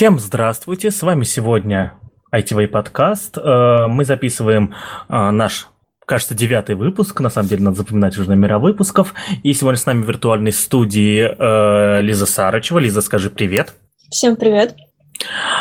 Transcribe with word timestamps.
Всем 0.00 0.18
здравствуйте, 0.18 0.90
с 0.90 1.02
вами 1.02 1.24
сегодня 1.24 1.92
ITV 2.32 2.68
подкаст. 2.68 3.36
Э, 3.36 3.86
мы 3.86 4.06
записываем 4.06 4.74
э, 5.10 5.30
наш 5.30 5.68
кажется, 6.06 6.34
девятый 6.34 6.74
выпуск. 6.74 7.20
На 7.20 7.28
самом 7.28 7.48
деле, 7.50 7.64
надо 7.64 7.76
запоминать 7.76 8.16
уже 8.16 8.30
номера 8.30 8.58
выпусков. 8.58 9.12
И 9.42 9.52
сегодня 9.52 9.76
с 9.76 9.84
нами 9.84 10.02
в 10.02 10.08
виртуальной 10.08 10.52
студии 10.52 11.20
э, 11.20 12.00
Лиза 12.00 12.24
Сарычева. 12.24 12.78
Лиза, 12.78 13.02
скажи 13.02 13.28
привет. 13.28 13.74
Всем 14.10 14.36
привет. 14.36 14.74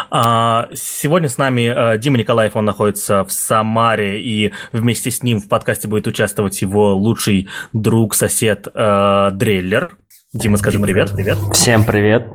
А, 0.10 0.70
сегодня 0.74 1.28
с 1.28 1.38
нами 1.38 1.98
Дима 1.98 2.18
Николаев, 2.18 2.56
он 2.56 2.64
находится 2.64 3.26
в 3.26 3.34
Самаре, 3.34 4.21
и 4.21 4.54
вместе 4.71 5.12
с 5.12 5.21
ним 5.21 5.42
в 5.42 5.50
подкасте 5.50 5.90
будет 5.90 6.08
участвовать 6.08 6.62
его 6.62 6.96
лучший 6.96 7.50
друг, 7.74 8.16
сосед 8.16 8.70
Дреллер. 8.74 9.98
Дима, 10.32 10.57
скажи 10.57 10.77
Дима, 10.77 10.86
привет. 10.86 11.11
Привет. 11.11 11.38
Всем 11.54 11.86
привет. 11.86 12.27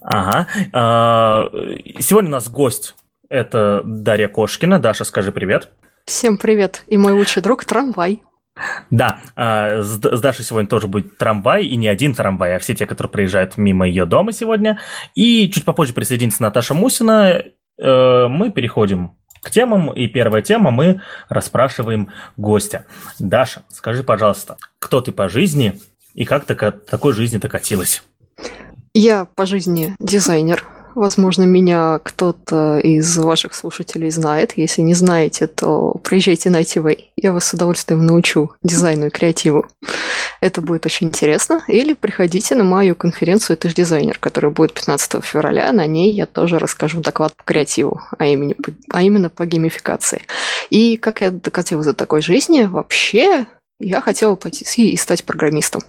Ага. 0.00 0.48
А, 0.72 1.48
сегодня 2.00 2.28
у 2.28 2.32
нас 2.32 2.48
гость. 2.48 2.96
Это 3.28 3.82
Дарья 3.84 4.26
Кошкина. 4.26 4.80
Даша, 4.80 5.04
скажи 5.04 5.30
привет. 5.30 5.70
Всем 6.06 6.38
привет. 6.38 6.82
И 6.88 6.96
мой 6.96 7.12
лучший 7.12 7.40
друг 7.40 7.64
Трамвай. 7.64 8.20
Да, 8.90 9.20
а, 9.36 9.80
с 9.82 9.96
Дашей 9.98 10.44
сегодня 10.44 10.68
тоже 10.68 10.88
будет 10.88 11.16
трамвай, 11.16 11.64
и 11.64 11.76
не 11.76 11.86
один 11.86 12.14
трамвай, 12.14 12.56
а 12.56 12.58
все 12.58 12.74
те, 12.74 12.84
которые 12.84 13.12
проезжают 13.12 13.56
мимо 13.58 13.86
ее 13.86 14.06
дома 14.06 14.32
сегодня. 14.32 14.80
И 15.14 15.48
чуть 15.50 15.64
попозже 15.64 15.92
присоединится 15.92 16.42
Наташа 16.42 16.74
Мусина. 16.74 17.44
Э, 17.78 18.26
мы 18.28 18.50
переходим 18.50 19.16
к 19.40 19.50
темам, 19.50 19.92
и 19.92 20.08
первая 20.08 20.42
тема 20.42 20.72
мы 20.72 21.00
расспрашиваем 21.28 22.08
гостя. 22.36 22.86
Даша, 23.20 23.62
скажи, 23.68 24.02
пожалуйста, 24.02 24.56
кто 24.80 25.00
ты 25.00 25.12
по 25.12 25.28
жизни 25.28 25.80
и 26.14 26.24
как 26.24 26.46
ты 26.46 26.54
к 26.54 26.70
такой 26.70 27.12
жизни 27.12 27.38
докатилась? 27.38 28.02
Я 28.94 29.24
по 29.24 29.46
жизни 29.46 29.96
дизайнер. 29.98 30.64
Возможно, 30.94 31.42
меня 31.42 31.98
кто-то 32.04 32.78
из 32.78 33.16
ваших 33.16 33.54
слушателей 33.54 34.10
знает. 34.10 34.52
Если 34.56 34.80
не 34.82 34.94
знаете, 34.94 35.48
то 35.48 35.94
приезжайте 36.04 36.50
на 36.50 36.62
ITV. 36.62 37.06
Я 37.16 37.32
вас 37.32 37.48
с 37.48 37.54
удовольствием 37.54 38.06
научу 38.06 38.52
дизайну 38.62 39.06
и 39.06 39.10
креативу. 39.10 39.66
Это 40.40 40.60
будет 40.60 40.86
очень 40.86 41.08
интересно. 41.08 41.64
Или 41.66 41.94
приходите 41.94 42.54
на 42.54 42.62
мою 42.62 42.94
конференцию 42.94 43.56
«Ты 43.56 43.70
ж 43.70 43.74
дизайнер», 43.74 44.18
которая 44.18 44.52
будет 44.52 44.72
15 44.74 45.24
февраля. 45.24 45.72
На 45.72 45.86
ней 45.86 46.12
я 46.12 46.26
тоже 46.26 46.60
расскажу 46.60 47.00
доклад 47.00 47.34
по 47.34 47.42
креативу, 47.42 48.00
а 48.18 48.26
именно, 48.26 48.54
а 48.90 49.02
именно 49.02 49.30
по 49.30 49.46
геймификации. 49.46 50.22
И 50.70 50.96
как 50.96 51.22
я 51.22 51.32
докатилась 51.32 51.86
до 51.86 51.94
такой 51.94 52.22
жизни? 52.22 52.62
Вообще, 52.62 53.46
я 53.80 54.00
хотела 54.00 54.36
пойти 54.36 54.90
и 54.90 54.96
стать 54.96 55.24
программистом. 55.24 55.82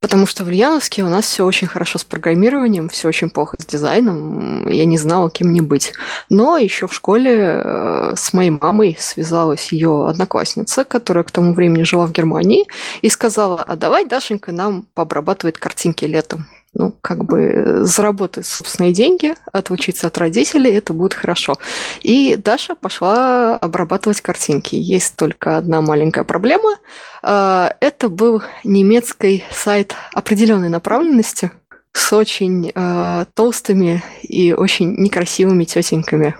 Потому 0.00 0.26
что 0.26 0.44
в 0.44 0.48
Ульяновске 0.48 1.02
у 1.02 1.08
нас 1.08 1.24
все 1.24 1.44
очень 1.44 1.66
хорошо 1.66 1.98
с 1.98 2.04
программированием, 2.04 2.88
все 2.88 3.08
очень 3.08 3.30
плохо 3.30 3.56
с 3.58 3.66
дизайном. 3.66 4.68
Я 4.68 4.84
не 4.84 4.98
знала, 4.98 5.30
кем 5.30 5.48
мне 5.48 5.62
быть. 5.62 5.94
Но 6.28 6.58
еще 6.58 6.86
в 6.86 6.94
школе 6.94 7.62
э, 7.64 8.12
с 8.14 8.32
моей 8.32 8.50
мамой 8.50 8.96
связалась 9.00 9.72
ее 9.72 10.06
одноклассница, 10.08 10.84
которая 10.84 11.24
к 11.24 11.30
тому 11.30 11.54
времени 11.54 11.82
жила 11.82 12.06
в 12.06 12.12
Германии, 12.12 12.66
и 13.00 13.08
сказала, 13.08 13.62
а 13.62 13.74
давай 13.76 14.04
Дашенька 14.04 14.52
нам 14.52 14.86
пообрабатывает 14.94 15.58
картинки 15.58 16.04
летом 16.04 16.46
ну, 16.78 16.94
как 17.00 17.24
бы 17.24 17.80
заработать 17.82 18.46
собственные 18.46 18.92
деньги, 18.92 19.34
отучиться 19.52 20.08
от 20.08 20.18
родителей, 20.18 20.72
это 20.72 20.92
будет 20.92 21.14
хорошо. 21.14 21.54
И 22.02 22.36
Даша 22.36 22.74
пошла 22.74 23.56
обрабатывать 23.56 24.20
картинки. 24.20 24.76
Есть 24.76 25.16
только 25.16 25.56
одна 25.56 25.80
маленькая 25.80 26.24
проблема. 26.24 26.76
А, 27.22 27.74
это 27.80 28.08
был 28.08 28.42
немецкий 28.62 29.44
сайт 29.50 29.94
определенной 30.12 30.68
направленности 30.68 31.50
с 31.96 32.12
очень 32.12 32.72
э, 32.74 33.24
толстыми 33.32 34.02
и 34.22 34.52
очень 34.52 34.94
некрасивыми 34.96 35.64
тетеньками 35.64 36.36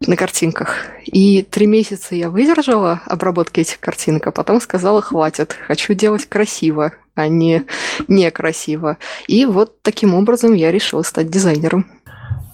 на 0.00 0.16
картинках. 0.16 0.86
И 1.04 1.42
три 1.42 1.66
месяца 1.66 2.14
я 2.14 2.30
выдержала 2.30 3.02
обработки 3.04 3.60
этих 3.60 3.78
картинок, 3.78 4.26
а 4.26 4.32
потом 4.32 4.58
сказала, 4.60 5.02
хватит, 5.02 5.54
хочу 5.66 5.92
делать 5.92 6.26
красиво 6.26 6.92
а 7.14 7.28
не 7.28 7.66
некрасиво. 8.08 8.96
И 9.26 9.44
вот 9.44 9.82
таким 9.82 10.14
образом 10.14 10.54
я 10.54 10.72
решила 10.72 11.02
стать 11.02 11.28
дизайнером. 11.28 11.86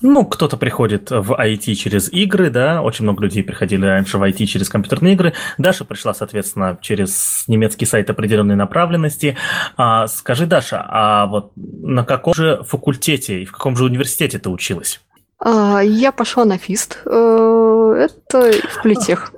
Ну, 0.03 0.25
кто-то 0.25 0.57
приходит 0.57 1.11
в 1.11 1.33
IT 1.33 1.75
через 1.75 2.13
игры, 2.13 2.51
да, 2.51 2.83
очень 2.83 3.05
много 3.05 3.25
людей 3.25 3.43
приходили 3.43 3.87
раньше 3.87 4.19
в 4.19 4.23
IT 4.23 4.45
через 4.47 4.69
компьютерные 4.69 5.15
игры. 5.15 5.33
Даша 5.59 5.85
пришла, 5.85 6.15
соответственно, 6.15 6.79
через 6.81 7.45
немецкий 7.47 7.87
сайт 7.87 8.11
определенной 8.11 8.57
направленности. 8.57 9.37
А, 9.77 10.07
скажи, 10.07 10.47
Даша, 10.47 10.85
а 10.87 11.27
вот 11.27 11.53
на 11.57 12.05
каком 12.05 12.35
же 12.35 12.63
факультете 12.65 13.43
и 13.43 13.45
в 13.45 13.53
каком 13.53 13.77
же 13.77 13.85
университете 13.85 14.39
ты 14.39 14.51
училась? 14.51 15.01
А, 15.39 15.81
я 15.81 16.13
пошла 16.13 16.45
на 16.45 16.59
ФИСТ. 16.59 17.03
Э, 17.05 18.09
это 18.09 18.53
в 18.71 18.83
Политех. 18.83 19.33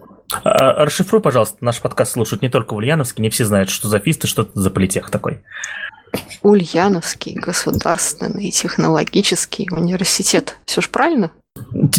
А, 0.45 0.85
расшифруй, 0.85 1.21
пожалуйста, 1.21 1.57
наш 1.61 1.81
подкаст 1.81 2.13
слушают 2.13 2.43
не 2.43 2.49
только 2.49 2.75
в 2.75 2.77
Ульяновске, 2.77 3.23
не 3.23 3.31
все 3.31 3.45
знают, 3.45 3.71
что 3.71 3.89
за 3.89 3.99
ФИСТ 3.99 4.25
и 4.25 4.29
что 4.29 4.43
это 4.43 4.53
за 4.55 4.71
политех 4.71 5.11
такой. 5.11 5.43
Ульяновский 6.43 7.35
государственный 7.35 8.51
технологический 8.51 9.69
университет. 9.71 10.57
Все 10.65 10.81
же 10.81 10.89
правильно? 10.89 11.31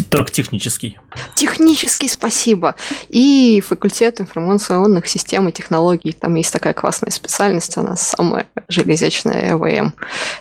Только 0.08 0.30
технический. 0.32 0.98
Технический, 1.34 2.08
спасибо. 2.08 2.76
И 3.08 3.62
факультет 3.66 4.20
информационных 4.20 5.06
систем 5.06 5.48
и 5.48 5.52
технологий. 5.52 6.12
Там 6.12 6.34
есть 6.34 6.52
такая 6.52 6.72
классная 6.72 7.10
специальность, 7.10 7.76
она 7.76 7.96
самая 7.96 8.46
железячная 8.68 9.52
ЭВМ. 9.52 9.94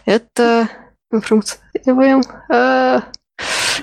Это 0.05 0.69
информация 1.11 1.59
ЭВМ. 1.85 2.21
А, 2.49 3.03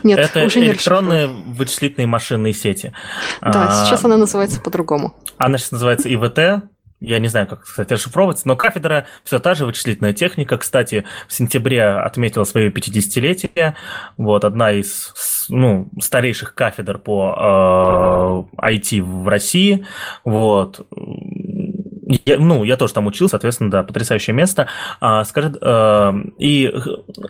нет, 0.03 0.19
это 0.19 0.45
уже 0.45 0.61
не 0.61 0.67
электронные 0.67 1.27
вычислительные 1.29 2.07
машинные 2.07 2.53
сети. 2.53 2.93
Да, 3.41 3.83
а, 3.83 3.87
сейчас 3.87 4.05
она 4.05 4.17
называется 4.17 4.61
по-другому. 4.61 5.15
Она 5.39 5.59
сейчас 5.59 5.73
называется 5.73 6.09
ИВТ. 6.09 6.65
Я 7.01 7.19
не 7.19 7.29
знаю, 7.29 7.47
как, 7.47 7.65
кстати, 7.65 7.93
расшифровывается, 7.93 8.49
но 8.49 8.57
кафедра 8.57 9.07
все 9.23 9.39
та 9.39 9.55
же 9.55 9.67
вычислительная 9.67 10.15
техника. 10.15 10.57
Кстати, 10.57 11.05
в 11.29 11.33
сентябре 11.33 11.85
отметила 11.85 12.45
свое 12.45 12.71
50-летие. 12.71 13.75
Вот, 14.17 14.45
одна 14.45 14.73
из 14.73 15.13
ну, 15.51 15.89
старейших 16.01 16.55
кафедр 16.55 16.99
по 16.99 18.49
э, 18.61 18.71
IT 18.71 19.03
в 19.03 19.29
России. 19.29 19.87
Вот. 20.25 20.87
Я, 22.07 22.39
ну, 22.39 22.63
я 22.63 22.77
тоже 22.77 22.95
там 22.95 23.07
учился, 23.07 23.33
соответственно, 23.33 23.71
да, 23.71 23.83
потрясающее 23.83 24.35
место. 24.35 24.69
А, 25.01 25.25
скажи, 25.25 25.53
а, 25.61 26.15
и 26.39 26.73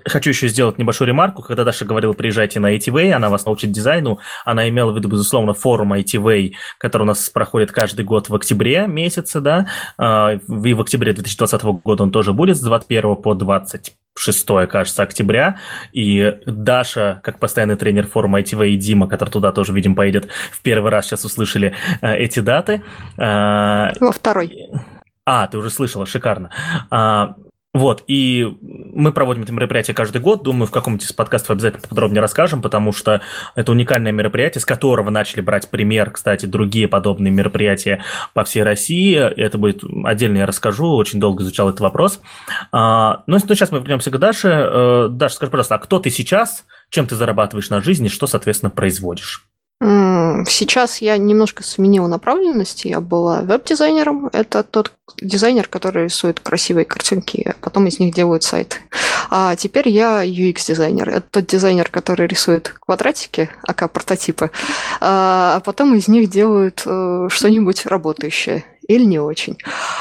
хочу 0.05 0.31
еще 0.31 0.49
сделать 0.49 0.77
небольшую 0.77 1.09
ремарку. 1.09 1.43
Когда 1.43 1.65
Даша 1.65 1.87
говорила, 1.87 2.13
приезжайте 2.13 2.61
на 2.61 2.77
ITV, 2.77 3.13
она 3.13 3.31
вас 3.31 3.47
научит 3.47 3.73
дизайну, 3.73 4.19
она 4.45 4.69
имела 4.69 4.93
в 4.93 4.97
виду, 4.97 5.09
безусловно, 5.09 5.55
форум 5.55 5.95
ITV, 5.95 6.53
который 6.79 7.03
у 7.03 7.07
нас 7.07 7.31
проходит 7.31 7.73
каждый 7.73 8.05
год 8.05 8.29
в 8.29 8.35
октябре 8.35 8.87
месяце, 8.87 9.41
да, 9.41 9.69
а, 9.97 10.35
и 10.35 10.75
в 10.75 10.81
октябре 10.81 11.15
2020 11.15 11.63
года 11.63 12.03
он 12.03 12.11
тоже 12.11 12.35
будет 12.35 12.59
с 12.59 12.61
21 12.61 13.17
по 13.17 13.35
20 13.35 13.95
6, 14.19 14.47
кажется, 14.69 15.03
октября, 15.03 15.59
и 15.93 16.39
Даша, 16.47 17.21
как 17.23 17.39
постоянный 17.39 17.77
тренер 17.77 18.07
форума 18.07 18.41
ITV, 18.41 18.71
и 18.71 18.77
Дима, 18.77 19.09
который 19.09 19.31
туда 19.31 19.53
тоже, 19.53 19.73
видим, 19.73 19.95
поедет, 19.95 20.29
в 20.51 20.63
первый 20.63 20.91
раз 20.91 21.07
сейчас 21.07 21.25
услышали 21.25 21.75
э, 22.01 22.17
эти 22.17 22.41
даты. 22.41 22.83
Э, 23.19 23.93
Во 24.01 24.13
второй. 24.13 24.66
А, 25.27 25.49
ты 25.49 25.59
уже 25.59 25.71
слышала, 25.71 26.07
шикарно. 26.07 26.51
А, 26.89 27.35
вот, 27.75 28.05
и 28.07 28.57
мы 28.63 29.13
проводим 29.13 29.43
это 29.43 29.53
мероприятие 29.53 29.95
каждый 29.95 30.23
год. 30.23 30.43
Думаю, 30.43 30.67
в 30.67 30.71
каком-нибудь 30.71 31.05
из 31.05 31.13
подкастов 31.13 31.51
обязательно 31.51 31.87
подробнее 31.87 32.23
расскажем, 32.23 32.63
потому 32.63 32.93
что 32.93 33.21
это 33.55 33.71
уникальное 33.71 34.13
мероприятие, 34.13 34.63
с 34.63 34.65
которого 34.65 35.11
начали 35.11 35.43
брать 35.43 35.69
пример, 35.69 36.11
кстати, 36.11 36.47
другие 36.47 36.89
подобные 36.89 37.33
мероприятия 37.33 38.03
по 38.33 38.45
всей 38.45 38.63
России. 38.63 39.17
Это 39.17 39.59
будет 39.59 39.83
отдельно 40.05 40.39
я 40.39 40.47
расскажу, 40.47 40.89
очень 40.95 41.21
долго 41.21 41.43
изучал 41.43 41.69
этот 41.69 41.81
вопрос. 41.81 42.23
А, 42.73 43.25
ну, 43.27 43.39
сейчас 43.41 43.71
мы 43.73 43.81
вернемся 43.81 44.11
к 44.11 44.19
Даше. 44.19 44.49
Э, 44.49 45.09
Даша, 45.11 45.35
скажи, 45.35 45.51
пожалуйста, 45.51 45.75
а 45.75 45.79
кто 45.79 45.99
ты 45.99 46.09
сейчас, 46.09 46.65
чем 46.89 47.07
ты 47.07 47.15
зарабатываешь 47.15 47.69
на 47.69 47.83
жизнь 47.83 48.07
и 48.07 48.09
что, 48.09 48.27
соответственно, 48.27 48.71
производишь? 48.71 49.47
Сейчас 49.78 51.03
я 51.03 51.19
немножко 51.19 51.63
сменила 51.63 52.07
направленность. 52.07 52.84
Я 52.87 53.01
была 53.01 53.43
веб-дизайнером. 53.43 54.28
Это 54.33 54.63
тот 54.63 54.93
дизайнер, 55.21 55.69
который 55.69 56.05
рисует 56.05 56.41
красивые 56.41 56.87
картинки, 56.87 57.55
а 57.55 57.55
потом 57.61 57.87
из 57.87 57.99
них 57.99 58.15
делают 58.15 58.43
сайты. 58.43 58.78
А 59.31 59.55
теперь 59.57 59.89
я 59.89 60.25
UX-дизайнер. 60.25 61.09
Это 61.09 61.27
тот 61.31 61.47
дизайнер, 61.47 61.91
который 61.91 62.27
рисует 62.27 62.75
квадратики, 62.81 63.51
ака 63.67 63.89
прототипы, 63.89 64.51
а, 65.01 65.57
а 65.57 65.61
потом 65.61 65.95
из 65.95 66.09
них 66.09 66.31
делают 66.31 66.83
э, 66.87 67.29
что-нибудь 67.31 67.87
работающее 67.87 68.65
или 68.89 69.05
не 69.05 69.19
очень. 69.19 69.59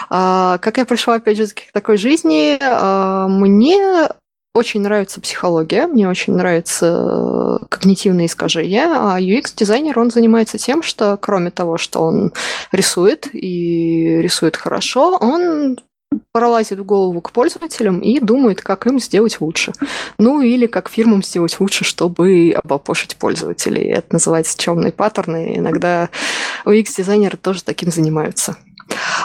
А, 0.09 0.57
как 0.59 0.77
я 0.77 0.85
пришла, 0.85 1.15
опять 1.15 1.37
же, 1.37 1.47
к 1.47 1.71
такой 1.73 1.97
жизни, 1.97 2.57
а, 2.61 3.27
мне 3.27 4.09
очень 4.55 4.81
нравится 4.81 5.19
психология, 5.19 5.85
мне 5.85 6.07
очень 6.07 6.33
нравятся 6.33 7.59
э, 7.61 7.65
когнитивные 7.67 8.27
искажения, 8.27 8.87
а 8.87 9.19
UX-дизайнер, 9.19 9.99
он 9.99 10.11
занимается 10.11 10.57
тем, 10.57 10.81
что 10.81 11.17
кроме 11.17 11.51
того, 11.51 11.77
что 11.77 12.01
он 12.01 12.31
рисует 12.71 13.27
и 13.33 14.21
рисует 14.21 14.55
хорошо, 14.55 15.17
он 15.19 15.77
пролазит 16.31 16.79
в 16.79 16.85
голову 16.85 17.19
к 17.19 17.31
пользователям 17.31 17.99
и 17.99 18.19
думает, 18.21 18.61
как 18.61 18.87
им 18.87 18.99
сделать 18.99 19.41
лучше. 19.41 19.73
Ну 20.17 20.41
или 20.41 20.67
как 20.67 20.89
фирмам 20.89 21.21
сделать 21.21 21.59
лучше, 21.59 21.83
чтобы 21.83 22.53
обопошить 22.63 23.17
пользователей. 23.17 23.89
Это 23.89 24.13
называется 24.13 24.57
темные 24.57 24.93
паттерны. 24.93 25.57
Иногда 25.57 26.09
UX-дизайнеры 26.65 27.35
тоже 27.35 27.63
таким 27.63 27.91
занимаются. 27.91 28.55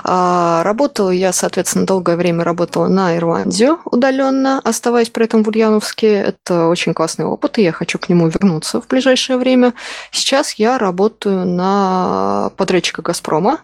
А, 0.04 0.62
работала 0.64 1.10
я, 1.10 1.32
соответственно, 1.32 1.86
долгое 1.86 2.16
время 2.16 2.44
работала 2.44 2.88
на 2.88 3.16
Ирландию 3.16 3.78
удаленно, 3.84 4.60
оставаясь 4.64 5.10
при 5.10 5.24
этом 5.24 5.42
в 5.42 5.48
Ульяновске. 5.48 6.12
Это 6.14 6.68
очень 6.68 6.94
классный 6.94 7.24
опыт, 7.24 7.58
и 7.58 7.62
я 7.62 7.72
хочу 7.72 7.98
к 7.98 8.08
нему 8.08 8.28
вернуться 8.28 8.80
в 8.80 8.88
ближайшее 8.88 9.36
время. 9.36 9.74
Сейчас 10.12 10.54
я 10.54 10.78
работаю 10.78 11.46
на 11.46 12.50
подрядчика 12.56 13.02
«Газпрома» 13.02 13.60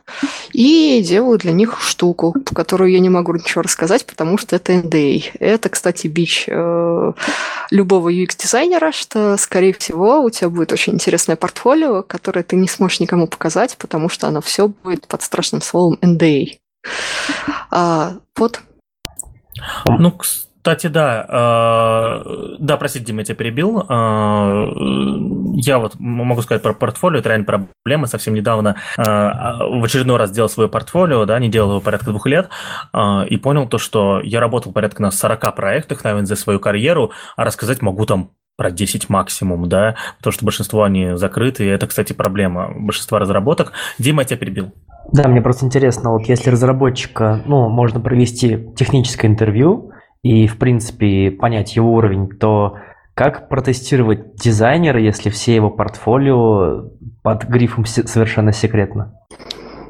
и 0.52 1.02
делаю 1.06 1.38
для 1.38 1.52
них 1.52 1.80
штуку, 1.80 2.34
которую 2.54 2.90
я 2.90 3.00
не 3.00 3.08
могу 3.08 3.34
ничего 3.34 3.62
рассказать, 3.62 4.06
потому 4.06 4.38
что 4.38 4.56
это 4.56 4.72
NDA. 4.72 5.24
Это, 5.38 5.68
кстати, 5.68 6.06
бич 6.06 6.44
э, 6.48 7.12
любого 7.70 8.12
UX-дизайнера, 8.12 8.92
что, 8.92 9.36
скорее 9.36 9.72
всего, 9.72 10.22
у 10.22 10.30
тебя 10.30 10.50
будет 10.50 10.72
очень 10.72 10.94
интересное 10.94 11.36
портфолио, 11.36 12.02
которое 12.02 12.42
ты 12.42 12.56
не 12.56 12.68
сможешь 12.68 13.00
никому 13.00 13.26
показать, 13.26 13.76
потому 13.78 14.08
что 14.08 14.28
оно 14.28 14.40
все 14.40 14.68
будет 14.68 15.06
под 15.06 15.22
страшным 15.22 15.62
словом 15.62 15.98
NDA. 16.02 16.25
А, 17.70 18.12
вот. 18.36 18.60
Ну, 19.86 20.12
кстати, 20.12 20.88
да, 20.88 21.24
э, 21.28 22.56
да, 22.58 22.76
простите, 22.76 23.04
Дима, 23.06 23.20
я 23.20 23.24
тебя 23.24 23.36
перебил. 23.36 23.80
Э, 23.80 24.66
я 25.54 25.78
вот 25.78 25.94
могу 25.98 26.42
сказать 26.42 26.62
про 26.62 26.74
портфолио, 26.74 27.20
это 27.20 27.28
реально 27.28 27.68
проблема. 27.84 28.06
Совсем 28.06 28.34
недавно 28.34 28.76
э, 28.96 29.02
в 29.02 29.84
очередной 29.84 30.16
раз 30.16 30.30
делал 30.30 30.48
свое 30.48 30.68
портфолио, 30.68 31.24
да, 31.24 31.38
не 31.38 31.48
делал 31.48 31.70
его 31.70 31.80
порядка 31.80 32.10
двух 32.10 32.26
лет, 32.26 32.48
и 33.28 33.36
понял 33.36 33.68
то, 33.68 33.78
что 33.78 34.20
я 34.22 34.40
работал 34.40 34.72
порядка 34.72 35.02
на 35.02 35.10
40 35.10 35.54
проектах, 35.54 36.04
наверное, 36.04 36.26
за 36.26 36.36
свою 36.36 36.60
карьеру, 36.60 37.12
а 37.36 37.44
рассказать 37.44 37.82
могу 37.82 38.06
там 38.06 38.30
про 38.56 38.70
10 38.70 39.08
максимум, 39.08 39.68
да, 39.68 39.96
потому 40.18 40.32
что 40.32 40.44
большинство 40.44 40.82
они 40.82 41.16
закрыты, 41.16 41.64
и 41.64 41.68
это, 41.68 41.86
кстати, 41.86 42.12
проблема 42.12 42.72
большинства 42.74 43.18
разработок. 43.18 43.72
Дима, 43.98 44.22
я 44.22 44.28
тебя 44.28 44.38
перебил. 44.38 44.72
Да, 45.12 45.28
мне 45.28 45.40
просто 45.40 45.66
интересно, 45.66 46.12
вот 46.12 46.22
если 46.22 46.50
разработчика, 46.50 47.42
ну, 47.46 47.68
можно 47.68 48.00
провести 48.00 48.66
техническое 48.76 49.28
интервью, 49.28 49.92
и, 50.22 50.48
в 50.48 50.58
принципе, 50.58 51.30
понять 51.30 51.76
его 51.76 51.92
уровень, 51.92 52.28
то 52.28 52.78
как 53.14 53.48
протестировать 53.48 54.34
дизайнера, 54.34 55.00
если 55.00 55.30
все 55.30 55.54
его 55.54 55.70
портфолио 55.70 56.90
под 57.22 57.44
грифом 57.44 57.86
совершенно 57.86 58.52
секретно? 58.52 59.14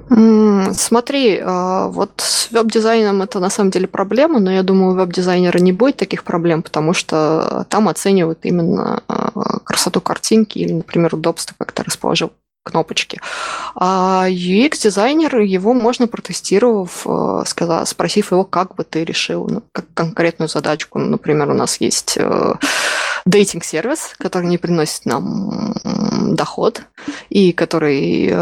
Смотри, 0.08 1.40
а, 1.42 1.88
вот 1.88 2.12
с 2.18 2.52
веб-дизайном 2.52 3.22
это 3.22 3.40
на 3.40 3.50
самом 3.50 3.70
деле 3.70 3.88
проблема, 3.88 4.38
но 4.38 4.52
я 4.52 4.62
думаю, 4.62 4.94
веб-дизайнера 4.94 5.58
не 5.58 5.72
будет 5.72 5.96
таких 5.96 6.22
проблем, 6.22 6.62
потому 6.62 6.92
что 6.92 7.66
там 7.70 7.88
оценивают 7.88 8.38
именно 8.44 9.02
а, 9.08 9.58
красоту 9.64 10.00
картинки 10.00 10.58
или, 10.58 10.72
например, 10.72 11.14
удобство, 11.14 11.56
как 11.58 11.72
ты 11.72 11.82
расположил 11.82 12.30
кнопочки. 12.62 13.20
А 13.74 14.26
UX-дизайнер, 14.28 15.38
его 15.38 15.72
можно 15.72 16.08
протестировав, 16.08 17.06
э, 17.06 17.44
сказав, 17.46 17.88
спросив 17.88 18.32
его, 18.32 18.44
как 18.44 18.74
бы 18.74 18.82
ты 18.82 19.04
решил 19.04 19.46
ну, 19.48 19.62
как 19.70 19.84
конкретную 19.94 20.48
задачку. 20.48 20.98
Например, 20.98 21.48
у 21.50 21.54
нас 21.54 21.80
есть 21.80 22.18
дейтинг-сервис, 23.26 24.14
который 24.18 24.46
не 24.46 24.56
приносит 24.56 25.04
нам 25.04 25.74
доход 26.34 26.82
и 27.28 27.52
который 27.52 28.32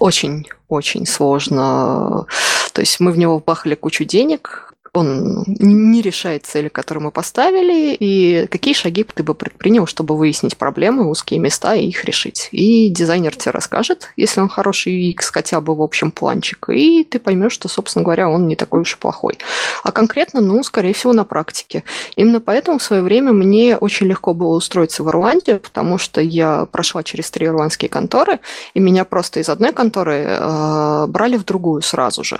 очень-очень 0.00 1.02
э, 1.02 1.06
сложно. 1.06 2.26
То 2.72 2.80
есть 2.82 3.00
мы 3.00 3.12
в 3.12 3.18
него 3.18 3.38
вбахали 3.38 3.74
кучу 3.74 4.04
денег, 4.04 4.67
он 4.98 5.44
не 5.46 6.02
решает 6.02 6.46
цели, 6.46 6.68
которые 6.68 7.04
мы 7.04 7.10
поставили, 7.10 7.96
и 7.98 8.46
какие 8.48 8.74
шаги 8.74 9.04
ты 9.04 9.22
бы 9.22 9.34
предпринял, 9.34 9.86
чтобы 9.86 10.16
выяснить 10.16 10.56
проблемы, 10.56 11.08
узкие 11.08 11.40
места 11.40 11.74
и 11.74 11.86
их 11.86 12.04
решить. 12.04 12.48
И 12.52 12.88
дизайнер 12.88 13.34
тебе 13.36 13.52
расскажет, 13.52 14.10
если 14.16 14.40
он 14.40 14.48
хороший 14.48 15.10
UX 15.10 15.30
хотя 15.32 15.60
бы 15.60 15.74
в 15.74 15.82
общем 15.82 16.10
планчик, 16.10 16.68
и 16.70 17.04
ты 17.04 17.18
поймешь, 17.18 17.52
что, 17.52 17.68
собственно 17.68 18.04
говоря, 18.04 18.28
он 18.28 18.48
не 18.48 18.56
такой 18.56 18.80
уж 18.80 18.94
и 18.94 18.96
плохой. 18.96 19.38
А 19.84 19.92
конкретно, 19.92 20.40
ну, 20.40 20.62
скорее 20.62 20.92
всего, 20.92 21.12
на 21.12 21.24
практике. 21.24 21.84
Именно 22.16 22.40
поэтому 22.40 22.78
в 22.78 22.82
свое 22.82 23.02
время 23.02 23.32
мне 23.32 23.76
очень 23.76 24.06
легко 24.06 24.34
было 24.34 24.56
устроиться 24.56 25.02
в 25.02 25.08
Ирландию, 25.08 25.60
потому 25.60 25.98
что 25.98 26.20
я 26.20 26.66
прошла 26.66 27.02
через 27.02 27.30
три 27.30 27.46
ирландские 27.46 27.88
конторы, 27.88 28.40
и 28.74 28.80
меня 28.80 29.04
просто 29.04 29.40
из 29.40 29.48
одной 29.48 29.72
конторы 29.72 30.24
э, 30.26 31.06
брали 31.08 31.36
в 31.36 31.44
другую 31.44 31.82
сразу 31.82 32.24
же. 32.24 32.38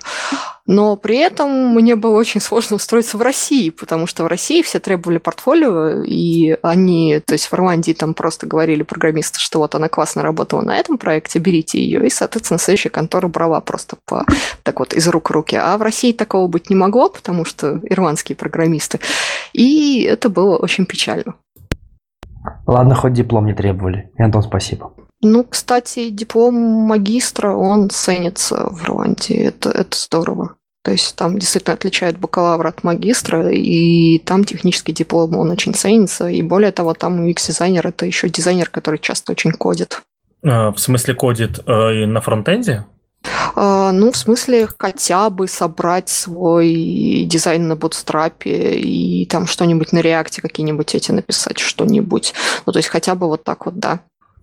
Но 0.68 0.96
при 0.96 1.16
этом 1.16 1.74
мне 1.74 1.96
было 1.96 2.14
очень 2.14 2.42
сложно 2.42 2.76
устроиться 2.76 3.16
в 3.16 3.22
России, 3.22 3.70
потому 3.70 4.06
что 4.06 4.24
в 4.24 4.26
России 4.26 4.60
все 4.60 4.78
требовали 4.78 5.16
портфолио, 5.16 6.02
и 6.02 6.58
они, 6.60 7.20
то 7.24 7.32
есть 7.32 7.46
в 7.46 7.54
Ирландии 7.54 7.94
там 7.94 8.12
просто 8.12 8.46
говорили 8.46 8.82
программисты, 8.82 9.40
что 9.40 9.60
вот 9.60 9.74
она 9.74 9.88
классно 9.88 10.22
работала 10.22 10.60
на 10.60 10.76
этом 10.76 10.98
проекте, 10.98 11.38
берите 11.38 11.80
ее, 11.80 12.06
и, 12.06 12.10
соответственно, 12.10 12.58
следующая 12.58 12.90
контора 12.90 13.28
брала 13.28 13.62
просто 13.62 13.96
по, 14.04 14.26
так 14.62 14.80
вот 14.80 14.92
из 14.92 15.08
рук 15.08 15.30
в 15.30 15.32
руки. 15.32 15.56
А 15.56 15.74
в 15.78 15.80
России 15.80 16.12
такого 16.12 16.48
быть 16.48 16.68
не 16.68 16.76
могло, 16.76 17.08
потому 17.08 17.46
что 17.46 17.80
ирландские 17.84 18.36
программисты. 18.36 19.00
И 19.54 20.02
это 20.02 20.28
было 20.28 20.58
очень 20.58 20.84
печально. 20.84 21.34
Ладно, 22.66 22.94
хоть 22.94 23.14
диплом 23.14 23.46
не 23.46 23.54
требовали. 23.54 24.10
Антон, 24.18 24.42
спасибо. 24.42 24.92
Ну, 25.20 25.44
кстати, 25.44 26.10
диплом 26.10 26.54
магистра, 26.54 27.52
он 27.52 27.90
ценится 27.90 28.68
в 28.70 28.84
Ирландии. 28.84 29.36
Это, 29.36 29.70
это 29.70 29.96
здорово. 29.98 30.57
То 30.88 30.92
есть 30.92 31.16
там 31.16 31.38
действительно 31.38 31.74
отличают 31.74 32.16
бакалавра 32.16 32.70
от 32.70 32.82
магистра, 32.82 33.50
и 33.50 34.18
там 34.20 34.44
технический 34.44 34.92
диплом, 34.92 35.36
он 35.36 35.50
очень 35.50 35.74
ценится. 35.74 36.28
И 36.28 36.40
более 36.40 36.72
того, 36.72 36.94
там 36.94 37.26
UX-дизайнер– 37.26 37.86
это 37.88 38.06
еще 38.06 38.30
дизайнер, 38.30 38.70
который 38.70 38.98
часто 38.98 39.32
очень 39.32 39.52
кодит. 39.52 40.00
А, 40.42 40.72
в 40.72 40.78
смысле 40.78 41.12
кодит 41.12 41.60
э, 41.66 42.06
на 42.06 42.22
фронтенде? 42.22 42.86
А, 43.54 43.92
ну, 43.92 44.12
в 44.12 44.16
смысле, 44.16 44.66
хотя 44.78 45.28
бы 45.28 45.46
собрать 45.46 46.08
свой 46.08 47.26
дизайн 47.26 47.68
на 47.68 47.76
бутстрапе 47.76 48.78
и 48.78 49.26
там 49.26 49.46
что-нибудь 49.46 49.92
на 49.92 49.98
реакте, 49.98 50.40
какие-нибудь 50.40 50.94
эти 50.94 51.12
написать, 51.12 51.58
что-нибудь. 51.58 52.32
Ну, 52.64 52.72
то 52.72 52.78
есть 52.78 52.88
хотя 52.88 53.14
бы 53.14 53.26
вот 53.26 53.44
так 53.44 53.66
вот, 53.66 53.78
да. 53.78 54.00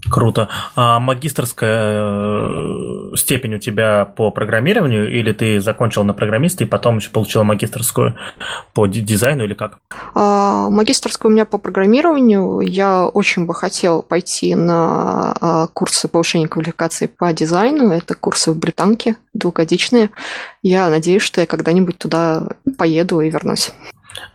Круто. 0.09 0.49
А 0.75 0.99
магистрская 0.99 2.01
э, 2.01 3.15
степень 3.15 3.55
у 3.55 3.59
тебя 3.59 4.05
по 4.05 4.29
программированию 4.29 5.11
или 5.11 5.31
ты 5.31 5.59
закончил 5.59 6.03
на 6.03 6.13
программиста 6.13 6.63
и 6.63 6.67
потом 6.67 6.97
еще 6.97 7.09
получила 7.09 7.43
магистрскую 7.43 8.15
по 8.73 8.85
дизайну 8.85 9.45
или 9.45 9.55
как? 9.55 9.79
А, 10.13 10.69
магистрскую 10.69 11.31
у 11.31 11.33
меня 11.33 11.45
по 11.45 11.57
программированию. 11.57 12.59
Я 12.59 13.07
очень 13.07 13.45
бы 13.45 13.55
хотел 13.55 14.03
пойти 14.03 14.53
на 14.53 15.35
а, 15.41 15.67
курсы 15.67 16.07
повышения 16.07 16.47
квалификации 16.47 17.07
по 17.07 17.33
дизайну. 17.33 17.91
Это 17.91 18.13
курсы 18.13 18.51
в 18.51 18.57
Британке, 18.57 19.15
двухгодичные. 19.33 20.11
Я 20.61 20.89
надеюсь, 20.89 21.23
что 21.23 21.41
я 21.41 21.47
когда-нибудь 21.47 21.97
туда 21.97 22.43
поеду 22.77 23.21
и 23.21 23.29
вернусь. 23.31 23.71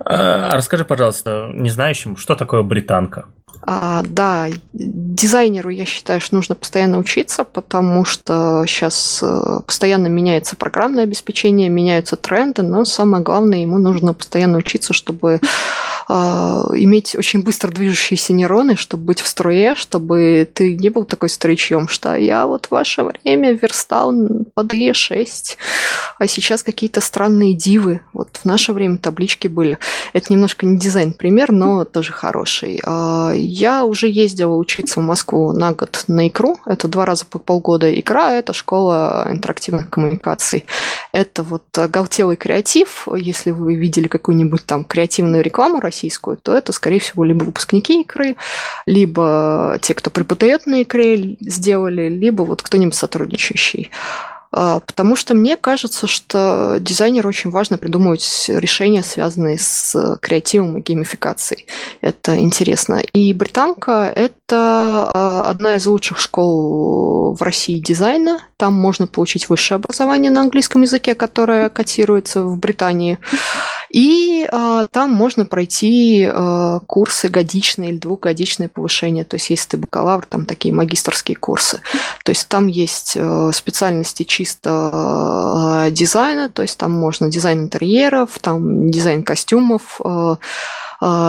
А, 0.04 0.50
расскажи, 0.56 0.84
пожалуйста, 0.84 1.50
не 1.54 1.70
знающим, 1.70 2.16
что 2.16 2.34
такое 2.34 2.62
британка? 2.62 3.26
А, 3.62 4.02
да, 4.06 4.48
дизайнеру, 5.20 5.68
я 5.68 5.84
считаю, 5.84 6.20
что 6.20 6.34
нужно 6.34 6.54
постоянно 6.54 6.98
учиться, 6.98 7.44
потому 7.44 8.04
что 8.04 8.64
сейчас 8.66 9.20
э, 9.22 9.60
постоянно 9.66 10.06
меняется 10.06 10.56
программное 10.56 11.04
обеспечение, 11.04 11.68
меняются 11.68 12.16
тренды, 12.16 12.62
но 12.62 12.84
самое 12.84 13.22
главное, 13.22 13.58
ему 13.58 13.78
нужно 13.78 14.14
постоянно 14.14 14.58
учиться, 14.58 14.92
чтобы 14.94 15.40
а, 16.12 16.66
иметь 16.74 17.14
очень 17.14 17.40
быстро 17.40 17.70
движущиеся 17.70 18.32
нейроны, 18.32 18.74
чтобы 18.74 19.04
быть 19.04 19.20
в 19.20 19.28
струе, 19.28 19.76
чтобы 19.76 20.48
ты 20.52 20.76
не 20.76 20.88
был 20.88 21.04
такой 21.04 21.28
старичьем, 21.28 21.86
что 21.86 22.16
я 22.16 22.48
вот 22.48 22.66
в 22.66 22.72
ваше 22.72 23.04
время 23.04 23.52
верстал 23.52 24.12
под 24.54 24.74
Е6, 24.74 25.56
а 26.18 26.26
сейчас 26.26 26.64
какие-то 26.64 27.00
странные 27.00 27.54
дивы. 27.54 28.00
Вот 28.12 28.40
в 28.42 28.44
наше 28.44 28.72
время 28.72 28.98
таблички 28.98 29.46
были. 29.46 29.78
Это 30.12 30.32
немножко 30.32 30.66
не 30.66 30.78
дизайн-пример, 30.78 31.52
но 31.52 31.84
тоже 31.84 32.12
хороший. 32.12 32.80
А, 32.82 33.32
я 33.32 33.84
уже 33.84 34.08
ездила 34.08 34.56
учиться 34.56 34.98
в 34.98 35.04
Москву 35.10 35.52
на 35.52 35.72
год 35.72 36.04
на 36.06 36.28
икру. 36.28 36.58
Это 36.66 36.86
два 36.86 37.04
раза 37.04 37.26
по 37.26 37.40
полгода. 37.40 37.92
Икра– 37.98 38.32
это 38.34 38.52
школа 38.52 39.26
интерактивных 39.28 39.90
коммуникаций. 39.90 40.66
Это 41.10 41.42
вот 41.42 41.64
галтелый 41.76 42.36
креатив. 42.36 43.08
Если 43.16 43.50
вы 43.50 43.74
видели 43.74 44.06
какую-нибудь 44.06 44.64
там 44.64 44.84
креативную 44.84 45.42
рекламу 45.42 45.80
российскую, 45.80 46.36
то 46.36 46.56
это, 46.56 46.72
скорее 46.72 47.00
всего, 47.00 47.24
либо 47.24 47.42
выпускники 47.42 48.02
икры, 48.02 48.36
либо 48.86 49.78
те, 49.82 49.94
кто 49.94 50.10
преподает 50.10 50.66
на 50.66 50.82
икре, 50.84 51.36
сделали, 51.40 52.08
либо 52.08 52.42
вот 52.42 52.62
кто-нибудь 52.62 52.94
сотрудничающий. 52.94 53.90
А, 54.52 54.80
потому 54.80 55.14
что 55.14 55.35
мне 55.35 55.57
кажется, 55.57 56.07
что 56.07 56.78
дизайнеру 56.80 57.28
очень 57.28 57.50
важно 57.50 57.78
придумывать 57.78 58.47
решения, 58.49 59.02
связанные 59.02 59.59
с 59.59 60.19
креативом 60.21 60.78
и 60.78 60.80
геймификацией. 60.80 61.66
Это 62.00 62.38
интересно. 62.38 63.00
И 63.12 63.33
британка– 63.33 64.12
это 64.16 65.11
а, 65.14 65.42
одна 65.49 65.76
из 65.76 65.87
лучших 65.87 66.19
школ 66.19 67.35
в 67.35 67.42
России 67.42 67.78
дизайна. 67.78 68.40
Там 68.57 68.75
можно 68.75 69.07
получить 69.07 69.49
высшее 69.49 69.76
образование 69.76 70.30
на 70.30 70.40
английском 70.40 70.83
языке, 70.83 71.14
которое 71.14 71.69
котируется 71.69 72.42
в 72.42 72.59
Британии. 72.59 73.19
И 73.90 74.49
э, 74.50 74.87
там 74.92 75.12
можно 75.12 75.44
пройти 75.44 76.23
э, 76.23 76.80
курсы 76.87 77.28
годичные 77.28 77.90
или 77.90 77.99
двухгодичные 77.99 78.68
повышения. 78.68 79.25
То 79.25 79.35
есть, 79.35 79.50
если 79.50 79.70
ты 79.70 79.76
бакалавр, 79.78 80.26
там 80.26 80.47
такие 80.47 80.73
магистрские 80.73 81.37
курсы. 81.37 81.80
То 82.25 82.30
есть, 82.30 82.49
там 82.49 82.68
есть 82.68 83.14
э, 83.16 83.50
специальности 83.52 84.23
чисто 84.23 85.87
э, 85.87 85.90
дизайна, 85.90 86.49
то 86.50 86.62
есть, 86.62 86.78
там 86.78 86.92
можно 86.92 87.30
дизайн 87.30 87.64
интерьеров, 87.64 88.38
там 88.40 88.90
дизайн 88.90 89.25
костюмов, 89.25 90.00
э, 90.04 90.37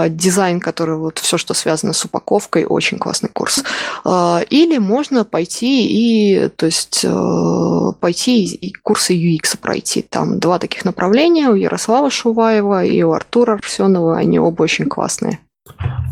дизайн, 0.09 0.59
который 0.59 0.97
вот 0.97 1.19
все, 1.19 1.37
что 1.37 1.53
связано 1.53 1.93
с 1.93 2.03
упаковкой, 2.03 2.65
очень 2.65 2.97
классный 2.97 3.29
курс. 3.29 3.63
А, 4.03 4.41
или 4.49 4.77
можно 4.77 5.23
пойти 5.23 5.87
и, 5.87 6.49
то 6.49 6.65
есть, 6.65 7.05
э, 7.05 7.91
пойти 7.99 8.43
и 8.45 8.73
курсы 8.73 9.13
UX 9.13 9.57
пройти. 9.57 10.01
Там 10.01 10.39
два 10.39 10.59
таких 10.59 10.85
направления 10.85 11.49
у 11.49 11.55
Ярослава 11.55 12.09
Шуваева 12.09 12.83
и 12.83 13.01
у 13.03 13.11
Артура 13.13 13.53
Арсенова. 13.53 14.17
Они 14.17 14.39
оба 14.39 14.63
очень 14.63 14.85
классные. 14.85 15.39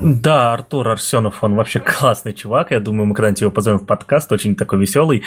Да, 0.02 0.54
Артур 0.54 0.88
Арсенов, 0.88 1.44
он 1.44 1.56
вообще 1.56 1.80
классный 1.80 2.34
чувак. 2.34 2.72
Я 2.72 2.80
думаю, 2.80 3.08
мы 3.08 3.16
когда-нибудь 3.16 3.42
его 3.42 3.52
позовем 3.52 3.80
в 3.80 3.86
подкаст, 3.86 4.32
очень 4.32 4.56
такой 4.56 4.80
веселый. 4.80 5.24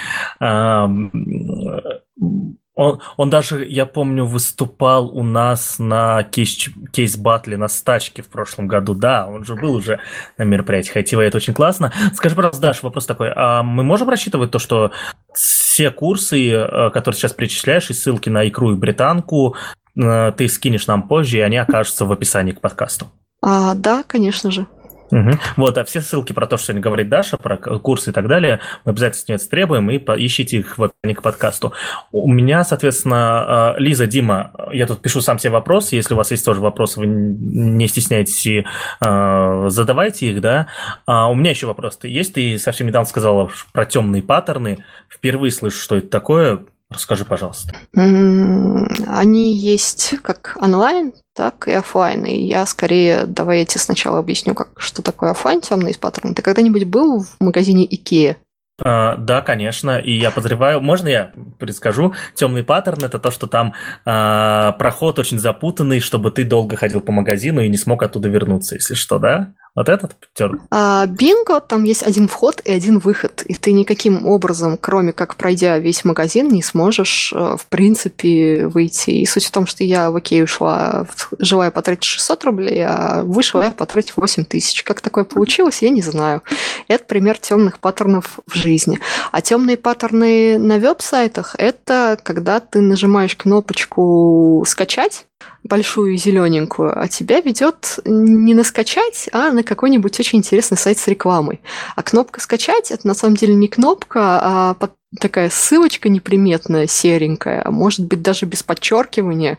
Он, 2.74 3.00
он 3.18 3.28
даже, 3.28 3.66
я 3.66 3.84
помню, 3.84 4.24
выступал 4.24 5.08
у 5.08 5.22
нас 5.22 5.78
на 5.78 6.22
кейс, 6.22 6.70
кейс-батле 6.90 7.58
на 7.58 7.68
стачке 7.68 8.22
в 8.22 8.28
прошлом 8.28 8.66
году. 8.66 8.94
Да, 8.94 9.26
он 9.26 9.44
же 9.44 9.56
был 9.56 9.74
уже 9.74 10.00
на 10.38 10.44
мероприятии 10.44 10.96
IT, 10.96 11.20
это 11.20 11.36
очень 11.36 11.52
классно. 11.52 11.92
Скажи, 12.14 12.34
пожалуйста, 12.34 12.62
Даш, 12.62 12.82
вопрос 12.82 13.04
такой. 13.04 13.30
А 13.34 13.62
мы 13.62 13.82
можем 13.82 14.08
рассчитывать 14.08 14.50
то, 14.50 14.58
что 14.58 14.90
все 15.34 15.90
курсы, 15.90 16.50
э, 16.50 16.90
которые 16.90 17.18
сейчас 17.18 17.34
перечисляешь, 17.34 17.90
и 17.90 17.94
ссылки 17.94 18.30
на 18.30 18.48
икру 18.48 18.72
и 18.72 18.76
британку, 18.76 19.54
э, 19.94 20.32
ты 20.34 20.48
скинешь 20.48 20.86
нам 20.86 21.08
позже, 21.08 21.38
и 21.38 21.40
они 21.40 21.58
окажутся 21.58 22.06
в 22.06 22.12
описании 22.12 22.52
к 22.52 22.60
подкасту? 22.62 23.06
А, 23.42 23.74
да, 23.74 24.02
конечно 24.06 24.50
же. 24.50 24.66
Угу. 25.12 25.30
Вот, 25.58 25.76
а 25.76 25.84
все 25.84 26.00
ссылки 26.00 26.32
про 26.32 26.46
то, 26.46 26.56
что 26.56 26.68
сегодня 26.68 26.82
говорит 26.82 27.08
Даша, 27.10 27.36
про 27.36 27.56
курсы 27.56 28.10
и 28.10 28.12
так 28.12 28.26
далее, 28.26 28.60
мы 28.84 28.92
обязательно 28.92 29.18
с 29.18 29.28
нее 29.28 29.38
требуем 29.38 29.90
и 29.90 29.98
ищите 29.98 30.58
их 30.58 30.78
в 30.78 30.84
описании 30.84 31.14
к 31.14 31.22
подкасту. 31.22 31.74
У 32.10 32.32
меня, 32.32 32.64
соответственно, 32.64 33.16
а, 33.18 33.74
Лиза, 33.78 34.06
Дима, 34.06 34.52
я 34.72 34.86
тут 34.86 35.02
пишу 35.02 35.20
сам 35.20 35.38
себе 35.38 35.50
вопросы, 35.50 35.96
если 35.96 36.14
у 36.14 36.16
вас 36.16 36.30
есть 36.30 36.44
тоже 36.44 36.60
вопросы, 36.60 37.00
вы 37.00 37.06
не 37.06 37.86
стесняйтесь 37.88 38.46
и 38.46 38.64
э, 39.04 39.64
задавайте 39.68 40.30
их, 40.30 40.40
да. 40.40 40.68
А 41.04 41.28
у 41.28 41.34
меня 41.34 41.50
еще 41.50 41.66
вопрос. 41.66 41.98
Есть, 42.02 42.34
ты 42.34 42.58
совсем 42.58 42.86
недавно 42.86 43.06
сказала 43.06 43.50
про 43.72 43.84
темные 43.84 44.22
паттерны, 44.22 44.78
впервые 45.10 45.50
слышу, 45.50 45.78
что 45.78 45.96
это 45.96 46.08
такое, 46.08 46.60
Расскажи, 46.92 47.24
пожалуйста. 47.24 47.74
Они 47.94 49.54
есть 49.54 50.14
как 50.22 50.56
онлайн, 50.60 51.12
так 51.34 51.68
и 51.68 51.72
офлайн. 51.72 52.24
И 52.24 52.44
я 52.44 52.66
скорее, 52.66 53.24
давай 53.26 53.60
я 53.60 53.64
тебе 53.64 53.80
сначала 53.80 54.18
объясню, 54.18 54.54
как, 54.54 54.68
что 54.76 55.02
такое 55.02 55.30
офлайн 55.30 55.60
темный 55.60 55.94
паттерн. 55.98 56.34
Ты 56.34 56.42
когда-нибудь 56.42 56.84
был 56.84 57.22
в 57.22 57.36
магазине 57.40 57.86
IKEA? 57.86 58.36
Uh, 58.82 59.16
да, 59.16 59.42
конечно, 59.42 59.98
и 59.98 60.12
я 60.12 60.30
подозреваю, 60.32 60.80
можно 60.80 61.06
я 61.06 61.32
предскажу, 61.60 62.14
темный 62.34 62.64
паттерн 62.64 63.04
это 63.04 63.20
то, 63.20 63.30
что 63.30 63.46
там 63.46 63.74
uh, 64.04 64.76
проход 64.76 65.20
очень 65.20 65.38
запутанный, 65.38 66.00
чтобы 66.00 66.32
ты 66.32 66.42
долго 66.42 66.74
ходил 66.76 67.00
по 67.00 67.12
магазину 67.12 67.60
и 67.60 67.68
не 67.68 67.76
смог 67.76 68.02
оттуда 68.02 68.28
вернуться, 68.28 68.74
если 68.74 68.94
что, 68.94 69.18
да? 69.18 69.52
Вот 69.74 69.88
этот 69.88 70.16
терн? 70.34 70.60
А, 70.70 71.06
бинго, 71.06 71.58
там 71.60 71.84
есть 71.84 72.02
один 72.02 72.28
вход 72.28 72.60
и 72.62 72.70
один 72.70 72.98
выход. 72.98 73.42
И 73.46 73.54
ты 73.54 73.72
никаким 73.72 74.26
образом, 74.26 74.76
кроме 74.78 75.12
как 75.14 75.36
пройдя 75.36 75.78
весь 75.78 76.04
магазин, 76.04 76.48
не 76.48 76.62
сможешь, 76.62 77.32
э, 77.32 77.56
в 77.58 77.66
принципе, 77.68 78.66
выйти. 78.66 79.10
И 79.10 79.26
суть 79.26 79.46
в 79.46 79.50
том, 79.50 79.66
что 79.66 79.82
я 79.82 80.10
в 80.10 80.16
Окей 80.16 80.44
ушла, 80.44 81.06
желая 81.38 81.70
потратить 81.70 82.04
600 82.04 82.44
рублей, 82.44 82.84
а 82.86 83.22
вышла 83.22 83.62
я 83.62 83.70
потратить 83.70 84.12
8 84.14 84.44
тысяч. 84.44 84.82
Как 84.82 85.00
такое 85.00 85.24
получилось, 85.24 85.80
я 85.80 85.88
не 85.88 86.02
знаю. 86.02 86.42
Это 86.88 87.04
пример 87.04 87.38
темных 87.38 87.78
паттернов 87.78 88.40
в 88.46 88.54
жизни. 88.54 89.00
А 89.30 89.40
темные 89.40 89.78
паттерны 89.78 90.58
на 90.58 90.78
веб-сайтах– 90.78 91.54
это 91.58 92.18
когда 92.22 92.60
ты 92.60 92.82
нажимаешь 92.82 93.36
кнопочку 93.36 94.64
«Скачать», 94.66 95.24
большую 95.64 96.16
зелененькую, 96.16 96.98
а 96.98 97.08
тебя 97.08 97.40
ведет 97.40 98.00
не 98.04 98.54
на 98.54 98.64
скачать, 98.64 99.28
а 99.32 99.50
на 99.50 99.62
какой-нибудь 99.62 100.18
очень 100.18 100.38
интересный 100.38 100.76
сайт 100.76 100.98
с 100.98 101.06
рекламой. 101.06 101.60
А 101.94 102.02
кнопка 102.02 102.40
скачать 102.40 102.90
это 102.90 103.06
на 103.06 103.14
самом 103.14 103.36
деле 103.36 103.54
не 103.54 103.68
кнопка, 103.68 104.40
а 104.42 104.76
такая 105.20 105.50
ссылочка 105.50 106.08
неприметная, 106.08 106.86
серенькая, 106.86 107.62
а 107.64 107.70
может 107.70 108.06
быть 108.06 108.22
даже 108.22 108.46
без 108.46 108.62
подчеркивания. 108.62 109.58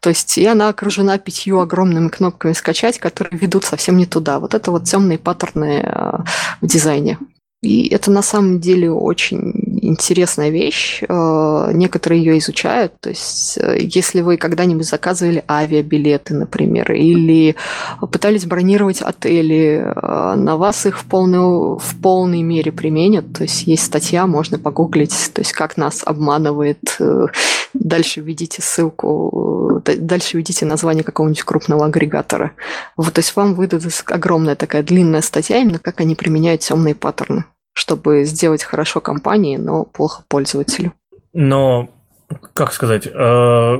То 0.00 0.10
есть 0.10 0.38
и 0.38 0.46
она 0.46 0.68
окружена 0.68 1.18
пятью 1.18 1.60
огромными 1.60 2.08
кнопками 2.08 2.52
скачать, 2.52 2.98
которые 2.98 3.38
ведут 3.38 3.64
совсем 3.64 3.96
не 3.96 4.06
туда. 4.06 4.38
Вот 4.38 4.54
это 4.54 4.70
вот 4.70 4.84
темные 4.84 5.18
паттерны 5.18 5.82
а, 5.84 6.24
в 6.60 6.66
дизайне. 6.66 7.18
И 7.62 7.86
это 7.88 8.10
на 8.10 8.22
самом 8.22 8.58
деле 8.58 8.90
очень 8.90 9.52
интересная 9.82 10.50
вещь. 10.50 11.00
Э, 11.08 11.70
некоторые 11.72 12.22
ее 12.22 12.38
изучают. 12.38 12.92
То 13.00 13.10
есть, 13.10 13.56
э, 13.56 13.78
если 13.80 14.20
вы 14.20 14.36
когда-нибудь 14.36 14.88
заказывали 14.88 15.44
авиабилеты, 15.48 16.34
например, 16.34 16.90
или 16.92 17.54
пытались 18.00 18.46
бронировать 18.46 19.00
отели, 19.00 19.80
э, 19.84 20.34
на 20.34 20.56
вас 20.56 20.86
их 20.86 20.98
в 20.98 21.04
полной, 21.04 21.78
в 21.78 21.94
полной 22.02 22.42
мере 22.42 22.72
применят. 22.72 23.32
То 23.32 23.44
есть, 23.44 23.68
есть 23.68 23.84
статья, 23.84 24.26
можно 24.26 24.58
погуглить, 24.58 25.30
то 25.32 25.40
есть, 25.40 25.52
как 25.52 25.76
нас 25.76 26.02
обманывает. 26.04 26.98
Дальше 27.74 28.20
введите 28.20 28.60
ссылку, 28.60 29.82
дальше 29.84 30.36
введите 30.36 30.66
название 30.66 31.04
какого-нибудь 31.04 31.42
крупного 31.44 31.86
агрегатора. 31.86 32.52
Вот, 32.96 33.14
то 33.14 33.20
есть, 33.20 33.36
вам 33.36 33.54
выдадут 33.54 33.92
огромная 34.06 34.56
такая 34.56 34.82
длинная 34.82 35.22
статья, 35.22 35.58
именно 35.58 35.78
как 35.78 36.00
они 36.00 36.16
применяют 36.16 36.62
темные 36.62 36.94
паттерны 36.94 37.44
чтобы 37.72 38.24
сделать 38.24 38.62
хорошо 38.62 39.00
компании, 39.00 39.56
но 39.56 39.84
плохо 39.84 40.24
пользователю. 40.28 40.92
Но, 41.32 41.88
как 42.52 42.72
сказать, 42.72 43.06
э, 43.06 43.76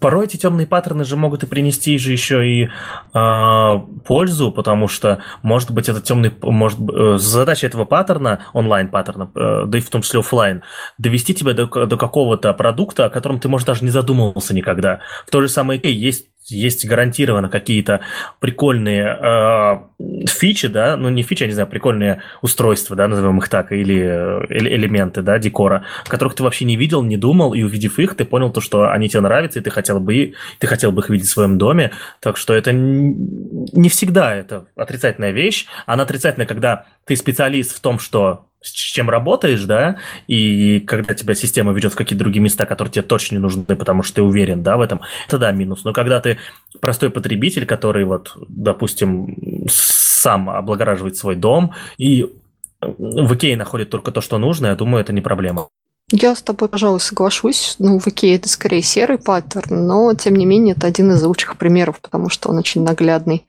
порой 0.00 0.24
эти 0.24 0.38
темные 0.38 0.66
паттерны 0.66 1.04
же 1.04 1.16
могут 1.16 1.42
и 1.42 1.46
принести 1.46 1.98
же 1.98 2.12
еще 2.12 2.48
и 2.48 2.64
э, 2.64 3.80
пользу, 4.06 4.50
потому 4.50 4.88
что, 4.88 5.22
может 5.42 5.70
быть, 5.70 5.88
этот 5.90 6.04
темный, 6.04 6.32
может, 6.40 6.78
э, 6.80 7.18
задача 7.18 7.66
этого 7.66 7.84
паттерна, 7.84 8.46
онлайн-паттерна, 8.54 9.30
да 9.66 9.78
и 9.78 9.82
в 9.82 9.90
том 9.90 10.00
числе 10.00 10.20
офлайн, 10.20 10.62
довести 10.96 11.34
тебя 11.34 11.52
до, 11.52 11.66
до 11.66 11.96
какого-то 11.98 12.54
продукта, 12.54 13.06
о 13.06 13.10
котором 13.10 13.38
ты, 13.38 13.48
может, 13.48 13.66
даже 13.66 13.84
не 13.84 13.90
задумывался 13.90 14.54
никогда. 14.54 15.00
В 15.26 15.30
то 15.30 15.42
же 15.42 15.48
самое 15.48 15.80
есть 15.82 16.31
есть 16.46 16.86
гарантированно 16.86 17.48
какие-то 17.48 18.00
прикольные 18.40 19.18
э, 19.20 20.26
фичи, 20.26 20.68
да, 20.68 20.96
ну 20.96 21.08
не 21.08 21.22
фичи, 21.22 21.42
я 21.42 21.46
не 21.48 21.54
знаю, 21.54 21.68
прикольные 21.68 22.22
устройства, 22.40 22.96
да, 22.96 23.08
назовем 23.08 23.38
их 23.38 23.48
так, 23.48 23.72
или, 23.72 24.46
или 24.50 24.74
элементы, 24.76 25.22
да, 25.22 25.38
декора, 25.38 25.84
которых 26.04 26.34
ты 26.34 26.42
вообще 26.42 26.64
не 26.64 26.76
видел, 26.76 27.02
не 27.02 27.16
думал, 27.16 27.54
и 27.54 27.62
увидев 27.62 27.98
их, 27.98 28.16
ты 28.16 28.24
понял 28.24 28.50
то, 28.50 28.60
что 28.60 28.90
они 28.90 29.08
тебе 29.08 29.20
нравятся, 29.20 29.60
и 29.60 29.62
ты 29.62 29.70
хотел 29.70 30.00
бы, 30.00 30.34
ты 30.58 30.66
хотел 30.66 30.92
бы 30.92 31.02
их 31.02 31.10
видеть 31.10 31.28
в 31.28 31.32
своем 31.32 31.58
доме, 31.58 31.92
так 32.20 32.36
что 32.36 32.54
это 32.54 32.72
не 32.72 33.88
всегда 33.88 34.34
это 34.34 34.66
отрицательная 34.76 35.30
вещь, 35.30 35.66
она 35.86 36.02
отрицательная, 36.02 36.46
когда 36.46 36.86
ты 37.04 37.16
специалист 37.16 37.76
в 37.76 37.80
том, 37.80 37.98
что 37.98 38.46
с 38.62 38.70
чем 38.70 39.10
работаешь, 39.10 39.64
да, 39.64 39.96
и 40.26 40.80
когда 40.80 41.14
тебя 41.14 41.34
система 41.34 41.72
ведет 41.72 41.92
в 41.92 41.96
какие-то 41.96 42.24
другие 42.24 42.42
места, 42.42 42.66
которые 42.66 42.92
тебе 42.92 43.02
точно 43.02 43.36
не 43.36 43.40
нужны, 43.40 43.64
потому 43.64 44.02
что 44.02 44.16
ты 44.16 44.22
уверен, 44.22 44.62
да, 44.62 44.76
в 44.76 44.80
этом, 44.80 45.00
это 45.26 45.38
да, 45.38 45.52
минус. 45.52 45.84
Но 45.84 45.92
когда 45.92 46.20
ты 46.20 46.38
простой 46.80 47.10
потребитель, 47.10 47.66
который 47.66 48.04
вот, 48.04 48.32
допустим, 48.48 49.66
сам 49.68 50.48
облагораживает 50.50 51.16
свой 51.16 51.36
дом 51.36 51.74
и 51.98 52.32
в 52.80 53.34
Икее 53.34 53.56
находит 53.56 53.90
только 53.90 54.10
то, 54.12 54.20
что 54.20 54.38
нужно, 54.38 54.68
я 54.68 54.74
думаю, 54.74 55.02
это 55.02 55.12
не 55.12 55.20
проблема. 55.20 55.68
Я 56.10 56.34
с 56.34 56.42
тобой, 56.42 56.68
пожалуй, 56.68 57.00
соглашусь. 57.00 57.76
Ну, 57.78 57.98
в 57.98 58.06
Икее 58.06 58.36
это 58.36 58.48
скорее 58.48 58.82
серый 58.82 59.16
паттерн, 59.16 59.86
но, 59.86 60.12
тем 60.14 60.36
не 60.36 60.44
менее, 60.44 60.74
это 60.76 60.86
один 60.86 61.10
из 61.12 61.22
лучших 61.22 61.56
примеров, 61.56 62.00
потому 62.00 62.28
что 62.28 62.50
он 62.50 62.58
очень 62.58 62.82
наглядный. 62.82 63.46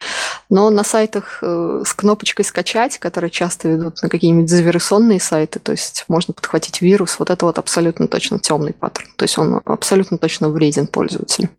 Но 0.50 0.69
на 0.69 0.86
сайтах 0.86 1.39
э, 1.41 1.83
с 1.86 1.93
кнопочкой 1.93 2.45
«Скачать», 2.45 3.00
которые 3.00 3.31
часто 3.31 3.67
ведут 3.67 4.01
на 4.01 4.07
какие-нибудь 4.07 4.50
завирусонные 4.50 5.19
сайты, 5.19 5.60
то 5.60 5.74
есть 5.74 6.05
можно 6.07 6.33
подхватить 6.33 6.81
вирус, 6.81 7.19
вот 7.19 7.29
это 7.29 7.45
вот 7.45 7.57
абсолютно 7.57 8.07
точно 8.07 8.39
темный 8.39 8.74
паттерн. 8.74 9.10
То 9.17 9.24
есть 9.24 9.38
он 9.38 9.62
абсолютно 9.65 10.17
точно 10.17 10.48
вреден 10.48 10.88
пользователю. 10.88 11.50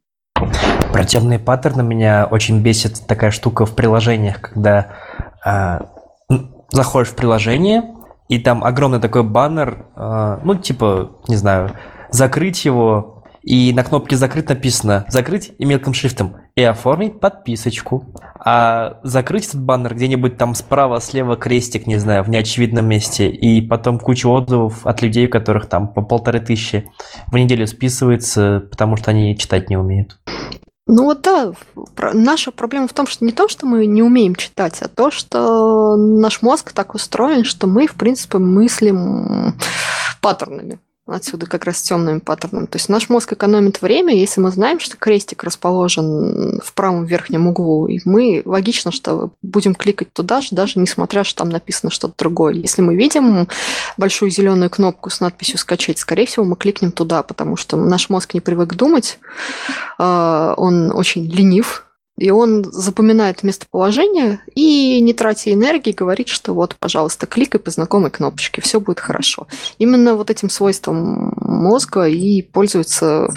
Про 0.92 1.04
темные 1.04 1.38
паттерны 1.38 1.82
меня 1.82 2.26
очень 2.30 2.60
бесит 2.60 3.06
такая 3.06 3.30
штука 3.30 3.66
в 3.66 3.74
приложениях, 3.74 4.40
когда 4.40 4.92
э, 5.44 5.80
заходишь 6.70 7.10
в 7.10 7.14
приложение, 7.14 7.93
и 8.28 8.38
там 8.38 8.64
огромный 8.64 9.00
такой 9.00 9.22
баннер, 9.22 9.86
э, 9.96 10.38
ну, 10.44 10.54
типа, 10.54 11.12
не 11.28 11.36
знаю, 11.36 11.72
закрыть 12.10 12.64
его, 12.64 13.14
и 13.44 13.74
на 13.74 13.84
кнопке 13.84 14.16
«Закрыть» 14.16 14.48
написано 14.48 15.04
«Закрыть» 15.08 15.52
и 15.58 15.66
мелким 15.66 15.92
шрифтом 15.92 16.36
и 16.56 16.62
оформить 16.62 17.20
подписочку. 17.20 18.06
А 18.38 19.00
закрыть 19.02 19.48
этот 19.48 19.62
баннер 19.62 19.94
где-нибудь 19.94 20.38
там 20.38 20.54
справа, 20.54 20.98
слева 21.00 21.36
крестик, 21.36 21.86
не 21.86 21.98
знаю, 21.98 22.24
в 22.24 22.30
неочевидном 22.30 22.86
месте, 22.86 23.28
и 23.28 23.60
потом 23.60 23.98
кучу 23.98 24.30
отзывов 24.30 24.86
от 24.86 25.02
людей, 25.02 25.26
которых 25.26 25.66
там 25.66 25.88
по 25.88 26.00
полторы 26.00 26.40
тысячи 26.40 26.88
в 27.26 27.36
неделю 27.36 27.66
списывается, 27.66 28.62
потому 28.70 28.96
что 28.96 29.10
они 29.10 29.36
читать 29.36 29.68
не 29.68 29.76
умеют. 29.76 30.18
Ну 30.86 31.04
вот 31.04 31.22
да, 31.22 31.52
наша 32.12 32.50
проблема 32.50 32.88
в 32.88 32.92
том, 32.92 33.06
что 33.06 33.24
не 33.24 33.32
то, 33.32 33.48
что 33.48 33.64
мы 33.64 33.86
не 33.86 34.02
умеем 34.02 34.34
читать, 34.34 34.82
а 34.82 34.88
то, 34.88 35.10
что 35.10 35.96
наш 35.96 36.42
мозг 36.42 36.72
так 36.72 36.94
устроен, 36.94 37.44
что 37.44 37.66
мы, 37.66 37.86
в 37.86 37.94
принципе, 37.94 38.36
мыслим 38.36 39.54
паттернами. 40.20 40.78
Отсюда 41.06 41.44
как 41.44 41.64
раз 41.64 41.82
темным 41.82 42.22
паттерном. 42.22 42.66
То 42.66 42.76
есть 42.76 42.88
наш 42.88 43.10
мозг 43.10 43.34
экономит 43.34 43.82
время, 43.82 44.16
если 44.16 44.40
мы 44.40 44.50
знаем, 44.50 44.80
что 44.80 44.96
крестик 44.96 45.44
расположен 45.44 46.60
в 46.64 46.72
правом 46.72 47.04
верхнем 47.04 47.46
углу, 47.46 47.88
и 47.88 48.00
мы 48.06 48.40
логично, 48.46 48.90
что 48.90 49.30
будем 49.42 49.74
кликать 49.74 50.14
туда 50.14 50.40
же, 50.40 50.48
даже 50.52 50.78
несмотря, 50.78 51.22
что 51.22 51.40
там 51.40 51.50
написано 51.50 51.90
что-то 51.90 52.14
другое. 52.16 52.54
Если 52.54 52.80
мы 52.80 52.96
видим 52.96 53.48
большую 53.98 54.30
зеленую 54.30 54.70
кнопку 54.70 55.10
с 55.10 55.20
надписью 55.20 55.58
«Скачать», 55.58 55.98
скорее 55.98 56.24
всего, 56.24 56.46
мы 56.46 56.56
кликнем 56.56 56.90
туда, 56.90 57.22
потому 57.22 57.56
что 57.56 57.76
наш 57.76 58.08
мозг 58.08 58.32
не 58.32 58.40
привык 58.40 58.72
думать, 58.72 59.18
а, 59.98 60.54
он 60.56 60.90
очень 60.90 61.26
ленив, 61.30 61.83
и 62.16 62.30
он 62.30 62.64
запоминает 62.64 63.42
местоположение 63.42 64.40
и, 64.54 65.00
не 65.00 65.12
тратя 65.14 65.52
энергии, 65.52 65.92
говорит, 65.92 66.28
что 66.28 66.54
вот, 66.54 66.76
пожалуйста, 66.76 67.26
кликай 67.26 67.60
по 67.60 67.70
знакомой 67.70 68.10
кнопочке, 68.10 68.60
все 68.62 68.80
будет 68.80 69.00
хорошо. 69.00 69.48
Именно 69.78 70.14
вот 70.14 70.30
этим 70.30 70.48
свойством 70.48 71.34
мозга 71.36 72.04
и 72.04 72.42
пользуются 72.42 73.32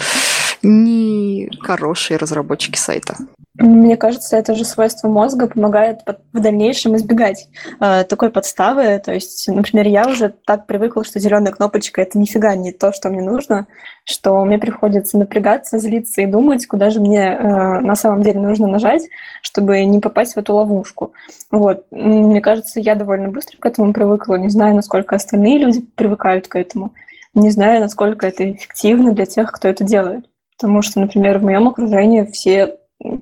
не 0.62 1.50
хорошие 1.60 2.16
разработчики 2.18 2.76
сайта. 2.76 3.16
Мне 3.58 3.96
кажется, 3.96 4.36
это 4.36 4.54
же 4.54 4.64
свойство 4.64 5.08
мозга 5.08 5.48
помогает 5.48 6.00
в 6.32 6.40
дальнейшем 6.40 6.94
избегать 6.94 7.48
э, 7.80 8.04
такой 8.04 8.30
подставы. 8.30 9.00
То 9.04 9.12
есть, 9.12 9.48
например, 9.48 9.88
я 9.88 10.06
уже 10.06 10.32
так 10.46 10.66
привыкла, 10.66 11.02
что 11.02 11.18
зеленая 11.18 11.52
кнопочка 11.52 12.00
это 12.00 12.18
нифига 12.18 12.54
не 12.54 12.70
то, 12.70 12.92
что 12.92 13.08
мне 13.08 13.20
нужно, 13.20 13.66
что 14.04 14.44
мне 14.44 14.58
приходится 14.58 15.18
напрягаться, 15.18 15.78
злиться 15.78 16.20
и 16.20 16.26
думать, 16.26 16.68
куда 16.68 16.90
же 16.90 17.00
мне 17.00 17.18
э, 17.18 17.80
на 17.80 17.96
самом 17.96 18.22
деле 18.22 18.38
нужно 18.38 18.68
нажать, 18.68 19.02
чтобы 19.42 19.84
не 19.84 19.98
попасть 19.98 20.34
в 20.34 20.38
эту 20.38 20.54
ловушку. 20.54 21.12
Вот. 21.50 21.84
Мне 21.90 22.40
кажется, 22.40 22.78
я 22.78 22.94
довольно 22.94 23.28
быстро 23.28 23.58
к 23.58 23.66
этому 23.66 23.92
привыкла. 23.92 24.36
Не 24.36 24.50
знаю, 24.50 24.76
насколько 24.76 25.16
остальные 25.16 25.58
люди 25.58 25.80
привыкают 25.96 26.46
к 26.46 26.54
этому. 26.54 26.92
Не 27.34 27.50
знаю, 27.50 27.80
насколько 27.80 28.24
это 28.24 28.52
эффективно 28.52 29.12
для 29.12 29.26
тех, 29.26 29.50
кто 29.50 29.66
это 29.66 29.82
делает. 29.82 30.26
Потому 30.56 30.82
что, 30.82 31.00
например, 31.00 31.38
в 31.38 31.44
моем 31.44 31.66
окружении 31.66 32.24
все 32.24 32.78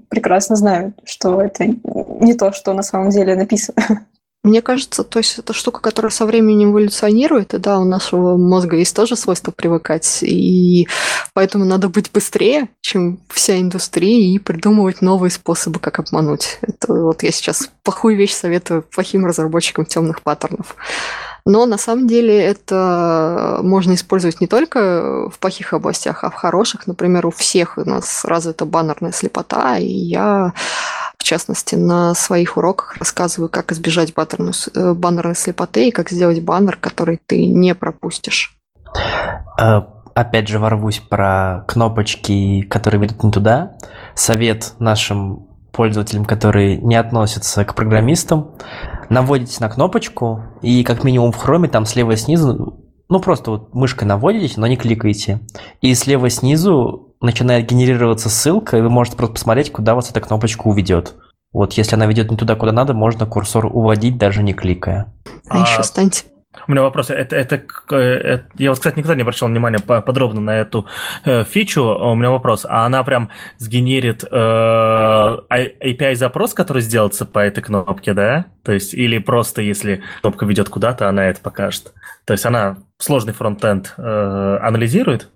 прекрасно 0.09 0.57
знают, 0.57 0.97
что 1.05 1.41
это 1.41 1.67
не 1.67 2.35
то, 2.35 2.53
что 2.53 2.73
на 2.73 2.83
самом 2.83 3.11
деле 3.11 3.37
написано. 3.37 4.07
Мне 4.47 4.63
кажется, 4.63 5.03
то 5.03 5.19
есть 5.19 5.41
это 5.41 5.53
штука, 5.53 5.81
которая 5.81 6.13
со 6.13 6.25
временем 6.25 6.71
эволюционирует, 6.71 7.53
и 7.53 7.59
да, 7.59 7.81
у 7.81 7.85
нашего 7.85 8.37
мозга 8.37 8.77
есть 8.77 8.95
тоже 8.95 9.17
свойство 9.17 9.51
привыкать, 9.51 10.23
и 10.23 10.87
поэтому 11.35 11.65
надо 11.65 11.89
быть 11.89 12.13
быстрее, 12.13 12.69
чем 12.81 13.19
вся 13.29 13.59
индустрия, 13.59 14.33
и 14.33 14.39
придумывать 14.39 15.03
новые 15.03 15.33
способы, 15.33 15.81
как 15.81 15.99
обмануть. 15.99 16.59
Это 16.63 16.95
вот 16.95 17.25
я 17.25 17.33
сейчас 17.33 17.69
плохую 17.83 18.17
вещь 18.17 18.35
советую 18.35 18.83
плохим 18.83 19.27
разработчикам 19.27 19.85
темных 19.85 20.23
паттернов. 20.23 20.77
Но 21.47 21.65
на 21.65 21.79
самом 21.79 22.09
деле 22.09 22.37
это 22.45 23.61
можно 23.63 23.95
использовать 23.95 24.41
не 24.41 24.49
только 24.49 25.31
в 25.31 25.39
плохих 25.39 25.73
областях, 25.73 26.25
а 26.25 26.31
в 26.31 26.35
хороших. 26.35 26.89
Например, 26.89 27.25
у 27.25 27.31
всех 27.31 27.79
у 27.79 27.89
нас 27.89 28.25
развита 28.25 28.67
баннерная 28.67 29.13
слепота, 29.13 29.79
и 29.79 29.87
я 29.87 30.53
в 31.17 31.23
частности, 31.23 31.75
на 31.75 32.15
своих 32.15 32.57
уроках 32.57 32.97
рассказываю, 32.99 33.49
как 33.49 33.73
избежать 33.73 34.15
баннерной, 34.15 34.53
э, 34.75 34.93
баннерной 34.93 35.35
слепоты 35.35 35.89
и 35.89 35.91
как 35.91 36.11
сделать 36.11 36.43
баннер, 36.43 36.77
который 36.77 37.21
ты 37.27 37.47
не 37.47 37.75
пропустишь. 37.75 38.57
Э, 39.59 39.83
опять 40.15 40.49
же 40.49 40.59
ворвусь 40.59 40.99
про 40.99 41.65
кнопочки, 41.67 42.63
которые 42.63 43.01
ведут 43.01 43.25
не 43.25 43.33
туда. 43.33 43.73
Совет 44.15 44.75
нашим 44.79 45.49
пользователям, 45.73 46.25
которые 46.25 46.79
не 46.79 46.97
относятся 46.97 47.65
к 47.65 47.75
программистам, 47.75 48.53
наводите 49.09 49.59
на 49.61 49.69
кнопочку, 49.69 50.43
и 50.63 50.85
как 50.85 51.05
минимум 51.05 51.33
в 51.33 51.37
хроме 51.37 51.69
там 51.69 51.87
слева 51.87 52.17
снизу, 52.17 52.81
ну 53.09 53.21
просто 53.21 53.53
вот 53.53 53.75
мышкой 53.75 54.07
наводите, 54.09 54.61
но 54.61 54.67
не 54.67 54.77
кликаете. 54.77 55.41
И 55.81 55.95
слева 55.95 56.29
снизу 56.31 57.15
начинает 57.21 57.69
генерироваться 57.69 58.29
ссылка, 58.29 58.79
и 58.79 58.81
вы 58.81 58.91
можете 58.91 59.17
просто 59.17 59.35
посмотреть, 59.35 59.73
куда 59.73 59.95
вас 59.95 60.11
эта 60.11 60.21
кнопочка 60.21 60.67
уведет. 60.67 61.15
Вот 61.53 61.73
если 61.75 61.95
она 61.95 62.07
ведет 62.07 62.31
не 62.31 62.37
туда, 62.37 62.55
куда 62.57 62.73
надо, 62.73 62.93
можно 62.93 63.27
курсор 63.27 63.67
уводить, 63.67 64.19
даже 64.19 64.43
не 64.43 64.53
кликая. 64.53 65.15
А, 65.49 65.59
а 65.59 65.63
еще 65.63 65.83
станьте 65.83 66.25
у 66.67 66.73
меня 66.73 66.83
вопрос. 66.83 67.11
Это, 67.11 67.37
это, 67.37 67.63
это, 67.91 68.47
я 68.57 68.71
вот, 68.71 68.79
кстати, 68.79 68.99
никогда 68.99 69.15
не 69.15 69.23
обращал 69.23 69.49
внимания 69.49 69.79
подробно 69.79 70.41
на 70.41 70.59
эту 70.59 70.87
э, 71.25 71.45
фичу. 71.45 71.83
У 71.83 72.15
меня 72.15 72.31
вопрос. 72.31 72.67
А 72.69 72.87
она 72.87 73.03
прям 73.05 73.31
сгенерит 73.59 74.25
э, 74.25 74.29
API-запрос, 74.31 76.55
который 76.55 76.83
сделается 76.83 77.27
по 77.27 77.39
этой 77.39 77.63
кнопке, 77.63 78.15
да? 78.15 78.47
То 78.63 78.73
есть, 78.73 78.95
или 78.95 79.19
просто 79.19 79.63
если 79.63 80.03
кнопка 80.21 80.47
ведет 80.47 80.69
куда-то, 80.69 81.09
она 81.09 81.27
это 81.27 81.41
покажет? 81.41 81.93
То 82.25 82.33
есть 82.33 82.45
она 82.45 82.79
сложный 82.99 83.33
фронтенд 83.33 83.95
э, 83.97 84.59
анализирует? 84.63 85.29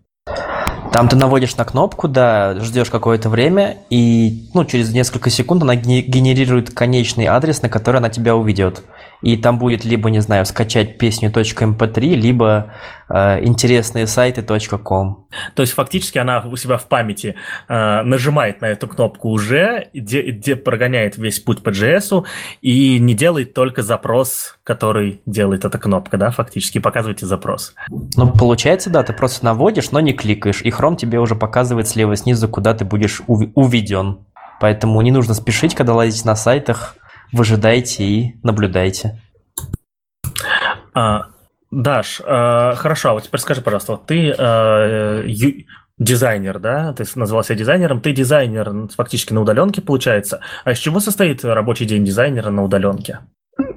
Там 0.93 1.09
ты 1.09 1.15
наводишь 1.15 1.57
на 1.57 1.65
кнопку, 1.65 2.09
да, 2.09 2.57
ждешь 2.61 2.91
какое-то 2.91 3.29
время, 3.29 3.77
и 3.91 4.49
ну, 4.55 4.65
через 4.65 4.93
несколько 4.93 5.31
секунд 5.31 5.63
она 5.63 5.77
генерирует 5.77 6.75
конечный 6.75 7.27
адрес, 7.27 7.63
на 7.63 7.69
который 7.69 7.99
она 7.99 8.11
тебя 8.11 8.35
уведет 8.35 8.83
и 9.23 9.37
там 9.37 9.59
будет 9.59 9.85
либо, 9.85 10.11
не 10.11 10.21
знаю, 10.21 10.47
скачать 10.47 10.99
песню 10.99 11.31
.mp3, 11.31 12.01
либо 12.15 12.73
э, 13.09 13.45
интересные 13.45 14.07
сайты 14.07 14.43
.com. 14.43 15.27
То 15.55 15.63
есть 15.63 15.75
фактически 15.75 16.19
она 16.19 16.41
у 16.41 16.57
себя 16.57 16.77
в 16.77 16.87
памяти 16.87 17.37
э, 17.69 18.03
нажимает 18.03 18.61
на 18.61 18.67
эту 18.67 18.89
кнопку 18.89 19.29
уже, 19.29 19.89
где, 19.93 20.23
где 20.31 20.57
прогоняет 20.57 21.17
весь 21.17 21.39
путь 21.41 21.63
по 21.63 21.71
JS 21.71 22.25
и 22.63 22.99
не 22.99 23.15
делает 23.15 23.55
только 23.55 23.83
запрос, 23.83 24.59
который 24.65 25.21
делает 25.27 25.65
эта 25.65 25.79
кнопка, 25.79 26.17
да, 26.17 26.31
фактически 26.31 26.79
показываете 26.79 27.27
запрос. 27.27 27.75
Ну, 27.89 28.33
получается, 28.33 28.91
да, 28.91 29.03
ты 29.03 29.13
просто 29.13 29.45
наводишь, 29.45 29.91
но 29.91 30.01
не 30.01 30.13
кликаешь, 30.13 30.63
и 30.63 30.71
Chrome 30.71 30.97
тебе 30.97 31.19
уже 31.21 31.35
показывает 31.35 31.89
слева 31.89 32.17
снизу, 32.17 32.49
куда 32.49 32.75
ты 32.75 32.85
будешь 32.85 33.21
уведен. 33.27 34.21
Поэтому 34.61 35.01
не 35.01 35.11
нужно 35.11 35.33
спешить, 35.33 35.75
когда 35.75 35.95
лазить 35.95 36.25
на 36.27 36.37
сайтах, 36.37 36.95
выжидайте 37.33 38.05
и 38.05 38.35
наблюдайте. 38.43 39.21
А, 40.95 41.27
Даш, 41.71 42.21
а, 42.25 42.75
хорошо, 42.75 43.11
а 43.11 43.13
вот 43.15 43.25
теперь 43.25 43.41
скажи, 43.41 43.61
пожалуйста, 43.61 43.93
вот 43.93 44.07
ты 44.07 44.35
а, 44.37 45.23
ю, 45.25 45.67
дизайнер, 45.99 46.59
да? 46.59 46.93
Ты 46.95 47.05
назвал 47.15 47.45
себя 47.45 47.57
дизайнером, 47.57 48.01
ты 48.01 48.13
дизайнер 48.13 48.89
фактически 48.89 49.33
на 49.33 49.43
удаленке, 49.43 49.83
получается. 49.83 50.41
А 50.65 50.73
из 50.73 50.79
чего 50.79 50.99
состоит 50.99 51.45
рабочий 51.45 51.85
день 51.85 52.05
дизайнера 52.05 52.51
на 52.51 52.65
удаленке? 52.65 53.21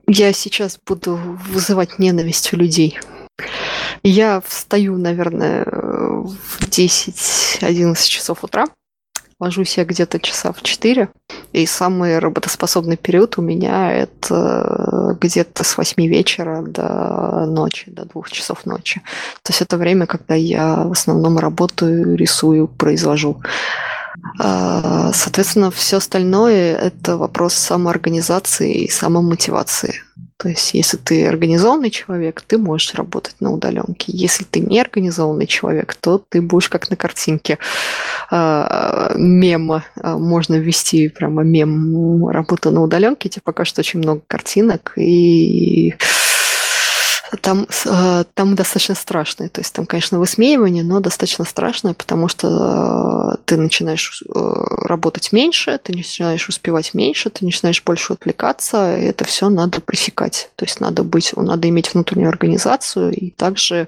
Я 0.07 0.33
сейчас 0.33 0.79
буду 0.85 1.15
вызывать 1.15 1.99
ненависть 1.99 2.53
у 2.53 2.57
людей. 2.57 2.99
Я 4.03 4.41
встаю, 4.45 4.97
наверное, 4.97 5.65
в 5.65 6.67
10-11 6.67 8.07
часов 8.07 8.43
утра 8.43 8.65
ложусь 9.43 9.77
я 9.77 9.85
где-то 9.85 10.19
часа 10.19 10.51
в 10.53 10.61
4, 10.61 11.09
и 11.51 11.65
самый 11.65 12.19
работоспособный 12.19 12.97
период 12.97 13.37
у 13.37 13.41
меня 13.41 13.91
это 13.91 15.17
где-то 15.19 15.63
с 15.63 15.77
8 15.77 16.07
вечера 16.07 16.61
до 16.61 17.45
ночи, 17.45 17.91
до 17.91 18.05
2 18.05 18.23
часов 18.31 18.65
ночи. 18.65 19.01
То 19.43 19.51
есть 19.51 19.61
это 19.61 19.77
время, 19.77 20.05
когда 20.05 20.35
я 20.35 20.83
в 20.83 20.91
основном 20.91 21.37
работаю, 21.37 22.15
рисую, 22.15 22.67
произвожу. 22.67 23.41
А, 24.39 25.11
соответственно, 25.13 25.71
все 25.71 25.97
остальное– 25.97 26.75
это 26.87 27.17
вопрос 27.17 27.53
самоорганизации 27.53 28.85
и 28.85 28.89
самомотивации. 28.89 29.95
То 30.43 30.49
есть, 30.49 30.73
если 30.73 30.97
ты 30.97 31.25
организованный 31.25 31.89
человек, 31.89 32.41
ты 32.45 32.57
можешь 32.57 32.95
работать 32.95 33.35
на 33.39 33.53
удаленке. 33.53 34.11
Если 34.11 34.43
ты 34.43 34.59
не 34.59 34.81
организованный 34.81 35.47
человек, 35.47 35.95
то 35.95 36.21
ты 36.27 36.41
будешь 36.41 36.67
как 36.67 36.89
на 36.89 36.97
картинке 36.97 37.59
э, 38.29 39.13
мема. 39.15 39.85
Можно 40.03 40.55
ввести 40.55 41.07
прямо 41.07 41.43
мем 41.43 42.27
работа 42.27 42.71
на 42.71 42.83
удаленке, 42.83 43.29
тебе 43.29 43.41
покажут 43.41 43.79
очень 43.79 43.99
много 43.99 44.21
картинок, 44.27 44.91
и 44.97 45.95
Там, 47.41 47.67
э, 47.85 48.23
там 48.33 48.55
достаточно 48.55 48.95
страшное. 48.95 49.49
То 49.49 49.61
есть 49.61 49.73
там, 49.73 49.85
конечно, 49.85 50.19
высмеивание, 50.19 50.83
но 50.83 50.99
достаточно 50.99 51.45
страшное, 51.45 51.93
потому 51.93 52.27
что 52.27 53.33
э, 53.33 53.37
ты 53.45 53.57
начинаешь 53.57 54.23
э, 54.23 54.63
работать 54.85 55.31
меньше, 55.31 55.79
ты 55.81 55.93
начинаешь 55.93 56.47
успевать 56.47 56.93
меньше, 56.93 57.29
ты 57.29 57.45
начинаешь 57.45 57.83
больше 57.83 58.13
отвлекаться, 58.13 58.97
и 58.97 59.05
это 59.05 59.25
все 59.25 59.49
надо 59.49 59.81
пресекать. 59.81 60.49
То 60.55 60.65
есть 60.65 60.79
надо 60.79 61.03
быть, 61.03 61.33
надо 61.35 61.69
иметь 61.69 61.93
внутреннюю 61.93 62.29
организацию, 62.29 63.11
и 63.13 63.31
также 63.31 63.87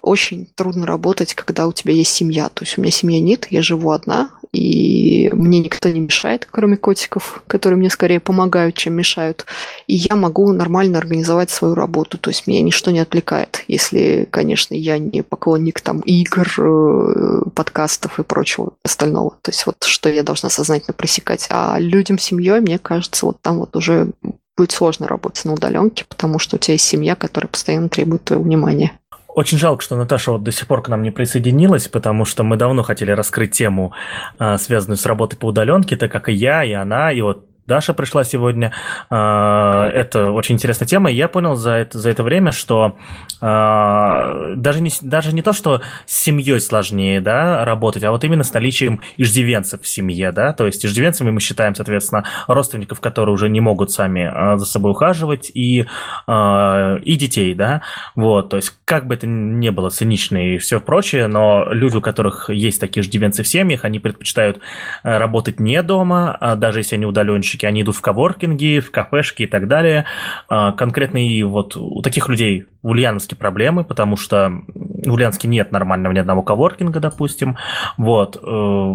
очень 0.00 0.46
трудно 0.54 0.86
работать, 0.86 1.34
когда 1.34 1.66
у 1.66 1.72
тебя 1.72 1.92
есть 1.92 2.12
семья. 2.12 2.48
То 2.48 2.64
есть 2.64 2.78
у 2.78 2.80
меня 2.80 2.90
семьи 2.90 3.20
нет, 3.20 3.46
я 3.50 3.62
живу 3.62 3.90
одна, 3.92 4.30
и 4.52 5.30
мне 5.32 5.60
никто 5.60 5.88
не 5.88 6.00
мешает, 6.00 6.46
кроме 6.50 6.76
котиков, 6.76 7.42
которые 7.46 7.78
мне 7.78 7.88
скорее 7.88 8.20
помогают, 8.20 8.76
чем 8.76 8.94
мешают. 8.94 9.46
И 9.86 9.94
я 9.94 10.14
могу 10.14 10.52
нормально 10.52 10.98
организовать 10.98 11.50
свою 11.50 11.74
работу, 11.74 12.18
то 12.18 12.30
есть 12.30 12.46
меня 12.46 12.60
ничто 12.60 12.90
не 12.90 13.00
отвлекает, 13.00 13.64
если, 13.66 14.28
конечно, 14.30 14.74
я 14.74 14.98
не 14.98 15.22
поклонник 15.22 15.80
там 15.80 16.00
игр, 16.00 16.48
э, 16.58 17.42
подкастов 17.54 18.18
и 18.18 18.22
прочего 18.22 18.72
остального. 18.84 19.30
То 19.42 19.50
есть 19.50 19.64
вот 19.66 19.82
что 19.84 20.08
я 20.10 20.22
должна 20.22 20.50
сознательно 20.50 20.94
пресекать. 20.94 21.46
А 21.50 21.78
людям 21.78 22.18
семьей, 22.18 22.60
мне 22.60 22.78
кажется, 22.78 23.26
вот 23.26 23.40
там 23.40 23.58
вот 23.58 23.74
уже 23.76 24.12
будет 24.56 24.72
сложно 24.72 25.08
работать 25.08 25.44
на 25.44 25.54
удаленке, 25.54 26.04
потому 26.08 26.38
что 26.38 26.56
у 26.56 26.58
тебя 26.58 26.74
есть 26.74 26.86
семья, 26.86 27.16
которая 27.16 27.48
постоянно 27.48 27.88
требует 27.88 28.24
твоего 28.24 28.44
внимания. 28.44 28.92
Очень 29.34 29.58
жалко, 29.58 29.82
что 29.82 29.96
Наташа 29.96 30.32
вот 30.32 30.42
до 30.42 30.52
сих 30.52 30.66
пор 30.66 30.82
к 30.82 30.88
нам 30.88 31.02
не 31.02 31.10
присоединилась, 31.10 31.88
потому 31.88 32.26
что 32.26 32.42
мы 32.42 32.56
давно 32.56 32.82
хотели 32.82 33.12
раскрыть 33.12 33.52
тему, 33.52 33.92
а, 34.38 34.58
связанную 34.58 34.98
с 34.98 35.06
работой 35.06 35.36
по 35.36 35.46
удаленке, 35.46 35.96
так 35.96 36.12
как 36.12 36.28
и 36.28 36.32
я, 36.32 36.64
и 36.64 36.72
она, 36.72 37.10
и 37.12 37.22
вот 37.22 37.46
Даша 37.66 37.94
пришла 37.94 38.24
сегодня. 38.24 38.72
А, 39.08 39.88
это 39.88 40.32
очень 40.32 40.56
интересная 40.56 40.88
тема. 40.88 41.10
И 41.10 41.14
я 41.14 41.28
понял 41.28 41.54
за 41.54 41.72
это, 41.72 41.98
за 41.98 42.10
это 42.10 42.22
время, 42.24 42.50
что 42.50 42.96
а, 43.40 44.54
даже 44.56 44.80
не, 44.80 44.90
даже 45.00 45.32
не 45.32 45.42
то, 45.42 45.52
что 45.52 45.80
с 46.06 46.22
семьей 46.22 46.60
сложнее 46.60 47.20
да, 47.20 47.64
работать, 47.64 48.02
а 48.02 48.10
вот 48.10 48.24
именно 48.24 48.42
с 48.42 48.52
наличием 48.52 49.00
иждивенцев 49.16 49.82
в 49.82 49.86
семье. 49.86 50.32
Да? 50.32 50.52
То 50.52 50.66
есть 50.66 50.84
иждивенцами 50.84 51.30
мы 51.30 51.40
считаем, 51.40 51.74
соответственно, 51.74 52.24
родственников, 52.48 53.00
которые 53.00 53.32
уже 53.32 53.48
не 53.48 53.60
могут 53.60 53.92
сами 53.92 54.28
а, 54.32 54.58
за 54.58 54.66
собой 54.66 54.92
ухаживать, 54.92 55.50
и, 55.54 55.86
и 56.28 57.16
детей. 57.16 57.54
Да? 57.54 57.82
Вот, 58.16 58.48
то 58.50 58.56
есть 58.56 58.74
как 58.84 59.06
бы 59.06 59.14
это 59.14 59.26
ни 59.26 59.70
было 59.70 59.90
цинично 59.90 60.54
и 60.54 60.58
все 60.58 60.80
прочее, 60.80 61.26
но 61.26 61.66
люди, 61.70 61.96
у 61.96 62.00
которых 62.00 62.50
есть 62.50 62.80
такие 62.80 63.02
иждивенцы 63.02 63.42
в 63.42 63.48
семьях, 63.48 63.84
они 63.84 64.00
предпочитают 64.00 64.60
работать 65.02 65.60
не 65.60 65.82
дома, 65.82 66.38
даже 66.56 66.80
если 66.80 66.96
они 66.96 67.06
удаленщики, 67.06 67.51
разработчики, 67.52 67.66
они 67.66 67.82
идут 67.82 67.96
в 67.96 68.00
коворкинги, 68.00 68.80
в 68.80 68.90
кафешки 68.90 69.42
и 69.42 69.46
так 69.46 69.68
далее. 69.68 70.04
А, 70.48 70.72
конкретно 70.72 71.18
и 71.18 71.42
вот 71.42 71.76
у 71.76 72.02
таких 72.02 72.28
людей 72.28 72.66
в 72.82 72.88
Ульяновске 72.88 73.36
проблемы, 73.36 73.84
потому 73.84 74.16
что 74.16 74.50
в 74.74 75.12
Ульяновске 75.12 75.48
нет 75.48 75.72
нормального 75.72 76.12
ни 76.12 76.18
одного 76.18 76.42
коворкинга, 76.42 77.00
допустим. 77.00 77.56
Вот. 77.96 78.36
Э, 78.36 78.94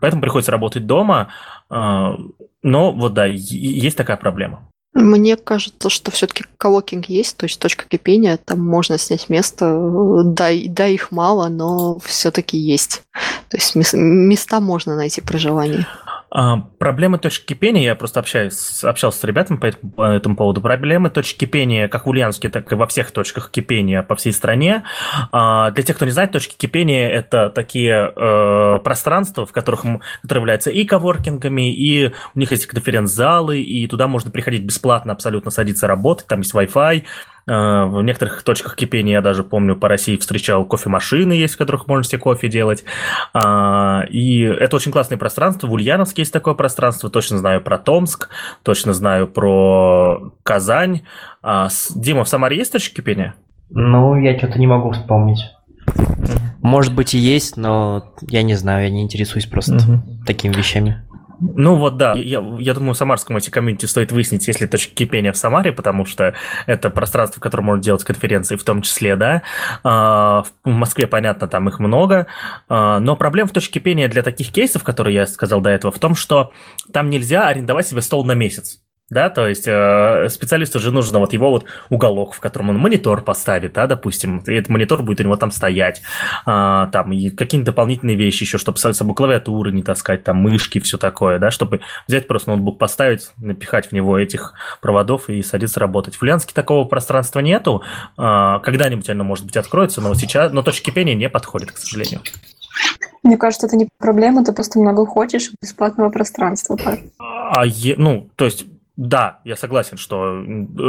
поэтому 0.00 0.22
приходится 0.22 0.52
работать 0.52 0.86
дома. 0.86 1.28
А, 1.70 2.16
но 2.62 2.92
вот 2.92 3.14
да, 3.14 3.26
есть 3.26 3.96
такая 3.96 4.16
проблема. 4.16 4.68
Мне 4.94 5.36
кажется, 5.36 5.90
что 5.90 6.10
все-таки 6.10 6.44
коворкинг 6.56 7.06
есть, 7.08 7.36
то 7.36 7.44
есть 7.44 7.60
точка 7.60 7.84
кипения, 7.86 8.36
там 8.36 8.60
можно 8.60 8.98
снять 8.98 9.28
место, 9.28 10.22
да, 10.24 10.48
да 10.66 10.86
их 10.86 11.12
мало, 11.12 11.48
но 11.48 11.98
все-таки 12.00 12.56
есть. 12.56 13.02
То 13.48 13.58
есть 13.58 13.74
места 13.94 14.60
можно 14.60 14.96
найти 14.96 15.20
проживание. 15.20 15.86
А, 16.30 16.58
проблемы 16.78 17.18
точки 17.18 17.46
кипения, 17.46 17.84
я 17.84 17.94
просто 17.94 18.20
общаюсь, 18.20 18.84
общался 18.84 19.20
с 19.20 19.24
ребятами 19.24 19.56
по 19.56 19.66
этому, 19.66 19.92
по 19.92 20.02
этому 20.02 20.36
поводу, 20.36 20.60
проблемы 20.60 21.10
точки 21.10 21.38
кипения 21.38 21.88
как 21.88 22.06
в 22.06 22.10
Ульяновске, 22.10 22.50
так 22.50 22.70
и 22.70 22.74
во 22.74 22.86
всех 22.86 23.10
точках 23.10 23.50
кипения 23.50 24.02
по 24.02 24.14
всей 24.14 24.32
стране. 24.32 24.84
А, 25.32 25.70
для 25.70 25.82
тех, 25.82 25.96
кто 25.96 26.04
не 26.04 26.10
знает, 26.10 26.32
точки 26.32 26.56
кипения– 26.56 27.08
это 27.10 27.48
такие 27.50 28.12
э, 28.14 28.78
пространства, 28.84 29.46
в 29.46 29.52
которых, 29.52 29.82
которые 30.22 30.42
являются 30.42 30.70
и 30.70 30.84
коворкингами, 30.84 31.74
и 31.74 32.12
у 32.34 32.38
них 32.38 32.50
есть 32.50 32.66
конференц-залы, 32.66 33.60
и 33.60 33.86
туда 33.86 34.06
можно 34.06 34.30
приходить 34.30 34.64
бесплатно 34.64 35.12
абсолютно 35.12 35.50
садиться 35.50 35.86
работать, 35.86 36.26
там 36.26 36.40
есть 36.40 36.54
Wi-Fi, 36.54 37.04
в 37.48 38.02
некоторых 38.02 38.42
точках 38.42 38.76
кипения 38.76 39.14
я 39.14 39.22
даже 39.22 39.42
помню 39.42 39.74
по 39.74 39.88
России 39.88 40.16
встречал 40.16 40.66
кофемашины 40.66 41.32
есть, 41.32 41.54
в 41.54 41.58
которых 41.58 41.86
можно 41.86 42.04
себе 42.04 42.18
кофе 42.18 42.48
делать. 42.48 42.84
А, 43.32 44.02
и 44.10 44.40
это 44.42 44.76
очень 44.76 44.92
классное 44.92 45.16
пространство. 45.16 45.66
В 45.66 45.72
Ульяновске 45.72 46.22
есть 46.22 46.32
такое 46.32 46.54
пространство. 46.54 47.08
Точно 47.08 47.38
знаю 47.38 47.62
про 47.62 47.78
Томск, 47.78 48.28
точно 48.62 48.92
знаю 48.92 49.28
про 49.28 50.32
Казань. 50.42 51.02
А, 51.42 51.68
Дима, 51.94 52.24
в 52.24 52.28
Самаре 52.28 52.58
есть 52.58 52.72
точки 52.72 52.96
кипения? 52.96 53.34
Ну, 53.70 54.16
я 54.16 54.36
что-то 54.36 54.58
не 54.58 54.66
могу 54.66 54.90
вспомнить. 54.90 55.40
Может 56.60 56.94
быть 56.94 57.14
и 57.14 57.18
есть, 57.18 57.56
но 57.56 58.12
я 58.28 58.42
не 58.42 58.54
знаю, 58.54 58.84
я 58.84 58.90
не 58.90 59.02
интересуюсь 59.02 59.46
просто 59.46 59.76
угу. 59.76 60.02
такими 60.26 60.52
вещами. 60.52 61.02
Ну 61.40 61.76
вот 61.76 61.96
да, 61.96 62.14
я, 62.14 62.44
я 62.58 62.74
думаю, 62.74 62.94
в 62.94 62.96
самарском 62.96 63.36
эти 63.36 63.50
комьюнити 63.50 63.86
стоит 63.86 64.10
выяснить, 64.10 64.46
есть 64.48 64.60
ли 64.60 64.66
точки 64.66 64.92
кипения 64.94 65.32
в 65.32 65.36
Самаре, 65.36 65.72
потому 65.72 66.04
что 66.04 66.34
это 66.66 66.90
пространство, 66.90 67.38
в 67.38 67.42
котором 67.42 67.66
можно 67.66 67.82
делать 67.82 68.02
конференции 68.04 68.56
в 68.56 68.64
том 68.64 68.82
числе, 68.82 69.14
да. 69.14 69.42
А, 69.84 70.44
в 70.64 70.68
Москве, 70.68 71.06
понятно, 71.06 71.46
там 71.46 71.68
их 71.68 71.78
много, 71.78 72.26
а, 72.68 72.98
но 72.98 73.16
проблема 73.16 73.48
в 73.48 73.52
точке 73.52 73.74
кипения 73.74 74.08
для 74.08 74.22
таких 74.22 74.52
кейсов, 74.52 74.82
которые 74.82 75.14
я 75.14 75.26
сказал 75.26 75.60
до 75.60 75.70
этого, 75.70 75.92
в 75.92 75.98
том, 75.98 76.14
что 76.14 76.52
там 76.92 77.10
нельзя 77.10 77.46
арендовать 77.46 77.86
себе 77.86 78.02
стол 78.02 78.24
на 78.24 78.32
месяц. 78.32 78.80
Да, 79.10 79.30
то 79.30 79.48
есть 79.48 79.66
э, 79.66 80.28
специалисту 80.28 80.78
же 80.80 80.90
нужно 80.90 81.18
вот 81.18 81.32
его 81.32 81.48
вот 81.50 81.64
уголок, 81.88 82.34
в 82.34 82.40
котором 82.40 82.68
он 82.68 82.78
монитор 82.78 83.22
поставит, 83.22 83.72
да, 83.72 83.86
допустим, 83.86 84.42
и 84.46 84.52
этот 84.52 84.68
монитор 84.68 85.02
будет 85.02 85.20
у 85.20 85.22
него 85.22 85.36
там 85.36 85.50
стоять, 85.50 86.02
э, 86.46 86.88
там 86.92 87.12
и 87.12 87.30
какие-то 87.30 87.66
дополнительные 87.66 88.16
вещи 88.16 88.42
еще, 88.42 88.58
чтобы 88.58 88.76
с 88.76 88.92
собой 88.92 89.14
клавиатуры 89.14 89.72
не 89.72 89.82
таскать, 89.82 90.24
там 90.24 90.36
мышки, 90.36 90.78
все 90.80 90.98
такое, 90.98 91.38
да, 91.38 91.50
чтобы 91.50 91.80
взять 92.06 92.28
просто 92.28 92.50
ноутбук 92.50 92.78
поставить, 92.78 93.30
напихать 93.38 93.86
в 93.88 93.92
него 93.92 94.18
этих 94.18 94.52
проводов 94.82 95.30
и 95.30 95.42
садиться 95.42 95.80
работать. 95.80 96.14
В 96.16 96.22
Ульяновске 96.22 96.52
такого 96.52 96.84
пространства 96.84 97.40
нету, 97.40 97.82
э, 98.18 98.58
когда-нибудь 98.62 99.08
оно, 99.08 99.24
может 99.24 99.46
быть, 99.46 99.56
откроется, 99.56 100.02
но 100.02 100.14
сейчас, 100.16 100.52
но 100.52 100.62
точки 100.62 100.90
кипения 100.90 101.14
не 101.14 101.30
подходит, 101.30 101.72
к 101.72 101.78
сожалению. 101.78 102.20
Мне 103.22 103.38
кажется, 103.38 103.66
это 103.66 103.76
не 103.76 103.88
проблема, 103.98 104.44
ты 104.44 104.52
просто 104.52 104.78
много 104.78 105.06
хочешь 105.06 105.50
бесплатного 105.62 106.10
пространства. 106.10 106.78
А, 107.18 107.64
е, 107.64 107.94
ну, 107.96 108.28
то 108.36 108.44
есть 108.44 108.66
да, 108.98 109.38
я 109.44 109.54
согласен, 109.54 109.96
что 109.96 110.42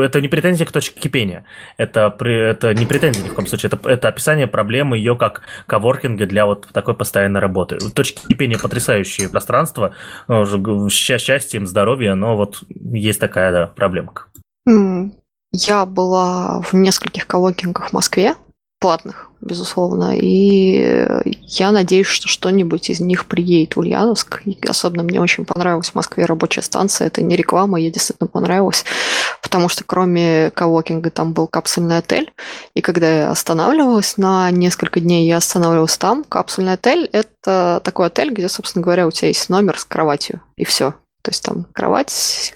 это 0.03 0.19
не 0.19 0.27
претензия 0.29 0.65
к 0.65 0.71
точке 0.71 0.99
кипения. 0.99 1.45
Это, 1.77 2.15
это 2.19 2.73
не 2.73 2.87
претензия 2.87 3.23
ни 3.23 3.29
в 3.29 3.35
коем 3.35 3.47
случае. 3.47 3.69
Это, 3.71 3.87
это 3.87 4.07
описание 4.07 4.47
проблемы 4.47 4.97
ее 4.97 5.15
как 5.15 5.43
коворкинга 5.67 6.25
для 6.25 6.47
вот 6.47 6.67
такой 6.73 6.95
постоянной 6.95 7.39
работы. 7.39 7.77
Точки 7.77 8.25
кипения 8.25 8.57
потрясающие 8.57 9.29
пространства. 9.29 9.93
Ну, 10.27 10.89
счастье 10.89 11.59
им, 11.59 11.67
здоровье, 11.67 12.15
но 12.15 12.35
вот 12.35 12.63
есть 12.67 13.19
такая 13.19 13.51
да, 13.51 13.67
проблемка. 13.67 14.25
Я 15.51 15.85
была 15.85 16.61
в 16.61 16.73
нескольких 16.73 17.27
коворкингах 17.27 17.89
в 17.89 17.93
Москве 17.93 18.33
платных, 18.79 19.28
безусловно. 19.41 20.17
И 20.17 21.07
я 21.43 21.71
надеюсь, 21.71 22.07
что 22.07 22.27
что-нибудь 22.27 22.89
из 22.89 22.99
них 22.99 23.25
приедет 23.25 23.75
в 23.75 23.79
Ульяновск. 23.79 24.41
И 24.45 24.57
особенно 24.67 25.03
мне 25.03 25.21
очень 25.21 25.45
понравилась 25.45 25.91
в 25.91 25.95
Москве 25.95 26.25
рабочая 26.25 26.61
станция. 26.61 27.07
Это 27.07 27.21
не 27.21 27.35
реклама, 27.35 27.79
ей 27.79 27.91
действительно 27.91 28.27
понравилось. 28.27 28.85
Потому 29.41 29.69
что 29.69 29.83
кроме 29.83 30.51
коворкинга 30.51 31.09
там 31.09 31.33
был 31.33 31.47
капсульный 31.47 31.97
отель. 31.97 32.31
И 32.73 32.81
когда 32.81 33.09
я 33.09 33.31
останавливалась 33.31 34.17
на 34.17 34.51
несколько 34.51 34.99
дней, 34.99 35.27
я 35.27 35.37
останавливалась 35.37 35.97
там. 35.97 36.23
Капсульный 36.23 36.73
отель– 36.73 37.09
это 37.11 37.81
такой 37.83 38.07
отель, 38.07 38.31
где, 38.31 38.49
собственно 38.49 38.83
говоря, 38.83 39.07
у 39.07 39.11
тебя 39.11 39.29
есть 39.29 39.49
номер 39.49 39.79
с 39.79 39.85
кроватью. 39.85 40.41
И 40.55 40.65
все. 40.65 40.93
То 41.21 41.31
есть 41.31 41.43
там 41.43 41.65
кровать, 41.73 42.53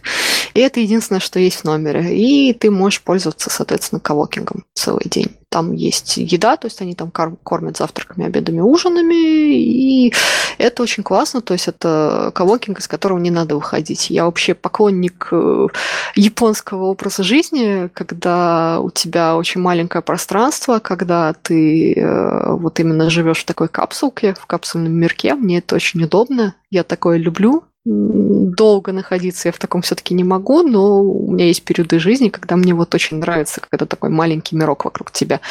и 0.54 0.60
это 0.60 0.80
единственное, 0.80 1.20
что 1.20 1.40
есть 1.40 1.60
в 1.60 1.64
номере. 1.66 2.16
И 2.16 2.54
ты 2.54 2.70
можешь 2.72 3.02
пользоваться, 3.02 3.50
соответственно, 3.50 4.00
коворкингом 4.00 4.66
целый 4.74 5.04
день. 5.06 5.36
Там 5.54 5.72
есть 5.72 6.18
еда, 6.18 6.58
то 6.58 6.66
есть 6.66 6.82
они 6.82 6.96
там 6.96 7.12
кормят 7.12 7.78
завтраками, 7.78 8.26
обедами, 8.26 8.60
ужинами, 8.60 9.54
и 9.54 10.12
это 10.58 10.82
очень 10.82 11.04
классно, 11.04 11.42
то 11.42 11.54
есть 11.54 11.68
это 11.68 12.32
коворкинг, 12.34 12.80
из 12.80 12.88
которого 12.88 13.20
не 13.20 13.30
надо 13.30 13.54
выходить. 13.54 14.10
Я 14.10 14.26
вообще 14.26 14.56
поклонник 14.56 15.28
э, 15.32 15.68
японского 16.16 16.86
образа 16.86 17.22
жизни, 17.22 17.88
когда 17.94 18.80
у 18.80 18.90
тебя 18.90 19.36
очень 19.36 19.62
маленькое 19.62 20.02
пространство, 20.02 20.80
когда 20.80 21.34
ты 21.34 21.94
э, 21.94 22.54
вот 22.56 22.80
именно 22.80 23.12
живешь 23.12 23.42
в 23.42 23.46
такой 23.46 23.68
капсулке, 23.68 24.34
в 24.34 24.48
капсульном 24.48 24.92
мирке, 24.94 25.36
мне 25.36 25.60
это 25.60 25.76
очень 25.76 26.04
удобно, 26.04 26.56
я 26.72 26.84
такое 26.84 27.18
люблю, 27.18 27.64
долго 27.86 28.94
находиться 28.94 29.50
я 29.50 29.52
в 29.52 29.58
таком 29.58 29.82
все-таки 29.82 30.14
не 30.14 30.24
могу, 30.24 30.64
но 30.64 31.02
у 31.02 31.32
меня 31.32 31.46
есть 31.46 31.64
периоды 31.64 32.00
жизни, 32.00 32.30
когда 32.30 32.56
мне 32.56 32.74
вот 32.74 32.96
очень 32.96 33.18
нравится, 33.18 33.62
когда 33.62 33.86
такой 33.86 34.10
маленький 34.10 34.56
мирок 34.56 34.86
вокруг 34.86 35.12
тебя. 35.12 35.42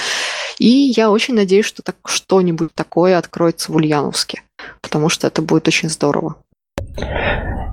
И 0.59 0.93
я 0.97 1.11
очень 1.11 1.35
надеюсь, 1.35 1.67
что 1.67 1.83
так, 1.83 1.97
что-нибудь 2.05 2.75
такое 2.75 3.19
откроется 3.19 3.71
в 3.71 3.77
Ульяновске, 3.77 4.43
потому 4.81 5.09
что 5.09 5.27
это 5.27 5.43
будет 5.43 5.69
очень 5.69 5.91
здорово. 5.91 6.37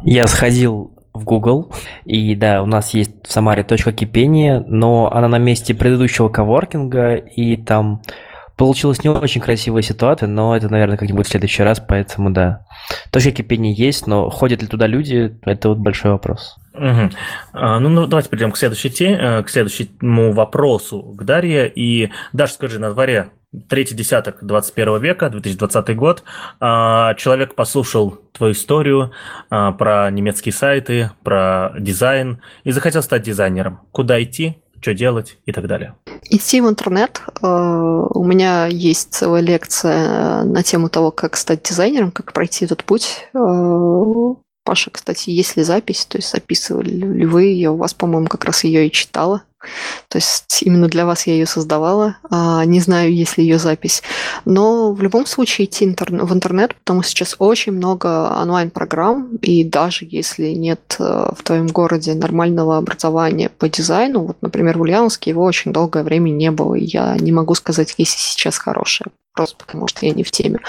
Я 0.03 0.27
сходил 0.27 0.91
в 1.13 1.23
Google. 1.23 1.71
И 2.05 2.35
да, 2.35 2.61
у 2.61 2.65
нас 2.65 2.93
есть 2.93 3.11
в 3.23 3.31
Самаре 3.31 3.63
точка 3.63 3.91
кипения, 3.91 4.63
но 4.67 5.11
она 5.11 5.27
на 5.27 5.37
месте 5.37 5.73
предыдущего 5.73 6.29
коворкинга, 6.29 7.15
и 7.15 7.57
там 7.57 8.01
получилась 8.59 9.05
не 9.05 9.09
очень 9.09 9.39
красивая 9.39 9.81
ситуация, 9.81 10.27
но 10.27 10.55
это, 10.55 10.67
наверное, 10.67 10.97
как-нибудь 10.97 11.25
в 11.25 11.29
следующий 11.29 11.63
раз, 11.63 11.79
поэтому 11.79 12.29
да. 12.29 12.65
Точка 13.09 13.31
кипения 13.31 13.73
есть, 13.73 14.05
но 14.05 14.29
ходят 14.29 14.61
ли 14.61 14.67
туда 14.67 14.85
люди, 14.85 15.39
это 15.43 15.69
вот 15.69 15.77
большой 15.77 16.11
вопрос. 16.11 16.57
Угу. 16.73 17.09
А, 17.53 17.79
ну, 17.79 17.87
ну, 17.87 18.05
давайте 18.05 18.29
перейдем 18.29 18.51
к 18.51 18.57
следующей 18.57 18.89
теме, 18.89 19.17
э, 19.17 19.43
к 19.43 19.49
следующему 19.49 20.33
вопросу 20.33 21.01
к 21.01 21.23
Дарье. 21.23 21.71
И, 21.73 22.11
Даша, 22.33 22.53
скажи, 22.53 22.79
на 22.79 22.91
дворе 22.91 23.29
третий 23.69 23.95
десяток 23.95 24.39
21 24.41 24.99
века, 24.99 25.29
2020 25.29 25.95
год. 25.95 26.23
А, 26.59 27.13
человек 27.15 27.55
послушал 27.55 28.19
твою 28.33 28.51
историю 28.51 29.11
а, 29.49 29.71
про 29.71 30.11
немецкие 30.11 30.51
сайты, 30.51 31.11
про 31.23 31.71
дизайн 31.79 32.41
и 32.65 32.71
захотел 32.71 33.01
стать 33.03 33.23
дизайнером. 33.23 33.79
Куда 33.91 34.21
идти, 34.21 34.61
что 34.81 34.93
делать 34.93 35.37
и 35.45 35.51
так 35.51 35.67
далее. 35.67 35.95
Идти 36.29 36.61
в 36.61 36.69
интернет. 36.69 37.21
Э, 37.41 37.47
у 37.47 38.23
меня 38.23 38.67
есть 38.67 39.13
целая 39.13 39.41
лекция 39.41 40.43
на 40.43 40.63
тему 40.63 40.89
того, 40.89 41.11
как 41.11 41.35
стать 41.35 41.63
дизайнером, 41.63 42.11
как 42.11 42.33
пройти 42.33 42.65
этот 42.65 42.83
путь. 42.83 43.27
Паша, 44.69 44.91
кстати, 44.91 45.31
есть 45.31 45.57
ли 45.57 45.63
запись? 45.63 46.05
То 46.05 46.19
есть 46.19 46.29
записывали 46.29 46.91
ли 46.91 47.25
вы 47.25 47.45
ее? 47.45 47.71
У 47.71 47.77
вас, 47.77 47.95
по-моему, 47.95 48.27
как 48.27 48.45
раз 48.45 48.63
ее 48.63 48.85
и 48.85 48.91
читала. 48.91 49.41
То 50.09 50.19
есть 50.19 50.61
именно 50.61 50.87
для 50.87 51.07
вас 51.07 51.25
я 51.25 51.33
ее 51.33 51.47
создавала. 51.47 52.17
А, 52.29 52.63
не 52.65 52.79
знаю, 52.79 53.11
есть 53.11 53.39
ли 53.39 53.45
ее 53.45 53.57
запись. 53.57 54.03
Но 54.45 54.93
в 54.93 55.01
любом 55.01 55.25
случае 55.25 55.65
идти 55.65 55.87
в 55.87 56.33
интернет, 56.33 56.75
потому 56.75 57.01
что 57.01 57.09
сейчас 57.09 57.35
очень 57.39 57.71
много 57.71 58.31
онлайн-программ, 58.39 59.37
и 59.41 59.63
даже 59.63 60.07
если 60.07 60.49
нет 60.49 60.97
э, 60.99 61.31
в 61.35 61.41
твоем 61.41 61.65
городе 61.65 62.13
нормального 62.13 62.77
образования 62.77 63.49
по 63.49 63.67
дизайну, 63.69 64.27
вот, 64.27 64.37
например, 64.41 64.77
в 64.77 64.81
Ульяновске 64.81 65.31
его 65.31 65.45
очень 65.45 65.73
долгое 65.73 66.03
время 66.03 66.29
не 66.29 66.51
было, 66.51 66.75
и 66.75 66.85
я 66.85 67.17
не 67.19 67.31
могу 67.31 67.55
сказать, 67.55 67.95
если 67.97 68.19
сейчас 68.19 68.59
хорошее 68.59 69.07
просто 69.39 69.55
потому 69.65 69.87
что 69.87 70.05
я 70.05 70.11
не 70.11 70.23
в 70.23 70.31
теме. 70.31 70.59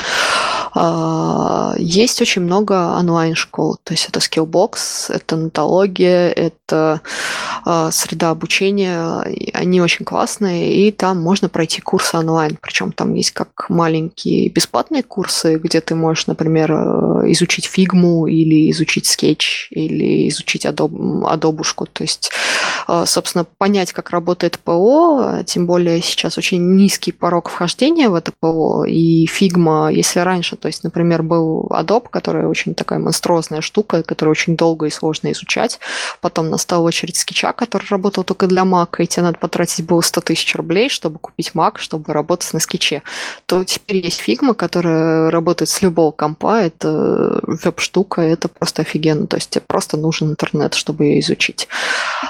А, 0.73 1.75
есть 1.79 2.21
очень 2.21 2.43
много 2.43 2.95
онлайн-школ, 2.97 3.79
то 3.83 3.93
есть 3.93 4.09
это 4.09 4.21
Skillbox, 4.21 5.13
это 5.13 5.37
нотология, 5.37 6.29
это 6.31 7.01
а, 7.65 7.91
среда 7.91 8.31
обучения, 8.31 9.25
они 9.53 9.81
очень 9.81 10.05
классные, 10.05 10.75
и 10.75 10.93
там 10.93 11.21
можно 11.21 11.49
пройти 11.49 11.81
курсы 11.81 12.17
онлайн, 12.17 12.57
причем 12.61 12.93
там 12.93 13.15
есть 13.15 13.33
как 13.33 13.67
маленькие 13.69 14.49
бесплатные 14.49 15.03
курсы, 15.03 15.57
где 15.57 15.81
ты 15.81 15.95
можешь, 15.95 16.27
например, 16.27 16.73
э, 16.73 17.31
изучить 17.33 17.67
фигму 17.67 18.27
или 18.27 18.71
изучить 18.71 19.07
скетч, 19.07 19.69
или 19.71 20.29
изучить 20.29 20.67
Adobe, 20.67 21.23
Adobe, 21.23 21.65
то 21.93 22.03
есть, 22.05 22.31
а, 22.87 23.07
собственно, 23.07 23.45
понять, 23.45 23.93
как 23.93 24.11
работает 24.11 24.59
ПО, 24.59 25.43
тем 25.47 25.67
более 25.67 26.01
сейчас 26.01 26.39
очень 26.39 26.77
низкий 26.77 27.13
порог 27.13 27.49
вхождения 27.49 28.09
в 28.09 28.15
это 28.15 28.33
ПО, 28.39 28.85
и 28.85 29.27
Figma, 29.27 29.93
если 29.93 30.21
раньше, 30.21 30.57
то 30.61 30.69
есть, 30.69 30.85
например, 30.85 31.23
был 31.23 31.67
Adobe, 31.71 32.07
который 32.11 32.47
очень 32.47 32.75
такая 32.75 32.99
монструозная 32.99 33.61
штука, 33.61 34.03
которую 34.03 34.33
очень 34.33 34.57
долго 34.57 34.87
и 34.87 34.91
сложно 34.91 35.33
изучать, 35.33 35.81
потом 36.21 36.51
настала 36.51 36.87
очередь 36.87 37.17
скетча, 37.17 37.53
который 37.53 37.87
работал 37.89 38.25
только 38.25 38.47
для 38.47 38.63
Mac, 38.63 38.97
и 38.99 39.07
тебе 39.07 39.25
надо 39.25 39.39
потратить 39.39 39.85
было 39.85 40.01
100 40.01 40.21
тысяч 40.21 40.55
рублей, 40.55 40.89
чтобы 40.89 41.19
купить 41.19 41.53
Mac, 41.55 41.79
чтобы 41.79 42.13
работать 42.13 42.53
на 42.53 42.61
скетче, 42.61 43.03
то 43.47 43.65
теперь 43.65 44.05
есть 44.05 44.23
Figma, 44.27 44.55
которая 44.55 45.31
работает 45.31 45.69
с 45.69 45.83
любого 45.83 46.11
компа, 46.11 46.63
это 46.63 47.41
веб-штука, 47.43 48.21
это 48.21 48.49
просто 48.49 48.83
офигенно, 48.83 49.27
то 49.27 49.37
есть 49.37 49.51
тебе 49.51 49.63
просто 49.67 49.97
нужен 49.97 50.31
интернет, 50.31 50.75
чтобы 50.75 51.05
ее 51.05 51.21
изучить. 51.21 51.69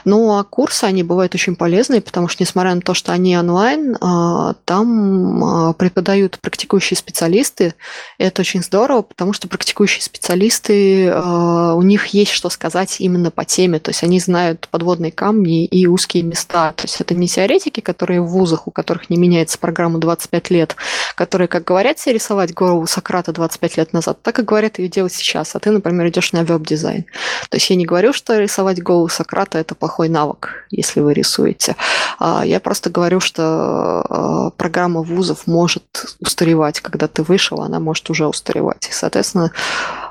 Ну, 0.04 0.38
а 0.38 0.44
курсы, 0.44 0.84
они 0.84 1.02
бывают 1.02 1.34
очень 1.34 1.56
полезные, 1.56 2.00
потому 2.00 2.28
что, 2.28 2.42
несмотря 2.42 2.74
на 2.74 2.80
то, 2.80 2.94
что 2.94 3.12
они 3.12 3.36
онлайн, 3.36 3.96
а, 4.00 4.54
там 4.64 5.44
а, 5.44 5.72
преподают 5.72 6.38
практикующие 6.40 6.96
специалисты. 6.96 7.74
Это 8.20 8.42
очень 8.42 8.62
здорово, 8.62 9.00
потому 9.00 9.32
что 9.32 9.48
практикующие 9.48 10.02
специалисты, 10.02 11.06
э, 11.06 11.72
у 11.74 11.80
них 11.80 12.08
есть 12.08 12.32
что 12.32 12.50
сказать 12.50 12.96
именно 13.00 13.30
по 13.30 13.46
теме. 13.46 13.78
То 13.78 13.92
есть 13.92 14.02
они 14.02 14.20
знают 14.20 14.68
подводные 14.70 15.10
камни 15.10 15.64
и 15.64 15.86
узкие 15.86 16.22
места. 16.22 16.74
То 16.76 16.84
есть 16.84 17.00
это 17.00 17.14
не 17.14 17.28
теоретики, 17.28 17.80
которые 17.80 18.20
в 18.20 18.26
вузах, 18.26 18.68
у 18.68 18.72
которых 18.72 19.08
не 19.08 19.16
меняется 19.16 19.58
программа 19.58 19.98
25 20.00 20.50
лет, 20.50 20.76
которые, 21.14 21.48
как 21.48 21.64
говорят 21.64 21.98
себе 21.98 22.16
рисовать 22.16 22.52
голову 22.52 22.86
Сократа 22.86 23.32
25 23.32 23.78
лет 23.78 23.94
назад, 23.94 24.18
так 24.20 24.38
и 24.38 24.42
говорят 24.42 24.78
ее 24.78 24.88
делать 24.88 25.14
сейчас. 25.14 25.56
А 25.56 25.58
ты, 25.58 25.70
например, 25.70 26.06
идешь 26.08 26.34
на 26.34 26.44
веб-дизайн. 26.44 27.06
То 27.48 27.56
есть 27.56 27.70
я 27.70 27.76
не 27.76 27.86
говорю, 27.86 28.12
что 28.12 28.38
рисовать 28.38 28.82
голову 28.82 29.08
Сократа– 29.08 29.56
это 29.60 29.74
плохой 29.74 30.10
навык, 30.10 30.66
если 30.70 31.00
вы 31.00 31.14
рисуете. 31.14 31.74
А 32.18 32.44
я 32.44 32.60
просто 32.60 32.90
говорю, 32.90 33.20
что 33.20 34.04
э, 34.10 34.58
программа 34.58 35.00
вузов 35.00 35.46
может 35.46 36.04
устаревать. 36.20 36.80
Когда 36.80 37.08
ты 37.08 37.22
вышел, 37.22 37.62
она 37.62 37.80
может 37.80 38.09
уже 38.10 38.26
устаревать. 38.26 38.88
И, 38.88 38.92
соответственно, 38.92 39.52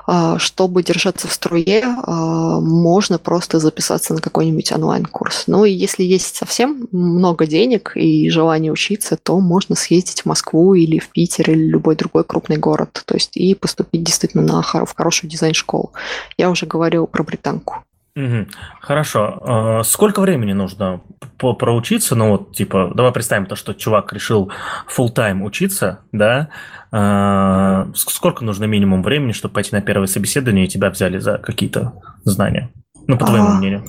а, 0.06 0.38
чтобы 0.38 0.82
держаться 0.82 1.28
в 1.28 1.32
струе, 1.32 1.84
а, 1.84 2.60
можно 2.60 3.18
просто 3.18 3.60
записаться 3.60 4.14
на 4.14 4.20
какой-нибудь 4.20 4.72
онлайн-курс. 4.72 5.44
Ну 5.46 5.64
и 5.64 5.70
если 5.70 6.02
есть 6.02 6.34
совсем 6.34 6.88
много 6.90 7.46
денег 7.46 7.92
и 7.94 8.28
желание 8.28 8.72
учиться, 8.72 9.16
то 9.16 9.38
можно 9.38 9.76
съездить 9.76 10.22
в 10.22 10.26
Москву 10.26 10.74
или 10.74 10.98
в 10.98 11.10
Питер 11.10 11.50
или 11.50 11.64
любой 11.64 11.94
другой 11.96 12.24
крупный 12.24 12.56
город. 12.56 13.02
То 13.04 13.14
есть 13.14 13.36
и 13.36 13.54
поступить 13.54 14.02
действительно 14.02 14.42
на, 14.42 14.62
в 14.62 14.94
хорошую 14.96 15.30
дизайн-школу. 15.30 15.92
Я 16.36 16.50
уже 16.50 16.66
говорил 16.66 17.06
про 17.06 17.22
британку. 17.22 17.84
Угу. 18.16 18.46
Хорошо. 18.80 19.38
А, 19.42 19.82
сколько 19.84 20.20
времени 20.20 20.52
нужно 20.52 21.00
проучиться? 21.38 22.14
Ну 22.14 22.30
вот, 22.30 22.54
типа, 22.54 22.92
давай 22.94 23.12
представим 23.12 23.46
то, 23.46 23.56
что 23.56 23.72
чувак 23.72 24.12
решил 24.12 24.50
full 24.94 25.10
тайм 25.10 25.42
учиться, 25.42 26.00
да? 26.12 26.48
А, 26.90 27.88
сколько 27.94 28.44
нужно 28.44 28.64
минимум 28.64 29.02
времени, 29.02 29.32
чтобы 29.32 29.54
пойти 29.54 29.70
на 29.72 29.80
первое 29.80 30.06
собеседование 30.06 30.66
и 30.66 30.68
тебя 30.68 30.90
взяли 30.90 31.18
за 31.18 31.38
какие-то 31.38 31.94
знания? 32.24 32.70
Ну, 33.06 33.16
по 33.16 33.26
твоему 33.26 33.48
а... 33.48 33.54
мнению. 33.54 33.84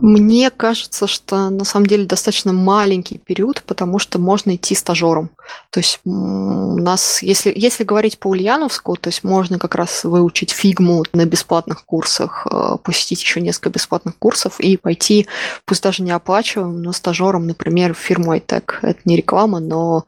Мне 0.00 0.50
кажется, 0.50 1.06
что 1.06 1.50
на 1.50 1.64
самом 1.64 1.86
деле 1.86 2.06
достаточно 2.06 2.52
маленький 2.52 3.18
период, 3.18 3.62
потому 3.62 3.98
что 3.98 4.18
можно 4.18 4.54
идти 4.54 4.74
стажером. 4.74 5.30
То 5.70 5.80
есть 5.80 6.00
у 6.04 6.78
нас, 6.78 7.22
если, 7.22 7.52
если 7.54 7.84
говорить 7.84 8.18
по 8.18 8.28
Ульяновску, 8.28 8.96
то 8.96 9.08
есть 9.08 9.24
можно 9.24 9.58
как 9.58 9.74
раз 9.74 10.04
выучить 10.04 10.50
фигму 10.50 11.04
на 11.12 11.24
бесплатных 11.26 11.84
курсах, 11.84 12.46
э, 12.50 12.76
посетить 12.82 13.22
еще 13.22 13.40
несколько 13.40 13.70
бесплатных 13.70 14.16
курсов 14.18 14.60
и 14.60 14.76
пойти, 14.76 15.26
пусть 15.64 15.82
даже 15.82 16.02
не 16.02 16.10
оплачиваем, 16.10 16.82
но 16.82 16.92
стажером, 16.92 17.46
например, 17.46 17.94
в 17.94 17.98
фирму 17.98 18.34
iTech. 18.34 18.74
Это 18.82 19.00
не 19.04 19.16
реклама, 19.16 19.60
но 19.60 20.04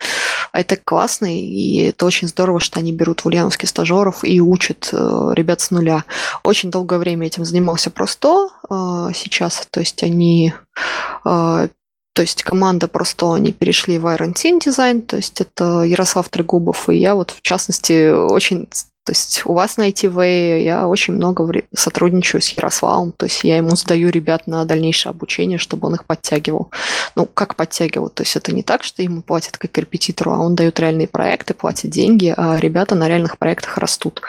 iTech 0.54 0.80
классный, 0.84 1.40
и 1.40 1.82
это 1.82 2.06
очень 2.06 2.28
здорово, 2.28 2.60
что 2.60 2.80
они 2.80 2.92
берут 2.92 3.20
в 3.20 3.26
Ульяновске 3.26 3.66
стажеров 3.66 4.24
и 4.24 4.40
учат 4.40 4.90
э, 4.92 5.32
ребят 5.34 5.60
с 5.60 5.70
нуля. 5.70 6.04
Очень 6.42 6.70
долгое 6.70 6.98
время 6.98 7.26
этим 7.26 7.44
занимался 7.44 7.90
просто 7.90 8.48
э, 8.68 9.10
сейчас, 9.14 9.66
то 9.70 9.80
есть 9.80 10.02
они 10.02 10.52
то 12.16 12.22
есть 12.22 12.44
команда 12.44 12.88
просто 12.88 13.34
они 13.34 13.52
перешли 13.52 13.98
в 13.98 14.06
Iron 14.06 14.32
Team 14.32 14.58
дизайн, 14.58 15.02
то 15.02 15.16
есть 15.16 15.38
это 15.42 15.82
Ярослав 15.82 16.30
Трегубов, 16.30 16.88
и 16.88 16.96
я 16.96 17.14
вот 17.14 17.30
в 17.30 17.42
частности 17.42 18.10
очень 18.10 18.68
то 19.06 19.12
есть 19.12 19.42
у 19.44 19.52
вас 19.52 19.76
на 19.76 19.88
ITV 19.88 20.62
я 20.62 20.88
очень 20.88 21.14
много 21.14 21.62
сотрудничаю 21.72 22.42
с 22.42 22.48
Ярославом, 22.48 23.12
то 23.12 23.26
есть 23.26 23.44
я 23.44 23.56
ему 23.56 23.76
сдаю 23.76 24.10
ребят 24.10 24.48
на 24.48 24.64
дальнейшее 24.64 25.10
обучение, 25.10 25.58
чтобы 25.58 25.86
он 25.86 25.94
их 25.94 26.04
подтягивал. 26.04 26.72
Ну, 27.14 27.24
как 27.24 27.54
подтягивал? 27.54 28.08
То 28.08 28.24
есть 28.24 28.34
это 28.34 28.52
не 28.52 28.64
так, 28.64 28.82
что 28.82 29.04
ему 29.04 29.22
платят 29.22 29.58
как 29.58 29.78
репетитору, 29.78 30.32
а 30.32 30.38
он 30.40 30.56
дает 30.56 30.80
реальные 30.80 31.06
проекты, 31.06 31.54
платит 31.54 31.92
деньги, 31.92 32.34
а 32.36 32.56
ребята 32.58 32.96
на 32.96 33.06
реальных 33.06 33.38
проектах 33.38 33.78
растут. 33.78 34.22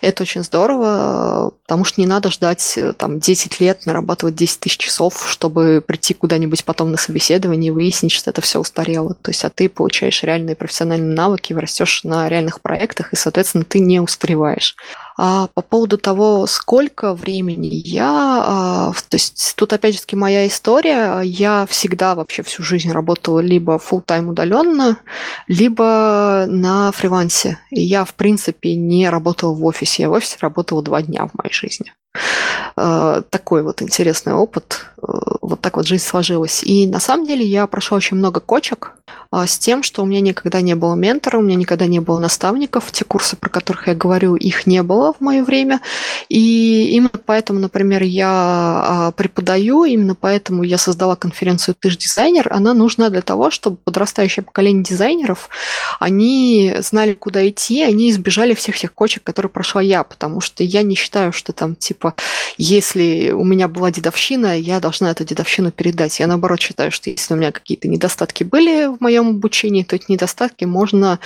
Это 0.00 0.22
очень 0.22 0.42
здорово, 0.42 1.52
потому 1.66 1.84
что 1.84 2.00
не 2.00 2.06
надо 2.06 2.30
ждать 2.30 2.78
там 2.98 3.18
10 3.18 3.60
лет, 3.60 3.86
нарабатывать 3.86 4.34
10 4.34 4.60
тысяч 4.60 4.78
часов, 4.78 5.26
чтобы 5.28 5.82
прийти 5.86 6.14
куда-нибудь 6.14 6.64
потом 6.64 6.90
на 6.90 6.96
собеседование 6.96 7.68
и 7.68 7.74
выяснить, 7.74 8.12
что 8.12 8.30
это 8.30 8.40
все 8.40 8.60
устарело. 8.60 9.14
То 9.14 9.30
есть 9.30 9.44
а 9.44 9.50
ты 9.50 9.68
получаешь 9.68 10.22
реальные 10.22 10.56
профессиональные 10.56 11.14
навыки, 11.14 11.52
растешь 11.52 12.04
на 12.04 12.28
реальных 12.28 12.60
проектах, 12.60 13.12
и, 13.12 13.16
соответственно, 13.16 13.64
ты 13.64 13.80
не 13.80 14.00
устареваешь. 14.00 14.76
А 15.18 15.48
по 15.54 15.62
поводу 15.62 15.98
того, 15.98 16.46
сколько 16.46 17.14
времени 17.14 17.70
я... 17.72 18.44
А, 18.46 18.92
то 19.08 19.16
есть 19.16 19.54
тут 19.56 19.72
опять 19.72 19.94
же 19.94 20.00
моя 20.12 20.46
история. 20.46 21.20
Я 21.22 21.66
всегда 21.66 22.14
вообще 22.14 22.42
всю 22.42 22.62
жизнь 22.62 22.92
работала 22.92 23.40
либо 23.40 23.76
full 23.76 24.02
тайм 24.04 24.28
удаленно, 24.28 24.98
либо 25.48 26.44
на 26.48 26.92
фрилансе. 26.92 27.58
И 27.70 27.82
я, 27.82 28.04
в 28.04 28.14
принципе, 28.14 28.74
не 28.74 29.08
работала 29.08 29.54
в 29.54 29.64
офисе. 29.64 30.02
Я 30.02 30.10
в 30.10 30.12
офисе 30.12 30.36
работала 30.40 30.82
два 30.82 31.00
дня 31.00 31.26
в 31.26 31.34
моей 31.34 31.52
жизни. 31.52 31.92
Э, 32.78 33.22
такой 33.30 33.62
вот 33.62 33.80
интересный 33.80 34.34
опыт. 34.34 34.86
Э, 34.98 35.06
вот 35.40 35.60
так 35.60 35.76
вот 35.76 35.86
жизнь 35.86 36.04
сложилась. 36.04 36.62
И 36.62 36.86
на 36.86 37.00
самом 37.00 37.26
деле 37.26 37.44
я 37.44 37.66
прошла 37.66 37.96
очень 37.96 38.18
много 38.18 38.40
кочек 38.40 38.92
э, 39.32 39.46
с 39.46 39.58
тем, 39.58 39.82
что 39.82 40.02
у 40.02 40.06
меня 40.06 40.20
никогда 40.20 40.60
не 40.60 40.74
было 40.74 40.94
ментора, 40.94 41.38
у 41.38 41.40
меня 41.40 41.56
никогда 41.56 41.86
не 41.86 42.00
было 42.00 42.18
наставников. 42.18 42.92
Те 42.92 43.04
курсы, 43.04 43.36
про 43.36 43.48
которых 43.48 43.86
я 43.86 43.94
говорю, 43.94 44.36
их 44.36 44.66
не 44.66 44.82
было 44.82 45.14
в 45.14 45.20
мое 45.20 45.42
время. 45.42 45.80
И 46.28 46.90
именно 46.90 47.10
поэтому, 47.24 47.60
например, 47.60 48.02
я 48.02 49.12
преподаю, 49.16 49.84
именно 49.84 50.14
поэтому 50.14 50.62
я 50.62 50.76
создала 50.76 51.16
конференцию 51.16 51.76
«Ты 51.78 51.90
ж 51.90 51.96
дизайнер». 51.96 52.52
Она 52.52 52.74
нужна 52.74 53.08
для 53.08 53.22
того, 53.22 53.50
чтобы 53.50 53.78
подрастающее 53.84 54.44
поколение 54.44 54.82
дизайнеров, 54.82 55.48
они 55.98 56.76
знали, 56.80 57.14
куда 57.14 57.48
идти, 57.48 57.82
они 57.82 58.10
избежали 58.10 58.54
всех 58.54 58.76
тех 58.78 58.92
кочек, 58.92 59.22
которые 59.22 59.50
прошла 59.50 59.80
я, 59.80 60.02
потому 60.02 60.40
что 60.40 60.62
я 60.62 60.82
не 60.82 60.94
считаю, 60.94 61.32
что 61.32 61.52
там, 61.52 61.74
типа, 61.74 62.05
если 62.58 63.30
у 63.30 63.44
меня 63.44 63.68
была 63.68 63.90
дедовщина, 63.90 64.58
я 64.58 64.80
должна 64.80 65.10
эту 65.10 65.24
дедовщину 65.24 65.70
передать. 65.70 66.18
Я, 66.20 66.26
наоборот, 66.26 66.60
считаю, 66.60 66.90
что 66.90 67.10
если 67.10 67.34
у 67.34 67.36
меня 67.36 67.52
какие-то 67.52 67.88
недостатки 67.88 68.44
были 68.44 68.86
в 68.86 69.00
моем 69.00 69.30
обучении, 69.30 69.82
то 69.82 69.96
эти 69.96 70.10
недостатки 70.10 70.64
можно 70.64 71.18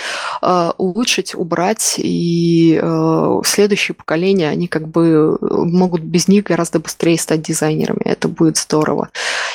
э, 0.42 0.70
улучшить, 0.76 1.34
убрать, 1.34 1.94
и 1.98 2.78
э, 2.82 3.40
следующее 3.44 3.94
поколение, 3.94 4.48
они 4.48 4.66
как 4.68 4.88
бы 4.88 5.38
могут 5.40 6.02
без 6.02 6.28
них 6.28 6.44
гораздо 6.44 6.80
быстрее 6.80 7.18
стать 7.18 7.42
дизайнерами. 7.42 8.02
Это 8.04 8.28
будет 8.28 8.56
здорово. 8.56 9.10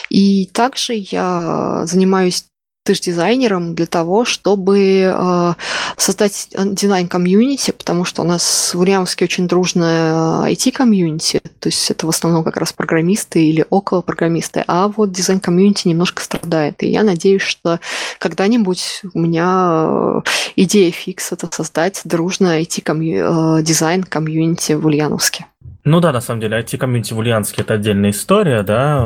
И 0.10 0.50
также 0.54 0.94
я 0.96 1.82
занимаюсь 1.86 2.46
ты 2.86 2.94
же 2.94 3.02
дизайнером 3.02 3.74
для 3.74 3.88
того, 3.88 4.26
чтобы 4.26 5.12
э, 5.12 5.54
создать 5.98 6.50
дизайн-комьюнити, 6.56 7.72
потому 7.72 8.06
что 8.06 8.22
у 8.22 8.26
нас 8.26 8.76
в 8.76 8.80
Ульяновске 8.80 9.26
очень 9.26 9.48
дружная 9.48 10.46
IT-комьюнити, 10.52 11.42
то 11.60 11.68
есть 11.68 11.90
это 11.90 12.06
в 12.06 12.10
основном 12.10 12.44
как 12.44 12.58
раз 12.58 12.74
программисты 12.74 13.44
или 13.44 13.66
около 13.72 14.02
программисты, 14.02 14.64
а 14.68 14.88
вот 14.88 15.12
дизайн-комьюнити 15.12 15.88
немножко 15.88 16.22
страдает. 16.22 16.84
И 16.84 16.90
я 16.90 17.02
надеюсь, 17.02 17.42
что 17.42 17.80
когда-нибудь 18.20 19.02
у 19.16 19.20
меня 19.20 19.88
э, 19.88 20.22
идея 20.56 20.92
фикс 20.92 21.32
это 21.32 21.50
создать 21.52 22.02
дружное 22.04 22.62
IT-дизайн-комьюнити 22.62 24.74
э, 24.74 24.78
в 24.78 24.86
Ульяновске. 24.86 25.48
Ну 25.86 26.00
да, 26.00 26.12
на 26.12 26.20
самом 26.20 26.42
деле, 26.42 26.60
IT-комьюнити 26.60 27.14
в 27.14 27.20
Ульяновске– 27.20 27.62
это 27.64 27.76
отдельная 27.76 28.10
история, 28.10 28.64
да, 28.64 29.06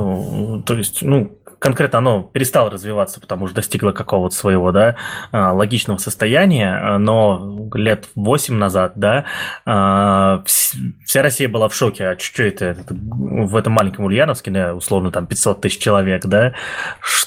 то 0.66 0.76
есть, 0.76 1.02
ну, 1.02 1.38
конкретно 1.60 2.00
оно 2.00 2.24
перестало 2.24 2.72
развиваться, 2.72 3.20
потому 3.20 3.48
что 3.48 3.58
достигло 3.58 3.92
какого-то 3.92 4.36
своего, 4.36 4.72
да, 4.72 4.96
а, 5.32 5.52
логичного 5.54 5.98
состояния, 5.98 6.98
но 6.98 7.70
лет 7.74 8.08
8 8.16 8.56
назад, 8.56 8.94
да, 8.96 9.26
а, 9.66 10.44
вся 10.46 11.22
Россия 11.22 11.50
была 11.50 11.68
в 11.70 11.76
шоке, 11.76 12.08
а 12.08 12.20
что 12.20 12.44
это, 12.44 12.78
в 12.90 13.56
этом 13.56 13.74
маленьком 13.74 14.06
Ульяновске, 14.06 14.52
да, 14.52 14.74
условно, 14.74 15.12
там 15.12 15.28
500 15.28 15.62
тысяч 15.62 15.80
человек, 15.80 16.26
да, 16.26 16.54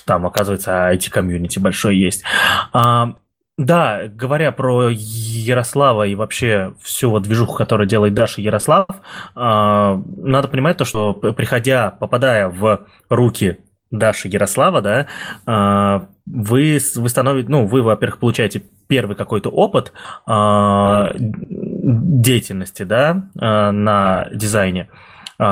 там, 0.07 0.27
оказывается, 0.27 0.90
IT-комьюнити 0.92 1.59
большой 1.59 1.97
есть. 1.97 2.25
А, 2.73 3.14
да, 3.59 4.03
говоря 4.09 4.51
про 4.51 4.88
Ярослава 4.90 6.07
и 6.07 6.14
вообще 6.14 6.75
всю 6.81 7.11
вот 7.11 7.23
движуху, 7.23 7.55
которую 7.55 7.87
делает 7.87 8.14
Даша 8.14 8.40
Ярослав, 8.40 8.87
надо 9.35 10.49
понимать 10.49 10.79
то, 10.79 10.87
что 10.87 11.12
приходя, 11.12 11.90
попадая 11.90 12.49
в 12.49 12.87
руки 13.11 13.59
Даши 13.92 14.28
Ярослава, 14.28 14.81
да, 14.81 15.07
а, 15.46 16.09
вы, 16.26 16.81
вы 16.96 17.09
становитесь, 17.09 17.48
ну, 17.48 17.66
вы, 17.66 17.83
во-первых, 17.83 18.18
получаете 18.18 18.62
первый 18.88 19.16
какой-то 19.16 19.50
опыт 19.50 19.92
а, 20.26 21.12
деятельности, 21.14 22.83
да, 22.85 23.28
а, 23.38 23.70
на 23.70 24.28
дизайне, 24.33 24.88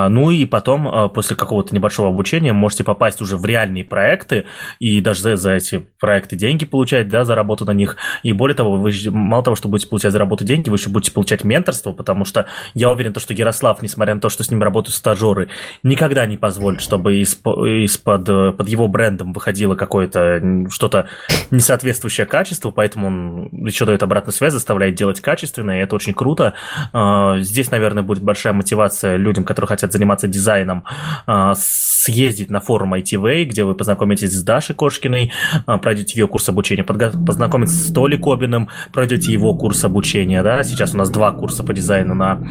ну 0.09 0.31
и 0.31 0.45
потом, 0.45 0.89
а, 0.89 1.09
после 1.09 1.37
какого-то 1.37 1.75
небольшого 1.75 2.09
обучения, 2.09 2.53
можете 2.53 2.85
попасть 2.85 3.21
уже 3.21 3.37
в 3.37 3.45
реальные 3.45 3.85
проекты 3.85 4.45
и 4.79 5.01
даже 5.01 5.21
за, 5.21 5.37
за 5.37 5.53
эти 5.53 5.87
проекты 5.99 6.37
деньги 6.37 6.65
получать, 6.65 7.09
да, 7.09 7.25
за 7.25 7.35
работу 7.35 7.65
на 7.65 7.73
них. 7.73 7.97
И 8.23 8.33
более 8.33 8.55
того, 8.55 8.77
вы 8.77 8.93
мало 9.11 9.43
того, 9.43 9.57
что 9.57 9.69
будете 9.69 9.89
получать 9.89 10.13
за 10.13 10.19
работу 10.19 10.45
деньги, 10.45 10.69
вы 10.71 10.77
еще 10.77 10.91
будете 10.91 11.13
получать 11.13 11.45
менторство, 11.45 11.93
потому 11.93 12.25
что 12.25 12.47
я 12.75 12.91
уверен, 12.91 13.15
что 13.17 13.35
Ярослав, 13.35 13.83
несмотря 13.83 14.15
на 14.15 14.21
то, 14.21 14.29
что 14.29 14.45
с 14.45 14.51
ним 14.51 14.63
работают 14.63 14.95
стажеры, 14.95 15.49
никогда 15.83 16.27
не 16.27 16.37
позволит, 16.37 16.81
чтобы 16.81 17.19
из-под 17.19 18.57
под 18.57 18.69
его 18.69 18.89
брендом 18.89 19.33
выходило 19.33 19.75
какое-то 19.75 20.67
что-то 20.71 21.09
несоответствующее 21.51 22.27
качеству, 22.27 22.73
поэтому 22.73 23.07
он 23.07 23.49
еще 23.67 23.87
дает 23.87 24.03
обратную 24.03 24.35
связь, 24.35 24.53
заставляет 24.53 24.95
делать 24.95 25.21
качественно, 25.21 25.79
и 25.79 25.83
это 25.83 25.97
очень 25.97 26.15
круто. 26.15 26.55
А, 26.93 27.39
здесь, 27.41 27.71
наверное, 27.71 28.03
будет 28.03 28.23
большая 28.23 28.53
мотивация 28.53 29.17
людям, 29.17 29.45
которые 29.45 29.69
хотят 29.69 29.80
хотят 29.81 29.93
заниматься 29.93 30.29
дизайном, 30.29 30.85
а, 31.27 31.55
съездить 31.57 32.51
на 32.51 32.61
форум 32.61 32.95
ITV, 32.95 33.45
где 33.45 33.65
вы 33.65 33.75
познакомитесь 33.75 34.33
с 34.33 34.43
Дашей 34.43 34.75
Кошкиной, 34.75 35.33
а, 35.67 35.79
пройдете 35.79 36.21
ее 36.21 36.29
курс 36.29 36.49
обучения, 36.49 36.85
познакомитесь 36.85 37.89
с 37.89 37.93
Толи 37.93 38.17
Кобиным, 38.17 38.69
пройдете 38.93 39.33
его 39.33 39.55
курс 39.55 39.85
обучения, 39.85 40.43
да, 40.43 40.63
сейчас 40.63 40.95
у 40.95 40.99
нас 40.99 41.11
два 41.11 41.33
курса 41.33 41.65
по 41.65 41.73
дизайну 41.73 42.15
на, 42.15 42.43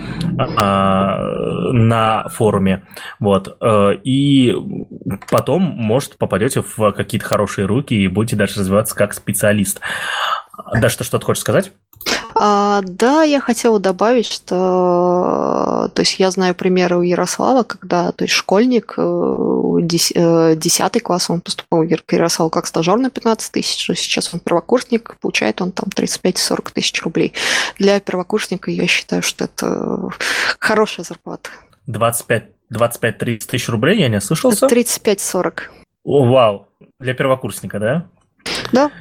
а, 0.58 1.72
на 1.72 2.28
форуме, 2.30 2.84
вот, 3.20 3.58
э, 3.62 3.96
и 4.04 4.56
потом, 5.30 5.62
может, 5.62 6.18
попадете 6.18 6.62
в 6.62 6.92
какие-то 6.92 7.26
хорошие 7.26 7.66
руки 7.66 7.94
и 7.94 8.08
будете 8.08 8.36
дальше 8.36 8.60
развиваться 8.60 8.96
как 8.96 9.14
специалист. 9.14 9.80
Даша, 10.74 11.00
ты 11.00 11.04
что-то 11.04 11.26
хочешь 11.26 11.42
сказать? 11.42 11.72
А, 12.36 12.82
да, 12.84 13.24
я 13.24 13.42
хотела 13.42 13.80
добавить, 13.80 14.26
что 14.26 15.92
то 15.94 16.02
есть 16.02 16.20
я 16.20 16.32
знаю 16.32 16.56
примеры 16.56 16.98
у 16.98 17.02
Ярослава, 17.02 17.64
когда 17.64 18.12
то 18.12 18.24
есть 18.24 18.34
школьник, 18.34 18.96
10, 18.98 20.12
э, 20.16 20.56
10 20.56 20.96
э, 20.96 21.00
класс, 21.00 21.30
он 21.30 21.42
поступал 21.42 21.84
к 21.84 22.14
Ярославу 22.14 22.50
как 22.50 22.68
стажер 22.68 22.98
на 22.98 23.10
15 23.10 23.52
тысяч, 23.52 23.86
сейчас 24.00 24.34
он 24.34 24.40
первокурсник, 24.40 25.18
получает 25.20 25.62
он 25.62 25.72
там 25.72 25.90
35-40 25.94 26.72
тысяч 26.74 27.02
рублей. 27.04 27.34
Для 27.78 28.00
первокурсника 28.00 28.72
я 28.72 28.88
считаю, 28.88 29.22
что 29.22 29.46
это 29.46 30.10
хорошая 30.60 31.06
зарплата. 31.06 31.50
25-30 32.74 33.48
тысяч 33.48 33.68
рублей, 33.68 34.00
я 34.00 34.08
не 34.08 34.18
ослышался? 34.18 34.68
35-40. 34.68 35.64
О, 36.06 36.26
вау, 36.26 36.68
для 37.00 37.14
первокурсника, 37.14 37.80
да? 37.80 38.08
Да. 38.72 38.92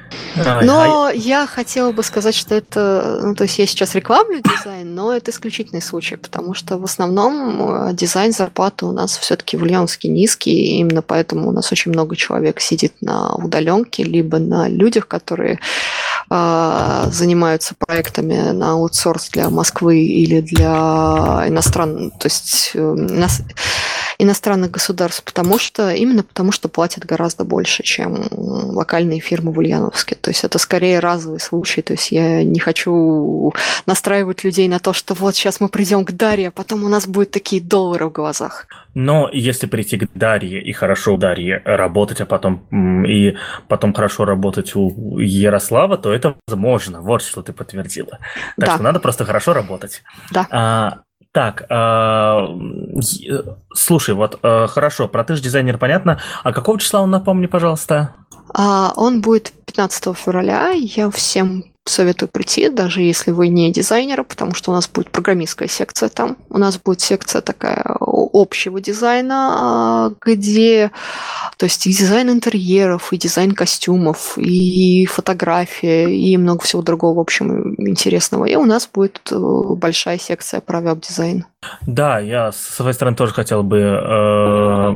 Но 0.62 1.06
а... 1.06 1.12
я 1.12 1.46
хотела 1.46 1.92
бы 1.92 2.02
сказать, 2.02 2.34
что 2.34 2.54
это, 2.54 3.20
ну, 3.22 3.34
то 3.34 3.44
есть 3.44 3.58
я 3.58 3.66
сейчас 3.66 3.94
рекламлю 3.94 4.40
дизайн, 4.42 4.94
но 4.94 5.14
это 5.14 5.30
исключительный 5.30 5.82
случай, 5.82 6.16
потому 6.16 6.54
что 6.54 6.78
в 6.78 6.84
основном 6.84 7.88
э, 7.88 7.92
дизайн 7.92 8.32
зарплаты 8.32 8.86
у 8.86 8.92
нас 8.92 9.16
все-таки 9.16 9.56
в 9.56 9.62
Ульяновске 9.62 10.08
низкий, 10.08 10.52
и 10.52 10.78
именно 10.78 11.02
поэтому 11.02 11.48
у 11.48 11.52
нас 11.52 11.72
очень 11.72 11.92
много 11.92 12.16
человек 12.16 12.60
сидит 12.60 12.94
на 13.00 13.34
удаленке, 13.34 14.04
либо 14.04 14.38
на 14.38 14.68
людях, 14.68 15.08
которые 15.08 15.58
э, 16.30 17.04
занимаются 17.10 17.74
проектами 17.74 18.50
на 18.52 18.72
аутсорс 18.72 19.30
для 19.30 19.50
Москвы 19.50 20.00
или 20.00 20.40
для 20.40 21.44
иностранных, 21.48 22.18
то 22.18 22.26
есть 22.26 22.72
э, 22.74 22.80
нас 22.80 23.42
иностранных 24.18 24.72
государств, 24.72 25.22
потому 25.22 25.58
что 25.58 25.90
именно 25.92 26.24
потому 26.24 26.50
что 26.50 26.68
платят 26.68 27.04
гораздо 27.06 27.44
больше, 27.44 27.84
чем 27.84 28.26
локальные 28.30 29.20
фирмы 29.20 29.52
в 29.52 29.58
Ульяновске. 29.58 30.16
То 30.16 30.30
есть 30.30 30.42
это 30.42 30.58
скорее 30.58 30.98
разовый 30.98 31.38
случай. 31.38 31.82
То 31.82 31.92
есть 31.92 32.10
я 32.10 32.42
не 32.42 32.58
хочу 32.58 33.52
настраивать 33.86 34.42
людей 34.42 34.68
на 34.68 34.80
то, 34.80 34.92
что 34.92 35.14
вот 35.14 35.36
сейчас 35.36 35.60
мы 35.60 35.68
придем 35.68 36.04
к 36.04 36.12
Дарье, 36.12 36.48
а 36.48 36.50
потом 36.50 36.84
у 36.84 36.88
нас 36.88 37.06
будут 37.06 37.30
такие 37.30 37.62
доллары 37.62 38.06
в 38.06 38.12
глазах. 38.12 38.66
Но 38.94 39.30
если 39.32 39.66
прийти 39.66 39.98
к 39.98 40.08
Дарье 40.14 40.60
и 40.60 40.72
хорошо 40.72 41.14
у 41.14 41.16
Дарьи 41.16 41.52
работать, 41.64 42.20
а 42.20 42.26
потом 42.26 43.04
и 43.04 43.36
потом 43.68 43.94
хорошо 43.94 44.24
работать 44.24 44.74
у 44.74 45.18
Ярослава, 45.18 45.96
то 45.96 46.12
это 46.12 46.36
возможно. 46.48 47.00
Вот 47.00 47.22
что 47.22 47.42
ты 47.42 47.52
подтвердила. 47.52 48.18
Так 48.56 48.66
да. 48.66 48.74
что 48.74 48.82
надо 48.82 48.98
просто 48.98 49.24
хорошо 49.24 49.52
работать. 49.52 50.02
Да. 50.32 50.46
А, 50.50 50.98
так, 51.38 51.66
э, 51.70 52.48
слушай, 53.72 54.12
вот 54.12 54.40
э, 54.42 54.66
хорошо, 54.66 55.06
про 55.06 55.22
ты 55.22 55.36
же 55.36 55.42
дизайнер 55.42 55.78
понятно. 55.78 56.18
А 56.42 56.52
какого 56.52 56.80
числа 56.80 57.00
он, 57.00 57.10
напомни, 57.10 57.46
пожалуйста? 57.46 58.16
А, 58.52 58.92
он 58.96 59.20
будет 59.20 59.52
15 59.66 60.16
февраля. 60.16 60.70
Я 60.72 61.08
всем 61.12 61.62
советую 61.88 62.28
прийти, 62.28 62.68
даже 62.68 63.02
если 63.02 63.30
вы 63.30 63.48
не 63.48 63.72
дизайнер, 63.72 64.24
потому 64.24 64.54
что 64.54 64.70
у 64.70 64.74
нас 64.74 64.88
будет 64.88 65.10
программистская 65.10 65.68
секция 65.68 66.08
там. 66.08 66.36
У 66.50 66.58
нас 66.58 66.78
будет 66.78 67.00
секция 67.00 67.40
такая 67.40 67.84
общего 68.00 68.80
дизайна, 68.80 69.56
а, 69.58 70.12
где, 70.24 70.90
то 71.56 71.64
есть 71.64 71.86
и 71.86 71.90
дизайн 71.90 72.30
интерьеров, 72.30 73.12
и 73.12 73.18
дизайн 73.18 73.52
костюмов, 73.52 74.36
и 74.36 75.06
фотография, 75.06 76.14
и 76.14 76.36
много 76.36 76.62
всего 76.62 76.82
другого, 76.82 77.16
в 77.16 77.20
общем, 77.20 77.74
интересного. 77.78 78.44
И 78.44 78.56
у 78.56 78.64
нас 78.64 78.88
будет 78.92 79.20
э, 79.30 79.36
большая 79.36 80.18
секция 80.18 80.60
про 80.60 80.80
веб-дизайн. 80.80 81.44
Да, 81.86 82.18
я 82.20 82.52
со 82.52 82.72
своей 82.72 82.94
стороны 82.94 83.16
тоже 83.16 83.32
хотел 83.32 83.62
бы 83.62 83.78
э, 83.78 84.92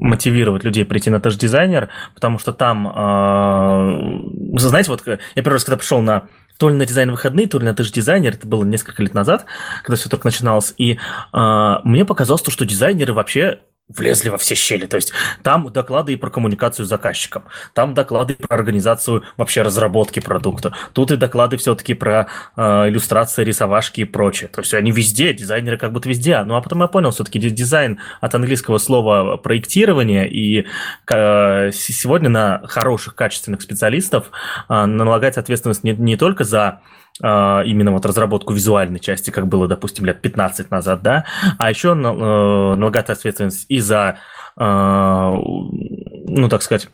мотивировать 0.00 0.64
людей 0.64 0.84
прийти 0.84 1.10
на 1.10 1.16
Ты 1.16 1.27
ж 1.27 1.38
дизайнер, 1.38 1.88
потому 2.14 2.38
что 2.38 2.52
там 2.52 2.88
э, 2.88 4.39
знаете, 4.58 4.90
вот 4.90 5.02
я 5.06 5.18
первый 5.34 5.54
раз, 5.54 5.64
когда 5.64 5.76
пришел 5.76 6.00
на 6.00 6.28
то 6.58 6.68
ли 6.68 6.74
на 6.74 6.84
дизайн 6.84 7.10
выходные, 7.10 7.46
то 7.46 7.58
ли 7.58 7.64
на 7.64 7.74
ты 7.74 7.84
же 7.84 7.92
дизайнер, 7.92 8.34
это 8.34 8.46
было 8.46 8.64
несколько 8.64 9.02
лет 9.02 9.14
назад, 9.14 9.46
когда 9.82 9.96
все 9.96 10.10
только 10.10 10.26
начиналось, 10.26 10.74
и 10.76 10.98
э, 11.32 11.74
мне 11.84 12.04
показалось, 12.04 12.42
что 12.46 12.66
дизайнеры 12.66 13.14
вообще 13.14 13.60
влезли 13.96 14.28
во 14.28 14.38
все 14.38 14.54
щели. 14.54 14.86
То 14.86 14.96
есть 14.96 15.12
там 15.42 15.70
доклады 15.72 16.12
и 16.12 16.16
про 16.16 16.30
коммуникацию 16.30 16.86
с 16.86 16.88
заказчиком, 16.88 17.44
там 17.74 17.94
доклады 17.94 18.34
про 18.34 18.56
организацию 18.56 19.24
вообще 19.36 19.62
разработки 19.62 20.20
продукта, 20.20 20.74
тут 20.92 21.10
и 21.10 21.16
доклады 21.16 21.56
все-таки 21.56 21.94
про 21.94 22.28
э, 22.56 22.88
иллюстрации, 22.88 23.44
рисовашки 23.44 24.02
и 24.02 24.04
прочее. 24.04 24.48
То 24.48 24.60
есть 24.60 24.74
они 24.74 24.92
везде, 24.92 25.32
дизайнеры 25.32 25.76
как 25.76 25.92
будто 25.92 26.08
везде. 26.08 26.42
Ну 26.44 26.54
а 26.56 26.62
потом 26.62 26.80
я 26.80 26.86
понял, 26.86 27.10
все-таки 27.10 27.38
дизайн 27.38 27.98
от 28.20 28.34
английского 28.34 28.78
слова 28.78 29.36
проектирование, 29.36 30.28
и 30.30 30.66
э, 31.12 31.70
сегодня 31.72 32.28
на 32.28 32.62
хороших, 32.66 33.14
качественных 33.14 33.62
специалистов 33.62 34.30
э, 34.68 34.84
налагается 34.86 35.40
ответственность 35.40 35.84
не, 35.84 35.92
не 35.92 36.16
только 36.16 36.44
за 36.44 36.80
именно 37.22 37.92
вот 37.92 38.06
разработку 38.06 38.52
визуальной 38.52 39.00
части, 39.00 39.30
как 39.30 39.46
было, 39.46 39.68
допустим, 39.68 40.04
лет 40.04 40.20
15 40.20 40.70
назад, 40.70 41.02
да, 41.02 41.24
а 41.58 41.70
еще 41.70 41.90
э, 41.90 41.94
налагать 41.94 43.10
ответственность 43.10 43.66
и 43.68 43.80
за, 43.80 44.18
а, 44.56 45.32
ну, 45.32 46.48
так 46.48 46.62
сказать, 46.62 46.88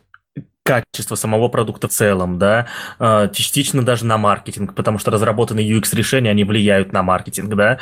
качество 0.67 1.15
самого 1.15 1.47
продукта 1.47 1.87
в 1.87 1.91
целом, 1.91 2.37
да, 2.37 2.67
а, 2.99 3.29
частично 3.29 3.85
даже 3.85 4.05
на 4.05 4.17
маркетинг, 4.17 4.73
потому 4.73 4.99
что 4.99 5.11
разработанные 5.11 5.65
UX-решения, 5.65 6.29
они 6.29 6.43
влияют 6.43 6.91
на 6.91 7.03
маркетинг, 7.03 7.55
да, 7.55 7.77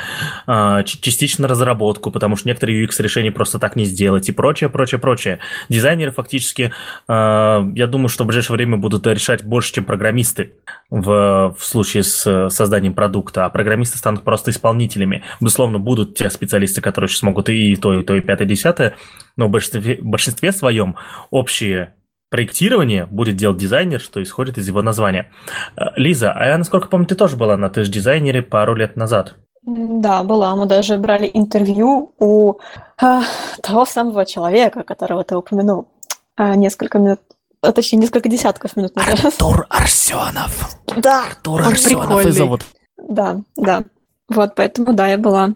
а, 0.46 0.84
частично 0.84 1.48
разработку, 1.48 2.12
потому 2.12 2.36
что 2.36 2.46
некоторые 2.46 2.86
UX-решения 2.86 3.32
просто 3.32 3.58
так 3.58 3.74
не 3.74 3.86
сделать 3.86 4.28
и 4.28 4.32
прочее, 4.32 4.70
прочее, 4.70 5.00
прочее. 5.00 5.40
Дизайнеры 5.68 6.12
фактически, 6.12 6.72
а, 7.08 7.68
я 7.74 7.88
думаю, 7.88 8.08
что 8.08 8.22
в 8.22 8.28
ближайшее 8.28 8.54
время 8.54 8.76
будут 8.76 9.04
решать 9.08 9.42
больше, 9.42 9.74
чем 9.74 9.84
программисты 9.84 10.52
в, 10.88 11.56
в 11.58 11.64
случае 11.64 12.04
с 12.04 12.50
созданием 12.50 12.94
продукта, 12.94 13.46
а 13.46 13.50
программисты 13.50 13.98
станут 13.98 14.22
просто 14.22 14.52
исполнителями. 14.52 15.24
Безусловно, 15.40 15.80
будут 15.80 16.14
те 16.14 16.30
специалисты, 16.30 16.80
которые 16.80 17.08
смогут 17.08 17.48
и 17.48 17.74
то, 17.74 17.98
и 17.98 18.04
то, 18.04 18.14
и 18.14 18.20
пятое, 18.20 18.46
и 18.46 18.50
десятое, 18.50 18.94
но 19.36 19.48
в 19.48 19.50
большинстве, 19.50 19.96
в 19.96 20.04
большинстве 20.04 20.52
своем 20.52 20.94
общие 21.30 21.94
проектирование 22.30 23.06
будет 23.06 23.36
делать 23.36 23.58
дизайнер, 23.58 24.00
что 24.00 24.22
исходит 24.22 24.58
из 24.58 24.66
его 24.66 24.82
названия. 24.82 25.30
Э, 25.76 25.86
Лиза, 25.96 26.32
а 26.32 26.46
я, 26.46 26.58
насколько 26.58 26.88
помню, 26.88 27.06
ты 27.06 27.14
тоже 27.14 27.36
была 27.36 27.56
на 27.56 27.70
ты 27.70 27.84
же 27.84 27.90
дизайнере 27.90 28.42
пару 28.42 28.74
лет 28.74 28.96
назад. 28.96 29.36
Да, 29.66 30.22
была. 30.22 30.54
Мы 30.54 30.66
даже 30.66 30.96
брали 30.96 31.28
интервью 31.34 32.14
у 32.20 32.54
а, 33.02 33.22
того 33.62 33.84
самого 33.84 34.24
человека, 34.24 34.84
которого 34.84 35.24
ты 35.24 35.36
упомянул 35.36 35.88
а, 36.36 36.54
несколько 36.54 37.00
минут, 37.00 37.20
а, 37.62 37.72
точнее, 37.72 37.98
несколько 37.98 38.28
десятков 38.28 38.76
минут 38.76 38.94
назад. 38.94 39.24
Артур 39.24 39.66
Арсенов. 39.68 40.76
Да. 40.96 41.24
Артур 41.26 41.62
Арсенов 41.62 42.24
и 42.24 42.30
зовут. 42.30 42.62
Да, 42.96 43.40
да. 43.56 43.82
Вот, 44.28 44.54
поэтому, 44.54 44.92
да, 44.92 45.08
я 45.08 45.18
была. 45.18 45.50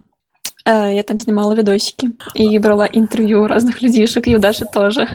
Я 0.67 1.03
там 1.05 1.19
снимала 1.19 1.55
видосики 1.55 2.11
и 2.35 2.59
брала 2.59 2.87
интервью 2.87 3.45
у 3.45 3.47
разных 3.47 3.81
людишек, 3.81 4.27
и 4.27 4.37
у 4.37 4.39
Даши 4.39 4.67
тоже. 4.67 5.09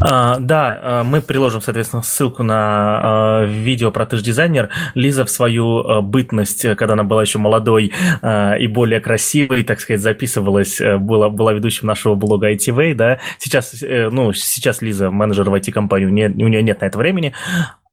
А, 0.00 0.38
да, 0.38 0.80
а, 0.82 1.04
мы 1.04 1.20
приложим, 1.20 1.60
соответственно, 1.60 2.02
ссылку 2.02 2.42
на 2.42 2.54
а, 2.56 3.44
видео 3.44 3.90
про 3.90 4.06
ты 4.06 4.18
дизайнер. 4.18 4.68
Лиза 4.94 5.24
в 5.24 5.30
свою 5.30 6.02
бытность, 6.02 6.62
когда 6.76 6.94
она 6.94 7.04
была 7.04 7.22
еще 7.22 7.38
молодой 7.38 7.92
и 8.22 8.66
более 8.66 9.00
красивой, 9.00 9.64
так 9.64 9.80
сказать, 9.80 10.00
записывалась, 10.00 10.80
была, 10.80 11.28
была 11.28 11.52
ведущим 11.52 11.86
нашего 11.86 12.14
блога 12.14 12.52
ITV, 12.52 12.94
да. 12.94 13.18
Сейчас, 13.38 13.82
э, 13.82 14.08
ну, 14.10 14.32
сейчас 14.32 14.82
Лиза 14.82 15.10
менеджер 15.10 15.48
в 15.48 15.54
IT-компании, 15.54 16.06
у, 16.06 16.10
нее, 16.10 16.28
у 16.28 16.48
нее 16.48 16.62
нет 16.62 16.80
на 16.80 16.86
это 16.86 16.98
времени. 16.98 17.34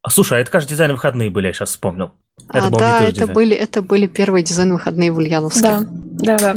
Слушай, 0.07 0.39
а 0.39 0.41
это, 0.41 0.51
кажется, 0.51 0.73
дизайн 0.73 0.91
выходные 0.91 1.30
были, 1.30 1.47
я 1.47 1.53
сейчас 1.53 1.69
вспомнил. 1.69 2.11
Это 2.53 2.67
а, 2.67 2.69
да, 2.69 3.03
это 3.03 3.27
были, 3.27 3.55
это 3.55 3.82
были 3.82 4.07
первые 4.07 4.43
дизайн 4.43 4.71
выходные 4.71 5.11
в 5.11 5.17
Ульяновске. 5.17 5.61
Да, 5.61 6.38
да, 6.38 6.38
да. 6.38 6.55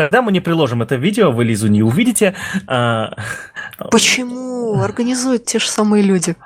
Тогда 0.00 0.22
мы 0.22 0.32
не 0.32 0.40
приложим 0.40 0.80
это 0.80 0.96
видео, 0.96 1.30
вы 1.30 1.44
Лизу 1.44 1.68
не 1.68 1.82
увидите. 1.82 2.34
А, 2.66 3.12
Почему? 3.90 4.80
Организуют 4.80 5.44
те 5.44 5.58
же 5.58 5.68
самые 5.68 6.02
люди. 6.02 6.36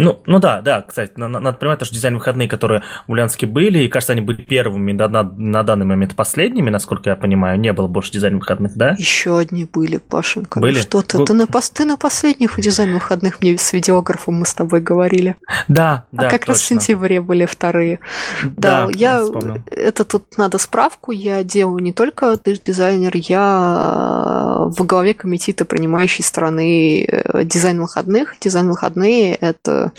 Ну, 0.00 0.20
ну 0.26 0.38
да, 0.38 0.62
да, 0.62 0.82
кстати, 0.82 1.12
надо 1.16 1.52
понимать, 1.52 1.84
что 1.84 1.94
дизайн 1.94 2.14
выходные, 2.14 2.48
которые 2.48 2.82
в 3.06 3.12
Ульяновске 3.12 3.46
были, 3.46 3.80
и 3.80 3.88
кажется, 3.88 4.12
они 4.12 4.22
были 4.22 4.42
первыми, 4.42 4.92
на, 4.92 5.08
на, 5.08 5.22
на 5.22 5.62
данный 5.62 5.86
момент 5.86 6.16
последними, 6.16 6.70
насколько 6.70 7.10
я 7.10 7.16
понимаю, 7.16 7.60
не 7.60 7.72
было 7.72 7.86
больше 7.86 8.12
дизайн 8.12 8.38
выходных, 8.38 8.76
да? 8.76 8.94
Еще 8.98 9.38
одни 9.38 9.66
были, 9.70 9.98
Пашенька. 9.98 10.58
Были? 10.58 10.76
Ну, 10.76 10.82
что 10.82 11.02
ты, 11.02 11.18
ну, 11.18 11.24
ты, 11.24 11.34
на, 11.34 11.46
ты 11.46 11.84
на 11.84 11.96
последних 11.96 12.58
дизайн 12.58 12.94
выходных 12.94 13.40
мне 13.40 13.58
с 13.58 13.72
видеографом 13.72 14.34
мы 14.36 14.46
с 14.46 14.54
тобой 14.54 14.80
говорили. 14.80 15.36
Да, 15.68 16.04
а 16.12 16.22
да, 16.22 16.30
как 16.30 16.40
точно. 16.40 16.52
раз 16.54 16.62
в 16.62 16.64
сентябре 16.66 17.20
были 17.20 17.44
вторые. 17.44 18.00
Да, 18.42 18.86
да 18.86 18.92
я, 18.94 19.22
вспомнил. 19.22 19.62
это 19.70 20.04
тут 20.04 20.38
надо 20.38 20.58
справку, 20.58 21.12
я 21.12 21.44
делаю 21.44 21.82
не 21.82 21.92
только 21.92 22.38
дизайнер, 22.44 23.12
я 23.14 24.66
в 24.66 24.84
главе 24.84 25.14
комитета 25.14 25.64
принимающей 25.64 26.24
стороны 26.24 27.04
э, 27.04 27.44
дизайн 27.44 27.80
выходных. 27.80 28.36
Дизайн 28.40 28.68
выходные– 28.68 29.34
это 29.40 29.89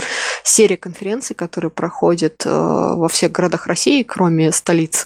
серия 0.43 0.77
конференций, 0.77 1.35
которые 1.35 1.71
проходят 1.71 2.43
э, 2.45 2.49
во 2.49 3.07
всех 3.07 3.31
городах 3.31 3.67
России, 3.67 4.03
кроме 4.03 4.51
столиц, 4.51 5.05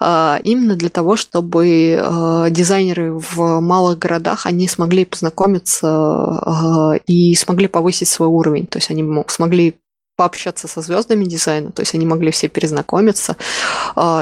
э, 0.00 0.36
именно 0.44 0.76
для 0.76 0.88
того, 0.90 1.16
чтобы 1.16 1.98
э, 1.98 2.46
дизайнеры 2.50 3.14
в 3.14 3.60
малых 3.60 3.98
городах, 3.98 4.46
они 4.46 4.68
смогли 4.68 5.04
познакомиться 5.04 7.00
и 7.06 7.34
смогли 7.34 7.68
повысить 7.68 8.08
свой 8.08 8.28
уровень. 8.28 8.66
То 8.66 8.78
есть 8.78 8.90
они 8.90 9.04
смогли 9.28 9.74
пообщаться 10.22 10.68
со 10.68 10.80
звездами 10.82 11.24
дизайна, 11.24 11.72
то 11.72 11.82
есть 11.82 11.96
они 11.96 12.06
могли 12.06 12.30
все 12.30 12.46
перезнакомиться. 12.46 13.36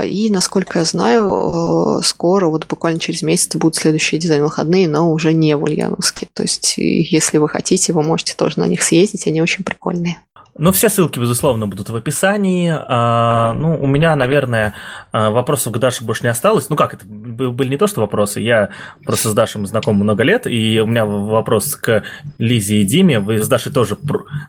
И, 0.03 0.29
насколько 0.31 0.79
я 0.79 0.87
знаю, 0.87 2.01
скоро, 2.03 2.47
вот 2.47 2.67
буквально 2.67 2.99
через 2.99 3.21
месяц 3.21 3.55
будут 3.57 3.77
следующие 3.77 4.19
дизайн-выходные, 4.19 4.89
но 4.89 5.13
уже 5.13 5.35
не 5.35 5.55
в 5.55 5.63
Ульяновске. 5.63 6.27
То 6.33 6.43
есть, 6.43 6.79
если 6.79 7.37
вы 7.37 7.51
хотите, 7.51 7.93
вы 7.93 8.03
можете 8.03 8.35
тоже 8.35 8.61
на 8.61 8.67
них 8.67 8.83
съездить, 8.83 9.27
они 9.27 9.43
очень 9.43 9.63
прикольные. 9.63 10.17
Ну, 10.59 10.73
все 10.73 10.89
ссылки, 10.89 11.19
безусловно, 11.19 11.67
будут 11.67 11.89
в 11.89 11.97
описании. 11.97 12.75
А, 12.77 13.55
ну, 13.55 13.81
у 13.81 13.87
меня, 13.87 14.15
наверное, 14.17 14.75
а, 15.13 15.31
вопросов 15.31 15.73
к 15.73 15.79
Даше 15.79 16.05
больше 16.05 16.25
не 16.25 16.29
осталось. 16.29 16.69
Ну, 16.69 16.77
как 16.77 16.95
это? 16.95 17.07
Были 17.07 17.71
не 17.71 17.77
то, 17.77 17.87
что 17.87 18.01
вопросы. 18.01 18.41
Я 18.41 18.71
просто 19.05 19.31
с 19.31 19.35
Дашей 19.35 19.65
знаком 19.67 19.97
много 19.97 20.23
лет, 20.23 20.47
и 20.47 20.81
у 20.81 20.87
меня 20.87 21.05
вопрос 21.05 21.77
к 21.77 22.03
Лизе 22.39 22.77
и 22.77 22.85
Диме. 22.85 23.21
Вы 23.21 23.39
с 23.39 23.49
Дашей 23.49 23.73
тоже 23.73 23.97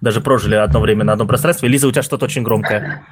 даже 0.02 0.22
прожили 0.22 0.56
одно 0.56 0.80
время 0.80 1.04
на 1.04 1.14
одном 1.14 1.28
пространстве. 1.28 1.70
Лиза, 1.70 1.88
у 1.88 1.92
тебя 1.92 2.04
что-то 2.04 2.26
очень 2.26 2.44
громкое. 2.44 3.04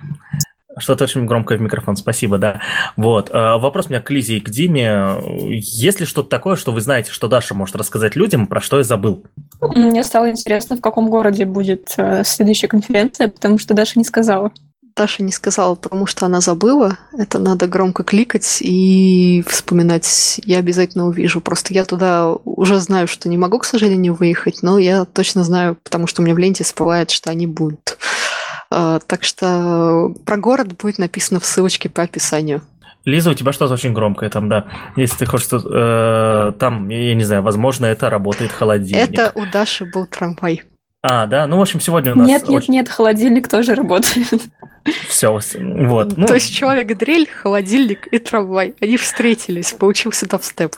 Что-то 0.79 1.03
очень 1.05 1.25
громкое 1.25 1.57
в 1.57 1.61
микрофон, 1.61 1.95
спасибо, 1.95 2.37
да. 2.37 2.61
Вот. 2.97 3.29
Э, 3.29 3.57
вопрос 3.57 3.87
у 3.87 3.89
меня 3.89 4.01
к 4.01 4.09
Лизе 4.09 4.37
и 4.37 4.39
к 4.39 4.49
Диме. 4.49 5.15
Есть 5.49 5.99
ли 5.99 6.05
что-то 6.05 6.29
такое, 6.29 6.55
что 6.55 6.71
вы 6.71 6.81
знаете, 6.81 7.11
что 7.11 7.27
Даша 7.27 7.53
может 7.53 7.75
рассказать 7.75 8.15
людям, 8.15 8.47
про 8.47 8.61
что 8.61 8.77
я 8.77 8.83
забыл? 8.83 9.23
Мне 9.61 10.03
стало 10.03 10.29
интересно, 10.29 10.77
в 10.77 10.81
каком 10.81 11.09
городе 11.09 11.45
будет 11.45 11.93
э, 11.97 12.23
следующая 12.25 12.67
конференция, 12.67 13.27
потому 13.27 13.57
что 13.57 13.73
Даша 13.73 13.99
не 13.99 14.05
сказала. 14.05 14.51
Даша 14.99 15.23
не 15.23 15.31
сказала, 15.31 15.75
потому 15.75 16.05
что 16.05 16.25
она 16.25 16.41
забыла. 16.41 16.97
Это 17.17 17.39
надо 17.39 17.67
громко 17.67 18.03
кликать 18.03 18.57
и 18.59 19.43
вспоминать. 19.47 20.41
Я 20.43 20.57
обязательно 20.57 21.05
увижу. 21.05 21.39
Просто 21.39 21.73
я 21.73 21.85
туда 21.85 22.33
уже 22.43 22.79
знаю, 22.79 23.07
что 23.07 23.29
не 23.29 23.37
могу, 23.37 23.59
к 23.59 23.65
сожалению, 23.65 24.13
выехать, 24.13 24.61
но 24.61 24.77
я 24.77 25.05
точно 25.05 25.45
знаю, 25.45 25.77
потому 25.81 26.05
что 26.05 26.21
у 26.21 26.25
меня 26.25 26.35
в 26.35 26.37
ленте 26.37 26.65
всплывает, 26.65 27.11
что 27.11 27.29
они 27.29 27.47
будут. 27.47 27.88
А, 28.71 28.99
так 28.99 29.23
что 29.23 30.13
про 30.25 30.37
город 30.37 30.77
будет 30.77 30.99
написано 30.99 31.39
в 31.39 31.45
ссылочке 31.45 31.89
по 31.89 32.03
описанию. 32.03 32.61
Лиза, 33.05 33.31
у 33.31 33.33
тебя 33.33 33.53
что-то 33.53 33.73
очень 33.73 33.93
громкое 33.93 34.29
там, 34.29 34.49
да. 34.49 34.65
Если 34.95 35.17
ты 35.19 35.25
хочешь, 35.25 35.47
э, 35.51 36.51
там, 36.59 36.89
я 36.89 37.15
не 37.15 37.23
знаю, 37.23 37.41
возможно, 37.41 37.85
это 37.85 38.09
работает 38.09 38.51
холодильник. 38.51 39.11
Это 39.11 39.31
у 39.35 39.45
Даши 39.45 39.85
был 39.85 40.05
трамвай. 40.05 40.63
А, 41.01 41.27
да, 41.27 41.47
ну, 41.47 41.57
в 41.57 41.61
общем, 41.61 41.79
сегодня 41.79 42.11
у 42.11 42.15
нас... 42.17 42.27
Нет, 42.27 42.49
нет, 42.49 42.63
очень... 42.63 42.73
нет, 42.73 42.89
холодильник 42.89 43.47
тоже 43.47 43.73
работает. 43.73 44.41
Все, 45.07 45.31
вот. 45.31 46.17
Ну... 46.17 46.27
То 46.27 46.33
есть 46.33 46.53
человек-дрель, 46.53 47.27
холодильник 47.29 48.07
и 48.07 48.19
трамвай, 48.19 48.75
они 48.81 48.97
встретились, 48.97 49.71
получился 49.71 50.27
дабстеп. 50.27 50.75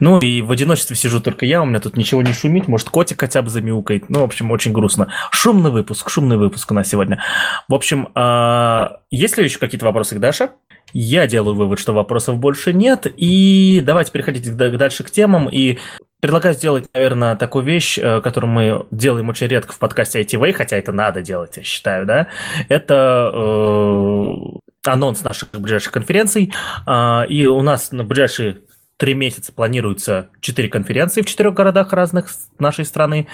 Ну 0.00 0.18
и 0.18 0.42
в 0.42 0.50
одиночестве 0.50 0.96
сижу 0.96 1.20
только 1.20 1.46
я, 1.46 1.62
у 1.62 1.64
меня 1.64 1.80
тут 1.80 1.96
ничего 1.96 2.22
не 2.22 2.32
шумит, 2.32 2.68
может 2.68 2.90
котик 2.90 3.20
хотя 3.20 3.42
бы 3.42 3.50
замяукает. 3.50 4.08
Ну, 4.10 4.20
в 4.20 4.24
общем, 4.24 4.50
очень 4.50 4.72
грустно. 4.72 5.08
Шумный 5.30 5.70
выпуск, 5.70 6.08
шумный 6.08 6.36
выпуск 6.36 6.70
у 6.70 6.74
нас 6.74 6.88
сегодня. 6.88 7.22
В 7.68 7.74
общем, 7.74 8.08
а, 8.14 9.00
есть 9.10 9.36
ли 9.38 9.44
еще 9.44 9.58
какие-то 9.58 9.86
вопросы 9.86 10.16
к 10.16 10.18
Даше? 10.18 10.50
Я 10.92 11.26
делаю 11.26 11.56
вывод, 11.56 11.78
что 11.78 11.92
вопросов 11.92 12.38
больше 12.38 12.72
нет. 12.72 13.06
И 13.16 13.82
давайте 13.84 14.12
переходить 14.12 14.56
дальше 14.56 15.04
к 15.04 15.10
темам. 15.10 15.48
И 15.48 15.78
предлагаю 16.22 16.54
сделать, 16.54 16.86
наверное, 16.94 17.34
такую 17.34 17.64
вещь, 17.64 17.98
э, 17.98 18.20
которую 18.20 18.50
мы 18.52 18.86
делаем 18.92 19.28
очень 19.28 19.48
редко 19.48 19.72
в 19.72 19.78
подкасте 19.78 20.22
ITV, 20.22 20.52
хотя 20.52 20.76
это 20.76 20.92
надо 20.92 21.20
делать, 21.20 21.56
я 21.56 21.64
считаю, 21.64 22.06
да. 22.06 22.28
Это 22.68 23.30
э, 23.34 24.34
анонс 24.84 25.24
наших 25.24 25.50
ближайших 25.50 25.92
конференций. 25.92 26.52
Э, 26.86 27.26
и 27.26 27.46
у 27.46 27.60
нас 27.62 27.90
на 27.90 28.04
ближайшие 28.04 28.58
три 29.02 29.14
месяца 29.14 29.52
планируется 29.52 30.28
четыре 30.40 30.68
конференции 30.68 31.22
в 31.22 31.26
четырех 31.26 31.54
городах 31.54 31.92
разных 31.92 32.28
нашей 32.60 32.84
страны. 32.84 33.26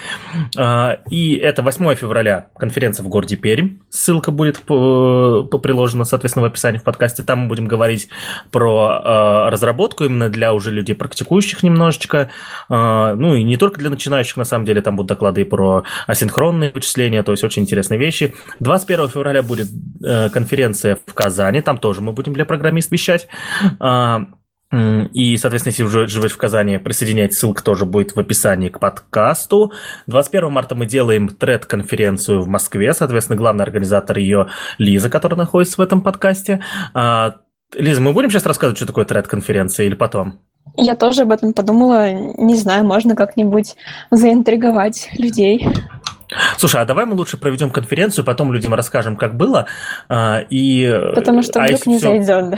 А, 0.57 0.97
и 1.11 1.35
это 1.35 1.61
8 1.61 1.93
февраля 1.93 2.47
конференция 2.57 3.03
в 3.03 3.07
городе 3.07 3.35
Пермь. 3.35 3.77
Ссылка 3.91 4.31
будет 4.31 4.63
по 4.63 5.43
приложена, 5.43 6.05
соответственно, 6.05 6.47
в 6.47 6.49
описании 6.49 6.79
в 6.79 6.83
подкасте. 6.83 7.21
Там 7.21 7.41
мы 7.41 7.49
будем 7.49 7.67
говорить 7.67 8.09
про 8.49 8.99
а, 9.03 9.49
разработку 9.51 10.05
именно 10.05 10.29
для 10.29 10.55
уже 10.55 10.71
людей 10.71 10.95
практикующих 10.95 11.61
немножечко. 11.61 12.31
А, 12.67 13.13
ну 13.13 13.35
и 13.35 13.43
не 13.43 13.57
только 13.57 13.77
для 13.77 13.91
начинающих, 13.91 14.37
на 14.37 14.45
самом 14.45 14.65
деле, 14.65 14.81
там 14.81 14.95
будут 14.95 15.09
доклады 15.09 15.41
и 15.41 15.43
про 15.43 15.83
асинхронные 16.07 16.71
вычисления, 16.71 17.21
то 17.21 17.31
есть 17.31 17.43
очень 17.43 17.61
интересные 17.61 17.99
вещи. 17.99 18.33
21 18.59 19.09
февраля 19.09 19.43
будет 19.43 19.67
э, 20.03 20.31
конференция 20.31 20.97
в 21.05 21.13
Казани, 21.13 21.61
там 21.61 21.77
тоже 21.77 22.01
мы 22.01 22.11
будем 22.11 22.33
для 22.33 22.45
программистов 22.45 22.93
вещать. 22.93 23.27
И, 24.71 25.35
соответственно, 25.37 25.71
если 25.71 25.83
уже 25.83 26.07
живете 26.07 26.35
в 26.35 26.37
Казани, 26.37 26.77
присоединяйтесь, 26.77 27.39
ссылка 27.39 27.63
тоже 27.63 27.85
будет 27.85 28.15
в 28.15 28.19
описании 28.19 28.69
к 28.69 28.79
подкасту. 28.79 29.73
21 30.05 30.51
марта 30.51 30.75
мы 30.75 30.85
делаем 30.85 31.27
тред-конференцию 31.27 32.41
в 32.41 32.47
Москве, 32.47 32.93
соответственно, 32.93 33.37
главный 33.37 33.63
организатор 33.63 34.17
ее 34.17 34.49
Лиза, 34.77 35.09
которая 35.09 35.37
находится 35.37 35.77
в 35.77 35.81
этом 35.81 36.01
подкасте. 36.01 36.61
А, 36.93 37.37
Лиза, 37.73 38.01
мы 38.01 38.13
будем 38.13 38.29
сейчас 38.29 38.45
рассказывать, 38.45 38.77
что 38.77 38.85
такое 38.85 39.05
тред-конференция 39.05 39.87
или 39.87 39.95
потом? 39.95 40.39
Я 40.77 40.95
тоже 40.95 41.23
об 41.23 41.31
этом 41.31 41.53
подумала. 41.53 42.11
Не 42.11 42.55
знаю, 42.55 42.85
можно 42.85 43.15
как-нибудь 43.15 43.75
заинтриговать 44.11 45.09
людей. 45.17 45.67
Слушай, 46.57 46.81
а 46.81 46.85
давай 46.85 47.05
мы 47.05 47.15
лучше 47.15 47.37
проведем 47.37 47.71
конференцию, 47.71 48.25
потом 48.25 48.53
людям 48.53 48.73
расскажем, 48.73 49.15
как 49.15 49.35
было. 49.35 49.65
А, 50.07 50.41
и... 50.49 50.89
Потому 51.15 51.41
что 51.41 51.61
а 51.61 51.65
вдруг 51.65 51.81
а 51.85 51.89
не 51.89 51.97
все... 51.97 52.07
зайдет, 52.07 52.49
да. 52.51 52.57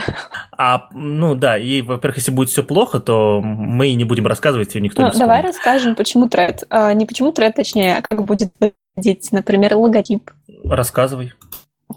А, 0.56 0.88
ну 0.92 1.34
да, 1.34 1.56
и, 1.56 1.82
во-первых, 1.82 2.18
если 2.18 2.32
будет 2.32 2.50
все 2.50 2.62
плохо, 2.62 3.00
то 3.00 3.40
мы 3.42 3.88
и 3.88 3.94
не 3.94 4.04
будем 4.04 4.26
рассказывать, 4.26 4.76
и 4.76 4.80
никто 4.80 5.02
ну, 5.02 5.08
не 5.08 5.12
вспомнит. 5.12 5.28
Давай 5.28 5.42
расскажем, 5.42 5.94
почему 5.94 6.28
тред. 6.28 6.64
А, 6.70 6.92
не 6.92 7.06
почему 7.06 7.32
тред, 7.32 7.54
точнее, 7.56 7.98
а 7.98 8.02
как 8.02 8.24
будет 8.24 8.52
выглядеть, 8.60 9.32
например, 9.32 9.76
логотип. 9.76 10.30
Рассказывай. 10.64 11.32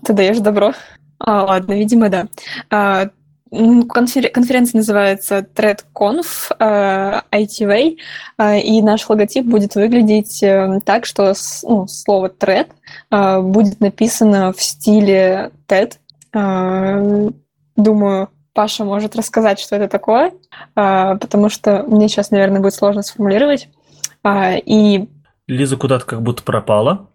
Ты 0.03 0.13
даешь 0.13 0.39
добро? 0.39 0.73
А, 1.19 1.43
ладно, 1.43 1.73
видимо, 1.73 2.09
да. 2.09 2.27
А, 2.69 3.09
Конференция 3.51 4.79
называется 4.79 5.45
ThreadConf 5.55 6.51
uh, 6.59 7.21
э, 7.31 7.43
ITV, 7.43 7.97
uh, 8.39 8.59
и 8.59 8.81
наш 8.81 9.07
логотип 9.07 9.45
будет 9.45 9.75
выглядеть 9.75 10.41
uh, 10.43 10.81
так, 10.81 11.05
что 11.05 11.33
ну, 11.63 11.85
слово 11.87 12.29
thread 12.29 12.69
будет 13.43 13.79
написано 13.79 14.51
в 14.51 14.61
стиле 14.61 15.51
TED. 15.67 15.93
Думаю, 17.75 18.29
Паша 18.53 18.83
может 18.83 19.15
рассказать, 19.15 19.59
что 19.59 19.75
это 19.75 19.87
такое, 19.87 20.31
потому 20.73 21.49
что 21.49 21.83
мне 21.83 22.07
сейчас, 22.07 22.31
наверное, 22.31 22.61
будет 22.61 22.73
сложно 22.73 23.03
сформулировать. 23.03 23.69
И... 24.27 25.07
Лиза 25.47 25.77
куда-то 25.77 26.05
как 26.05 26.21
будто 26.21 26.43
пропала. 26.43 27.09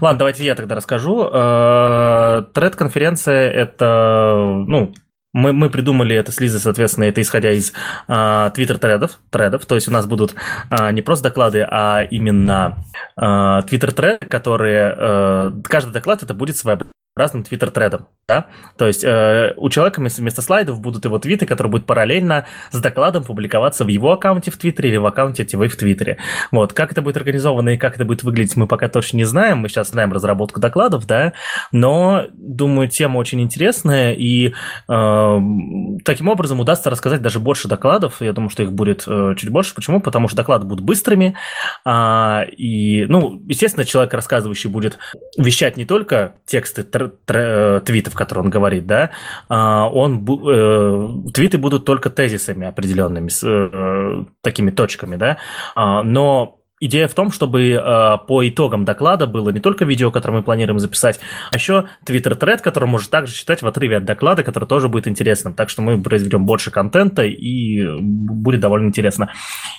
Ладно, 0.00 0.18
давайте 0.18 0.44
я 0.44 0.54
тогда 0.54 0.74
расскажу. 0.74 1.24
Тред-конференция– 1.24 3.50
это, 3.52 4.64
ну, 4.66 4.92
мы, 5.36 5.52
мы 5.52 5.68
придумали 5.68 6.16
это 6.16 6.32
с 6.32 6.40
Лизой, 6.40 6.60
соответственно, 6.60 7.04
это 7.04 7.20
исходя 7.20 7.52
из 7.52 7.74
а, 8.08 8.50
твиттер-тредов, 8.50 9.20
тредов, 9.30 9.66
то 9.66 9.74
есть 9.74 9.86
у 9.86 9.90
нас 9.90 10.06
будут 10.06 10.34
а, 10.70 10.90
не 10.92 11.02
просто 11.02 11.24
доклады, 11.28 11.66
а 11.70 12.02
именно 12.10 12.78
а, 13.16 13.60
твиттер-треды, 13.62 14.26
которые, 14.26 14.94
а, 14.96 15.52
каждый 15.64 15.92
доклад 15.92 16.22
это 16.22 16.32
будет 16.32 16.56
своеобразный 16.56 16.92
разным 17.16 17.44
твиттер-тредам, 17.44 18.08
да? 18.28 18.46
То 18.76 18.86
есть 18.86 19.02
э, 19.02 19.54
у 19.56 19.70
человека 19.70 20.00
вместо 20.00 20.42
слайдов 20.42 20.80
будут 20.80 21.06
его 21.06 21.18
твиты, 21.18 21.46
которые 21.46 21.70
будут 21.70 21.86
параллельно 21.86 22.44
с 22.70 22.78
докладом 22.78 23.24
публиковаться 23.24 23.84
в 23.84 23.88
его 23.88 24.12
аккаунте 24.12 24.50
в 24.50 24.58
Твиттере 24.58 24.90
или 24.90 24.96
в 24.98 25.06
аккаунте 25.06 25.44
ТВ 25.44 25.54
в 25.54 25.76
Твиттере. 25.76 26.18
Вот, 26.50 26.74
как 26.74 26.92
это 26.92 27.00
будет 27.00 27.16
организовано 27.16 27.70
и 27.70 27.76
как 27.78 27.94
это 27.94 28.04
будет 28.04 28.22
выглядеть, 28.22 28.56
мы 28.56 28.66
пока 28.66 28.88
точно 28.88 29.16
не 29.16 29.24
знаем, 29.24 29.58
мы 29.58 29.70
сейчас 29.70 29.88
знаем 29.88 30.12
разработку 30.12 30.60
докладов, 30.60 31.06
да, 31.06 31.32
но, 31.72 32.26
думаю, 32.34 32.88
тема 32.88 33.16
очень 33.16 33.40
интересная, 33.40 34.12
и 34.12 34.52
э, 34.86 35.40
таким 36.04 36.28
образом 36.28 36.60
удастся 36.60 36.90
рассказать 36.90 37.22
даже 37.22 37.40
больше 37.40 37.66
докладов, 37.66 38.20
я 38.20 38.34
думаю, 38.34 38.50
что 38.50 38.62
их 38.62 38.72
будет 38.72 39.04
э, 39.06 39.34
чуть 39.38 39.48
больше, 39.48 39.74
почему? 39.74 40.02
Потому 40.02 40.28
что 40.28 40.36
доклады 40.36 40.66
будут 40.66 40.84
быстрыми, 40.84 41.34
э, 41.86 42.44
и, 42.58 43.06
ну, 43.08 43.40
естественно, 43.46 43.86
человек, 43.86 44.12
рассказывающий, 44.12 44.68
будет 44.68 44.98
вещать 45.38 45.78
не 45.78 45.86
только 45.86 46.34
тексты 46.44 46.82
твитов, 47.26 48.14
которые 48.14 48.44
он 48.44 48.50
говорит, 48.50 48.86
да, 48.86 49.10
а, 49.48 49.88
он, 49.88 50.24
э, 50.24 51.30
твиты 51.32 51.58
будут 51.58 51.84
только 51.84 52.10
тезисами 52.10 52.66
определенными, 52.66 53.28
с 53.28 53.42
э, 53.46 54.24
такими 54.42 54.70
точками, 54.70 55.16
да, 55.16 55.38
а, 55.74 56.02
но 56.02 56.55
Идея 56.78 57.08
в 57.08 57.14
том, 57.14 57.32
чтобы 57.32 57.70
э, 57.70 58.18
по 58.26 58.46
итогам 58.46 58.84
доклада 58.84 59.26
было 59.26 59.48
не 59.48 59.60
только 59.60 59.86
видео, 59.86 60.10
которое 60.10 60.34
мы 60.38 60.42
планируем 60.42 60.78
записать, 60.78 61.18
а 61.50 61.56
еще 61.56 61.88
твиттер-тред, 62.04 62.60
который 62.60 62.86
можно 62.86 63.10
также 63.10 63.34
читать 63.34 63.62
в 63.62 63.66
отрыве 63.66 63.96
от 63.96 64.04
доклада, 64.04 64.42
который 64.42 64.68
тоже 64.68 64.90
будет 64.90 65.08
интересным. 65.08 65.54
Так 65.54 65.70
что 65.70 65.80
мы 65.80 66.02
произведем 66.02 66.44
больше 66.44 66.70
контента 66.70 67.22
и 67.22 67.98
будет 67.98 68.60
довольно 68.60 68.88
интересно. 68.88 69.32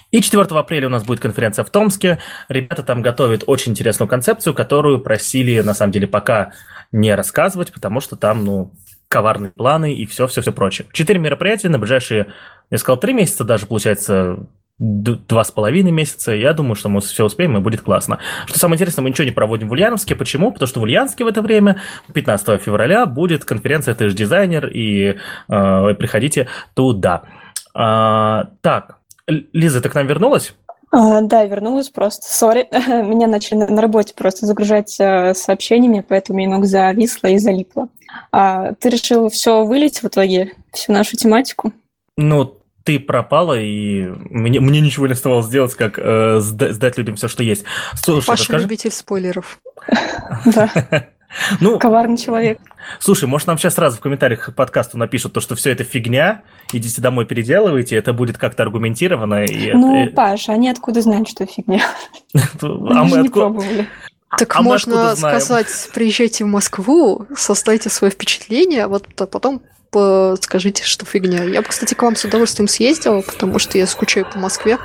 И 0.10 0.22
4 0.22 0.44
апреля 0.44 0.88
у 0.88 0.90
нас 0.90 1.04
будет 1.04 1.20
конференция 1.20 1.64
в 1.64 1.70
Томске. 1.70 2.18
Ребята 2.50 2.82
там 2.82 3.04
готовят 3.04 3.44
очень 3.46 3.74
интересную 3.74 4.10
концепцию, 4.10 4.56
которую 4.56 5.00
просили, 5.00 5.60
на 5.62 5.76
самом 5.76 5.92
деле, 5.92 6.08
пока 6.08 6.54
не 6.92 7.14
рассказывать, 7.14 7.74
потому 7.74 8.00
что 8.00 8.16
там, 8.16 8.44
ну, 8.44 8.74
коварные 9.08 9.52
планы 9.52 9.94
и 9.94 10.08
все-все-все 10.08 10.52
прочее. 10.52 10.88
Четыре 10.94 11.20
мероприятия 11.20 11.70
на 11.70 11.78
ближайшие, 11.78 12.34
я 12.72 12.78
сказал, 12.78 13.00
три 13.00 13.14
месяца 13.14 13.44
даже, 13.44 13.68
получается, 13.68 14.48
два 14.80 15.44
с 15.44 15.52
половиной 15.52 15.92
месяца. 15.92 16.34
Я 16.34 16.54
думаю, 16.54 16.76
что 16.76 16.90
мы 16.90 17.02
все 17.02 17.26
успеем 17.26 17.58
и 17.58 17.62
будет 17.62 17.82
классно. 17.82 18.20
Что 18.46 18.60
самое 18.60 18.78
интересное, 18.78 19.04
мы 19.04 19.10
ничего 19.10 19.26
не 19.26 19.32
проводим 19.32 19.70
в 19.70 19.72
Ульяновске. 19.72 20.16
Почему? 20.16 20.52
Потому 20.52 20.68
что 20.68 20.80
в 20.80 20.84
Ульяновске 20.84 21.24
в 21.24 21.28
это 21.28 21.42
время, 21.42 21.82
15 22.14 22.62
февраля, 22.62 23.06
будет 23.06 23.44
конференция 23.44 23.96
«Ты 23.96 24.10
же 24.10 24.16
дизайнер», 24.16 24.68
и 24.68 25.16
э, 25.50 25.94
приходите 25.96 26.48
туда. 26.76 27.24
А, 27.74 28.50
так, 28.62 28.98
Лиза, 29.28 29.82
ты 29.82 29.90
к 29.90 29.96
нам 29.96 30.08
вернулась? 30.08 30.54
А, 30.92 31.22
да, 31.22 31.44
вернулась 31.46 31.90
просто. 31.90 32.32
Сори, 32.32 32.68
меня 32.72 33.28
начали 33.28 33.60
на, 33.60 33.82
работе 33.82 34.14
просто 34.16 34.46
загружать 34.46 34.96
э, 35.00 35.34
сообщениями, 35.34 36.06
поэтому 36.08 36.40
немного 36.40 36.68
зависла 36.68 37.28
и 37.28 37.38
залипла. 37.40 37.90
А, 38.32 38.74
ты 38.74 38.90
решил 38.90 39.30
все 39.30 39.66
вылить 39.66 40.02
в 40.02 40.08
итоге, 40.08 40.54
всю 40.72 40.94
нашу 40.94 41.18
тематику? 41.18 41.74
Ну, 42.16 42.57
ты 42.88 43.02
пропала, 43.02 43.60
и 43.60 44.06
мне, 44.30 44.62
мне 44.62 44.80
ничего 44.80 45.08
не 45.08 45.14
оставалось 45.14 45.48
сделать, 45.48 45.76
как 45.76 46.00
э, 46.00 46.40
сдать 46.40 46.98
людям 46.98 47.18
все, 47.18 47.28
что 47.28 47.44
есть. 47.44 47.66
Слушай, 47.96 48.28
Паша 48.28 48.44
расскажи... 48.44 48.64
любитель 48.64 48.92
спойлеров. 48.92 49.60
Да. 50.46 50.72
Ну, 51.60 51.78
Коварный 51.78 52.18
человек. 52.18 52.58
Слушай, 53.00 53.26
может, 53.26 53.48
нам 53.48 53.58
сейчас 53.58 53.74
сразу 53.74 53.98
в 53.98 54.00
комментариях 54.00 54.46
к 54.46 54.56
подкасту 54.56 54.98
напишут 54.98 55.34
то, 55.34 55.42
что 55.42 55.56
все 55.56 55.72
это 55.72 55.84
фигня, 55.84 56.44
идите 56.72 57.02
домой, 57.02 57.26
переделывайте, 57.26 57.98
это 57.98 58.14
будет 58.14 58.38
как-то 58.38 58.64
аргументировано. 58.64 59.44
И 59.44 59.74
ну, 59.74 60.06
это... 60.06 60.16
Паш, 60.16 60.48
они 60.48 60.70
откуда 60.70 61.02
знают, 61.02 61.28
что 61.28 61.46
фигня? 61.46 61.82
А 62.62 63.04
мы 63.04 63.18
не 63.18 63.30
пробовали. 63.30 63.90
Так 64.30 64.56
а 64.56 64.62
можно 64.62 65.16
сказать, 65.16 65.90
приезжайте 65.94 66.44
в 66.44 66.48
Москву, 66.48 67.26
составьте 67.36 67.90
свое 67.90 68.12
впечатление, 68.12 68.84
а 68.84 68.88
вот 68.88 69.08
потом 69.16 69.62
скажите, 70.42 70.84
что 70.84 71.06
фигня. 71.06 71.44
Я 71.44 71.62
бы, 71.62 71.68
кстати, 71.70 71.94
к 71.94 72.04
вам 72.04 72.16
с 72.16 72.26
удовольствием 72.26 72.68
съездила, 72.68 73.22
потому 73.22 73.58
что 73.58 73.78
я 73.78 73.88
скучаю 73.88 74.26
по 74.30 74.38
Москве. 74.38 74.78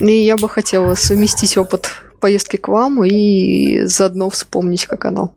И 0.00 0.12
я 0.12 0.36
бы 0.36 0.48
хотела 0.48 0.94
совместить 0.94 1.56
опыт 1.56 1.90
поездки 2.20 2.56
к 2.56 2.68
вам 2.68 3.02
и 3.04 3.82
заодно 3.84 4.30
вспомнить, 4.30 4.86
как 4.86 5.06
оно. 5.06 5.34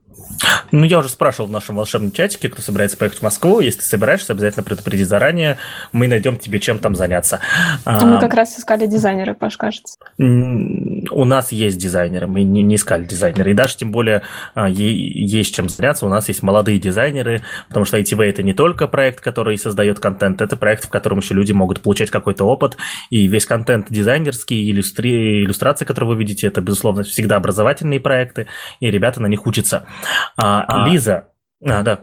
Ну, 0.72 0.84
я 0.84 1.00
уже 1.00 1.10
спрашивал 1.10 1.48
в 1.48 1.52
нашем 1.52 1.76
волшебном 1.76 2.12
чатике, 2.12 2.50
кто 2.50 2.62
собирается 2.62 2.98
поехать 2.98 3.20
в 3.20 3.22
Москву. 3.22 3.60
Если 3.60 3.82
собираешься, 3.82 4.34
обязательно 4.34 4.64
предупреди 4.64 5.04
заранее. 5.04 5.58
Мы 5.92 6.08
найдем 6.08 6.38
тебе 6.38 6.60
чем 6.60 6.80
там 6.80 6.96
заняться. 6.96 7.40
Мы 7.86 8.18
а, 8.18 8.20
как 8.20 8.34
раз 8.34 8.58
искали 8.60 8.86
дизайнера, 8.88 9.34
Паш, 9.34 9.58
кажется. 9.58 9.98
У 10.18 11.26
нас 11.26 11.52
есть 11.52 11.78
дизайнеры, 11.78 12.28
мы 12.28 12.44
не, 12.44 12.64
не 12.64 12.76
искали 12.76 13.06
дизайнера. 13.06 13.50
И 13.50 13.54
даже 13.54 13.78
тем 13.78 13.92
более 13.92 14.24
а, 14.54 14.68
есть 14.70 15.56
чем 15.56 15.70
заняться. 15.70 16.06
У 16.06 16.10
нас 16.10 16.28
есть 16.28 16.44
молодые 16.44 16.80
дизайнеры, 16.80 17.42
потому 17.68 17.86
что 17.86 17.98
ITV 17.98 18.24
это 18.26 18.44
не 18.44 18.54
только 18.54 18.88
проект, 18.88 19.22
который 19.22 19.58
создает 19.58 20.00
контент, 20.00 20.42
это 20.42 20.58
проект, 20.58 20.86
в 20.86 20.90
котором 20.90 21.20
еще 21.20 21.34
люди 21.34 21.52
могут 21.52 21.82
получать 21.82 22.10
какой-то 22.10 22.46
опыт. 22.46 22.78
И 23.10 23.28
весь 23.28 23.46
контент 23.46 23.88
дизайнерский, 23.90 24.70
иллюстри... 24.70 25.44
иллюстрации, 25.44 25.86
которые 25.86 26.10
вы 26.10 26.16
видите, 26.18 26.48
это, 26.48 26.62
безусловно, 26.62 27.04
всегда 27.04 27.38
образовательные 27.38 28.00
проекты, 28.00 28.48
и 28.80 28.92
ребята 28.92 29.22
на 29.22 29.28
них 29.28 29.46
учатся. 29.46 29.86
А, 30.38 30.64
а, 30.68 30.88
Лиза, 30.88 31.30
а, 31.64 31.82
да. 31.84 32.00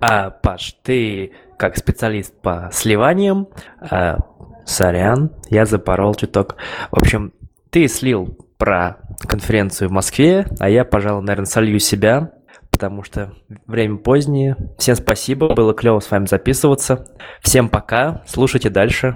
А, 0.00 0.30
Паш, 0.30 0.74
ты 0.82 1.32
как 1.58 1.76
специалист 1.76 2.34
по 2.40 2.70
сливаниям, 2.72 3.48
а, 3.80 4.18
сорян, 4.64 5.30
я 5.50 5.66
запорол 5.66 6.14
чуток. 6.14 6.56
В 6.90 6.98
общем, 7.00 7.32
ты 7.70 7.88
слил 7.88 8.38
про 8.58 8.98
конференцию 9.28 9.88
в 9.88 9.92
Москве, 9.92 10.46
а 10.58 10.68
я, 10.68 10.84
пожалуй, 10.84 11.22
наверное, 11.22 11.46
солью 11.46 11.78
себя. 11.80 12.32
потому 12.74 13.04
что 13.04 13.32
время 13.68 13.98
позднее. 13.98 14.56
Всем 14.78 14.96
спасибо, 14.96 15.54
было 15.54 15.74
клево 15.74 16.00
с 16.00 16.10
вами 16.10 16.26
записываться. 16.26 17.06
Всем 17.40 17.68
пока, 17.68 18.22
слушайте 18.26 18.68
дальше, 18.68 19.14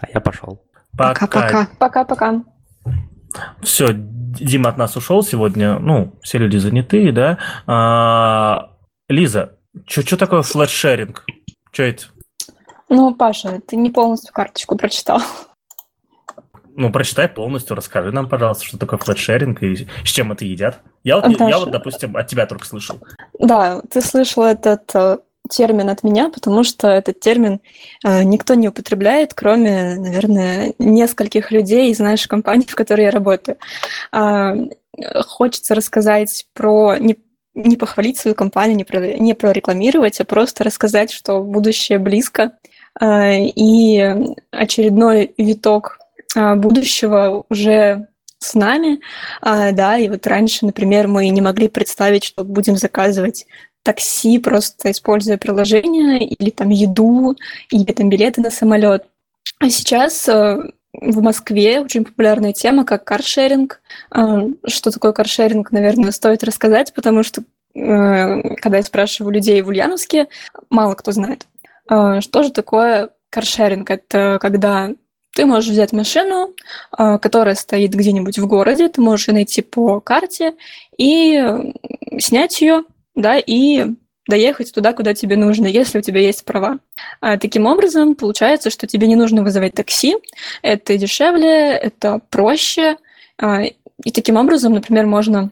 а 0.00 0.06
я 0.14 0.20
пошел. 0.20 0.62
Пока-пока. 0.96 1.66
Пока-пока. 1.78 2.44
Все, 3.62 3.88
Дима 3.94 4.70
от 4.70 4.78
нас 4.78 4.96
ушел 4.96 5.22
сегодня. 5.22 5.78
Ну, 5.78 6.14
все 6.22 6.38
люди 6.38 6.56
занятые, 6.56 7.12
да. 7.12 7.38
А, 7.66 8.70
Лиза, 9.08 9.56
что 9.86 10.16
такое 10.16 10.42
флешшеринг? 10.42 11.24
Что 11.72 11.82
это? 11.84 12.04
Ну, 12.88 13.14
Паша, 13.14 13.60
ты 13.66 13.76
не 13.76 13.90
полностью 13.90 14.32
карточку 14.32 14.76
прочитал. 14.76 15.20
Ну, 16.76 16.90
прочитай 16.90 17.28
полностью, 17.28 17.76
расскажи 17.76 18.10
нам, 18.10 18.28
пожалуйста, 18.28 18.64
что 18.64 18.78
такое 18.78 18.98
флешшеринг 18.98 19.62
и 19.62 19.86
с 20.04 20.08
чем 20.08 20.32
это 20.32 20.44
едят. 20.44 20.80
Я 21.04 21.20
вот, 21.20 21.38
я 21.38 21.58
вот, 21.58 21.70
допустим, 21.70 22.16
от 22.16 22.26
тебя 22.26 22.46
только 22.46 22.66
слышал. 22.66 23.00
Да, 23.38 23.82
ты 23.90 24.00
слышал 24.00 24.44
этот 24.44 24.90
э, 24.94 25.18
термин 25.50 25.88
от 25.90 26.02
меня, 26.02 26.30
потому 26.30 26.64
что 26.64 26.88
этот 26.88 27.20
термин 27.20 27.60
э, 28.04 28.22
никто 28.22 28.54
не 28.54 28.68
употребляет, 28.68 29.34
кроме, 29.34 29.96
наверное, 29.96 30.74
нескольких 30.78 31.50
людей 31.50 31.90
из 31.90 31.98
нашей 31.98 32.28
компании, 32.28 32.66
в 32.66 32.74
которой 32.74 33.02
я 33.02 33.10
работаю. 33.10 33.58
А, 34.12 34.54
хочется 35.26 35.74
рассказать 35.74 36.46
про 36.54 36.96
не 36.96 37.16
не 37.54 37.76
похвалить 37.76 38.16
свою 38.16 38.36
компанию, 38.36 38.76
не, 38.76 38.84
про, 38.84 39.00
не 39.00 39.34
прорекламировать, 39.34 40.20
а 40.20 40.24
просто 40.24 40.62
рассказать, 40.62 41.10
что 41.10 41.42
будущее 41.42 41.98
близко, 41.98 42.52
э, 43.00 43.44
и 43.44 44.14
очередной 44.52 45.34
виток 45.36 45.98
э, 46.36 46.54
будущего 46.54 47.44
уже 47.48 48.06
с 48.42 48.54
нами, 48.54 49.00
А, 49.42 49.70
да, 49.72 49.98
и 49.98 50.08
вот 50.08 50.26
раньше, 50.26 50.64
например, 50.64 51.08
мы 51.08 51.28
не 51.28 51.42
могли 51.42 51.68
представить, 51.68 52.24
что 52.24 52.42
будем 52.42 52.76
заказывать 52.76 53.46
такси, 53.82 54.38
просто 54.38 54.90
используя 54.90 55.38
приложение, 55.38 56.26
или 56.26 56.50
там 56.50 56.70
еду, 56.70 57.36
или 57.70 57.92
там 57.92 58.08
билеты 58.08 58.40
на 58.40 58.50
самолет. 58.50 59.06
А 59.58 59.70
сейчас 59.70 60.28
э, 60.28 60.58
в 60.92 61.22
Москве 61.22 61.80
очень 61.80 62.04
популярная 62.04 62.52
тема, 62.52 62.84
как 62.84 63.04
каршеринг. 63.04 63.80
Э, 64.14 64.48
Что 64.66 64.90
такое 64.90 65.12
каршеринг, 65.12 65.70
наверное, 65.72 66.12
стоит 66.12 66.44
рассказать, 66.44 66.92
потому 66.94 67.22
что 67.22 67.42
э, 67.74 68.54
когда 68.56 68.78
я 68.78 68.82
спрашиваю 68.82 69.32
людей 69.32 69.60
в 69.62 69.68
Ульяновске, 69.68 70.28
мало 70.68 70.94
кто 70.94 71.12
знает. 71.12 71.46
Э, 71.88 72.20
Что 72.20 72.42
же 72.42 72.50
такое 72.50 73.10
каршеринг? 73.30 73.90
Это 73.90 74.38
когда 74.40 74.90
ты 75.32 75.46
можешь 75.46 75.70
взять 75.70 75.92
машину, 75.92 76.54
которая 76.90 77.54
стоит 77.54 77.94
где-нибудь 77.94 78.40
в 78.40 78.48
городе, 78.48 78.88
ты 78.88 79.00
можешь 79.00 79.28
ее 79.28 79.34
найти 79.34 79.62
по 79.62 80.00
карте 80.00 80.54
и 80.98 81.72
снять 82.18 82.60
ее, 82.60 82.82
да, 83.20 83.38
и 83.38 83.86
доехать 84.28 84.72
туда, 84.72 84.92
куда 84.92 85.14
тебе 85.14 85.36
нужно, 85.36 85.66
если 85.66 85.98
у 85.98 86.02
тебя 86.02 86.20
есть 86.20 86.44
права. 86.44 86.78
А, 87.20 87.36
таким 87.36 87.66
образом, 87.66 88.14
получается, 88.14 88.70
что 88.70 88.86
тебе 88.86 89.06
не 89.06 89.16
нужно 89.16 89.42
вызывать 89.42 89.74
такси, 89.74 90.16
это 90.62 90.96
дешевле, 90.96 91.72
это 91.72 92.20
проще, 92.30 92.96
а, 93.38 93.62
и 94.04 94.10
таким 94.12 94.36
образом, 94.36 94.74
например, 94.74 95.06
можно, 95.06 95.50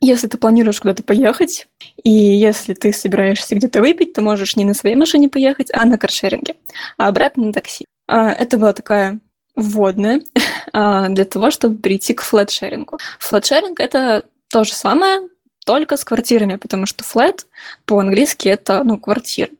если 0.00 0.26
ты 0.26 0.36
планируешь 0.36 0.80
куда-то 0.80 1.02
поехать, 1.02 1.68
и 2.02 2.10
если 2.10 2.74
ты 2.74 2.92
собираешься 2.92 3.54
где-то 3.54 3.80
выпить, 3.80 4.12
ты 4.12 4.20
можешь 4.20 4.56
не 4.56 4.64
на 4.64 4.74
своей 4.74 4.96
машине 4.96 5.28
поехать, 5.28 5.68
а 5.72 5.84
на 5.86 5.96
каршеринге, 5.96 6.56
а 6.96 7.08
обратно 7.08 7.46
на 7.46 7.52
такси. 7.52 7.86
А, 8.06 8.32
это 8.32 8.58
была 8.58 8.72
такая 8.72 9.20
вводная 9.54 10.22
а, 10.72 11.08
для 11.08 11.24
того, 11.24 11.50
чтобы 11.50 11.76
перейти 11.76 12.14
к 12.14 12.22
флетшерингу. 12.22 12.98
Флетшеринг— 13.18 13.80
это 13.80 14.24
то 14.50 14.64
же 14.64 14.72
самое, 14.72 15.28
только 15.68 15.98
с 15.98 16.04
квартирами, 16.04 16.56
потому 16.56 16.86
что 16.86 17.04
flat 17.04 17.40
по-английски 17.84 18.48
это 18.48 18.82
ну, 18.84 18.96
квартира. 18.96 19.50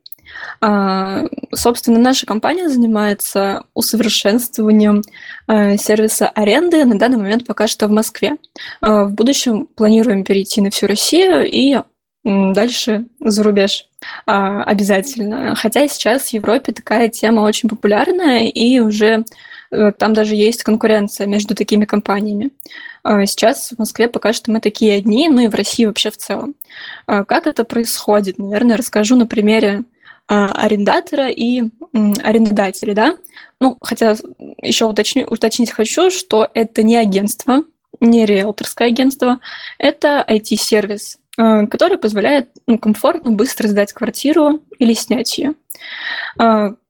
А, 0.62 1.24
собственно, 1.54 1.98
наша 1.98 2.24
компания 2.24 2.70
занимается 2.70 3.64
усовершенствованием 3.74 5.02
а, 5.46 5.76
сервиса 5.76 6.30
аренды 6.30 6.86
на 6.86 6.98
данный 6.98 7.18
момент 7.18 7.46
пока 7.46 7.66
что 7.66 7.88
в 7.88 7.90
Москве. 7.90 8.36
А, 8.80 9.04
в 9.04 9.12
будущем 9.12 9.66
планируем 9.66 10.24
перейти 10.24 10.62
на 10.62 10.70
всю 10.70 10.86
Россию 10.86 11.46
и 11.46 11.78
дальше 12.24 13.04
за 13.20 13.42
рубеж 13.42 13.84
а, 14.24 14.62
обязательно. 14.62 15.54
Хотя 15.56 15.86
сейчас 15.88 16.30
в 16.30 16.32
Европе 16.32 16.72
такая 16.72 17.10
тема 17.10 17.42
очень 17.42 17.68
популярная, 17.68 18.46
и 18.46 18.80
уже 18.80 19.24
там 19.70 20.14
даже 20.14 20.34
есть 20.34 20.62
конкуренция 20.62 21.26
между 21.26 21.54
такими 21.54 21.84
компаниями. 21.84 22.50
А 23.02 23.26
Сейчас 23.26 23.70
в 23.70 23.78
Москве 23.78 24.08
пока 24.08 24.32
что 24.32 24.50
мы 24.50 24.60
такие 24.60 24.94
одни, 24.94 25.28
ну 25.28 25.40
и 25.40 25.48
в 25.48 25.54
России 25.54 25.86
вообще 25.86 26.10
в 26.10 26.16
целом. 26.16 26.54
А 27.06 27.24
Как 27.24 27.46
это 27.46 27.64
происходит? 27.64 28.38
Наверное, 28.38 28.76
расскажу 28.76 29.16
на 29.16 29.26
примере 29.26 29.84
арендатора 30.26 31.28
и 31.28 31.62
арендодателя, 32.22 32.94
да? 32.94 33.16
Ну, 33.60 33.78
хотя 33.80 34.14
еще 34.60 34.84
уточню, 34.84 35.26
уточнить 35.26 35.70
хочу, 35.70 36.10
что 36.10 36.48
это 36.52 36.82
не 36.82 36.96
агентство, 36.96 37.64
не 38.00 38.26
риэлторское 38.26 38.88
агентство, 38.88 39.40
это 39.78 40.24
IT-сервис, 40.28 41.18
который 41.36 41.98
позволяет 41.98 42.50
ну, 42.66 42.78
комфортно, 42.78 43.30
быстро 43.30 43.68
сдать 43.68 43.92
квартиру 43.92 44.60
или 44.78 44.92
снять 44.92 45.38
ее. 45.38 45.54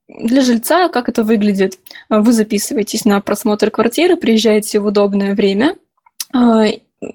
Для 0.09 0.41
жильца 0.41 0.89
как 0.89 1.07
это 1.07 1.23
выглядит? 1.23 1.77
А, 2.09 2.19
Вы 2.19 2.33
записываетесь 2.33 3.05
на 3.05 3.21
просмотр 3.21 3.69
квартиры, 3.69 4.17
приезжаете 4.17 4.79
в 4.79 4.87
удобное 4.87 5.35
время 5.35 5.75
а, 6.33 6.65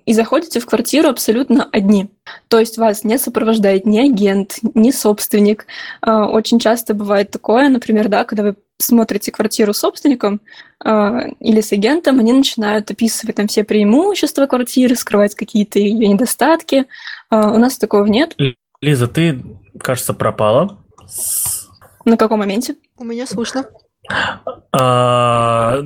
и 0.07 0.13
заходите 0.15 0.61
в 0.61 0.67
квартиру 0.67 1.09
абсолютно 1.09 1.69
одни. 1.73 2.09
То 2.49 2.61
есть 2.61 2.79
вас 2.79 3.03
не 3.05 3.19
сопровождает 3.19 3.85
ни 3.85 3.99
агент, 3.99 4.59
ни 4.75 4.93
собственник. 4.93 5.67
А, 6.01 6.27
Очень 6.29 6.61
часто 6.61 6.95
бывает 6.95 7.33
такое, 7.33 7.69
например, 7.69 8.09
да, 8.09 8.25
когда 8.25 8.45
вы 8.45 8.57
смотрите 8.79 9.33
квартиру 9.33 9.75
с 9.75 9.79
собственником 9.79 10.41
а, 10.79 11.27
или 11.41 11.61
с 11.61 11.73
агентом, 11.73 12.21
они 12.21 12.33
начинают 12.33 12.91
описывать 12.93 13.37
там 13.37 13.49
все 13.49 13.65
преимущества 13.65 14.47
квартиры, 14.47 14.95
скрывать 14.95 15.35
какие-то 15.35 15.81
ее 15.81 16.07
недостатки. 16.07 16.87
А, 17.29 17.53
У 17.53 17.59
нас 17.59 17.77
такого 17.77 18.07
нет. 18.07 18.37
Лиза, 18.81 19.09
ты, 19.09 19.43
кажется, 19.81 20.15
пропала. 20.15 20.79
На 22.05 22.17
каком 22.17 22.41
моменте? 22.41 22.77
У 22.97 23.05
меня 23.05 23.27
слышно. 23.27 23.67
А, 24.73 25.81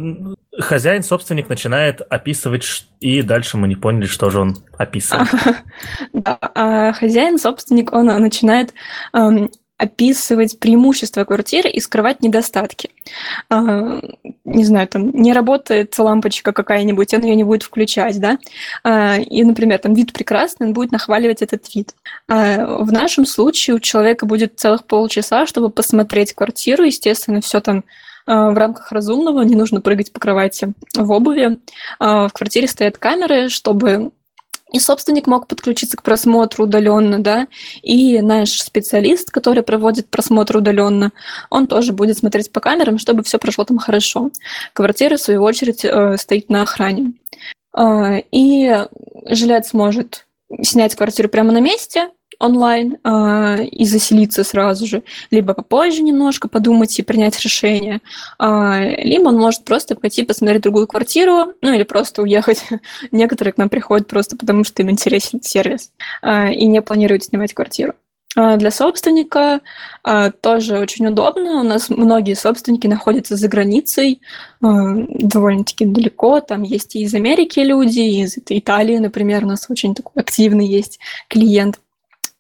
Хозяин, 0.59 1.05
собственник 1.05 1.49
начинает 1.49 2.01
описывать, 2.01 2.87
и 2.99 3.23
дальше 3.23 3.57
мы 3.57 3.69
не 3.69 3.77
поняли, 3.77 4.07
что 4.07 4.29
же 4.29 4.41
он 4.41 4.57
описывает. 4.77 5.29
Да, 6.13 6.37
а 6.55 6.93
хозяин, 6.93 7.39
собственник, 7.39 7.93
он 7.93 8.07
начинает 8.07 8.75
ам, 9.13 9.51
описывать 9.79 10.59
преимущества 10.59 11.25
квартиры 11.25 11.71
и 11.71 11.81
скрывать 11.81 12.21
недостатки. 12.21 12.91
А, 13.49 14.01
не 14.45 14.65
знаю, 14.65 14.89
там 14.89 15.11
не 15.13 15.33
работает 15.33 15.97
лампочка 15.97 16.53
какая-нибудь, 16.53 17.15
он 17.15 17.23
ее 17.23 17.37
не 17.37 17.45
будет 17.45 17.63
включать, 17.63 18.19
да? 18.21 18.39
А, 18.83 19.19
и, 19.19 19.45
например, 19.45 19.79
там 19.79 19.95
вид 19.95 20.13
прекрасный, 20.13 20.67
он 20.67 20.73
будет 20.73 20.91
нахваливать 20.91 21.43
этот 21.43 21.73
вид. 21.75 21.95
А, 22.29 22.67
в 22.83 22.93
нашем 22.93 23.25
случае 23.25 23.77
у 23.77 23.81
человека 23.81 24.27
будет 24.27 24.59
целых 24.59 24.85
полчаса, 24.85 25.47
чтобы 25.47 25.71
посмотреть 25.71 26.35
квартиру, 26.35 26.83
естественно, 26.83 27.41
все 27.41 27.61
там 27.61 27.85
в 28.27 28.59
рамках 28.59 28.93
разумного, 28.93 29.41
не 29.41 29.55
нужно 29.55 29.81
прыгать 29.81 30.13
по 30.13 30.21
кровати 30.21 30.75
в 30.95 31.11
обуви. 31.13 31.61
В 31.99 32.31
квартире 32.35 32.69
стоят 32.69 32.99
камеры, 32.99 33.49
чтобы 33.49 34.11
и 34.73 34.79
собственник 34.79 35.27
мог 35.27 35.47
подключиться 35.47 35.97
к 35.97 36.03
просмотру 36.03 36.65
удаленно, 36.65 37.19
да, 37.19 37.49
и 37.83 38.21
наш 38.21 38.61
специалист, 38.61 39.31
который 39.31 39.63
проводит 39.63 40.09
просмотр 40.09 40.59
удаленно, 40.59 41.13
он 41.51 41.67
тоже 41.67 41.93
будет 41.93 42.19
смотреть 42.19 42.53
по 42.53 42.61
камерам, 42.61 42.99
чтобы 42.99 43.23
все 43.23 43.39
прошло 43.39 43.65
там 43.65 43.79
хорошо. 43.79 44.31
Квартира, 44.73 45.17
в 45.17 45.21
свою 45.21 45.43
очередь, 45.43 45.85
э, 45.85 46.17
стоит 46.19 46.49
на 46.51 46.63
охране. 46.63 47.13
А, 47.73 48.19
И 48.31 48.87
жилец 49.27 49.73
может 49.73 50.27
снять 50.63 50.95
квартиру 50.95 51.29
прямо 51.29 51.53
на 51.53 51.61
месте, 51.61 52.11
онлайн, 52.39 52.99
а, 53.03 53.57
и 53.61 53.85
заселиться 53.85 54.45
сразу 54.45 54.87
же, 54.87 55.03
либо 55.31 55.55
попозже 55.55 56.03
немножко 56.03 56.49
подумать 56.49 56.97
и 56.99 57.03
принять 57.03 57.41
решение, 57.41 58.01
а, 58.39 58.81
либо 58.81 59.29
он 59.29 59.37
может 59.37 59.65
просто 59.65 59.97
пойти 59.97 60.23
посмотреть 60.25 60.63
другую 60.63 60.87
квартиру, 60.87 61.55
ну 61.63 61.73
или 61.73 61.83
просто 61.83 62.23
уехать. 62.23 62.65
Некоторые 63.11 63.53
к 63.53 63.59
нам 63.59 63.69
приходят 63.69 64.07
просто 64.07 64.37
потому, 64.37 64.65
что 64.65 64.83
им 64.83 64.91
интересен 64.91 65.43
сервис 65.43 65.91
а, 66.23 66.51
и 66.51 66.67
не 66.67 66.81
планируют 66.81 67.25
снимать 67.25 67.55
квартиру. 67.55 67.95
Для 68.37 68.71
собственника 68.71 69.63
тоже 70.43 70.79
очень 70.79 71.07
удобно. 71.07 71.61
У 71.61 71.65
нас 71.65 71.89
многие 71.89 72.35
собственники 72.35 72.87
находятся 72.87 73.35
за 73.35 73.49
границей, 73.49 74.21
довольно-таки 74.61 75.87
далеко. 75.87 76.41
Там 76.41 76.63
есть 76.63 76.95
и 76.95 77.01
из 77.03 77.15
Америки 77.15 77.59
люди, 77.61 78.01
и 78.01 78.23
из 78.23 78.37
Италии, 78.37 78.99
например, 78.99 79.45
у 79.45 79.49
нас 79.49 79.67
очень 79.71 79.95
такой 79.95 80.23
активный 80.23 80.69
есть 80.69 81.01
клиент. 81.29 81.81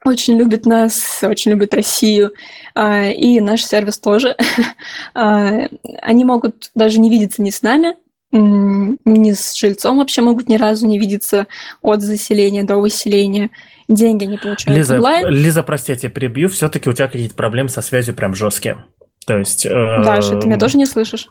Очень 0.08 0.38
любит 0.38 0.66
нас, 0.66 1.20
очень 1.22 1.50
любит 1.50 1.74
Россию. 1.74 2.32
А, 2.74 3.08
И 3.10 3.40
наш 3.40 3.64
сервис 3.64 3.98
тоже. 3.98 4.36
А, 5.14 5.68
Они 6.02 6.24
могут 6.24 6.70
даже 6.74 7.00
не 7.00 7.10
видеться 7.10 7.42
ни 7.42 7.50
с 7.50 7.62
нами, 7.62 7.94
ни 8.30 9.32
с 9.32 9.54
жильцом 9.54 9.98
вообще 9.98 10.20
могут 10.20 10.48
ни 10.48 10.56
разу 10.56 10.86
не 10.86 10.98
видеться 10.98 11.46
от 11.80 12.02
заселения 12.02 12.62
до 12.62 12.76
выселения. 12.76 13.50
Деньги 13.88 14.24
не 14.24 14.36
получают 14.36 14.78
Лиза, 14.78 14.96
онлайн. 14.96 15.28
Лиза, 15.28 15.62
прости, 15.62 15.92
я 15.92 15.98
тебя 15.98 16.10
перебью. 16.10 16.48
Все-таки 16.50 16.90
у 16.90 16.92
тебя 16.92 17.08
какие-то 17.08 17.34
проблемы 17.34 17.70
со 17.70 17.80
связью 17.80 18.14
прям 18.14 18.34
жесткие. 18.34 18.84
То 19.26 19.38
есть... 19.38 19.64
Э, 19.64 20.02
Даша, 20.04 20.38
ты 20.38 20.46
меня 20.46 20.58
тоже 20.58 20.76
не 20.76 20.84
слышишь? 20.84 21.28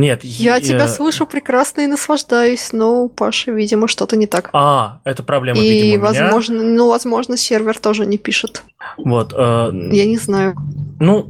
Нет. 0.00 0.22
Я 0.24 0.60
тебя 0.60 0.88
слышу 0.88 1.26
прекрасно 1.26 1.82
и 1.82 1.86
наслаждаюсь, 1.86 2.72
но 2.72 3.04
у 3.04 3.08
Паши, 3.08 3.50
видимо, 3.50 3.88
что-то 3.88 4.16
не 4.16 4.26
так. 4.26 4.50
А, 4.52 5.00
это 5.04 5.22
проблема, 5.22 5.58
и, 5.60 5.68
видимо, 5.68 6.08
у 6.08 6.10
меня. 6.12 6.24
возможно, 6.24 6.62
ну, 6.62 6.88
возможно, 6.88 7.36
сервер 7.36 7.78
тоже 7.78 8.04
не 8.06 8.18
пишет. 8.18 8.62
Вот. 8.98 9.32
э, 9.36 9.70
Я 9.92 10.06
не 10.06 10.16
знаю. 10.18 10.54
Ну, 11.00 11.26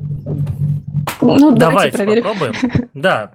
Ну, 1.20 1.52
давайте 1.56 1.56
давайте 1.56 1.96
проверим. 1.96 2.22
попробуем. 2.24 2.88
Да, 2.94 3.32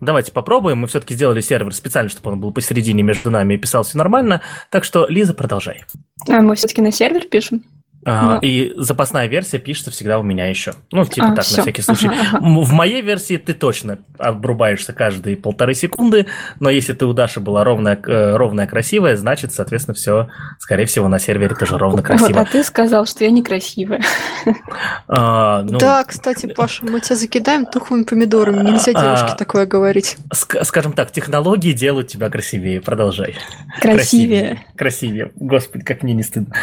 давайте 0.00 0.32
попробуем. 0.32 0.78
Мы 0.78 0.86
все-таки 0.88 1.14
сделали 1.14 1.40
сервер 1.40 1.74
специально, 1.74 2.08
чтобы 2.10 2.30
он 2.32 2.40
был 2.40 2.52
посередине 2.52 3.02
между 3.02 3.30
нами 3.30 3.54
и 3.54 3.58
писал 3.58 3.82
все 3.82 3.98
нормально. 3.98 4.40
Так 4.70 4.84
что, 4.84 5.06
Лиза, 5.08 5.34
продолжай. 5.34 5.84
А 6.28 6.40
мы 6.40 6.54
все-таки 6.56 6.80
на 6.82 6.92
сервер 6.92 7.26
пишем? 7.26 7.62
А, 8.10 8.34
Ну. 8.34 8.38
И 8.40 8.72
запасная 8.76 9.26
версия 9.26 9.58
пишется 9.58 9.90
всегда 9.90 10.18
у 10.18 10.22
меня 10.22 10.46
еще. 10.46 10.72
Ну, 10.92 11.04
типа 11.04 11.28
А, 11.32 11.34
так, 11.36 11.44
всё. 11.44 11.56
на 11.58 11.62
всякий 11.62 11.82
случай. 11.82 12.08
Ага, 12.08 12.38
В 12.40 12.72
моей 12.72 13.02
версии 13.02 13.36
ты 13.36 13.52
точно 13.54 13.98
обрубаешься 14.18 14.92
каждые 14.92 15.36
полторы 15.36 15.74
секунды, 15.74 16.26
но 16.60 16.70
если 16.70 16.92
ты 16.94 17.04
у 17.06 17.12
Даши 17.12 17.40
была 17.40 17.64
ровная, 17.64 17.98
э, 18.06 18.36
ровная 18.36 18.66
красивая, 18.66 19.16
значит, 19.16 19.52
соответственно, 19.52 19.94
все, 19.94 20.28
скорее 20.58 20.86
всего, 20.86 21.08
на 21.08 21.18
сервере 21.18 21.54
тоже 21.54 21.76
ровно 21.76 21.98
Вот, 21.98 22.06
красиво. 22.06 22.40
а 22.40 22.44
ты 22.44 22.64
сказал, 22.64 23.04
что 23.06 23.24
я 23.24 23.30
некрасивая. 23.30 24.00
А, 25.06 25.62
ну, 25.62 25.78
Да, 25.78 26.04
кстати, 26.04 26.46
Паша, 26.46 26.84
мы 26.84 27.00
тебя 27.00 27.16
закидаем 27.16 27.66
тухлыми 27.66 28.04
помидорами. 28.04 28.62
Нельзя 28.70 28.92
А. 28.94 29.02
девушке 29.16 29.36
такое 29.36 29.66
говорить. 29.66 30.16
ск- 30.32 30.64
скажем 30.64 30.92
так, 30.92 31.10
технологии 31.12 31.72
делают 31.72 32.08
тебя 32.08 32.30
красивее. 32.30 32.80
Продолжай. 32.80 33.36
Красивее. 33.80 34.64
Красивее. 34.76 35.32
Господи, 35.36 35.84
как 35.84 36.02
мне 36.02 36.14
не 36.14 36.22
стыдно. 36.22 36.54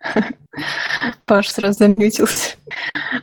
Паш 1.26 1.48
сразу 1.48 1.78
замьютился. 1.78 2.56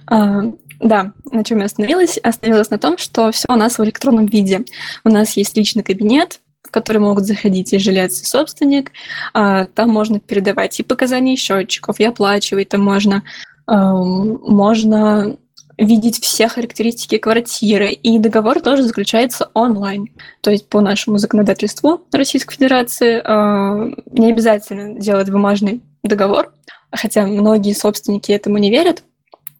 А, 0.08 0.42
Да, 0.80 1.14
на 1.32 1.44
чем 1.44 1.60
я 1.60 1.66
остановилась? 1.66 2.18
Остановилась 2.18 2.70
на 2.70 2.78
том, 2.78 2.98
что 2.98 3.32
все 3.32 3.48
у 3.50 3.56
нас 3.56 3.78
в 3.78 3.84
электронном 3.84 4.26
виде. 4.26 4.66
У 5.04 5.10
нас 5.10 5.38
есть 5.38 5.56
личный 5.58 5.84
кабинет, 5.84 6.42
в 6.64 6.72
который 6.72 6.98
могут 6.98 7.26
заходить 7.26 7.74
и 7.74 7.80
жилец, 7.80 8.22
и 8.22 8.26
собственник. 8.26 8.92
А, 9.34 9.66
Там 9.66 9.90
можно 9.90 10.20
передавать 10.20 10.80
и 10.80 10.84
показания 10.84 11.36
счетчиков, 11.36 12.00
и 12.00 12.04
оплачивать 12.04 12.70
там 12.70 12.82
можно. 12.82 13.24
Ам, 13.68 14.40
Можно 14.42 15.38
видеть 15.78 16.24
все 16.24 16.48
характеристики 16.48 17.18
квартиры, 17.18 17.90
и 17.92 18.20
договор 18.20 18.62
тоже 18.62 18.84
заключается 18.84 19.50
онлайн. 19.54 20.10
То 20.42 20.52
есть 20.52 20.68
по 20.70 20.82
нашему 20.82 21.18
законодательству 21.18 22.02
Российской 22.12 22.56
Федерации 22.56 23.22
а, 23.24 23.92
не 24.12 24.32
обязательно 24.32 25.00
делать 25.00 25.30
бумажный 25.30 25.82
договор, 26.04 26.54
хотя 26.92 27.26
многие 27.26 27.74
собственники 27.74 28.32
этому 28.32 28.58
не 28.58 28.72
верят. 28.72 29.04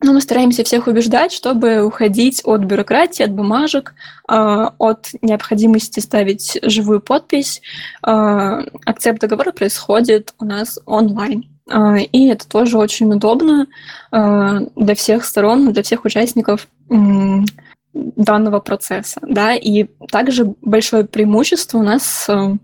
Но 0.02 0.14
мы 0.14 0.22
стараемся 0.22 0.64
всех 0.64 0.88
убеждать, 0.88 1.32
чтобы 1.32 1.82
уходить 1.82 2.42
от 2.44 2.62
бюрократии, 2.62 3.24
от 3.24 3.32
бумажек, 3.32 3.96
а, 4.28 4.74
от 4.78 5.10
необходимости 5.22 6.00
ставить 6.00 6.60
живую 6.62 7.02
подпись. 7.02 7.62
А, 8.02 8.62
Акцепт 8.86 9.20
договора 9.20 9.52
происходит 9.52 10.34
у 10.40 10.46
нас 10.46 10.80
онлайн. 10.86 11.55
А, 11.70 11.98
И 11.98 12.28
это 12.28 12.48
тоже 12.48 12.78
очень 12.78 13.12
удобно 13.12 13.68
а, 14.12 14.60
для 14.76 14.96
всех 14.96 15.26
сторон, 15.26 15.72
для 15.74 15.84
всех 15.84 16.06
участников 16.06 16.68
данного 17.94 18.60
процесса. 18.60 19.20
Да? 19.22 19.56
И 19.56 19.86
также 20.12 20.54
большое 20.62 21.06
преимущество 21.06 21.78
у 21.78 21.84
нас 21.84 22.26
э, 22.28 22.58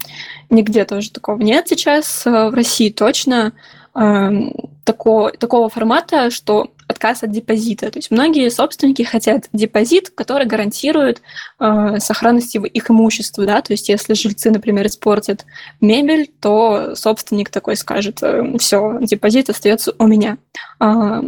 нигде 0.49 0.83
тоже 0.83 1.09
такого 1.09 1.41
нет 1.41 1.69
сейчас, 1.69 2.27
э, 2.27 2.49
в 2.49 2.53
России 2.53 2.89
точно, 2.89 3.53
э, 3.95 4.29
такого, 4.83 5.31
такого 5.31 5.69
формата, 5.69 6.29
что 6.31 6.71
отказ 6.87 7.23
от 7.23 7.31
депозита. 7.31 7.89
То 7.89 7.99
есть 7.99 8.11
многие 8.11 8.49
собственники 8.49 9.03
хотят 9.03 9.45
депозит, 9.53 10.09
который 10.09 10.45
гарантирует 10.45 11.21
э, 11.59 11.99
сохранность 11.99 12.53
его, 12.55 12.65
их 12.65 12.89
имущества. 12.91 13.45
Да? 13.45 13.61
То 13.61 13.73
есть 13.73 13.89
если 13.89 14.13
жильцы, 14.13 14.51
например, 14.51 14.87
испортят 14.87 15.45
мебель, 15.79 16.31
то 16.39 16.95
собственник 16.95 17.49
такой 17.49 17.75
скажет, 17.75 18.21
все, 18.59 18.97
депозит 19.01 19.49
остается 19.49 19.93
у 19.97 20.07
меня. 20.07 20.37
А, 20.79 21.21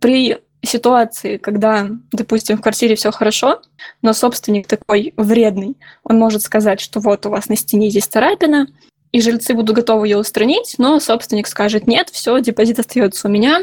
При 0.00 0.38
ситуации, 0.66 1.36
когда, 1.36 1.88
допустим, 2.12 2.56
в 2.56 2.60
квартире 2.60 2.96
все 2.96 3.10
хорошо, 3.10 3.60
но 4.02 4.12
собственник 4.12 4.66
такой 4.66 5.12
вредный, 5.16 5.76
он 6.02 6.18
может 6.18 6.42
сказать, 6.42 6.80
что 6.80 7.00
вот 7.00 7.26
у 7.26 7.30
вас 7.30 7.48
на 7.48 7.56
стене 7.56 7.90
здесь 7.90 8.06
царапина, 8.06 8.66
и 9.14 9.20
жильцы 9.20 9.54
будут 9.54 9.76
готовы 9.76 10.08
ее 10.08 10.18
устранить, 10.18 10.74
но 10.78 10.98
собственник 10.98 11.46
скажет, 11.46 11.86
нет, 11.86 12.08
все, 12.10 12.40
депозит 12.40 12.80
остается 12.80 13.28
у 13.28 13.30
меня, 13.30 13.60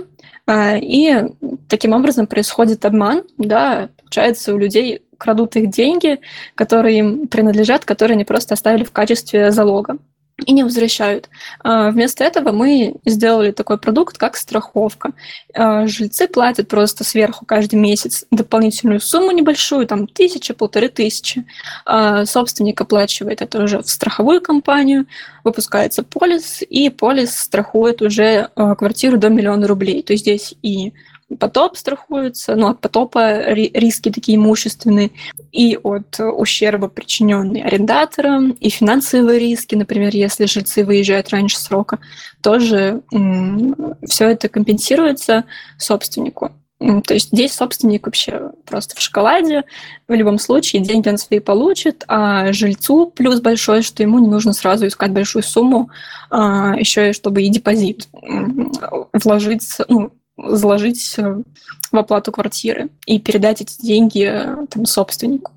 А, 0.47 0.78
и 0.78 1.26
таким 1.68 1.91
образом 1.91 2.26
происходит 2.26 2.86
обман, 2.86 3.24
да, 3.38 3.89
получается, 3.99 4.54
у 4.54 4.58
людей 4.58 5.02
крадут 5.18 5.58
их 5.58 5.70
деньги, 5.70 6.22
которые 6.56 6.99
им 6.99 7.28
принадлежат, 7.28 7.84
которые 7.84 8.16
они 8.16 8.24
просто 8.24 8.54
оставили 8.54 8.86
в 8.86 8.91
качестве 8.91 9.52
залога 9.52 9.97
и 10.46 10.52
не 10.54 10.64
возвращают. 10.64 11.30
А, 11.60 11.92
Вместо 11.92 12.24
этого 12.24 12.52
мы 12.52 12.96
сделали 13.06 13.52
такой 13.52 13.78
продукт, 13.78 14.18
как 14.18 14.36
страховка. 14.36 15.12
А, 15.54 15.88
Жильцы 15.88 16.28
платят 16.28 16.68
просто 16.68 17.04
сверху 17.04 17.46
каждый 17.46 17.76
месяц 17.76 18.26
дополнительную 18.32 19.00
сумму 19.00 19.32
небольшую, 19.32 19.88
там 19.88 20.08
тысяча, 20.08 20.54
полторы 20.54 20.89
тысячи. 20.89 21.46
А 21.86 22.26
Собственник 22.26 22.80
оплачивает 22.82 23.42
это 23.42 23.64
уже 23.64 23.80
в 23.82 23.89
страховую 23.89 24.42
компанию, 24.42 25.06
выпускается 25.44 26.04
полис, 26.04 26.62
и 26.62 26.89
полис 26.89 27.38
страхует 27.38 28.02
уже 28.02 28.50
квартиру 28.78 29.18
до 29.18 29.30
миллиона 29.30 29.68
рублей. 29.68 30.04
То 30.04 30.14
есть 30.14 30.24
здесь 30.24 30.56
и 30.62 30.94
потоп 31.40 31.78
страхуется, 31.78 32.56
ну, 32.56 32.68
от 32.68 32.82
потопа 32.82 33.44
ри- 33.54 33.72
риски 33.74 34.12
такие 34.12 34.38
имущественные, 34.38 35.12
и 35.52 35.78
от 35.82 36.20
ущерба, 36.20 36.88
причиненный 36.88 37.62
арендаторам, 37.62 38.52
и 38.52 38.70
финансовые 38.70 39.40
риски, 39.40 39.76
например, 39.76 40.16
если 40.16 40.46
жильцы 40.46 40.84
выезжают 40.84 41.30
раньше 41.30 41.58
срока, 41.60 42.00
тоже 42.42 43.02
все 44.08 44.30
это 44.30 44.50
компенсируется 44.50 45.46
собственнику. 45.78 46.52
То 47.06 47.14
есть 47.14 47.28
здесь 47.28 47.54
собственник 47.54 48.08
вообще 48.08 48.52
просто 48.66 48.96
в 48.96 49.02
шоколаде. 49.02 49.66
В 50.08 50.14
любом 50.14 50.40
случае 50.40 50.82
деньги 50.82 51.10
он 51.10 51.20
свои 51.20 51.40
получит, 51.40 52.04
а 52.08 52.52
жильцу 52.54 53.06
плюс 53.16 53.40
большой, 53.40 53.84
что 53.84 54.02
ему 54.02 54.18
не 54.18 54.28
нужно 54.28 54.52
сразу 54.54 54.88
искать 54.88 55.12
большую 55.12 55.44
сумму, 55.44 55.92
а, 56.32 56.74
еще 56.76 57.12
и 57.12 57.14
чтобы 57.14 57.44
и 57.44 57.50
депозит 57.50 58.10
вложить, 59.14 59.62
ну, 59.90 60.12
заложить 60.48 61.16
э, 61.18 61.42
в 61.92 61.98
оплату 61.98 62.32
квартиры 62.32 62.89
и 63.06 63.20
передать 63.20 63.62
эти 63.62 63.82
деньги 63.82 64.26
э, 64.26 64.66
там, 64.70 64.86
собственнику. 64.86 65.52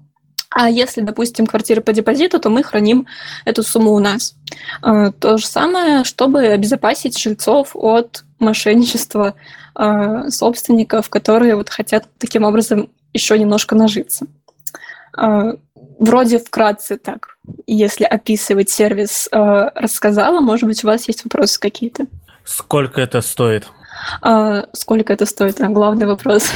А 0.50 0.70
если, 0.70 1.00
допустим, 1.00 1.46
квартира 1.46 1.80
по 1.80 1.92
депозиту, 1.92 2.38
то 2.38 2.48
мы 2.48 2.62
храним 2.62 3.06
эту 3.44 3.62
сумму 3.62 3.92
у 3.92 3.98
нас. 3.98 4.34
Э, 4.82 5.12
То 5.18 5.36
же 5.36 5.46
самое, 5.46 6.04
чтобы 6.04 6.46
обезопасить 6.46 7.18
жильцов 7.18 7.70
от 7.74 8.24
мошенничества 8.38 9.34
собственников, 10.28 11.08
которые 11.08 11.56
вот 11.56 11.68
хотят 11.68 12.04
таким 12.18 12.44
образом 12.44 12.90
еще 13.12 13.36
немножко 13.36 13.74
нажиться. 13.74 14.26
Вроде 15.98 16.38
вкратце 16.38 16.96
так, 16.96 17.38
если 17.66 18.04
описывать 18.04 18.70
сервис, 18.70 19.28
рассказала. 19.32 20.40
Может 20.40 20.68
быть, 20.68 20.84
у 20.84 20.86
вас 20.86 21.08
есть 21.08 21.24
вопросы 21.24 21.58
какие-то? 21.58 22.06
Сколько 22.44 23.00
это 23.00 23.20
стоит? 23.20 23.66
А, 24.20 24.66
Сколько 24.72 25.12
это 25.12 25.26
стоит? 25.26 25.60
А, 25.60 25.68
Главный 25.68 26.06
вопрос. 26.06 26.52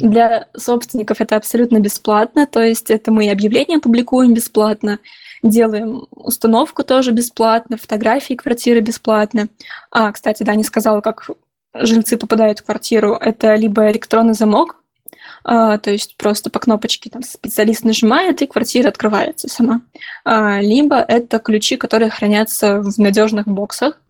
Для 0.00 0.46
собственников 0.56 1.20
это 1.20 1.36
абсолютно 1.36 1.78
бесплатно, 1.80 2.46
то 2.46 2.62
есть 2.62 2.90
это 2.90 3.10
мы 3.12 3.26
и 3.26 3.30
объявления 3.30 3.78
публикуем 3.78 4.34
бесплатно, 4.34 4.98
делаем 5.42 6.06
установку 6.10 6.84
тоже 6.84 7.12
бесплатно, 7.12 7.76
фотографии 7.76 8.34
квартиры 8.34 8.80
бесплатно. 8.80 9.48
А, 9.90 10.12
кстати, 10.12 10.42
да, 10.42 10.54
не 10.54 10.64
сказала, 10.64 11.00
как 11.00 11.28
жильцы 11.74 12.16
попадают 12.16 12.60
в 12.60 12.64
квартиру. 12.64 13.14
Это 13.14 13.54
либо 13.54 13.90
электронный 13.90 14.34
замок, 14.34 14.76
а, 15.44 15.78
то 15.78 15.90
есть 15.90 16.16
просто 16.16 16.50
по 16.50 16.58
кнопочке 16.60 17.10
там 17.10 17.22
специалист 17.22 17.84
нажимает, 17.84 18.42
и 18.42 18.46
квартира 18.46 18.88
открывается 18.88 19.48
сама. 19.48 19.82
А, 20.24 20.60
Либо 20.60 20.96
это 20.96 21.38
ключи, 21.38 21.76
которые 21.76 22.10
хранятся 22.10 22.80
в 22.80 22.98
надежных 22.98 23.46
боксах 23.46 24.00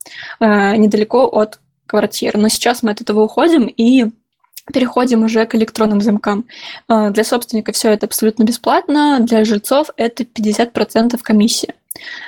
недалеко 0.41 1.27
от 1.27 1.61
квартир. 1.93 2.39
Но 2.39 2.49
сейчас 2.49 2.83
мы 2.83 2.91
от 2.91 3.03
этого 3.03 3.21
уходим 3.21 3.67
и 3.67 4.07
переходим 4.73 5.25
уже 5.25 5.45
к 5.47 5.55
электронным 5.55 6.01
замкам. 6.01 6.45
А, 6.89 7.11
Для 7.11 7.25
собственника 7.25 7.73
все 7.73 7.91
это 7.91 8.07
абсолютно 8.07 8.45
бесплатно, 8.45 9.19
для 9.21 9.45
жильцов 9.45 9.91
это 9.97 10.25
50% 10.25 11.19
комиссия. 11.23 11.75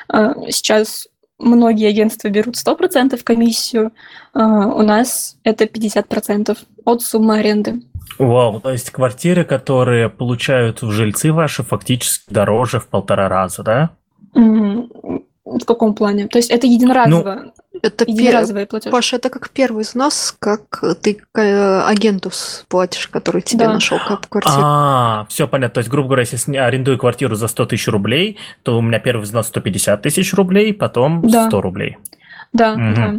А, 0.09 0.35
Сейчас 0.51 1.09
многие 1.39 1.89
агентства 1.89 2.29
берут 2.29 2.57
100% 2.57 3.23
комиссию, 3.25 3.93
а, 4.35 4.67
у 4.69 4.83
нас 4.83 5.37
это 5.45 5.65
50% 5.67 6.59
от 6.85 7.03
суммы 7.03 7.39
аренды. 7.39 7.83
Вау, 8.19 8.61
то 8.61 8.71
есть 8.71 8.91
квартиры, 8.91 9.45
которые 9.45 10.11
получают 10.11 10.81
жильцы 10.81 11.33
ваши, 11.33 11.63
фактически 11.63 12.33
дороже 12.33 12.79
в 12.79 12.89
полтора 12.89 13.29
раза, 13.29 13.63
да? 13.63 13.91
В 14.35 15.65
каком 15.67 15.95
плане? 15.95 16.29
То 16.29 16.39
есть 16.39 16.51
это 16.51 16.67
единоразово? 16.67 17.43
Ну, 17.45 17.53
это 17.85 18.05
единоразовый 18.07 18.67
платеж. 18.67 18.91
Паша, 18.91 19.17
это 19.17 19.31
как 19.31 19.51
первый 19.51 19.85
взнос, 19.85 20.35
как 20.39 20.83
ты 21.03 21.21
агенту 21.35 22.31
платишь, 22.69 23.09
который 23.09 23.43
тебе 23.43 23.67
да. 23.67 23.75
нашел 23.75 23.99
квартиру. 23.99 24.55
А, 24.57 25.27
все 25.29 25.47
понятно. 25.47 25.75
То 25.75 25.79
есть, 25.79 25.91
грубо 25.91 26.09
говоря, 26.09 26.23
если 26.23 26.53
я 26.53 26.67
арендую 26.67 26.99
квартиру 26.99 27.35
за 27.35 27.49
100 27.49 27.67
тысяч 27.67 27.89
рублей, 27.89 28.39
то 28.63 28.79
у 28.79 28.83
меня 28.83 28.99
первый 28.99 29.23
взнос 29.23 29.49
150 29.49 30.03
тысяч 30.03 30.33
рублей, 30.35 30.73
потом 30.73 31.23
да. 31.29 31.49
100 31.49 31.61
рублей. 31.61 31.99
Да, 32.53 32.73
угу. 32.73 32.95
да. 32.95 33.15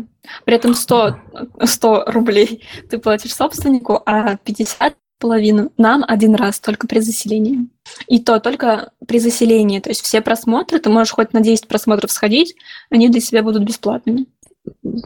При 0.46 0.56
этом 0.56 0.74
100, 0.74 1.18
100 1.64 2.04
рублей 2.08 2.64
ты 2.90 2.98
платишь 2.98 3.34
собственнику, 3.34 4.02
а 4.06 4.38
50 4.38 4.96
половину 5.20 5.72
нам 5.78 6.04
один 6.08 6.36
раз 6.36 6.60
только 6.60 6.88
при 6.88 7.00
заселении. 7.00 7.68
И 8.08 8.20
то 8.20 8.40
только 8.40 8.92
при 9.08 9.20
заселении. 9.20 9.80
То 9.80 9.90
есть 9.90 10.02
все 10.02 10.22
просмотры, 10.22 10.80
ты 10.80 10.90
можешь 10.90 11.14
хоть 11.14 11.34
на 11.34 11.42
10 11.42 11.68
просмотров 11.68 12.12
сходить, 12.12 12.56
они 12.90 13.10
для 13.10 13.22
себя 13.22 13.44
будут 13.44 13.64
бесплатными. 13.64 14.26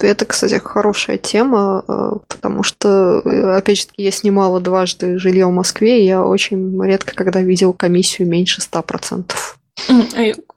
Это, 0.01 0.25
кстати, 0.25 0.55
хорошая 0.55 1.17
тема, 1.17 1.83
э, 1.87 2.11
потому 2.27 2.63
что, 2.63 3.21
э, 3.25 3.57
опять 3.57 3.79
же 3.79 3.87
я 3.97 4.11
снимала 4.11 4.59
дважды 4.59 5.17
жилье 5.17 5.47
в 5.47 5.51
Москве, 5.51 6.01
и 6.01 6.07
я 6.07 6.23
очень 6.23 6.81
редко 6.83 7.15
когда 7.15 7.41
видел 7.41 7.73
комиссию 7.73 8.27
меньше 8.27 8.61
100%. 8.61 9.33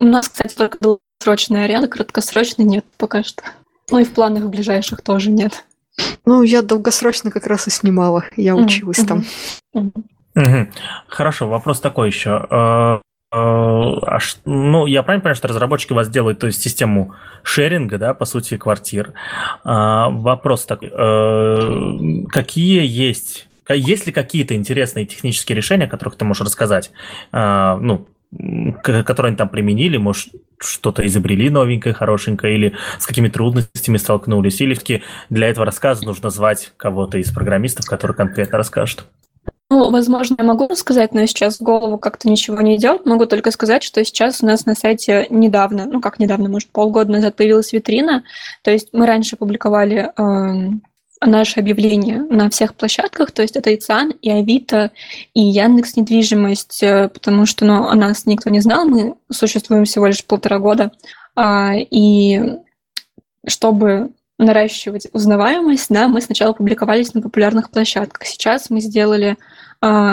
У 0.01 0.05
нас, 0.05 0.29
кстати, 0.29 0.55
только 0.55 0.79
долгосрочная 0.81 1.65
аренда, 1.65 1.89
краткосрочной 1.89 2.65
нет 2.65 2.85
пока 2.97 3.23
что. 3.23 3.43
Ну 3.91 3.99
и 3.99 4.05
в 4.05 4.13
планах 4.13 4.45
ближайших 4.45 5.03
тоже 5.03 5.31
нет. 5.31 5.65
Ну, 6.25 6.43
я 6.43 6.63
долгосрочно 6.63 7.31
как 7.31 7.47
раз 7.47 7.67
и 7.67 7.71
снимала. 7.71 8.25
Я 8.37 8.57
училась 8.57 8.99
там. 9.07 9.25
Хорошо, 11.07 11.49
вопрос 11.49 11.81
такой 11.81 12.09
еще. 12.09 13.01
А 13.35 14.18
ну, 14.45 14.87
я 14.87 15.03
правильно 15.03 15.22
понимаю, 15.22 15.37
что 15.37 15.49
разработчики 15.49 15.93
у 15.93 15.97
вас 15.97 16.11
делают 16.11 16.39
то 16.39 16.47
есть 16.47 16.61
систему 16.61 17.14
шеринга, 17.43 17.97
да, 17.97 18.12
по 18.12 18.26
сути, 18.26 18.59
квартир. 18.59 19.14
А, 19.64 20.11
вопрос 20.11 20.66
такой. 20.66 20.91
Э, 20.93 22.26
какие 22.28 22.85
есть 22.87 23.49
есть 23.74 24.07
ли 24.07 24.12
какие-то 24.12 24.55
интересные 24.55 25.07
технические 25.07 25.57
решения, 25.57 25.87
о 25.87 25.89
которых 25.89 26.16
ты 26.16 26.24
можешь 26.24 26.43
рассказать? 26.43 26.91
А, 27.30 27.78
ну, 27.78 28.07
которые 28.83 29.28
они 29.28 29.37
там 29.37 29.49
применили, 29.49 29.99
может, 29.99 30.28
что-то 30.59 31.07
изобрели 31.07 31.51
новенькое, 31.51 31.95
хорошенькое, 31.95 32.55
или 32.55 32.74
с 32.99 33.07
какими 33.07 33.28
трудностями 33.28 33.99
столкнулись, 33.99 34.61
или 34.61 34.74
все-таки 34.74 35.03
для 35.30 35.49
этого 35.49 35.66
рассказа 35.66 36.05
нужно 36.05 36.30
звать 36.30 36.72
кого-то 36.76 37.18
из 37.18 37.30
программистов, 37.30 37.87
который 37.87 38.16
конкретно 38.16 38.59
расскажет? 38.59 39.05
Ну, 39.73 39.91
возможно, 39.91 40.37
я 40.39 40.45
могу 40.45 40.75
сказать, 40.77 41.14
но 41.14 41.25
сейчас 41.25 41.57
в 41.57 41.62
голову 41.62 41.97
как-то 41.97 42.29
ничего 42.29 42.61
не 42.61 42.77
идет. 42.77 43.07
Могу 43.07 43.25
только 43.25 43.51
сказать, 43.51 43.83
что 43.83 44.05
сейчас 44.05 44.43
у 44.43 44.47
нас 44.47 44.66
на 44.66 44.75
сайте 44.75 45.27
недавно, 45.31 45.87
ну 45.87 46.03
как 46.03 46.18
недавно, 46.18 46.51
может, 46.51 46.68
полгода 46.68 47.11
назад 47.11 47.37
появилась 47.37 47.73
витрина. 47.73 48.23
То 48.62 48.70
есть 48.70 48.91
мы 48.93 49.07
раньше 49.07 49.37
публиковали 49.37 50.12
э, 50.14 50.70
наше 51.25 51.61
объявление 51.61 52.18
на 52.18 52.51
всех 52.51 52.75
площадках, 52.75 53.33
то 53.33 53.41
есть 53.41 53.57
это 53.57 53.70
и 53.70 53.79
ЦАН, 53.79 54.11
и 54.20 54.29
Авито, 54.29 54.91
и 55.33 55.41
Яндекс 55.41 55.97
недвижимость, 55.97 56.83
э, 56.83 57.09
потому 57.09 57.47
что 57.47 57.64
ну, 57.64 57.89
о 57.89 57.95
нас 57.95 58.27
никто 58.27 58.51
не 58.51 58.61
знал, 58.61 58.85
мы 58.85 59.14
существуем 59.31 59.87
всего 59.87 60.07
лишь 60.07 60.23
полтора 60.23 60.59
года. 60.59 60.93
А, 61.35 61.73
и 61.77 62.59
чтобы 63.49 64.11
наращивать 64.37 65.09
узнаваемость, 65.14 65.87
да, 65.89 66.09
мы 66.09 66.20
сначала 66.20 66.53
публиковались 66.53 67.14
на 67.14 67.23
популярных 67.23 67.70
площадках. 67.70 68.27
Сейчас 68.27 68.68
мы 68.68 68.81
сделали 68.81 69.39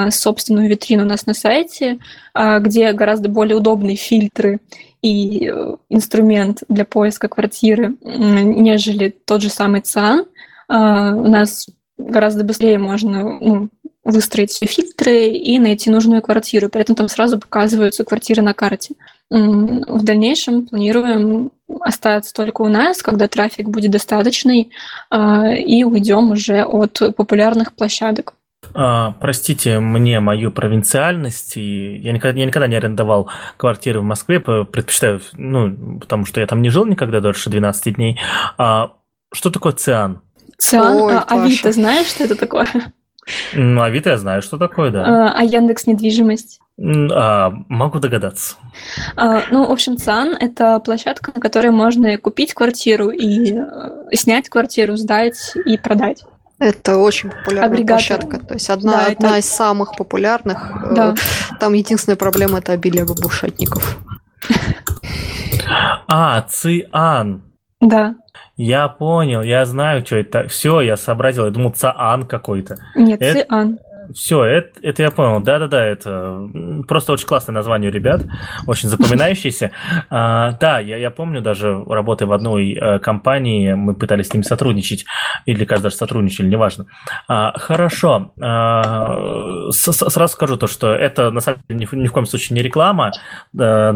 собственную 0.10 0.68
витрину 0.68 1.04
у 1.04 1.08
нас 1.08 1.26
на 1.28 1.34
сайте, 1.34 2.00
а, 2.34 2.60
где 2.60 2.92
гораздо 2.92 3.30
более 3.30 3.56
удобные 3.56 3.96
фильтры 3.96 4.60
и 5.02 5.48
э, 5.48 5.76
инструмент 5.90 6.64
для 6.68 6.86
поиска 6.86 7.28
квартиры, 7.28 7.96
нежели 8.04 9.10
тот 9.10 9.42
же 9.42 9.50
самый 9.50 9.82
ЦАН. 9.82 10.26
А, 10.68 11.16
у 11.16 11.28
нас 11.28 11.68
гораздо 11.98 12.44
быстрее 12.44 12.80
можно 12.80 13.40
ну, 13.40 13.70
выстроить 14.04 14.52
все 14.52 14.66
фильтры 14.66 15.28
и 15.28 15.60
найти 15.60 15.90
нужную 15.90 16.22
квартиру. 16.22 16.70
При 16.70 16.82
этом 16.82 16.96
там 16.96 17.08
сразу 17.08 17.40
показываются 17.40 18.04
квартиры 18.04 18.42
на 18.42 18.54
карте. 18.54 18.96
В 19.30 20.04
дальнейшем 20.04 20.68
планируем 20.68 21.52
остаться 21.80 22.34
только 22.34 22.64
у 22.64 22.68
нас, 22.68 23.02
когда 23.02 23.28
трафик 23.28 23.70
будет 23.70 23.92
достаточный, 23.92 24.72
а, 25.10 25.54
и 25.54 25.84
уйдем 25.84 26.32
уже 26.32 26.64
от 26.64 27.00
популярных 27.16 27.74
площадок. 27.74 28.34
А, 28.74 29.14
простите 29.20 29.80
мне 29.80 30.20
мою 30.20 30.52
провинциальность, 30.52 31.58
и 31.58 31.98
я 31.98 32.12
никогда, 32.12 32.40
я 32.40 32.46
никогда 32.46 32.68
не 32.68 32.76
арендовал 32.76 33.30
квартиры 33.58 34.02
в 34.02 34.04
Москве, 34.04 34.40
предпочитаю, 34.40 35.22
ну, 35.34 36.00
потому 36.00 36.26
что 36.26 36.40
я 36.40 36.48
там 36.48 36.62
не 36.62 36.70
жил 36.70 36.86
никогда 36.86 37.20
дольше 37.20 37.50
12 37.50 37.96
дней. 37.96 38.20
А, 38.58 38.94
что 39.34 39.50
такое 39.50 39.74
циан? 39.74 40.22
Циан, 40.58 40.98
Ой, 40.98 41.16
а, 41.16 41.26
Авито, 41.28 41.72
знаешь, 41.72 42.08
что 42.08 42.26
это 42.26 42.36
такое? 42.36 42.68
Ну, 43.54 43.82
Авито 43.82 44.10
я 44.10 44.18
знаю, 44.18 44.42
что 44.42 44.58
такое, 44.58 44.92
да. 44.92 45.30
А, 45.30 45.40
а 45.40 45.44
Яндекс 45.44 45.88
недвижимость? 45.88 46.60
А, 46.82 47.52
могу 47.68 48.00
догадаться. 48.00 48.56
А, 49.16 49.44
ну, 49.52 49.66
в 49.66 49.72
общем, 49.72 49.98
ЦАН– 49.98 50.36
это 50.40 50.80
площадка, 50.80 51.32
на 51.36 51.42
которой 51.42 51.72
можно 51.72 52.18
купить 52.18 52.54
квартиру 52.54 53.10
и 53.10 53.54
э, 53.54 53.66
снять 54.14 54.50
квартиру, 54.50 54.96
сдать 54.96 55.54
и 55.66 55.78
продать. 55.78 56.24
Это 56.60 56.98
очень 56.98 57.30
популярная 57.30 57.70
Агрегатор. 57.70 58.18
площадка. 58.20 58.40
То 58.46 58.54
есть 58.56 58.70
одна, 58.70 58.92
да, 58.92 59.06
одна 59.08 59.30
это... 59.30 59.38
из 59.40 59.46
самых 59.50 59.96
популярных. 59.96 60.72
Э, 60.84 60.94
да. 60.94 61.16
Там 61.60 61.74
единственная 61.74 62.18
проблема– 62.18 62.58
это 62.60 62.74
обилие 62.74 63.06
бабушатников. 63.06 63.98
А, 66.08 66.42
ЦИАН. 66.42 67.44
Да. 67.82 68.16
Я 68.58 68.90
понял, 68.90 69.42
я 69.42 69.66
знаю, 69.66 70.06
что 70.06 70.18
это. 70.18 70.48
Все, 70.50 70.82
я 70.82 70.98
сообразил. 70.98 71.46
Я 71.46 71.52
думал, 71.52 71.72
Цаан 71.72 72.26
какой-то. 72.26 72.78
Нет, 72.96 73.22
это... 73.22 73.46
Циан. 73.48 73.80
Все, 74.14 74.44
это, 74.44 74.80
это 74.82 75.04
я 75.04 75.12
понял. 75.12 75.42
Да-да-да, 75.42 75.86
это 75.86 76.50
просто 76.88 77.14
очень 77.14 77.28
классное 77.28 77.54
название 77.54 77.92
ребят, 77.92 78.22
очень 78.68 78.90
запоминающееся. 78.90 79.72
А, 80.12 80.54
да, 80.60 80.80
я, 80.80 80.98
я 80.98 81.12
помню, 81.12 81.42
даже 81.42 81.84
работая 81.88 82.26
в 82.26 82.34
одной 82.34 82.74
э, 82.74 83.00
компании, 83.00 83.74
мы 83.74 83.94
пытались 83.94 84.28
с 84.28 84.34
ними 84.34 84.44
сотрудничать, 84.44 85.06
или, 85.46 85.66
кажется, 85.66 85.84
даже 85.84 85.96
сотрудничали, 85.96 86.48
неважно. 86.48 86.86
А, 87.28 87.58
хорошо. 87.58 88.34
А, 88.42 89.70
с, 89.72 89.92
сразу 89.92 90.34
скажу 90.34 90.58
то, 90.58 90.68
что 90.68 90.94
это, 90.94 91.32
на 91.32 91.42
самом 91.42 91.62
деле, 91.68 91.88
ни, 91.92 91.96
ни 91.96 92.08
в 92.08 92.12
коем 92.12 92.26
случае 92.26 92.56
не 92.56 92.64
реклама. 92.64 93.12
А, 93.58 93.92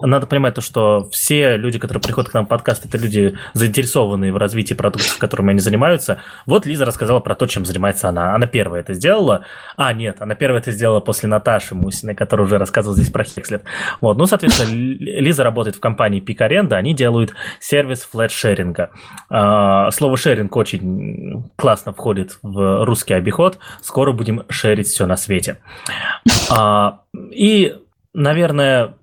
надо 0.00 0.26
понимать 0.26 0.54
то, 0.54 0.60
что 0.60 1.08
все 1.10 1.56
люди, 1.56 1.78
которые 1.78 2.02
приходят 2.02 2.30
к 2.30 2.34
нам 2.34 2.46
в 2.46 2.48
подкаст, 2.48 2.86
это 2.86 2.98
люди, 2.98 3.36
заинтересованные 3.54 4.32
в 4.32 4.36
развитии 4.36 4.74
продуктов, 4.74 5.18
которыми 5.18 5.50
они 5.50 5.60
занимаются. 5.60 6.18
Вот 6.46 6.66
Лиза 6.66 6.84
рассказала 6.84 7.20
про 7.20 7.34
то, 7.34 7.46
чем 7.46 7.64
занимается 7.64 8.08
она. 8.08 8.34
Она 8.34 8.46
первая 8.46 8.80
это 8.80 8.94
сделала. 8.94 9.44
А, 9.76 9.92
нет, 9.92 10.16
она 10.20 10.34
первая 10.34 10.60
это 10.60 10.72
сделала 10.72 11.00
после 11.00 11.28
Наташи 11.28 11.74
Мусиной, 11.74 12.14
которая 12.14 12.46
уже 12.46 12.58
рассказывала 12.58 12.96
здесь 12.96 13.10
про 13.10 13.24
Хекслет. 13.24 13.64
Вот, 14.00 14.16
ну, 14.16 14.26
соответственно, 14.26 14.70
Лиза 14.70 15.44
работает 15.44 15.76
в 15.76 15.80
компании 15.80 16.22
Peak 16.22 16.38
Arenda, 16.38 16.74
они 16.74 16.94
делают 16.94 17.34
сервис 17.60 18.08
флэт-шеринга. 18.12 18.90
А, 19.30 19.90
слово 19.90 20.16
шеринг 20.16 20.54
очень 20.56 21.50
классно 21.56 21.92
входит 21.92 22.38
в 22.42 22.84
русский 22.84 23.14
обиход. 23.14 23.58
Скоро 23.82 24.12
будем 24.12 24.44
шерить 24.48 24.88
все 24.88 25.06
на 25.06 25.16
свете. 25.16 25.58
А, 26.50 27.00
и 27.30 27.76
Наверное, 28.14 28.96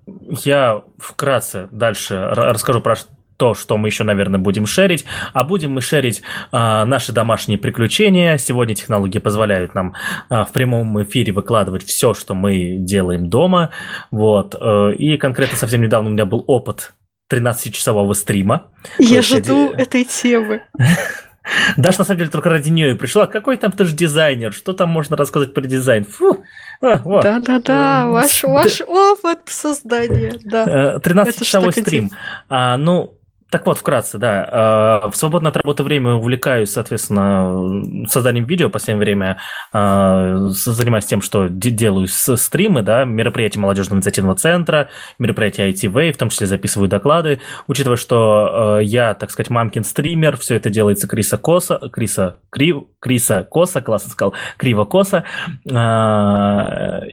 я 0.44 0.82
вкратце 0.98 1.68
дальше 1.70 2.28
расскажу 2.32 2.82
про 2.82 2.96
то, 3.36 3.54
что 3.54 3.76
мы 3.76 3.88
еще, 3.88 4.04
наверное, 4.04 4.38
будем 4.38 4.66
шерить. 4.66 5.04
А 5.32 5.44
будем 5.44 5.72
мы 5.72 5.80
шерить 5.80 6.22
а, 6.52 6.84
наши 6.84 7.12
домашние 7.12 7.58
приключения. 7.58 8.38
Сегодня 8.38 8.74
технологии 8.74 9.18
позволяют 9.18 9.74
нам 9.74 9.94
а, 10.28 10.44
в 10.44 10.52
прямом 10.52 11.02
эфире 11.02 11.32
выкладывать 11.32 11.84
все, 11.84 12.14
что 12.14 12.34
мы 12.34 12.76
делаем 12.78 13.28
дома. 13.28 13.70
Вот. 14.10 14.54
Э, 14.60 14.92
и 14.92 15.16
конкретно 15.16 15.56
совсем 15.56 15.82
недавно 15.82 16.10
у 16.10 16.12
меня 16.12 16.24
был 16.24 16.44
опыт 16.46 16.94
13-часового 17.32 18.14
стрима. 18.14 18.68
Я 18.98 19.22
жду 19.22 19.72
я... 19.72 19.82
этой 19.82 20.04
темы. 20.04 20.62
Даша, 21.76 22.00
на 22.00 22.04
самом 22.04 22.18
деле, 22.18 22.30
только 22.30 22.50
ради 22.50 22.70
нее 22.70 22.92
и 22.92 22.94
пришла. 22.94 23.26
Какой 23.26 23.56
там 23.56 23.72
ты 23.72 23.84
же 23.84 23.94
дизайнер? 23.94 24.52
Что 24.52 24.72
там 24.72 24.90
можно 24.90 25.16
рассказать 25.16 25.54
про 25.54 25.62
дизайн? 25.62 26.04
Фу. 26.04 26.42
А, 26.80 26.98
Да-да-да, 26.98 28.06
ваш, 28.08 28.42
ваш 28.42 28.80
опыт 28.82 29.40
создания. 29.46 30.34
Да. 30.44 30.96
13-часовой 30.96 31.72
э, 31.74 31.80
стрим. 31.80 32.10
А, 32.48 32.76
ну, 32.76 33.15
так 33.48 33.64
вот, 33.64 33.78
вкратце, 33.78 34.18
да. 34.18 35.02
Э, 35.04 35.08
в 35.08 35.16
свободное 35.16 35.50
от 35.50 35.56
работы 35.56 35.84
время 35.84 36.14
увлекаюсь, 36.14 36.70
соответственно, 36.70 38.06
созданием 38.08 38.44
видео. 38.44 38.68
В 38.68 38.72
последнее 38.72 39.04
время 39.04 39.38
э, 39.72 40.46
занимаюсь 40.48 41.04
тем, 41.06 41.22
что 41.22 41.48
делаю 41.48 42.08
стримы, 42.08 42.82
да, 42.82 43.04
мероприятия 43.04 43.60
молодежного 43.60 43.98
инициативного 43.98 44.36
центра, 44.36 44.88
мероприятия 45.20 45.70
ITV, 45.70 46.12
в 46.12 46.16
том 46.16 46.30
числе 46.30 46.48
записываю 46.48 46.88
доклады. 46.88 47.40
Учитывая, 47.68 47.96
что 47.96 48.78
э, 48.80 48.84
я, 48.84 49.14
так 49.14 49.30
сказать, 49.30 49.48
мамкин 49.48 49.84
стример, 49.84 50.36
все 50.38 50.56
это 50.56 50.68
делается 50.68 51.06
Криса 51.06 51.38
Коса, 51.38 51.78
Криса, 51.92 52.38
Крив, 52.50 52.84
Криса 52.98 53.46
Коса, 53.48 53.80
классно 53.80 54.10
сказал, 54.10 54.34
Криво 54.56 54.84
Коса. 54.86 55.22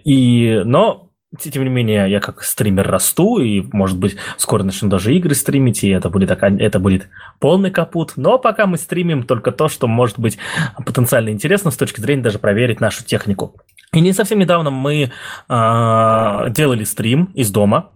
И, 0.03 0.61
но 0.65 1.12
тем 1.39 1.63
не 1.63 1.69
менее, 1.69 2.09
я 2.09 2.19
как 2.19 2.43
стример 2.43 2.87
расту, 2.87 3.39
и, 3.39 3.63
может 3.71 3.97
быть, 3.97 4.17
скоро 4.37 4.63
начну 4.63 4.89
даже 4.89 5.15
игры 5.15 5.35
стримить, 5.35 5.83
и 5.83 5.89
это 5.89 6.09
будет, 6.09 6.31
это 6.31 6.79
будет 6.79 7.09
полный 7.39 7.71
капут. 7.71 8.13
Но 8.15 8.37
пока 8.37 8.67
мы 8.67 8.77
стримим 8.77 9.23
только 9.23 9.51
то, 9.51 9.67
что 9.67 9.87
может 9.87 10.19
быть 10.19 10.37
потенциально 10.85 11.29
интересно 11.29 11.71
с 11.71 11.77
точки 11.77 11.99
зрения 11.99 12.23
даже 12.23 12.39
проверить 12.39 12.79
нашу 12.79 13.03
технику. 13.03 13.55
И 13.93 14.01
не 14.01 14.13
совсем 14.13 14.39
недавно 14.39 14.71
мы 14.71 15.03
э, 15.03 16.49
делали 16.49 16.83
стрим 16.83 17.25
из 17.35 17.51
дома. 17.51 17.91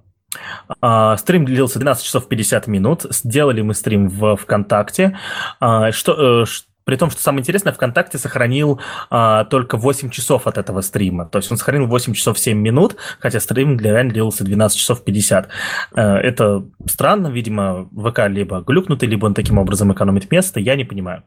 Э, 0.81 1.15
стрим 1.17 1.45
длился 1.45 1.79
12 1.79 2.05
часов 2.05 2.27
50 2.27 2.67
минут. 2.67 3.05
Сделали 3.09 3.61
мы 3.61 3.73
стрим 3.73 4.07
в 4.07 4.35
ВКонтакте. 4.35 5.17
Э, 5.59 5.91
что, 5.91 6.43
э, 6.43 6.45
при 6.87 6.95
том, 6.95 7.11
что 7.11 7.21
самое 7.21 7.41
интересное, 7.41 7.73
ВКонтакте 7.73 8.17
сохранил 8.17 8.79
а, 9.09 9.43
только 9.43 9.75
8 9.75 10.09
часов 10.09 10.47
от 10.47 10.57
этого 10.57 10.79
стрима. 10.79 11.25
То 11.25 11.39
есть 11.39 11.51
он 11.51 11.57
сохранил 11.57 11.85
8 11.85 12.13
часов 12.13 12.39
7 12.39 12.57
минут, 12.57 12.95
хотя 13.19 13.41
стрим 13.41 13.75
для 13.75 13.91
реально 13.91 14.13
длился 14.13 14.45
12 14.45 14.77
часов 14.77 15.03
50. 15.03 15.49
А, 15.91 16.17
э, 16.17 16.21
это 16.21 16.63
странно, 16.89 17.27
видимо, 17.27 17.89
ВК 17.91 18.29
либо 18.29 18.61
глюкнутый, 18.61 19.09
либо 19.09 19.25
он 19.25 19.33
таким 19.33 19.57
образом 19.57 19.91
экономит 19.91 20.31
место, 20.31 20.61
я 20.61 20.77
не 20.77 20.85
понимаю. 20.85 21.23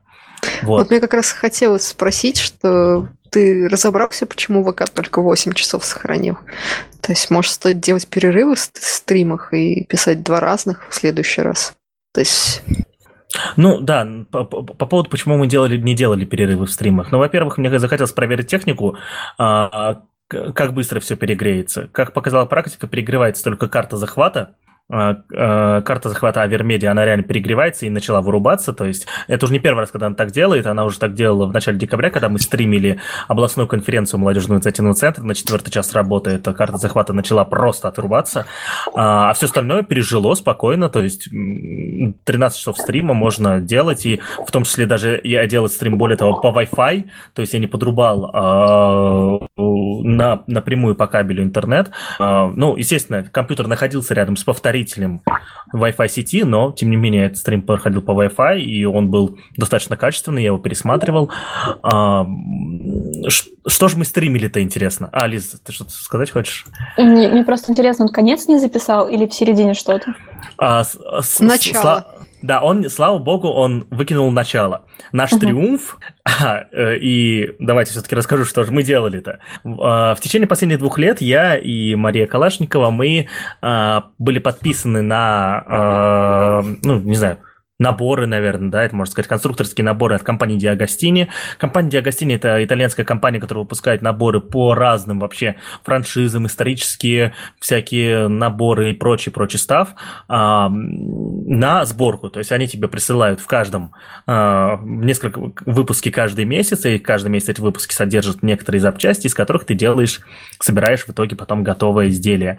Вот. 0.63 0.79
вот 0.79 0.91
мне 0.91 0.99
как 0.99 1.13
раз 1.13 1.31
хотелось 1.31 1.89
спросить, 1.89 2.39
что 2.39 3.11
ты 3.29 3.69
разобрался, 3.69 4.25
почему 4.25 4.65
ВК 4.65 4.89
только 4.89 5.21
8 5.21 5.53
часов 5.53 5.85
сохранил? 5.85 6.39
То 7.03 7.13
есть, 7.13 7.29
может, 7.29 7.53
стоит 7.53 7.81
делать 7.81 8.07
перерывы 8.07 8.55
в 8.55 8.71
стримах 8.73 9.53
и 9.53 9.85
писать 9.85 10.23
два 10.23 10.41
разных 10.41 10.89
в 10.89 10.95
следующий 10.95 11.43
раз? 11.43 11.75
То 12.15 12.21
есть 12.21 12.63
ну 13.57 13.81
да, 13.81 14.07
по, 14.31 14.45
по, 14.45 14.63
по 14.63 14.87
поводу, 14.87 15.11
почему 15.11 15.37
мы 15.37 15.47
делали, 15.47 15.77
не 15.77 15.95
делали 15.95 16.25
перерывы 16.25 16.67
в 16.67 16.71
стримах. 16.71 17.13
Ну, 17.13 17.19
во-первых, 17.19 17.59
мне 17.59 17.79
захотелось 17.79 18.13
проверить 18.13 18.49
технику, 18.49 18.97
а, 19.39 20.03
как 20.29 20.75
быстро 20.75 21.01
все 21.01 21.17
перегреется. 21.17 21.89
Как 21.93 22.13
показала 22.13 22.47
практика, 22.47 22.87
перегревается 22.87 23.45
только 23.45 23.69
карта 23.69 23.97
захвата, 23.97 24.57
карта 24.91 26.09
захвата 26.09 26.43
Авермедиа, 26.43 26.91
она 26.91 27.05
реально 27.05 27.23
перегревается 27.23 27.87
и 27.87 27.91
начала 27.91 28.21
вырубаться. 28.21 28.73
То 28.73 28.85
есть 28.85 29.07
это 29.29 29.47
уже 29.47 29.53
не 29.53 29.61
первый 29.61 29.81
раз, 29.81 29.91
когда 29.91 30.07
она 30.07 30.17
так 30.17 30.33
делает. 30.33 30.67
Она 30.67 30.85
уже 30.85 30.99
так 30.99 31.15
делала 31.15 31.47
в 31.47 31.53
начале 31.53 31.79
декабря, 31.79 32.11
когда 32.11 32.29
мы 32.29 32.41
стримили 32.41 32.99
областную 33.29 33.69
конференцию 33.69 34.21
молодежного 34.21 34.59
инициативного 34.59 34.97
центра. 34.97 35.23
На 35.23 35.35
четвертый 35.35 35.71
час 35.71 35.93
работы 35.93 36.31
эта 36.31 36.53
карта 36.53 36.77
захвата 36.77 37.13
начала 37.13 37.45
просто 37.45 37.89
отрубаться. 37.89 38.47
А, 38.95 39.31
а 39.31 39.35
все 39.35 39.47
остальное 39.47 39.85
пережило 39.85 40.35
спокойно. 40.35 40.89
То 40.89 41.03
есть 41.03 41.29
13 42.25 42.59
часов 42.59 42.79
стрима 42.79 43.15
можно 43.15 43.61
делать. 43.61 44.05
И 44.07 44.21
в 44.45 44.51
том 44.51 44.65
числе 44.65 44.87
даже 44.87 45.21
я 45.23 45.47
делал 45.47 45.69
стрим, 45.69 45.99
более 45.99 46.17
того, 46.17 46.41
по 46.41 46.49
Wi-Fi. 46.49 47.05
То 47.35 47.43
есть 47.43 47.55
я 47.55 47.61
не 47.61 47.69
подрубал 47.69 48.31
а, 48.35 49.39
на, 49.57 50.43
напрямую 50.49 50.97
по 50.97 51.07
кабелю 51.07 51.45
интернет. 51.45 51.91
А, 52.19 52.53
ну, 52.57 52.77
естественно, 52.77 53.23
компьютер 53.23 53.69
находился 53.69 54.15
рядом 54.15 54.37
с 54.37 54.43
повторением 54.43 54.80
повторителем 54.81 55.23
Wi-Fi 55.73 56.09
сети, 56.09 56.45
но, 56.45 56.73
тем 56.73 56.91
не 56.91 56.97
менее, 56.97 57.27
этот 57.27 57.39
стрим 57.39 57.63
проходил 57.63 58.03
по 58.03 58.13
Wi-Fi, 58.13 58.61
и 58.61 58.85
он 58.85 59.11
был 59.11 59.39
достаточно 59.57 59.97
качественный, 59.97 60.43
я 60.43 60.49
его 60.49 60.59
пересматривал. 60.59 61.31
А, 61.83 62.27
что 63.67 63.89
же 63.89 63.97
мы 63.97 64.05
стримили-то, 64.05 64.63
интересно? 64.63 65.09
А, 65.13 65.27
Лиз, 65.27 65.61
ты 65.65 65.73
что-то 65.73 65.93
сказать 65.93 66.31
хочешь? 66.31 66.67
Мне, 66.97 67.29
мне 67.29 67.45
просто 67.45 67.71
интересно, 67.71 68.07
он 68.07 68.13
конец 68.13 68.49
не 68.49 68.59
записал 68.59 69.09
или 69.09 69.27
в 69.27 69.35
середине 69.35 69.75
что-то? 69.75 70.15
А, 70.57 70.83
с, 70.85 70.99
с, 71.21 71.41
Начало. 71.41 72.07
С, 72.17 72.20
да, 72.43 72.61
он, 72.61 72.89
слава 72.89 73.19
богу, 73.19 73.49
он 73.49 73.87
выкинул 73.91 74.31
начало. 74.31 74.87
Наш 75.13 75.33
uh-huh. 75.33 75.41
триумф, 75.41 75.99
а, 76.25 76.65
э, 76.73 76.97
и 76.99 77.55
давайте 77.59 77.93
все-таки 77.93 78.15
расскажу, 78.15 78.45
что 78.45 78.65
же 78.65 78.73
мы 78.73 78.83
делали-то. 78.83 79.41
А, 79.65 80.15
в 80.15 80.21
течение 80.21 80.49
последних 80.49 80.79
двух 80.79 80.99
лет 80.99 81.21
я 81.21 81.57
и 81.57 81.95
Мария 81.95 82.27
Калашникова, 82.27 82.91
мы 82.91 83.29
а, 83.61 84.07
были 84.19 84.39
подписаны 84.39 85.03
на, 85.03 86.63
ну, 86.83 87.01
не 87.01 87.17
знаю, 87.17 87.39
наборы, 87.81 88.27
наверное, 88.27 88.71
да, 88.71 88.85
это 88.85 88.95
можно 88.95 89.11
сказать, 89.11 89.27
конструкторские 89.27 89.85
наборы 89.85 90.15
от 90.15 90.23
компании 90.23 90.59
Диагостини. 90.59 91.29
Компания 91.59 91.91
Диагостини– 91.91 92.35
это 92.37 92.63
итальянская 92.63 93.07
компания, 93.07 93.41
которая 93.41 93.65
выпускает 93.65 94.03
наборы 94.03 94.41
по 94.41 94.75
разным 94.75 95.19
вообще 95.19 95.57
франшизам, 95.83 96.47
исторические 96.47 97.33
всякие 97.59 98.29
наборы 98.29 98.91
и 98.91 98.95
прочий-прочий 98.95 99.59
став 99.59 99.95
а, 100.29 100.69
на 100.69 101.87
сборку. 101.87 102.29
То 102.29 102.39
есть 102.39 102.53
они 102.53 102.69
тебе 102.69 102.87
присылают 102.87 103.41
в 103.41 103.47
каждом 103.47 103.93
а, 104.27 104.79
несколько 104.85 105.41
выпуски 105.65 106.11
каждый 106.11 106.45
месяц, 106.45 106.85
и 106.85 106.99
каждый 106.99 107.29
месяц 107.29 107.49
эти 107.49 107.61
выпуски 107.63 107.95
содержат 107.95 108.43
некоторые 108.43 108.83
запчасти, 108.83 109.27
из 109.27 109.35
которых 109.35 109.65
ты 109.65 109.73
делаешь, 109.73 110.21
собираешь 110.61 111.05
в 111.05 111.09
итоге 111.09 111.35
потом 111.35 111.65
готовое 111.65 112.09
изделие. 112.09 112.59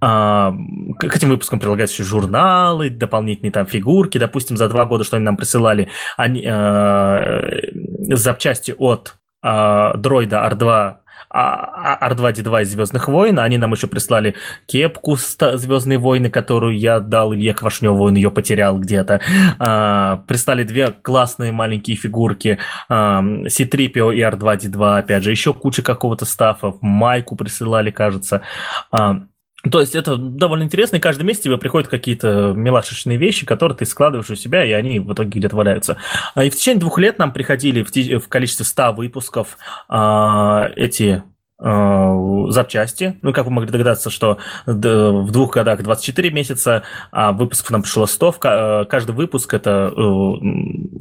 А, 0.00 0.54
к 0.98 1.14
этим 1.14 1.28
выпускам 1.28 1.60
прилагаются 1.60 2.02
еще 2.02 2.08
журналы, 2.08 2.88
дополнительные 2.88 3.52
там 3.52 3.66
фигурки, 3.66 4.16
допустим, 4.16 4.56
за 4.62 4.68
два 4.68 4.84
года, 4.84 5.04
что 5.04 5.16
они 5.16 5.24
нам 5.24 5.36
присылали, 5.36 5.88
они, 6.16 6.42
э, 6.46 8.14
запчасти 8.14 8.74
от 8.78 9.16
э, 9.42 9.92
дроида 9.96 10.48
R2 10.50 10.96
R2-D2 11.32 12.62
из 12.62 12.72
Звездных 12.72 13.08
войн. 13.08 13.38
Они 13.38 13.56
нам 13.58 13.72
еще 13.72 13.86
прислали 13.86 14.34
кепку 14.66 15.16
Звездные 15.16 15.98
войны, 15.98 16.30
которую 16.30 16.78
я 16.78 17.00
дал 17.00 17.32
Илье 17.32 17.54
Квашневу, 17.54 18.04
он 18.04 18.14
ее 18.14 18.30
потерял 18.30 18.78
где-то. 18.78 19.20
А, 19.58 20.18
прислали 20.26 20.64
две 20.64 20.88
классные 20.90 21.52
маленькие 21.52 21.96
фигурки 21.96 22.58
а, 22.88 23.22
C-3PO 23.48 24.14
и 24.14 24.20
R2-D2, 24.20 24.98
опять 24.98 25.22
же, 25.22 25.30
еще 25.30 25.54
куча 25.54 25.82
какого-то 25.82 26.26
стафа. 26.26 26.74
Майку 26.80 27.34
присылали, 27.34 27.90
кажется. 27.90 28.42
А, 28.90 29.22
то 29.70 29.80
есть 29.80 29.94
это 29.94 30.16
довольно 30.16 30.64
интересно, 30.64 30.96
и 30.96 31.00
каждый 31.00 31.22
месяц 31.22 31.42
тебе 31.42 31.56
приходят 31.56 31.88
какие-то 31.88 32.52
мелашечные 32.54 33.16
вещи, 33.16 33.46
которые 33.46 33.76
ты 33.76 33.84
складываешь 33.84 34.30
у 34.30 34.34
себя, 34.34 34.64
и 34.64 34.72
они 34.72 34.98
в 34.98 35.12
итоге 35.12 35.30
где-то 35.38 35.54
валяются. 35.54 35.98
И 36.36 36.50
в 36.50 36.56
течение 36.56 36.80
двух 36.80 36.98
лет 36.98 37.18
нам 37.18 37.32
приходили 37.32 37.82
в, 37.82 37.90
в 38.20 38.28
количестве 38.28 38.64
100 38.64 38.92
выпусков 38.92 39.58
а, 39.88 40.70
эти 40.74 41.22
Э, 41.22 41.31
запчасти. 41.62 43.16
Ну, 43.22 43.32
как 43.32 43.44
вы 43.44 43.52
могли 43.52 43.70
догадаться, 43.70 44.10
что 44.10 44.38
в 44.66 45.30
двух 45.30 45.54
годах 45.54 45.82
24 45.82 46.30
месяца, 46.30 46.82
а 47.12 47.32
выпусков 47.32 47.70
нам 47.70 47.82
пришло 47.82 48.06
100. 48.06 48.34
Э, 48.42 48.84
каждый 48.86 49.12
выпуск 49.12 49.54
это... 49.54 49.92
Э, 49.96 50.32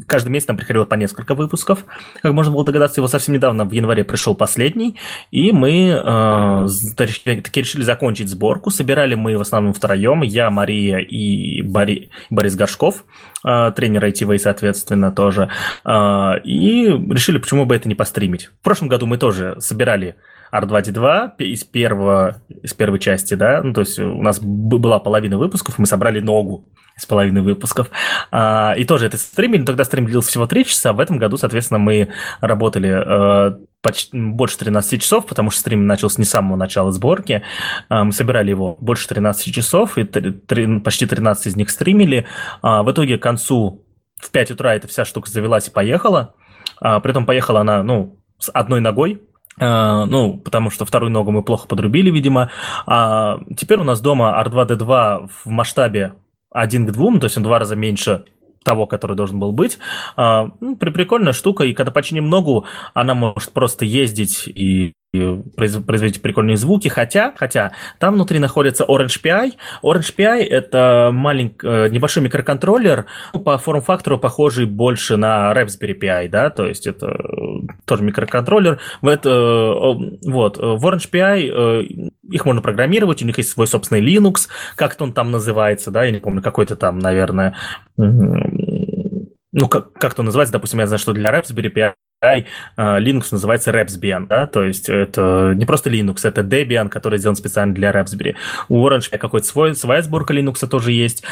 каждый 0.05 0.29
месяц 0.29 0.47
нам 0.47 0.57
приходило 0.57 0.85
по 0.85 0.95
несколько 0.95 1.33
выпусков. 1.33 1.85
Как 2.21 2.33
можно 2.33 2.53
было 2.53 2.63
догадаться, 2.63 2.99
его 2.99 3.07
совсем 3.07 3.33
недавно, 3.33 3.65
в 3.65 3.71
январе, 3.71 4.03
пришел 4.03 4.35
последний. 4.35 4.97
И 5.31 5.51
мы 5.51 6.67
таки 6.95 7.61
решили 7.61 7.81
закончить 7.81 8.29
сборку. 8.29 8.69
Собирали 8.69 9.15
мы 9.15 9.37
в 9.37 9.41
основном 9.41 9.73
втроем. 9.73 10.21
Я, 10.21 10.51
Мария 10.51 10.99
и 10.99 11.61
Бори, 11.63 12.09
Борис 12.29 12.55
Горшков 12.55 13.03
тренер 13.41 14.05
ITV, 14.05 14.37
соответственно, 14.37 15.11
тоже. 15.11 15.49
И 15.83 16.85
решили, 17.09 17.39
почему 17.39 17.65
бы 17.65 17.75
это 17.75 17.89
не 17.89 17.95
постримить. 17.95 18.51
В 18.59 18.63
прошлом 18.63 18.87
году 18.87 19.07
мы 19.07 19.17
тоже 19.17 19.55
собирали 19.59 20.15
R2D2 20.53 21.37
из, 21.39 21.63
первого, 21.63 22.41
из 22.61 22.73
первой 22.73 22.99
части, 22.99 23.33
да, 23.33 23.61
ну, 23.63 23.73
то 23.73 23.81
есть 23.81 23.99
у 23.99 24.21
нас 24.21 24.39
была 24.39 24.99
половина 24.99 25.37
выпусков, 25.37 25.79
мы 25.79 25.85
собрали 25.85 26.19
ногу 26.19 26.65
из 26.97 27.05
половины 27.05 27.41
выпусков. 27.41 27.89
А, 28.31 28.73
и 28.77 28.83
тоже 28.83 29.05
это 29.05 29.17
стримили, 29.17 29.63
тогда 29.63 29.83
стрим 29.83 30.05
длился 30.05 30.29
всего 30.29 30.47
3 30.47 30.65
часа, 30.65 30.93
в 30.93 30.99
этом 30.99 31.17
году, 31.17 31.37
соответственно, 31.37 31.79
мы 31.79 32.09
работали 32.41 32.89
а, 32.89 33.57
почти, 33.81 34.17
больше 34.17 34.57
13 34.57 35.01
часов, 35.01 35.25
потому 35.25 35.49
что 35.49 35.61
стрим 35.61 35.87
начался 35.87 36.19
не 36.19 36.25
с 36.25 36.29
самого 36.29 36.55
начала 36.57 36.91
сборки. 36.91 37.43
А, 37.89 38.03
мы 38.03 38.11
собирали 38.11 38.49
его 38.49 38.77
больше 38.79 39.07
13 39.07 39.53
часов, 39.53 39.97
и 39.97 40.03
3, 40.03 40.79
почти 40.81 41.05
13 41.05 41.47
из 41.47 41.55
них 41.55 41.69
стримили. 41.69 42.25
А, 42.61 42.83
в 42.83 42.91
итоге 42.91 43.17
к 43.17 43.23
концу 43.23 43.85
в 44.17 44.29
5 44.31 44.51
утра 44.51 44.75
эта 44.75 44.87
вся 44.87 45.05
штука 45.05 45.29
завелась 45.29 45.67
и 45.67 45.71
поехала. 45.71 46.35
А, 46.79 46.99
при 46.99 47.11
этом 47.11 47.25
поехала 47.25 47.61
она, 47.61 47.83
ну, 47.83 48.19
с 48.37 48.49
одной 48.51 48.81
ногой, 48.81 49.21
ну, 49.57 50.37
потому 50.37 50.69
что 50.69 50.85
вторую 50.85 51.11
ногу 51.11 51.31
мы 51.31 51.43
плохо 51.43 51.67
подрубили, 51.67 52.09
видимо. 52.09 52.49
А 52.85 53.39
теперь 53.57 53.79
у 53.79 53.83
нас 53.83 54.01
дома 54.01 54.41
R2D2 54.45 55.29
в 55.43 55.49
масштабе 55.49 56.13
1 56.51 56.87
к 56.87 56.91
2, 56.91 57.19
то 57.19 57.25
есть 57.25 57.37
он 57.37 57.43
в 57.43 57.47
два 57.47 57.59
раза 57.59 57.75
меньше 57.75 58.25
того, 58.63 58.85
который 58.87 59.15
должен 59.15 59.39
был 59.39 59.51
быть. 59.51 59.79
А, 60.15 60.49
ну, 60.59 60.75
прикольная 60.75 61.33
штука, 61.33 61.63
и 61.63 61.73
когда 61.73 61.91
починим 61.91 62.29
ногу, 62.29 62.65
она 62.93 63.13
может 63.13 63.51
просто 63.51 63.85
ездить 63.85 64.47
и 64.47 64.93
производить 65.11 66.21
прикольные 66.21 66.55
звуки, 66.55 66.87
хотя, 66.87 67.33
хотя 67.35 67.73
там 67.99 68.13
внутри 68.13 68.39
находится 68.39 68.85
Orange 68.85 69.21
PI. 69.21 69.53
Orange 69.83 70.15
PI 70.15 70.43
это 70.43 71.09
маленький, 71.11 71.67
э, 71.67 71.89
небольшой 71.89 72.23
микроконтроллер, 72.23 73.07
ну, 73.33 73.41
по 73.41 73.57
форм-фактору 73.57 74.17
похожий 74.17 74.65
больше 74.65 75.17
на 75.17 75.51
Raspberry 75.53 75.99
PI, 75.99 76.29
да, 76.29 76.49
то 76.49 76.65
есть 76.65 76.87
это 76.87 77.07
э, 77.07 77.67
тоже 77.83 78.03
микроконтроллер. 78.03 78.79
В 79.01 79.09
это, 79.09 79.29
э, 79.29 80.29
вот, 80.29 80.57
в 80.57 80.85
Orange 80.85 81.09
PI 81.11 82.11
их 82.29 82.45
можно 82.45 82.61
программировать, 82.61 83.21
у 83.21 83.25
них 83.25 83.37
есть 83.37 83.49
свой 83.49 83.67
собственный 83.67 84.01
Linux, 84.01 84.47
как-то 84.77 85.03
он 85.03 85.11
там 85.11 85.29
называется, 85.29 85.91
да, 85.91 86.05
я 86.05 86.11
не 86.11 86.19
помню, 86.19 86.41
какой-то 86.41 86.77
там, 86.77 86.99
наверное, 86.99 87.57
ну, 87.97 89.67
как, 89.67 89.91
как 89.91 90.13
то 90.13 90.23
называется, 90.23 90.53
допустим, 90.53 90.79
я 90.79 90.87
знаю, 90.87 90.99
что 90.99 91.11
для 91.11 91.37
Raspberry 91.37 91.73
Pi 91.73 91.91
API 92.23 92.45
Linux 92.77 93.27
называется 93.31 93.71
Raspbian, 93.71 94.27
да, 94.27 94.45
то 94.47 94.63
есть 94.63 94.89
это 94.89 95.53
не 95.55 95.65
просто 95.65 95.89
Linux, 95.89 96.19
это 96.23 96.41
Debian, 96.41 96.89
который 96.89 97.17
сделан 97.19 97.35
специально 97.35 97.73
для 97.73 97.91
Raspberry. 97.91 98.35
У 98.69 98.87
Orange 98.87 99.17
какой-то 99.17 99.47
свой, 99.47 99.75
своя 99.75 100.01
сборка 100.01 100.33
Linux 100.33 100.67
тоже 100.67 100.91
есть. 100.91 101.23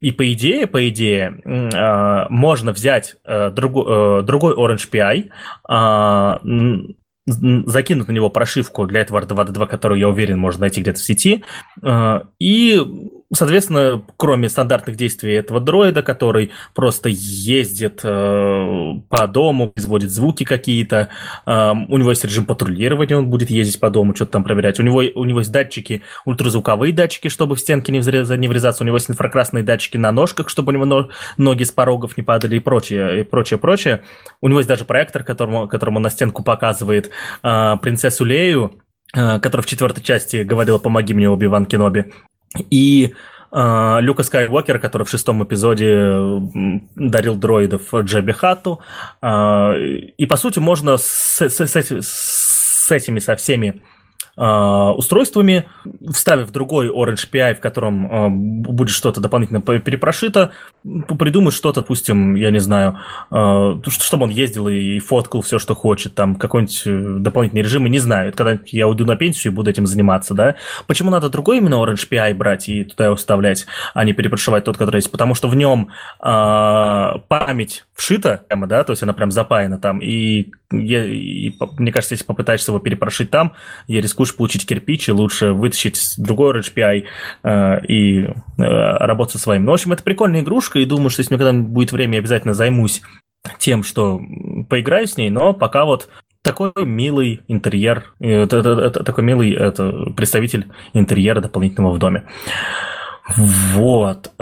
И 0.00 0.10
по 0.12 0.32
идее, 0.32 0.66
по 0.66 0.88
идее, 0.88 1.40
можно 2.30 2.72
взять 2.72 3.16
другой, 3.24 4.22
другой 4.24 4.54
Orange 4.54 4.90
PI, 4.90 5.30
закинуть 7.26 8.08
на 8.08 8.12
него 8.12 8.30
прошивку 8.30 8.86
для 8.86 9.00
этого 9.00 9.20
R2D2, 9.20 9.66
которую, 9.66 9.98
я 9.98 10.08
уверен, 10.08 10.38
можно 10.38 10.60
найти 10.62 10.80
где-то 10.80 11.00
в 11.00 11.02
сети, 11.02 11.44
и 12.38 12.82
соответственно, 13.32 14.02
кроме 14.16 14.48
стандартных 14.48 14.96
действий 14.96 15.34
этого 15.34 15.60
дроида, 15.60 16.02
который 16.02 16.52
просто 16.74 17.08
ездит 17.08 18.00
э, 18.02 18.92
по 19.08 19.26
дому, 19.26 19.70
производит 19.70 20.10
звуки 20.10 20.44
какие-то, 20.44 21.08
э, 21.44 21.72
у 21.88 21.98
него 21.98 22.10
есть 22.10 22.24
режим 22.24 22.46
патрулирования, 22.46 23.16
он 23.16 23.28
будет 23.28 23.50
ездить 23.50 23.80
по 23.80 23.90
дому, 23.90 24.14
что-то 24.14 24.32
там 24.32 24.44
проверять. 24.44 24.78
У 24.78 24.82
него, 24.82 25.02
у 25.14 25.24
него 25.24 25.40
есть 25.40 25.52
датчики, 25.52 26.02
ультразвуковые 26.24 26.92
датчики, 26.92 27.28
чтобы 27.28 27.56
в 27.56 27.60
стенки 27.60 27.90
не, 27.90 28.00
врезаться, 28.00 28.36
не 28.36 28.48
врезаться. 28.48 28.84
У 28.84 28.86
него 28.86 28.96
есть 28.96 29.10
инфракрасные 29.10 29.64
датчики 29.64 29.96
на 29.96 30.12
ножках, 30.12 30.48
чтобы 30.48 30.72
у 30.72 30.76
него 30.76 31.10
ноги 31.36 31.64
с 31.64 31.72
порогов 31.72 32.16
не 32.16 32.22
падали 32.22 32.56
и 32.56 32.60
прочее, 32.60 33.20
и 33.20 33.24
прочее, 33.24 33.58
прочее. 33.58 34.02
У 34.40 34.48
него 34.48 34.60
есть 34.60 34.68
даже 34.68 34.84
проектор, 34.84 35.24
которому, 35.24 35.68
которому 35.68 35.98
на 35.98 36.10
стенку 36.10 36.42
показывает 36.42 37.10
э, 37.42 37.76
принцессу 37.82 38.24
Лею, 38.24 38.82
э, 39.14 39.40
которая 39.40 39.62
в 39.62 39.66
четвертой 39.66 40.02
части 40.02 40.42
говорила 40.42 40.78
«Помоги 40.78 41.14
мне, 41.14 41.28
Оби-Ван 41.28 41.66
Кеноби». 41.66 42.12
И 42.70 43.14
э, 43.52 43.98
Люка 44.00 44.22
Скайуокер, 44.22 44.78
который 44.78 45.04
в 45.04 45.10
шестом 45.10 45.42
эпизоде 45.44 46.40
дарил 46.94 47.36
дроидов 47.36 47.94
Джеби 47.94 48.32
Хатту. 48.32 48.80
Э, 49.22 49.74
и, 49.78 50.26
по 50.26 50.36
сути, 50.36 50.58
можно 50.58 50.96
с, 50.96 51.40
с, 51.40 51.60
с, 51.60 52.86
с 52.86 52.90
этими, 52.90 53.18
со 53.18 53.36
всеми 53.36 53.68
а, 53.70 53.95
устройствами, 54.36 55.66
вставив 56.12 56.50
другой 56.50 56.88
Orange 56.88 57.28
PI, 57.32 57.54
в 57.54 57.60
котором 57.60 58.08
а, 58.10 58.28
будет 58.28 58.90
что-то 58.90 59.20
дополнительно 59.20 59.62
перепрошито, 59.62 60.52
придумать 61.18 61.54
что-то, 61.54 61.80
допустим, 61.80 62.34
я 62.34 62.50
не 62.50 62.58
знаю, 62.58 62.98
а, 63.30 63.80
чтобы 63.88 64.24
он 64.24 64.30
ездил 64.30 64.68
и 64.68 64.98
фоткал 64.98 65.40
все, 65.40 65.58
что 65.58 65.74
хочет, 65.74 66.14
там 66.14 66.36
какой-нибудь 66.36 66.82
э, 66.84 67.16
дополнительный 67.20 67.62
режим, 67.62 67.86
и 67.86 67.90
не 67.90 67.98
знаю, 67.98 68.32
когда 68.36 68.58
я 68.66 68.88
уйду 68.88 69.06
на 69.06 69.16
пенсию 69.16 69.52
и 69.52 69.56
буду 69.56 69.70
этим 69.70 69.86
заниматься, 69.86 70.34
да, 70.34 70.56
почему 70.86 71.10
надо 71.10 71.30
другой 71.30 71.58
именно 71.58 71.76
Orange 71.76 72.08
PI 72.10 72.34
брать 72.34 72.68
и 72.68 72.84
туда 72.84 73.06
его 73.06 73.16
вставлять, 73.16 73.66
а 73.94 74.04
не 74.04 74.12
перепрошивать 74.12 74.64
тот, 74.64 74.76
который 74.76 74.96
есть, 74.96 75.10
потому 75.10 75.34
что 75.34 75.48
в 75.48 75.56
нем 75.56 75.88
память 76.18 77.84
вшита, 77.94 78.42
прямо, 78.48 78.66
да, 78.66 78.84
то 78.84 78.92
есть 78.92 79.02
она 79.02 79.12
прям 79.12 79.30
запаяна 79.30 79.78
там, 79.78 80.00
и, 80.00 80.52
я, 80.72 81.04
и 81.04 81.52
мне 81.78 81.92
кажется, 81.92 82.14
если 82.14 82.24
попытаешься 82.24 82.72
его 82.72 82.80
перепрошить 82.80 83.30
там, 83.30 83.52
я 83.86 84.00
рискую 84.00 84.26
получить 84.36 84.66
кирпич, 84.66 85.08
и 85.08 85.12
лучше 85.12 85.52
вытащить 85.52 86.14
другой 86.18 86.58
RHPI 86.58 87.04
э, 87.44 87.86
и 87.86 88.22
э, 88.22 88.28
работать 88.58 89.32
со 89.32 89.38
своим. 89.38 89.64
Ну, 89.64 89.70
в 89.70 89.74
общем, 89.74 89.92
это 89.92 90.02
прикольная 90.02 90.40
игрушка, 90.40 90.78
и 90.78 90.84
думаю, 90.84 91.10
что 91.10 91.20
если 91.20 91.34
мне 91.34 91.44
когда 91.44 91.58
будет 91.58 91.92
время, 91.92 92.14
я 92.14 92.20
обязательно 92.20 92.54
займусь 92.54 93.02
тем, 93.58 93.84
что 93.84 94.20
поиграю 94.68 95.06
с 95.06 95.16
ней, 95.16 95.30
но 95.30 95.52
пока 95.52 95.84
вот 95.84 96.08
такой 96.42 96.72
милый 96.76 97.42
интерьер, 97.48 98.14
э, 98.20 98.46
такой 98.46 99.24
милый 99.24 99.52
это, 99.52 100.12
представитель 100.16 100.66
интерьера 100.94 101.40
дополнительного 101.40 101.94
в 101.94 101.98
доме. 101.98 102.24
Вот. 103.36 104.32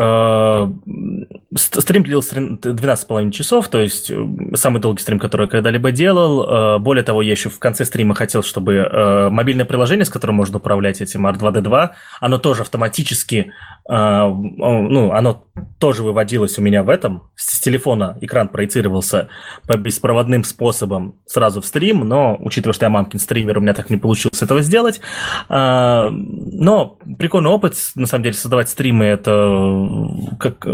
Э, 1.54 1.80
стрим 1.80 2.02
длился 2.02 2.36
12,5 2.36 3.30
часов, 3.30 3.68
то 3.68 3.80
есть 3.80 4.10
э, 4.10 4.26
самый 4.54 4.80
долгий 4.80 5.02
стрим, 5.02 5.18
который 5.18 5.42
я 5.42 5.48
когда-либо 5.48 5.92
делал. 5.92 6.76
Э, 6.76 6.78
более 6.78 7.04
того, 7.04 7.22
я 7.22 7.32
еще 7.32 7.48
в 7.48 7.58
конце 7.58 7.84
стрима 7.84 8.14
хотел, 8.14 8.42
чтобы 8.42 8.88
мобильное 9.30 9.64
приложение, 9.64 10.04
с 10.04 10.10
которым 10.10 10.36
можно 10.36 10.58
управлять 10.58 11.00
этим 11.00 11.26
R2D2, 11.26 11.90
оно 12.20 12.38
тоже 12.38 12.62
автоматически, 12.62 13.52
ну, 13.86 15.12
оно 15.12 15.44
тоже 15.78 16.02
выводилось 16.02 16.58
у 16.58 16.62
меня 16.62 16.82
в 16.82 16.88
этом. 16.88 17.30
С 17.36 17.60
телефона 17.60 18.16
экран 18.20 18.48
проецировался 18.48 19.28
по 19.66 19.76
беспроводным 19.76 20.44
способам 20.44 21.16
сразу 21.26 21.60
в 21.60 21.66
стрим, 21.66 22.00
но, 22.00 22.36
учитывая, 22.40 22.72
что 22.74 22.86
я 22.86 22.90
мамкин 22.90 23.20
стример, 23.20 23.58
у 23.58 23.60
меня 23.60 23.74
так 23.74 23.90
не 23.90 23.96
получилось 23.96 24.42
этого 24.42 24.62
сделать. 24.62 25.00
Но 25.48 26.98
прикольный 27.18 27.50
опыт, 27.50 27.74
на 27.94 28.06
самом 28.06 28.24
деле, 28.24 28.34
создавать 28.34 28.68
стримы 28.68 29.04
это 29.04 29.30
э, 29.30 30.36
как, 30.38 30.66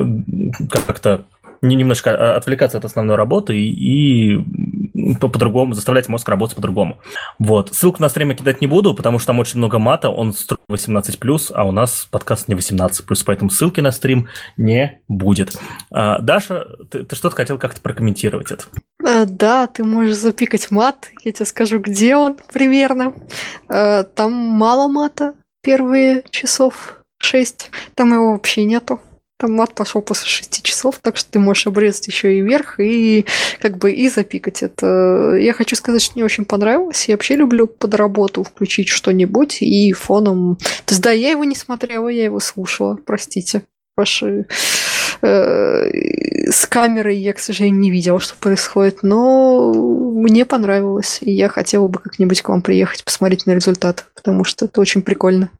как-то 0.70 1.24
немножко 1.62 2.36
отвлекаться 2.36 2.78
от 2.78 2.84
основной 2.84 3.16
работы 3.16 3.58
и, 3.58 4.36
и 4.36 5.14
по-другому, 5.20 5.74
заставлять 5.74 6.08
мозг 6.08 6.28
работать 6.28 6.56
по-другому. 6.56 6.98
Вот. 7.38 7.74
Ссылку 7.74 8.00
на 8.00 8.08
стрим 8.08 8.30
я 8.30 8.34
кидать 8.34 8.60
не 8.60 8.66
буду, 8.66 8.94
потому 8.94 9.18
что 9.18 9.28
там 9.28 9.38
очень 9.38 9.58
много 9.58 9.78
мата, 9.78 10.08
он 10.08 10.34
18+, 10.70 11.52
а 11.54 11.64
у 11.64 11.72
нас 11.72 12.08
подкаст 12.10 12.48
не 12.48 12.54
18+, 12.54 13.22
поэтому 13.26 13.50
ссылки 13.50 13.80
на 13.80 13.92
стрим 13.92 14.28
не 14.56 15.00
будет. 15.08 15.56
А, 15.90 16.18
Даша, 16.20 16.66
ты, 16.90 17.04
ты 17.04 17.16
что-то 17.16 17.36
хотел 17.36 17.58
как-то 17.58 17.80
прокомментировать 17.80 18.50
это? 18.52 18.64
А, 19.04 19.24
да, 19.26 19.66
ты 19.66 19.84
можешь 19.84 20.16
запикать 20.16 20.70
мат, 20.70 21.10
я 21.24 21.32
тебе 21.32 21.46
скажу, 21.46 21.78
где 21.78 22.16
он 22.16 22.36
примерно. 22.52 23.12
А, 23.68 24.04
там 24.04 24.32
мало 24.32 24.88
мата 24.88 25.34
первые 25.62 26.24
часов 26.30 27.00
6. 27.18 27.70
Там 27.94 28.12
его 28.12 28.32
вообще 28.32 28.64
нету. 28.64 29.00
Там 29.40 29.54
мат 29.54 29.74
пошел 29.74 30.02
после 30.02 30.28
6 30.28 30.62
часов, 30.62 30.98
так 31.00 31.16
что 31.16 31.30
ты 31.30 31.38
можешь 31.38 31.66
обрезать 31.66 32.06
еще 32.08 32.36
и 32.36 32.42
вверх 32.42 32.78
и 32.78 33.24
как 33.58 33.78
бы 33.78 33.90
и 33.90 34.10
запикать 34.10 34.62
это. 34.62 35.34
Я 35.40 35.54
хочу 35.54 35.76
сказать, 35.76 36.02
что 36.02 36.12
мне 36.16 36.26
очень 36.26 36.44
понравилось. 36.44 37.08
Я 37.08 37.14
вообще 37.14 37.36
люблю 37.36 37.66
под 37.66 37.94
работу 37.94 38.44
включить 38.44 38.88
что-нибудь 38.88 39.62
и 39.62 39.94
фоном... 39.94 40.58
То 40.84 40.92
есть 40.92 41.02
да, 41.02 41.10
я 41.10 41.30
его 41.30 41.44
не 41.44 41.54
смотрела, 41.54 42.08
я 42.08 42.24
его 42.24 42.38
слушала, 42.38 42.98
простите. 43.06 43.62
Ваши 43.96 44.46
э, 45.22 46.50
с 46.50 46.66
камерой 46.66 47.16
я, 47.16 47.32
к 47.32 47.38
сожалению, 47.38 47.80
не 47.80 47.90
видела, 47.90 48.20
что 48.20 48.34
происходит, 48.36 49.02
но 49.02 49.72
мне 49.72 50.44
понравилось, 50.44 51.18
и 51.22 51.32
я 51.32 51.48
хотела 51.48 51.88
бы 51.88 51.98
как-нибудь 51.98 52.42
к 52.42 52.48
вам 52.50 52.60
приехать, 52.60 53.04
посмотреть 53.04 53.46
на 53.46 53.52
результат, 53.52 54.04
потому 54.14 54.44
что 54.44 54.66
это 54.66 54.82
очень 54.82 55.00
прикольно. 55.00 55.50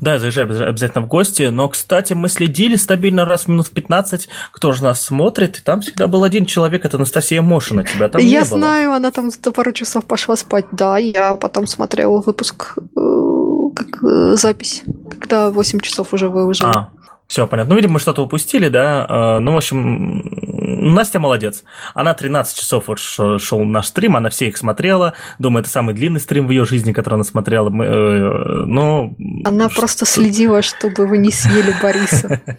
Да, 0.00 0.18
заезжай 0.18 0.44
обязательно 0.44 1.04
в 1.04 1.08
гости. 1.08 1.44
Но, 1.44 1.68
кстати, 1.68 2.12
мы 2.12 2.28
следили 2.28 2.76
стабильно 2.76 3.24
раз 3.24 3.44
в 3.44 3.48
минут 3.48 3.70
15, 3.70 4.28
кто 4.50 4.72
же 4.72 4.82
нас 4.82 5.02
смотрит. 5.02 5.58
И 5.58 5.62
там 5.62 5.80
всегда 5.80 6.06
был 6.06 6.24
один 6.24 6.46
человек, 6.46 6.84
это 6.84 6.96
Анастасия 6.96 7.42
Мошина. 7.42 7.84
Тебя 7.84 8.08
там 8.08 8.20
Я 8.20 8.44
знаю, 8.44 8.88
было. 8.88 8.96
она 8.96 9.10
там 9.10 9.30
за 9.30 9.52
пару 9.52 9.72
часов 9.72 10.04
пошла 10.04 10.36
спать. 10.36 10.66
Да, 10.72 10.98
я 10.98 11.34
потом 11.34 11.66
смотрела 11.66 12.20
выпуск, 12.20 12.74
э, 12.78 13.70
как 13.74 14.02
э, 14.02 14.36
запись, 14.36 14.82
когда 15.10 15.50
8 15.50 15.80
часов 15.80 16.12
уже 16.12 16.28
выложили. 16.28 16.68
А, 16.68 16.90
все, 17.26 17.46
понятно. 17.46 17.70
Ну, 17.70 17.76
видимо, 17.76 17.94
мы 17.94 18.00
что-то 18.00 18.22
упустили, 18.22 18.68
да. 18.68 19.06
А, 19.08 19.38
ну, 19.40 19.52
в 19.54 19.56
общем, 19.56 20.31
Настя 20.62 21.18
молодец. 21.18 21.64
Она 21.94 22.14
13 22.14 22.56
часов 22.56 22.84
вот 22.86 22.98
шел 22.98 23.64
наш 23.64 23.86
стрим, 23.86 24.16
она 24.16 24.30
все 24.30 24.48
их 24.48 24.56
смотрела. 24.56 25.14
Думаю, 25.38 25.62
это 25.62 25.70
самый 25.70 25.94
длинный 25.94 26.20
стрим 26.20 26.46
в 26.46 26.50
ее 26.50 26.64
жизни, 26.64 26.92
который 26.92 27.14
она 27.14 27.24
смотрела. 27.24 27.68
Э, 27.68 28.64
но... 28.66 29.14
Она 29.44 29.68
просто 29.68 30.06
следила, 30.06 30.62
чтобы 30.62 31.06
вы 31.06 31.18
не 31.18 31.30
съели 31.30 31.74
Бориса. 31.82 32.40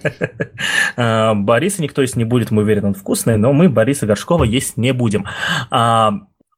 А, 0.95 1.34
Бориса 1.34 1.82
никто 1.82 2.01
есть 2.01 2.16
не 2.16 2.24
будет, 2.24 2.51
мы 2.51 2.62
уверены, 2.62 2.89
он 2.89 2.93
вкусный, 2.93 3.38
но 3.38 3.51
мы 3.54 3.70
Бориса 3.70 4.06
Горшкова 4.06 4.43
есть 4.43 4.78
не 4.78 4.93
будем. 4.93 5.26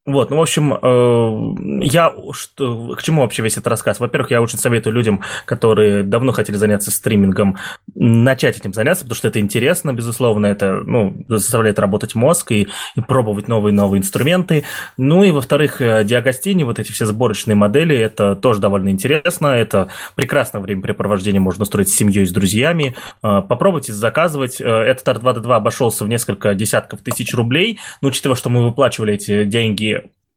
Вот, 0.06 0.30
ну, 0.30 0.38
в 0.38 0.42
общем, 0.42 0.78
э, 0.80 1.84
я 1.84 2.14
что, 2.32 2.96
к 2.96 3.02
чему 3.02 3.22
вообще 3.22 3.42
весь 3.42 3.54
этот 3.54 3.66
рассказ? 3.66 4.00
Во-первых, 4.00 4.30
я 4.30 4.40
очень 4.40 4.60
советую 4.60 4.94
людям, 4.94 5.22
которые 5.46 6.04
давно 6.04 6.32
хотели 6.32 6.58
заняться 6.58 6.92
стримингом, 6.92 7.58
начать 7.96 8.56
этим 8.56 8.72
заняться, 8.72 9.04
потому 9.04 9.16
что 9.16 9.30
это 9.30 9.40
интересно, 9.40 9.94
безусловно, 9.94 10.46
это, 10.46 10.84
ну, 10.86 11.26
заставляет 11.28 11.80
работать 11.80 12.14
мозг 12.14 12.52
и, 12.52 12.68
и 12.96 13.02
пробовать 13.02 13.48
новые-новые 13.48 14.00
инструменты. 14.00 14.64
Ну 14.96 15.24
и, 15.24 15.32
во-вторых, 15.32 15.82
э, 15.82 16.04
Диагостини, 16.04 16.62
вот 16.64 16.78
эти 16.78 16.92
все 16.92 17.08
сборочные 17.08 17.56
модели, 17.56 17.98
это 17.98 18.36
тоже 18.36 18.60
довольно 18.60 18.90
интересно, 18.90 19.48
это 19.48 19.88
прекрасное 20.14 20.62
времяпрепровождение 20.62 21.42
можно 21.42 21.64
устроить 21.64 21.90
с 21.90 21.96
семьей, 21.96 22.28
с 22.28 22.32
друзьями. 22.32 22.96
Э, 23.24 23.42
попробуйте 23.42 23.92
заказывать. 23.92 24.62
Этот 24.62 25.08
R2D2 25.08 25.56
обошелся 25.56 26.06
в 26.06 26.10
несколько 26.10 26.54
десятков 26.54 27.00
тысяч 27.00 27.34
рублей, 27.34 27.80
но 28.02 28.10
учитывая, 28.10 28.36
что 28.36 28.52
мы 28.52 28.64
выплачивали 28.64 29.16
эти 29.16 29.46
деньги 29.46 29.95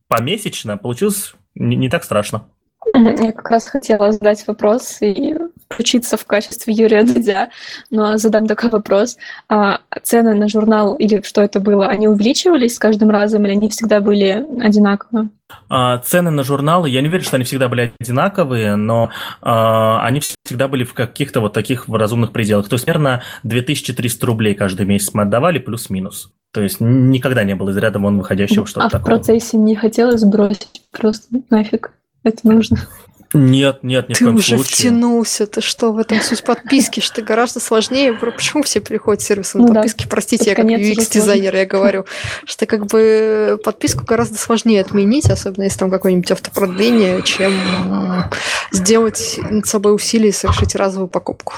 помесячно, 0.08 0.76
получилось 0.76 1.34
не, 1.54 1.76
не 1.76 1.88
так 1.88 2.04
страшно. 2.04 2.44
Я 2.94 3.32
как 3.32 3.50
раз 3.50 3.66
хотела 3.66 4.12
задать 4.12 4.46
вопрос 4.46 4.98
и 5.00 5.36
включиться 5.68 6.16
в 6.16 6.24
качестве 6.24 6.72
Юрия 6.72 7.02
Дудя, 7.02 7.50
но 7.90 8.16
задам 8.16 8.46
такой 8.46 8.70
вопрос. 8.70 9.18
А 9.48 9.80
цены 10.02 10.34
на 10.34 10.48
журнал 10.48 10.94
или 10.94 11.20
что 11.22 11.42
это 11.42 11.60
было, 11.60 11.86
они 11.86 12.08
увеличивались 12.08 12.76
с 12.76 12.78
каждым 12.78 13.10
разом 13.10 13.44
или 13.44 13.52
они 13.52 13.68
всегда 13.68 14.00
были 14.00 14.46
одинаковые? 14.60 15.28
А, 15.68 15.98
цены 15.98 16.30
на 16.30 16.44
журналы, 16.44 16.88
я 16.88 17.02
не 17.02 17.08
верю, 17.08 17.24
что 17.24 17.36
они 17.36 17.44
всегда 17.44 17.68
были 17.68 17.92
одинаковые, 18.00 18.76
но 18.76 19.10
а, 19.42 20.04
они 20.04 20.20
всегда 20.44 20.68
были 20.68 20.84
в 20.84 20.94
каких-то 20.94 21.40
вот 21.40 21.52
таких 21.52 21.88
разумных 21.88 22.32
пределах. 22.32 22.68
То 22.68 22.74
есть, 22.74 22.84
примерно 22.84 23.22
2300 23.42 24.26
рублей 24.26 24.54
каждый 24.54 24.86
месяц 24.86 25.12
мы 25.12 25.22
отдавали, 25.22 25.58
плюс-минус. 25.58 26.32
То 26.52 26.62
есть 26.62 26.80
никогда 26.80 27.44
не 27.44 27.54
было 27.54 27.70
из 27.70 27.76
ряда 27.76 27.98
вон 27.98 28.18
выходящего 28.18 28.66
что-то 28.66 28.86
а 28.86 28.90
такого. 28.90 29.02
в 29.02 29.16
процессе 29.16 29.56
не 29.56 29.76
хотелось 29.76 30.20
сбросить 30.20 30.82
просто 30.90 31.26
нафиг. 31.50 31.92
Это 32.24 32.38
нужно. 32.48 32.78
Нет, 33.34 33.80
нет, 33.82 34.08
ни 34.08 34.14
в 34.14 34.18
Ты 34.18 34.24
коем 34.24 34.36
уже 34.36 34.56
случае. 34.56 34.74
втянулся, 34.74 35.46
ты 35.46 35.60
что, 35.60 35.92
в 35.92 35.98
этом 35.98 36.18
суть 36.22 36.42
подписки, 36.42 37.00
что 37.00 37.20
гораздо 37.20 37.60
сложнее. 37.60 38.14
Почему 38.14 38.62
все 38.62 38.80
переходят 38.80 39.20
сервису 39.20 39.58
на 39.58 39.66
Ну 39.66 39.68
да. 39.68 39.80
подписки? 39.80 40.06
Простите, 40.08 40.54
Под 40.54 40.64
я 40.70 40.78
как 40.78 40.80
UX-дизайнер, 40.80 41.54
я 41.54 41.66
говорю, 41.66 42.06
что 42.46 42.64
как 42.64 42.86
бы 42.86 43.60
подписку 43.62 44.06
гораздо 44.06 44.38
сложнее 44.38 44.80
отменить, 44.80 45.28
особенно 45.28 45.64
если 45.64 45.78
там 45.78 45.90
какое-нибудь 45.90 46.30
автопродление, 46.30 47.20
чем 47.22 47.52
сделать 48.72 49.38
над 49.50 49.66
собой 49.66 49.94
усилие 49.94 50.30
и 50.30 50.32
совершить 50.32 50.74
разовую 50.74 51.08
покупку. 51.08 51.56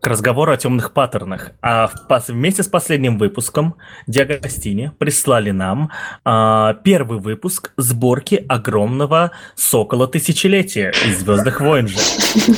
К 0.00 0.06
разговору 0.06 0.52
о 0.52 0.56
темных 0.56 0.92
паттернах. 0.92 1.52
А 1.60 1.90
вместе 2.28 2.62
с 2.62 2.68
последним 2.68 3.18
выпуском 3.18 3.74
Диагостини 4.06 4.92
прислали 4.98 5.50
нам 5.50 5.90
а, 6.24 6.74
первый 6.74 7.18
выпуск 7.18 7.72
сборки 7.76 8.44
огромного 8.48 9.32
сокола 9.54 10.06
тысячелетия 10.06 10.92
из 11.06 11.20
Звездных 11.20 11.60
войн 11.60 11.88
же. 11.88 11.98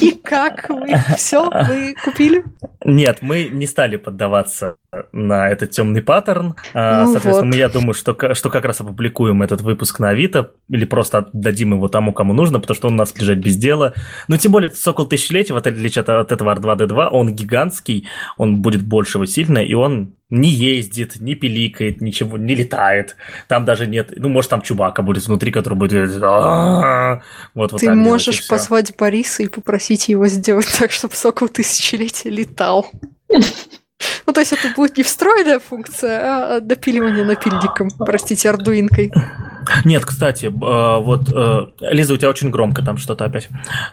И 0.00 0.12
как 0.22 0.68
вы? 0.68 0.94
Все, 1.16 1.48
вы 1.50 1.94
купили? 2.04 2.44
Нет, 2.84 3.18
мы 3.20 3.48
не 3.50 3.66
стали 3.66 3.96
поддаваться 3.96 4.76
на 5.12 5.48
этот 5.48 5.70
темный 5.70 6.02
паттерн. 6.02 6.56
А, 6.74 7.04
Ну 7.04 7.12
Соответственно, 7.12 7.52
вот. 7.52 7.58
я 7.58 7.68
думаю, 7.68 7.94
что, 7.94 8.34
что 8.34 8.50
как 8.50 8.64
раз 8.64 8.80
опубликуем 8.80 9.42
этот 9.42 9.60
выпуск 9.60 9.98
на 10.00 10.10
Авито 10.10 10.52
или 10.68 10.84
просто 10.84 11.18
отдадим 11.18 11.74
его 11.74 11.88
тому, 11.88 12.12
кому 12.12 12.32
нужно, 12.32 12.60
потому 12.60 12.74
что 12.74 12.88
он 12.88 12.94
у 12.94 12.96
нас 12.96 13.14
лежит 13.16 13.38
без 13.38 13.56
дела. 13.56 13.94
Ну, 14.28 14.36
тем 14.36 14.52
более, 14.52 14.70
Сокол 14.70 15.06
Тысячелетия, 15.06 15.54
в 15.54 15.56
отличие 15.56 16.02
от, 16.02 16.08
от 16.08 16.32
этого 16.32 16.54
R2-D2, 16.54 17.08
он 17.08 17.29
гигантский, 17.34 18.08
он 18.36 18.62
будет 18.62 18.82
большего 18.82 19.26
сильно, 19.26 19.58
и 19.58 19.74
он 19.74 20.14
не 20.30 20.48
ездит, 20.48 21.20
не 21.20 21.34
пиликает, 21.34 22.00
ничего, 22.00 22.38
не 22.38 22.54
летает. 22.54 23.16
Там 23.48 23.64
даже 23.64 23.86
нет, 23.86 24.12
ну, 24.16 24.28
может, 24.28 24.50
там 24.50 24.62
Чубака 24.62 25.02
будет 25.02 25.26
внутри, 25.26 25.50
который 25.50 25.74
будет... 25.74 26.10
Вот, 27.54 27.72
вот 27.72 27.80
Ты 27.80 27.92
можешь 27.94 28.46
позвать 28.46 28.94
Бориса 28.96 29.42
и 29.42 29.48
попросить 29.48 30.08
его 30.08 30.28
сделать 30.28 30.68
так, 30.78 30.92
чтобы 30.92 31.14
сокол 31.14 31.48
тысячелетия 31.48 32.30
летал. 32.30 32.90
Ну, 34.26 34.32
то 34.32 34.40
есть 34.40 34.52
это 34.52 34.72
будет 34.74 34.96
не 34.96 35.02
встроенная 35.02 35.60
функция, 35.60 36.56
а 36.56 36.60
допиливание 36.60 37.24
напильником, 37.24 37.90
простите, 37.98 38.50
ардуинкой. 38.50 39.12
Нет, 39.84 40.04
кстати, 40.04 40.46
э, 40.46 40.50
вот, 40.50 41.28
э, 41.32 41.66
Лиза, 41.80 42.14
у 42.14 42.16
тебя 42.16 42.30
очень 42.30 42.50
громко 42.50 42.82
там 42.82 42.96
что-то 42.96 43.24
опять. 43.24 43.48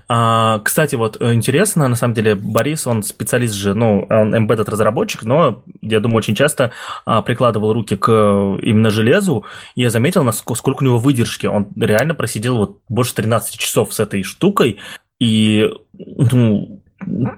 А, 0.08 0.60
Кстати, 0.60 0.96
вот 0.96 1.18
э, 1.20 1.34
интересно, 1.34 1.88
на 1.88 1.96
самом 1.96 2.14
деле, 2.14 2.36
Борис, 2.36 2.88
он 2.88 3.04
специалист 3.04 3.54
же, 3.54 3.74
ну, 3.74 4.08
он 4.10 4.34
embedded 4.34 4.70
разработчик, 4.70 5.24
но, 5.24 5.64
я 5.82 6.00
думаю, 6.00 6.18
очень 6.18 6.36
часто 6.36 6.72
а, 7.06 7.22
прикладывал 7.22 7.74
руки 7.74 7.96
к 7.96 8.10
э, 8.10 8.60
именно 8.62 8.90
железу, 8.90 9.46
и 9.76 9.82
я 9.82 9.90
заметил, 9.90 10.24
насколько 10.24 10.58
сколько 10.58 10.84
у 10.84 10.86
него 10.86 10.98
выдержки. 10.98 11.46
Он 11.46 11.68
реально 11.76 12.14
просидел 12.14 12.58
вот 12.58 12.80
больше 12.90 13.16
13 13.16 13.58
часов 13.58 13.94
с 13.94 14.00
этой 14.00 14.24
штукой, 14.24 14.80
и, 15.20 15.70
ну, 15.98 16.77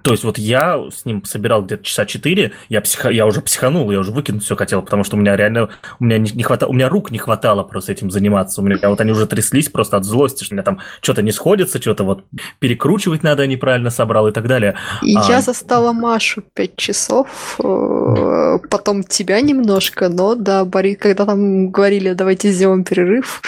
то 0.03 0.11
есть 0.11 0.23
вот 0.23 0.37
я 0.37 0.81
с 0.89 1.05
ним 1.05 1.23
собирал 1.25 1.63
где-то 1.63 1.83
часа 1.83 2.05
4, 2.05 2.51
я, 2.69 2.81
психа, 2.81 3.09
я 3.09 3.25
уже 3.25 3.41
психанул, 3.41 3.91
я 3.91 3.99
уже 3.99 4.11
выкинуть 4.11 4.43
все 4.43 4.55
хотел, 4.55 4.81
потому 4.81 5.03
что 5.03 5.17
у 5.17 5.19
меня 5.19 5.35
реально, 5.35 5.69
у 5.99 6.05
меня 6.05 6.17
не, 6.17 6.31
не 6.31 6.43
хватало, 6.43 6.69
у 6.69 6.73
меня 6.73 6.87
рук 6.87 7.11
не 7.11 7.17
хватало 7.17 7.63
просто 7.63 7.91
этим 7.91 8.09
заниматься, 8.09 8.61
у 8.61 8.63
меня 8.63 8.77
вот 8.89 9.01
они 9.01 9.11
уже 9.11 9.27
тряслись 9.27 9.69
просто 9.69 9.97
от 9.97 10.05
злости, 10.05 10.43
что 10.43 10.53
у 10.53 10.55
меня 10.55 10.63
там 10.63 10.79
что-то 11.01 11.21
не 11.21 11.31
сходится, 11.31 11.81
что-то 11.81 12.03
вот 12.03 12.23
перекручивать 12.59 13.21
надо, 13.21 13.43
я 13.43 13.47
неправильно 13.47 13.89
собрал 13.89 14.27
и 14.27 14.31
так 14.31 14.47
далее. 14.47 14.75
И 15.01 15.15
А. 15.15 15.25
я 15.27 15.41
застала 15.41 15.91
Машу 15.91 16.41
пять 16.53 16.77
часов, 16.77 17.59
э, 17.61 18.59
потом 18.69 19.03
тебя 19.03 19.41
немножко, 19.41 20.07
но 20.07 20.35
да, 20.35 20.63
Борис, 20.63 20.97
когда 20.99 21.25
там 21.25 21.69
говорили, 21.69 22.13
давайте 22.13 22.51
сделаем 22.51 22.85
перерыв, 22.85 23.41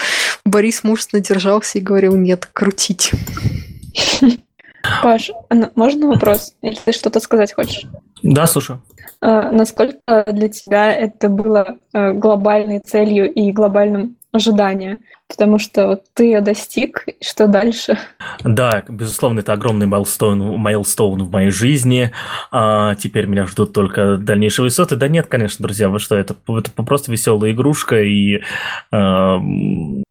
Борис 0.44 0.84
мужественно 0.84 1.22
держался 1.22 1.78
и 1.78 1.80
говорил, 1.80 2.16
нет, 2.16 2.48
крутить. 2.52 3.12
Паш, 5.02 5.30
а 5.48 5.54
можно 5.74 6.08
вопрос? 6.08 6.54
Или 6.62 6.76
ты 6.84 6.92
что-то 6.92 7.20
сказать 7.20 7.52
хочешь? 7.52 7.84
Да, 8.22 8.46
слушаю. 8.46 8.82
А, 9.20 9.50
Насколько 9.50 10.24
для 10.28 10.48
тебя 10.48 10.92
это 10.92 11.28
было 11.28 11.76
э, 11.92 12.12
глобальной 12.12 12.80
целью 12.80 13.32
и 13.32 13.52
глобальным 13.52 14.16
ожиданием? 14.32 14.98
Потому 15.28 15.58
что 15.58 15.86
вот 15.86 16.02
ты 16.12 16.24
ее 16.24 16.40
достиг, 16.42 17.04
и 17.06 17.24
что 17.24 17.46
дальше? 17.46 17.98
Да, 18.44 18.82
безусловно, 18.86 19.40
это 19.40 19.54
огромный 19.54 19.86
майлстоун, 19.86 20.58
майлстоун 20.58 21.24
в 21.24 21.30
моей 21.30 21.50
жизни. 21.50 22.12
А, 22.50 22.94
теперь 22.96 23.26
меня 23.26 23.46
ждут 23.46 23.72
только 23.72 24.18
дальнейшие 24.18 24.64
высоты. 24.64 24.96
Да 24.96 25.08
нет, 25.08 25.26
конечно, 25.28 25.62
друзья, 25.62 25.88
вы 25.88 26.00
что, 26.00 26.16
это, 26.16 26.36
это 26.48 26.70
просто 26.82 27.10
веселая 27.10 27.52
игрушка 27.52 28.02
и 28.02 28.42
м, 28.92 30.04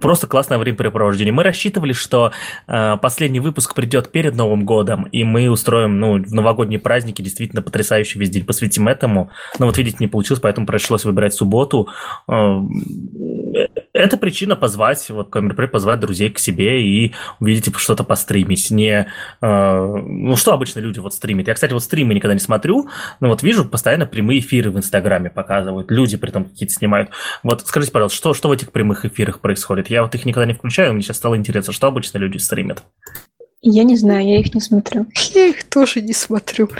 просто 0.00 0.26
классное 0.26 0.58
времяпрепровождение. 0.58 1.32
Мы 1.32 1.42
рассчитывали, 1.42 1.92
что 1.92 2.32
а, 2.66 2.96
последний 2.96 3.40
выпуск 3.40 3.74
придет 3.74 4.10
перед 4.10 4.34
Новым 4.34 4.64
годом, 4.64 5.04
и 5.04 5.24
мы 5.24 5.48
устроим 5.48 5.98
ну, 6.00 6.22
в 6.22 6.32
новогодние 6.32 6.80
праздники 6.80 7.22
действительно 7.22 7.62
потрясающий 7.62 8.18
весь 8.18 8.30
день, 8.30 8.44
посвятим 8.44 8.88
этому. 8.88 9.30
Но 9.58 9.66
вот 9.66 9.78
видите, 9.78 9.98
не 10.00 10.08
получилось, 10.08 10.40
поэтому 10.40 10.66
пришлось 10.66 11.04
выбирать 11.04 11.34
субботу. 11.34 11.88
А, 12.26 12.62
Это 13.92 14.16
причина 14.16 14.56
позвать, 14.56 15.08
вот 15.08 15.30
Камерпрей 15.30 15.68
позвать 15.68 16.00
друзей 16.00 16.30
к 16.30 16.38
себе 16.38 16.82
и 16.82 17.14
увидите 17.40 17.72
что-то 17.76 18.04
постримить. 18.04 18.70
Не, 18.70 19.08
э, 19.40 19.96
ну, 20.06 20.36
что 20.36 20.52
обычно 20.52 20.80
люди 20.80 20.98
вот 20.98 21.14
стримят. 21.14 21.48
Я, 21.48 21.54
кстати, 21.54 21.72
вот 21.72 21.82
стримы 21.82 22.14
никогда 22.14 22.34
не 22.34 22.40
смотрю, 22.40 22.88
но 23.20 23.28
вот 23.28 23.42
вижу 23.42 23.64
постоянно 23.64 24.06
прямые 24.06 24.40
эфиры 24.40 24.70
в 24.70 24.76
Инстаграме 24.76 25.30
показывают. 25.30 25.90
Люди 25.90 26.16
при 26.16 26.30
этом 26.30 26.44
какие-то 26.44 26.74
снимают. 26.74 27.10
Вот 27.42 27.62
скажите, 27.66 27.92
пожалуйста, 27.92 28.16
что, 28.16 28.34
что 28.34 28.48
в 28.48 28.52
этих 28.52 28.72
прямых 28.72 29.04
эфирах 29.04 29.40
происходит? 29.40 29.88
Я 29.88 30.02
вот 30.02 30.14
их 30.14 30.24
никогда 30.24 30.46
не 30.46 30.54
включаю, 30.54 30.92
мне 30.92 31.02
сейчас 31.02 31.16
стало 31.16 31.36
интересно, 31.36 31.72
что 31.72 31.86
обычно 31.86 32.18
люди 32.18 32.38
стримят. 32.38 32.82
Я 33.68 33.82
не 33.82 33.96
знаю, 33.96 34.24
я 34.24 34.38
их 34.38 34.54
не 34.54 34.60
смотрю. 34.60 35.06
Я 35.34 35.46
их 35.46 35.64
тоже 35.64 36.00
не 36.00 36.12
смотрю. 36.12 36.70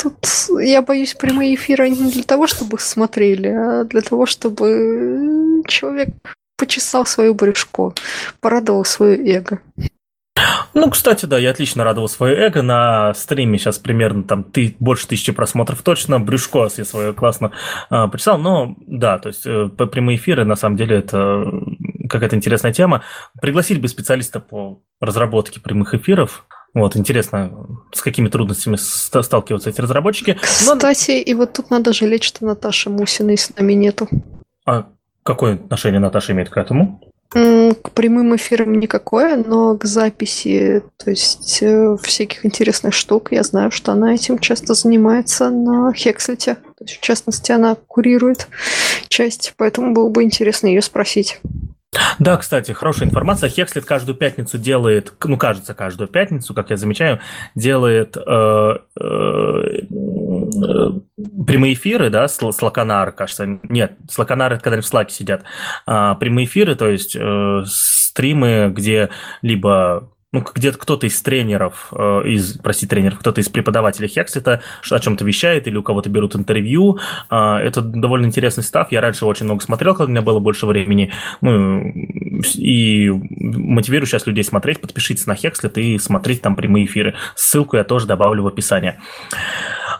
Тут 0.00 0.14
я 0.60 0.80
боюсь 0.80 1.14
прямые 1.14 1.56
эфиры 1.56 1.90
не 1.90 2.12
для 2.12 2.22
того, 2.22 2.46
чтобы 2.46 2.76
их 2.76 2.80
смотрели, 2.82 3.48
а 3.48 3.84
для 3.84 4.00
того, 4.00 4.26
чтобы 4.26 5.62
человек 5.66 6.10
почесал 6.56 7.04
свое 7.04 7.34
брюшко, 7.34 7.92
порадовал 8.40 8.84
свое 8.84 9.16
эго. 9.36 9.60
Ну, 10.74 10.90
кстати, 10.90 11.24
да, 11.24 11.38
я 11.38 11.50
отлично 11.50 11.84
радовал 11.84 12.08
свое 12.08 12.36
эго 12.36 12.62
на 12.62 13.14
стриме. 13.14 13.58
Сейчас 13.58 13.78
примерно 13.78 14.22
там 14.22 14.44
ты, 14.44 14.76
больше 14.78 15.08
тысячи 15.08 15.32
просмотров 15.32 15.82
точно. 15.82 16.20
Брюшко 16.20 16.68
я 16.76 16.84
свое 16.84 17.14
классно 17.14 17.52
э, 17.90 18.08
почесал. 18.08 18.38
Но 18.38 18.76
да, 18.86 19.18
то 19.18 19.28
есть 19.30 19.46
э, 19.46 19.68
по- 19.68 19.86
прямые 19.86 20.16
эфиры, 20.18 20.44
на 20.44 20.54
самом 20.54 20.76
деле, 20.76 20.98
это 20.98 21.16
э, 21.16 21.50
какая-то 22.08 22.36
интересная 22.36 22.72
тема. 22.72 23.02
Пригласить 23.40 23.80
бы 23.80 23.88
специалиста 23.88 24.40
по 24.40 24.80
разработке 25.00 25.60
прямых 25.60 25.94
эфиров. 25.94 26.44
Вот, 26.74 26.94
интересно, 26.96 27.66
с 27.92 28.02
какими 28.02 28.28
трудностями 28.28 28.76
ста- 28.76 29.22
сталкиваются 29.22 29.70
эти 29.70 29.80
разработчики. 29.80 30.38
Но- 30.66 30.74
Кстати, 30.74 31.12
и 31.12 31.34
вот 31.34 31.52
тут 31.54 31.70
надо 31.70 31.92
жалеть, 31.92 32.22
что 32.24 32.44
Наташи 32.44 32.90
Мусиной 32.90 33.38
с 33.38 33.54
нами 33.56 33.72
нету. 33.72 34.08
а 34.66 34.86
какое 35.22 35.54
отношение 35.54 36.00
Наташа 36.00 36.32
имеет 36.32 36.50
к 36.50 36.56
этому? 36.58 37.00
К 37.30 37.90
прямым 37.92 38.36
эфирам 38.36 38.78
никакое, 38.78 39.36
но 39.44 39.76
к 39.76 39.84
записи, 39.84 40.82
то 40.96 41.10
есть 41.10 41.58
э, 41.60 41.96
всяких 42.00 42.46
интересных 42.46 42.94
штук, 42.94 43.32
я 43.32 43.42
знаю, 43.42 43.70
что 43.72 43.90
она 43.92 44.14
этим 44.14 44.38
часто 44.38 44.74
занимается 44.74 45.50
на 45.50 45.92
Хекслете. 45.92 46.54
То 46.54 46.84
есть, 46.84 46.98
в 46.98 47.00
частности, 47.00 47.50
она 47.52 47.74
курирует 47.74 48.46
часть, 49.08 49.54
поэтому 49.56 49.92
было 49.92 50.08
бы 50.08 50.22
интересно 50.22 50.68
ее 50.68 50.82
спросить. 50.82 51.40
Да, 52.18 52.36
кстати, 52.36 52.72
хорошая 52.72 53.08
информация. 53.08 53.48
Хекслет 53.48 53.84
каждую 53.84 54.16
пятницу 54.16 54.58
делает, 54.58 55.12
ну, 55.24 55.36
кажется, 55.36 55.74
каждую 55.74 56.08
пятницу, 56.08 56.54
как 56.54 56.70
я 56.70 56.76
замечаю, 56.76 57.20
делает 57.54 58.16
э, 58.16 58.76
э, 59.00 59.80
прямые 61.46 61.74
эфиры, 61.74 62.10
да, 62.10 62.28
с, 62.28 62.38
с 62.38 62.62
Лаконара, 62.62 63.10
кажется. 63.10 63.58
Нет, 63.62 63.92
с 64.08 64.18
Лаконара, 64.18 64.56
когда 64.56 64.74
они 64.74 64.82
в 64.82 64.86
Слаке 64.86 65.14
сидят. 65.14 65.44
А, 65.86 66.14
прямые 66.14 66.46
эфиры, 66.46 66.74
то 66.74 66.88
есть 66.88 67.16
э, 67.18 67.62
стримы, 67.66 68.72
где 68.74 69.10
либо 69.42 70.10
ну, 70.36 70.44
где-то 70.54 70.76
кто-то 70.76 71.06
из 71.06 71.20
тренеров, 71.22 71.88
э, 71.92 72.22
из, 72.26 72.58
прости, 72.58 72.86
тренеров, 72.86 73.18
кто-то 73.20 73.40
из 73.40 73.48
преподавателей 73.48 74.06
Хекслета 74.06 74.60
о 74.90 74.98
чем-то 74.98 75.24
вещает 75.24 75.66
или 75.66 75.76
у 75.76 75.82
кого-то 75.82 76.10
берут 76.10 76.36
интервью. 76.36 76.98
А, 77.30 77.58
Это 77.58 77.80
довольно 77.80 78.26
интересный 78.26 78.62
став. 78.62 78.92
Я 78.92 79.00
раньше 79.00 79.24
очень 79.24 79.46
много 79.46 79.62
смотрел, 79.62 79.94
когда 79.94 80.08
у 80.08 80.10
меня 80.10 80.20
было 80.20 80.38
больше 80.38 80.66
времени. 80.66 81.10
Ну, 81.40 81.90
и 82.54 83.08
мотивирую 83.10 84.06
сейчас 84.06 84.26
людей 84.26 84.44
смотреть. 84.44 84.80
Подпишитесь 84.80 85.26
на 85.26 85.36
Хекслет 85.36 85.78
и 85.78 85.98
смотреть 85.98 86.42
там 86.42 86.54
прямые 86.54 86.84
эфиры. 86.84 87.14
Ссылку 87.34 87.78
я 87.78 87.84
тоже 87.84 88.06
добавлю 88.06 88.42
в 88.42 88.46
описание. 88.46 89.00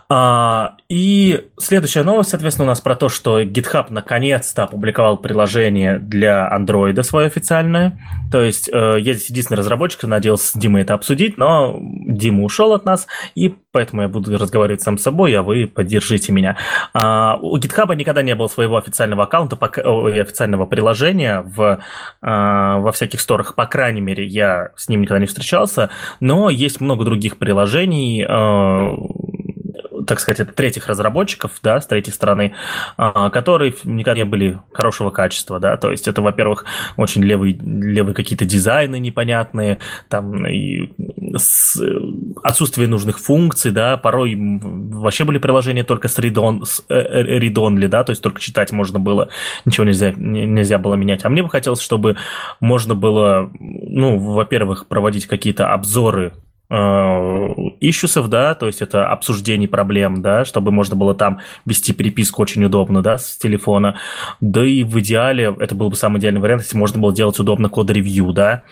А, 0.09 0.77
и 0.89 1.49
следующая 1.59 2.05
новость, 2.05 2.31
соответственно, 2.31 2.67
у 2.67 2.69
нас 2.69 2.81
про 2.81 2.95
то, 2.95 3.09
что 3.09 3.43
GitHub 3.43 3.87
наконец-то 3.91 4.65
опубликовал 4.65 5.17
приложение 5.17 5.99
для 5.99 6.49
Android 6.57 7.03
свое 7.03 7.27
официальное. 7.27 7.99
То 8.31 8.43
есть 8.43 8.71
э, 8.73 9.01
здесь 9.01 9.29
единственный 9.31 9.59
разработчик, 9.59 10.05
надеялся 10.27 10.48
с 10.48 10.53
Димой 10.55 10.82
это 10.82 10.94
обсудить, 10.94 11.39
но 11.39 11.78
Дима 11.81 12.43
ушел 12.43 12.73
от 12.73 12.85
нас, 12.85 13.07
и 13.35 13.55
поэтому 13.70 14.03
я 14.03 14.09
буду 14.09 14.36
разговаривать 14.36 14.82
сам 14.82 14.98
с 14.98 15.03
собой, 15.03 15.35
а 15.35 15.43
вы 15.43 15.66
поддержите 15.66 16.32
меня. 16.32 16.57
А, 16.93 17.39
у 17.40 17.57
GitHub 17.59 17.94
никогда 17.94 18.23
не 18.23 18.35
было 18.35 18.48
своего 18.48 18.77
официального 18.77 19.24
аккаунта, 19.24 19.57
официального 19.57 20.66
приложения 20.66 21.43
в, 21.43 21.78
а, 22.23 22.78
во 22.78 22.90
всяких 22.90 23.20
сторах, 23.20 23.55
по 23.55 23.66
крайней 23.66 24.01
мере, 24.01 24.27
я 24.27 24.70
с 24.77 24.89
ним 24.89 25.03
никогда 25.03 25.20
не 25.20 25.27
встречался, 25.27 25.90
но 26.20 26.51
есть 26.51 26.81
много 26.81 27.05
других 27.05 27.36
приложений, 27.36 28.27
а, 28.28 28.94
так 30.07 30.20
сказать, 30.20 30.41
это 30.41 30.53
третьих 30.53 30.89
разработчиков, 30.89 31.53
да, 31.62 31.81
с 31.81 31.87
третьей 31.87 32.12
стороны, 32.12 32.55
а, 32.97 33.31
которые 33.31 33.74
никогда 33.85 34.19
не 34.19 34.24
были 34.24 34.59
хорошего 34.73 35.11
качества, 35.11 35.61
да, 35.61 35.77
то 35.77 35.91
есть 35.91 36.09
это, 36.09 36.23
во-первых, 36.23 36.65
очень 36.97 37.23
левые, 37.23 37.55
левые 37.55 38.15
какие-то 38.15 38.45
дизайны 38.45 38.99
непонятные, 38.99 39.78
там 40.09 40.47
и 40.47 40.93
с, 41.37 41.81
отсутствие 42.43 42.89
нужных 42.89 43.19
функций, 43.19 43.70
да, 43.70 43.97
порой 43.97 44.37
вообще 44.37 45.24
были 45.24 45.39
приложения 45.39 45.85
только 45.85 46.09
с 46.09 46.19
read, 46.19 46.65
с 46.65 46.85
э, 46.89 46.95
э, 46.95 47.39
read 47.39 47.89
да, 47.89 48.05
то 48.05 48.11
есть 48.11 48.23
только 48.23 48.41
читать 48.41 48.73
можно 48.73 48.99
было, 48.99 49.28
ничего 49.65 49.85
нельзя, 49.85 50.12
нельзя 50.12 50.78
было 50.78 50.95
менять. 50.95 51.24
А 51.24 51.28
мне 51.28 51.43
бы 51.43 51.51
хотелось, 51.51 51.81
чтобы 51.81 52.16
можно 52.61 52.95
было, 52.95 53.51
ну, 53.59 54.19
во-первых, 54.19 54.87
проводить 54.87 55.27
какие-то 55.27 55.73
обзоры 55.73 56.33
ищусов, 56.68 58.28
да, 58.28 58.55
то 58.55 58.66
есть 58.66 58.82
это 58.82 59.09
обсуждение 59.09 59.68
проблем, 59.68 60.20
да, 60.22 60.44
чтобы 60.44 60.72
можно 60.72 60.97
было 60.97 61.14
там 61.14 61.40
вести 61.64 61.93
переписку 61.93 62.43
очень 62.43 62.64
удобно, 62.64 63.02
да, 63.02 63.18
с 63.18 63.36
телефона. 63.36 63.98
Да 64.40 64.64
и 64.64 64.82
в 64.82 64.98
идеале, 65.01 65.55
это 65.59 65.74
был 65.74 65.90
бы 65.90 65.97
самый 65.97 66.18
идеальный 66.18 66.40
вариант, 66.40 66.62
если 66.62 66.76
можно 66.76 67.01
было 67.01 67.14
делать 67.14 67.38
удобно 67.38 67.68
код-ревью, 67.68 68.32
да, 68.32 68.64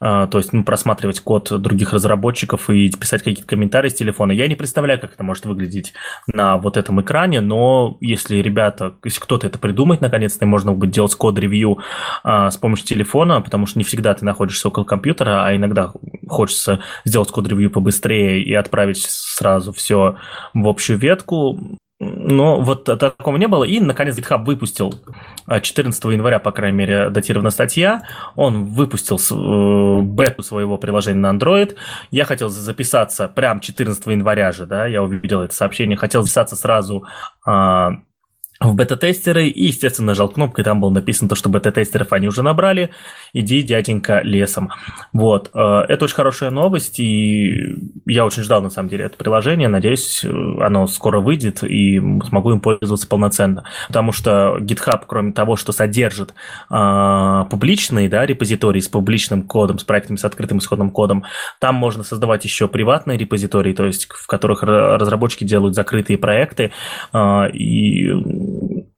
то 0.00 0.30
есть 0.34 0.54
ну, 0.54 0.64
просматривать 0.64 1.20
код 1.20 1.52
других 1.60 1.92
разработчиков 1.92 2.70
и 2.70 2.90
писать 2.90 3.22
какие-то 3.22 3.46
комментарии 3.46 3.90
с 3.90 3.94
телефона. 3.94 4.32
Я 4.32 4.48
не 4.48 4.54
представляю, 4.54 4.98
как 4.98 5.12
это 5.12 5.22
может 5.22 5.44
выглядеть 5.44 5.92
на 6.26 6.56
вот 6.56 6.78
этом 6.78 7.00
экране, 7.02 7.40
но 7.40 7.98
если 8.00 8.36
ребята, 8.36 8.94
если 9.04 9.20
кто-то 9.20 9.46
это 9.46 9.58
придумает, 9.58 10.00
наконец-то, 10.00 10.46
можно 10.46 10.72
будет 10.72 10.90
делать 10.90 11.14
код-ревью 11.14 11.80
а, 12.22 12.50
с 12.50 12.56
помощью 12.56 12.86
телефона, 12.86 13.42
потому 13.42 13.66
что 13.66 13.78
не 13.78 13.84
всегда 13.84 14.14
ты 14.14 14.24
находишься 14.24 14.68
около 14.68 14.84
компьютера, 14.84 15.44
а 15.44 15.54
иногда 15.54 15.92
хочется 16.28 16.80
сделать 17.04 17.30
код-ревью 17.30 17.70
побыстрее 17.70 18.42
и 18.42 18.54
отправить 18.54 19.04
сразу 19.06 19.72
все 19.72 20.16
в 20.54 20.66
общую 20.66 20.98
ветку. 20.98 21.78
Но 22.02 22.62
вот 22.62 22.84
такого 22.84 23.36
не 23.36 23.46
было. 23.46 23.64
И, 23.64 23.78
наконец, 23.78 24.18
GitHub 24.18 24.42
выпустил 24.44 24.94
14 25.46 26.02
а, 26.02 26.08
января, 26.10 26.38
по 26.38 26.50
крайней 26.50 26.78
мере, 26.78 27.10
датирована 27.10 27.50
статья. 27.50 28.04
Он 28.36 28.64
выпустил 28.64 29.18
э, 29.18 30.02
бету 30.02 30.42
своего 30.42 30.78
приложения 30.78 31.20
на 31.20 31.36
Android. 31.36 31.76
Я 32.10 32.24
хотел 32.24 32.48
записаться 32.48 33.28
прям 33.28 33.60
14 33.60 34.06
января 34.06 34.50
же, 34.52 34.64
да, 34.64 34.86
я 34.86 35.02
увидел 35.02 35.42
это 35.42 35.54
сообщение. 35.54 35.98
Хотел 35.98 36.22
записаться 36.22 36.56
сразу 36.56 37.04
а, 37.44 37.98
в 38.60 38.74
бета-тестеры 38.74 39.48
и, 39.48 39.66
естественно, 39.66 40.08
нажал 40.08 40.28
кнопку, 40.28 40.60
и 40.60 40.64
там 40.64 40.80
было 40.80 40.90
написано 40.90 41.30
то, 41.30 41.34
что 41.34 41.48
бета-тестеров 41.48 42.12
они 42.12 42.28
уже 42.28 42.42
набрали, 42.42 42.90
иди, 43.32 43.62
дяденька, 43.62 44.20
лесом. 44.22 44.70
Вот, 45.14 45.50
э, 45.54 45.84
это 45.88 46.04
очень 46.04 46.14
хорошая 46.14 46.50
новость, 46.50 47.00
и 47.00 47.76
я 48.04 48.26
очень 48.26 48.42
ждал, 48.42 48.60
на 48.60 48.68
самом 48.68 48.90
деле, 48.90 49.06
это 49.06 49.16
приложение, 49.16 49.68
надеюсь, 49.68 50.24
оно 50.24 50.86
скоро 50.88 51.20
выйдет, 51.20 51.64
и 51.64 51.98
смогу 52.28 52.52
им 52.52 52.60
пользоваться 52.60 53.08
полноценно, 53.08 53.64
потому 53.88 54.12
что 54.12 54.58
GitHub, 54.60 55.04
кроме 55.06 55.32
того, 55.32 55.56
что 55.56 55.72
содержит 55.72 56.34
э, 56.70 57.44
публичные, 57.50 58.10
да, 58.10 58.26
репозитории 58.26 58.80
с 58.80 58.88
публичным 58.88 59.44
кодом, 59.44 59.78
с 59.78 59.84
проектами 59.84 60.18
с 60.18 60.24
открытым 60.26 60.58
исходным 60.58 60.90
кодом, 60.90 61.24
там 61.60 61.76
можно 61.76 62.04
создавать 62.04 62.44
еще 62.44 62.68
приватные 62.68 63.16
репозитории, 63.16 63.72
то 63.72 63.86
есть 63.86 64.06
в 64.10 64.26
которых 64.26 64.62
разработчики 64.62 65.44
делают 65.44 65.74
закрытые 65.74 66.18
проекты, 66.18 66.72
э, 67.14 67.50
и 67.52 68.49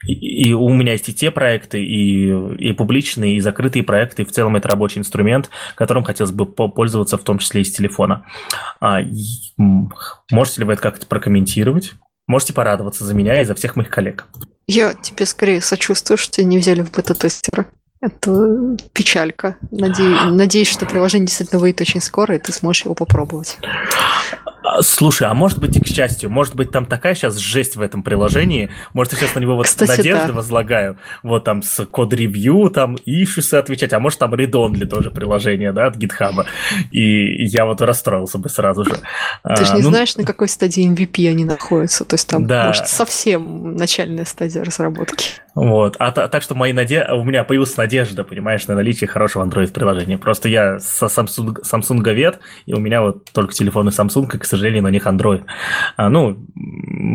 и, 0.06 0.52
у 0.52 0.68
меня 0.70 0.92
есть 0.92 1.08
и 1.08 1.14
те 1.14 1.30
проекты, 1.30 1.82
и, 1.82 2.28
и 2.56 2.72
публичные, 2.72 3.36
и 3.36 3.40
закрытые 3.40 3.84
проекты, 3.84 4.22
и 4.22 4.24
в 4.24 4.32
целом 4.32 4.56
это 4.56 4.68
рабочий 4.68 4.98
инструмент, 4.98 5.50
которым 5.74 6.04
хотелось 6.04 6.32
бы 6.32 6.46
пользоваться, 6.46 7.18
в 7.18 7.24
том 7.24 7.38
числе 7.38 7.62
и 7.62 7.64
с 7.64 7.72
телефона. 7.72 8.26
А, 8.80 9.00
можете 10.30 10.60
ли 10.60 10.66
вы 10.66 10.72
это 10.74 10.82
как-то 10.82 11.06
прокомментировать? 11.06 11.92
Можете 12.26 12.52
порадоваться 12.52 13.04
за 13.04 13.14
меня 13.14 13.40
и 13.40 13.44
за 13.44 13.54
всех 13.54 13.76
моих 13.76 13.90
коллег. 13.90 14.26
Я 14.66 14.94
тебе 14.94 15.26
скорее 15.26 15.60
сочувствую, 15.60 16.18
что 16.18 16.32
тебя 16.32 16.46
не 16.46 16.58
взяли 16.58 16.82
в 16.82 16.90
бета-тестера. 16.90 17.66
Это 18.00 18.76
печалька. 18.92 19.56
Надеюсь, 19.70 20.18
надеюсь, 20.24 20.68
что 20.68 20.86
приложение 20.86 21.26
действительно 21.26 21.60
выйдет 21.60 21.82
очень 21.82 22.00
скоро, 22.00 22.34
и 22.34 22.38
ты 22.40 22.52
сможешь 22.52 22.84
его 22.84 22.94
попробовать. 22.96 23.58
А, 24.72 24.82
слушай, 24.82 25.26
а 25.26 25.34
может 25.34 25.58
быть 25.58 25.76
и 25.76 25.80
к 25.80 25.86
счастью, 25.86 26.30
может 26.30 26.54
быть 26.54 26.70
там 26.70 26.86
такая 26.86 27.14
сейчас 27.14 27.36
жесть 27.36 27.76
в 27.76 27.82
этом 27.82 28.02
приложении, 28.02 28.70
может 28.94 29.12
я 29.12 29.18
сейчас 29.18 29.34
на 29.34 29.40
него 29.40 29.56
вот 29.56 29.66
Кстати, 29.66 29.90
надежды 29.90 30.28
да. 30.28 30.32
возлагаю, 30.32 30.96
вот 31.22 31.44
там 31.44 31.62
с 31.62 31.84
код-ревью, 31.84 32.70
там 32.70 32.96
ишусы 33.04 33.56
отвечать, 33.56 33.92
а 33.92 34.00
может 34.00 34.18
там 34.18 34.34
редонли 34.34 34.84
тоже 34.84 35.10
приложение, 35.10 35.72
да, 35.72 35.86
от 35.86 35.96
гитхаба, 35.96 36.46
и 36.90 37.44
я 37.44 37.66
вот 37.66 37.82
расстроился 37.82 38.38
бы 38.38 38.48
сразу 38.48 38.84
же. 38.84 38.96
Ты 39.56 39.64
же 39.64 39.74
не 39.74 39.82
ну... 39.82 39.90
знаешь, 39.90 40.16
на 40.16 40.24
какой 40.24 40.48
стадии 40.48 40.88
MVP 40.88 41.28
они 41.28 41.44
находятся, 41.44 42.04
то 42.04 42.14
есть 42.14 42.28
там, 42.28 42.46
да. 42.46 42.68
может, 42.68 42.88
совсем 42.88 43.76
начальная 43.76 44.24
стадия 44.24 44.64
разработки. 44.64 45.26
Вот, 45.54 45.96
а 45.98 46.12
так 46.12 46.42
что 46.42 46.54
мои 46.54 46.72
наде... 46.72 47.06
у 47.12 47.24
меня 47.24 47.44
появилась 47.44 47.76
надежда, 47.76 48.24
понимаешь, 48.24 48.66
на 48.68 48.74
наличие 48.74 49.08
хорошего 49.08 49.44
Android-приложения. 49.44 50.16
Просто 50.16 50.48
я 50.48 50.78
со 50.78 51.06
Samsung, 51.06 51.58
Samsung 51.62 52.36
и 52.64 52.72
у 52.72 52.78
меня 52.78 53.02
вот 53.02 53.30
только 53.32 53.52
телефоны 53.52 53.90
Samsung, 53.90 54.34
и, 54.34 54.38
к 54.38 54.44
сожалению, 54.46 54.82
на 54.82 54.88
них 54.88 55.06
Android. 55.06 55.44
А, 55.96 56.08
ну, 56.08 56.38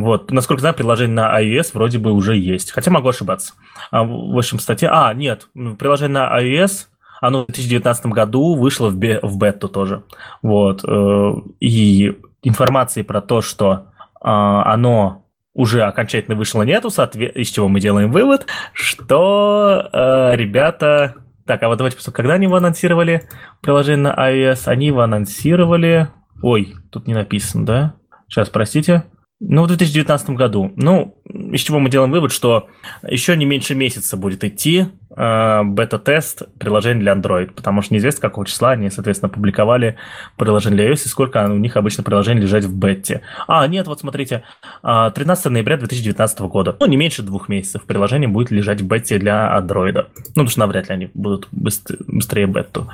вот, 0.01 0.31
насколько 0.31 0.59
знаю, 0.59 0.75
приложение 0.75 1.15
на 1.15 1.41
iOS 1.41 1.71
вроде 1.73 1.97
бы 1.97 2.11
уже 2.11 2.37
есть, 2.37 2.71
хотя 2.71 2.91
могу 2.91 3.09
ошибаться. 3.09 3.53
А, 3.89 4.03
в 4.03 4.37
общем, 4.37 4.59
статья... 4.59 4.91
А, 4.91 5.13
нет, 5.13 5.47
приложение 5.79 6.19
на 6.19 6.41
iOS 6.41 6.87
оно 7.19 7.43
в 7.43 7.47
2019 7.47 8.05
году 8.07 8.55
вышло 8.55 8.89
в, 8.89 8.95
бе... 8.95 9.19
в 9.23 9.37
бету 9.37 9.69
тоже. 9.69 10.03
Вот, 10.43 10.83
э, 10.87 11.33
и 11.59 12.15
информации 12.43 13.01
про 13.01 13.21
то, 13.21 13.41
что 13.41 13.87
а, 14.21 14.71
оно 14.71 15.23
уже 15.57 15.81
окончательно 15.81 16.37
вышло 16.37 16.61
нету, 16.61 16.87
из 16.87 17.49
чего 17.49 17.67
мы 17.67 17.81
делаем 17.81 18.11
вывод, 18.11 18.45
что 18.73 19.89
э, 19.91 20.35
ребята... 20.35 21.15
Так, 21.45 21.63
а 21.63 21.67
вот 21.67 21.77
давайте 21.77 21.97
посмотрим, 21.97 22.15
когда 22.15 22.33
они 22.35 22.45
его 22.45 22.57
анонсировали, 22.57 23.27
приложение 23.61 24.13
на 24.13 24.31
iOS, 24.31 24.67
они 24.67 24.87
его 24.87 25.01
анонсировали... 25.01 26.09
Ой, 26.43 26.75
тут 26.91 27.07
не 27.07 27.15
написано, 27.15 27.65
да? 27.65 27.93
Сейчас, 28.29 28.49
простите. 28.49 29.05
Ну, 29.39 29.63
в 29.63 29.67
2019 29.67 30.29
году. 30.31 30.71
Ну, 30.75 31.16
из 31.37 31.61
чего 31.61 31.79
мы 31.79 31.89
делаем 31.89 32.11
вывод, 32.11 32.31
что 32.31 32.67
еще 33.07 33.35
не 33.37 33.45
меньше 33.45 33.75
месяца 33.75 34.17
будет 34.17 34.43
идти 34.43 34.87
э, 35.15 35.63
бета-тест 35.63 36.43
приложения 36.57 37.01
для 37.01 37.13
Android, 37.13 37.51
потому 37.53 37.81
что 37.81 37.93
неизвестно, 37.93 38.21
какого 38.21 38.45
числа 38.45 38.71
они, 38.71 38.89
соответственно, 38.89 39.29
публиковали 39.29 39.97
приложение 40.35 40.77
для 40.77 40.91
iOS 40.91 41.05
и 41.05 41.09
сколько 41.09 41.45
у 41.49 41.57
них 41.57 41.77
обычно 41.77 42.03
приложений 42.03 42.41
лежать 42.41 42.65
в 42.65 42.75
бете. 42.75 43.21
А, 43.47 43.67
нет, 43.67 43.87
вот 43.87 43.99
смотрите, 43.99 44.43
13 44.81 45.45
э, 45.45 45.49
ноября 45.49 45.77
2019 45.77 46.39
года. 46.41 46.75
Ну, 46.79 46.85
не 46.87 46.97
меньше 46.97 47.21
двух 47.21 47.49
месяцев 47.49 47.83
приложение 47.83 48.27
будет 48.27 48.51
лежать 48.51 48.81
в 48.81 48.87
бете 48.87 49.19
для 49.19 49.55
Android. 49.57 49.93
Ну, 49.93 50.23
потому 50.29 50.49
что 50.49 50.59
навряд 50.59 50.89
ли 50.89 50.93
они 50.95 51.11
будут 51.13 51.47
быстрее, 51.51 52.47
бету 52.47 52.89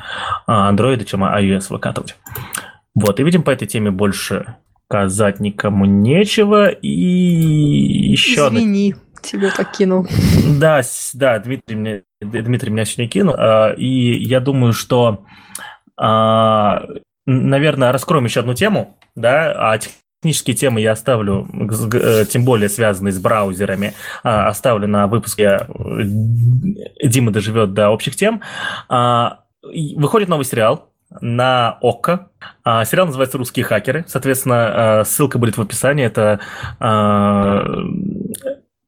Android, 0.47 1.03
чем 1.05 1.23
iOS 1.23 1.67
выкатывать. 1.69 2.15
Вот, 2.95 3.19
и 3.19 3.23
видим 3.23 3.43
по 3.43 3.49
этой 3.49 3.67
теме 3.67 3.89
больше 3.89 4.55
сказать 4.93 5.39
никому 5.39 5.85
нечего. 5.85 6.69
И 6.69 6.87
еще... 6.87 8.47
Извини, 8.47 8.93
тебе 9.23 9.49
покинул. 9.55 10.07
Да, 10.59 10.81
да, 11.13 11.39
Дмитрий, 11.39 11.75
мне, 11.75 12.03
Дмитрий 12.21 12.69
меня 12.71 12.85
сегодня 12.85 13.09
кинул. 13.09 13.35
А, 13.35 13.73
и 13.73 14.13
я 14.23 14.39
думаю, 14.39 14.73
что, 14.73 15.25
а, 15.97 16.83
наверное, 17.25 17.91
раскроем 17.91 18.25
еще 18.25 18.41
одну 18.41 18.53
тему, 18.53 18.95
да, 19.15 19.71
а 19.71 19.79
технические 19.79 20.55
темы 20.55 20.79
я 20.79 20.91
оставлю, 20.91 21.47
э, 21.91 22.25
тем 22.29 22.45
более 22.45 22.69
связанные 22.69 23.13
с 23.13 23.19
браузерами, 23.19 23.93
а, 24.23 24.47
оставлю 24.47 24.87
на 24.87 25.07
выпуске 25.07 25.67
Дима 27.03 27.31
доживет 27.31 27.73
до 27.73 27.89
общих 27.89 28.15
тем. 28.15 28.41
Выходит 29.97 30.29
новый 30.29 30.45
сериал 30.45 30.92
на 31.21 31.77
ОККО. 31.81 32.29
А, 32.63 32.85
сериал 32.85 33.07
называется 33.07 33.37
«Русские 33.37 33.65
хакеры». 33.65 34.05
Соответственно, 34.07 34.99
а, 34.99 35.03
ссылка 35.05 35.37
будет 35.37 35.57
в 35.57 35.61
описании. 35.61 36.05
Это 36.05 36.39
а, 36.79 37.63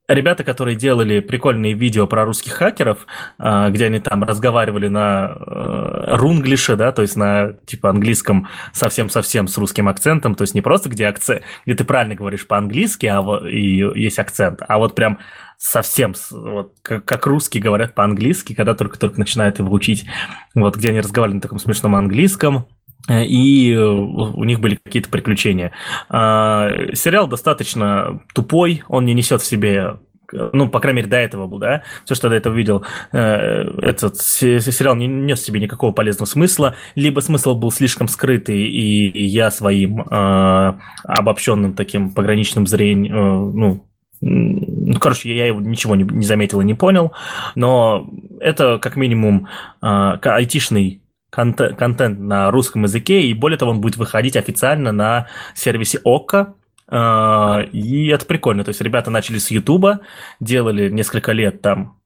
ребята, 0.07 0.43
которые 0.43 0.75
делали 0.75 1.19
прикольные 1.19 1.73
видео 1.73 2.07
про 2.07 2.25
русских 2.25 2.53
хакеров, 2.53 3.07
где 3.39 3.85
они 3.85 3.99
там 3.99 4.23
разговаривали 4.23 4.87
на 4.87 5.35
э, 5.35 6.15
рунглише, 6.15 6.75
да, 6.75 6.91
то 6.91 7.01
есть 7.01 7.15
на 7.15 7.53
типа 7.65 7.89
английском 7.89 8.47
совсем-совсем 8.71 9.47
с 9.47 9.57
русским 9.57 9.87
акцентом, 9.87 10.35
то 10.35 10.43
есть 10.43 10.53
не 10.53 10.61
просто 10.61 10.89
где 10.89 11.07
акцент, 11.07 11.41
где 11.65 11.75
ты 11.75 11.85
правильно 11.85 12.13
говоришь 12.13 12.45
по-английски, 12.45 13.07
а 13.07 13.21
вот 13.21 13.47
и 13.47 13.77
есть 13.95 14.19
акцент, 14.19 14.61
а 14.67 14.77
вот 14.77 14.93
прям 14.93 15.17
совсем 15.67 16.13
вот, 16.31 16.73
как, 16.81 17.05
как 17.05 17.25
русские 17.25 17.63
говорят 17.63 17.95
по-английски, 17.95 18.53
когда 18.53 18.75
только-только 18.75 19.19
начинают 19.19 19.59
его 19.59 19.73
учить, 19.73 20.05
вот 20.53 20.75
где 20.75 20.89
они 20.89 21.01
разговаривали 21.01 21.37
на 21.37 21.41
таком 21.41 21.59
смешном 21.59 21.95
английском, 21.95 22.67
Э, 23.07 23.23
и 23.23 23.73
э, 23.73 23.79
у 23.79 24.43
них 24.43 24.59
были 24.59 24.79
какие-то 24.83 25.09
приключения. 25.09 25.71
А, 26.09 26.69
сериал 26.93 27.27
достаточно 27.27 28.21
тупой, 28.33 28.83
он 28.87 29.05
не 29.05 29.13
несет 29.13 29.41
в 29.41 29.45
себе 29.45 29.97
ну, 30.31 30.67
по 30.69 30.79
крайней 30.79 30.97
мере, 30.97 31.07
до 31.07 31.17
этого 31.17 31.45
был, 31.45 31.59
да, 31.59 31.83
все, 32.03 32.15
что 32.15 32.29
до 32.29 32.35
этого 32.35 32.55
видел, 32.55 32.83
э, 33.11 33.61
этот 33.83 34.17
сериал 34.17 34.95
не 34.95 35.05
нес 35.05 35.41
себе 35.41 35.59
никакого 35.59 35.91
полезного 35.91 36.25
смысла, 36.25 36.75
либо 36.95 37.19
смысл 37.19 37.53
был 37.53 37.71
слишком 37.71 38.07
скрытый, 38.07 38.63
и 38.63 39.23
я 39.23 39.51
своим 39.51 40.03
обобщенным 40.09 41.75
таким 41.75 42.09
пограничным 42.11 42.65
зрением, 42.65 43.55
ну, 43.55 43.85
ну, 44.21 44.99
короче, 44.99 45.35
я 45.35 45.47
его 45.47 45.61
ничего 45.61 45.95
не, 45.95 46.03
не 46.03 46.25
заметил 46.25 46.61
и 46.61 46.65
не 46.65 46.73
понял, 46.73 47.13
но 47.55 48.09
это 48.39 48.79
как 48.79 48.95
минимум 48.95 49.47
айтишный 49.81 51.01
контент, 51.29 51.77
контент 51.77 52.19
на 52.19 52.49
русском 52.51 52.83
языке, 52.83 53.21
и 53.21 53.33
более 53.33 53.57
того, 53.57 53.71
он 53.71 53.81
будет 53.81 53.97
выходить 53.97 54.37
официально 54.37 54.91
на 54.91 55.27
сервисе 55.53 55.99
ОККО, 56.03 56.55
а, 56.87 57.61
и 57.71 58.07
это 58.07 58.25
прикольно. 58.25 58.63
То 58.63 58.69
есть 58.69 58.81
ребята 58.81 59.11
начали 59.11 59.37
с 59.37 59.51
Ютуба, 59.51 60.01
делали 60.39 60.89
несколько 60.89 61.31
лет 61.31 61.61
там 61.61 61.99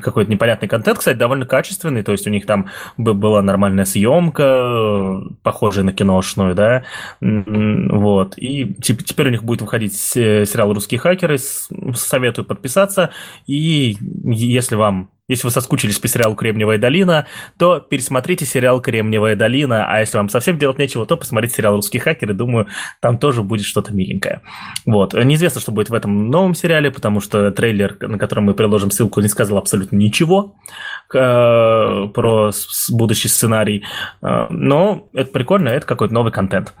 какой-то 0.00 0.30
непонятный 0.30 0.68
контент, 0.68 0.98
кстати, 0.98 1.16
довольно 1.16 1.46
качественный, 1.46 2.02
то 2.02 2.12
есть 2.12 2.26
у 2.26 2.30
них 2.30 2.46
там 2.46 2.66
была 2.96 3.42
нормальная 3.42 3.84
съемка, 3.84 5.22
похожая 5.42 5.84
на 5.84 5.92
киношную, 5.92 6.54
да, 6.54 6.84
вот, 7.20 8.34
и 8.36 8.74
теперь 8.82 9.28
у 9.28 9.30
них 9.30 9.44
будет 9.44 9.62
выходить 9.62 9.96
сериал 9.96 10.72
«Русские 10.72 11.00
хакеры», 11.00 11.38
советую 11.94 12.44
подписаться, 12.44 13.10
и 13.46 13.96
если 14.24 14.74
вам 14.76 15.10
если 15.30 15.46
вы 15.46 15.52
соскучились 15.52 15.98
по 15.98 16.08
сериалу 16.08 16.34
«Кремниевая 16.34 16.78
долина», 16.78 17.26
то 17.56 17.78
пересмотрите 17.78 18.44
сериал 18.44 18.80
«Кремниевая 18.82 19.36
долина», 19.36 19.86
а 19.88 20.00
если 20.00 20.16
вам 20.16 20.28
совсем 20.28 20.58
делать 20.58 20.78
нечего, 20.78 21.06
то 21.06 21.16
посмотрите 21.16 21.54
сериал 21.54 21.76
«Русские 21.76 22.02
хакеры», 22.02 22.34
думаю, 22.34 22.66
там 23.00 23.16
тоже 23.16 23.42
будет 23.44 23.64
что-то 23.64 23.94
миленькое. 23.94 24.42
Вот. 24.86 25.14
Неизвестно, 25.14 25.60
что 25.60 25.70
будет 25.70 25.88
в 25.88 25.94
этом 25.94 26.30
новом 26.30 26.54
сериале, 26.54 26.90
потому 26.90 27.20
что 27.20 27.52
трейлер, 27.52 27.96
на 28.00 28.18
котором 28.18 28.44
мы 28.44 28.54
приложим 28.54 28.90
ссылку, 28.90 29.20
не 29.20 29.28
сказал 29.28 29.58
абсолютно 29.58 29.96
ничего 29.96 30.56
э, 31.14 32.08
про 32.12 32.50
будущий 32.90 33.28
сценарий, 33.28 33.84
э, 34.22 34.46
но 34.50 35.08
это 35.12 35.30
прикольно, 35.30 35.68
это 35.68 35.86
какой-то 35.86 36.12
новый 36.12 36.32
контент. 36.32 36.74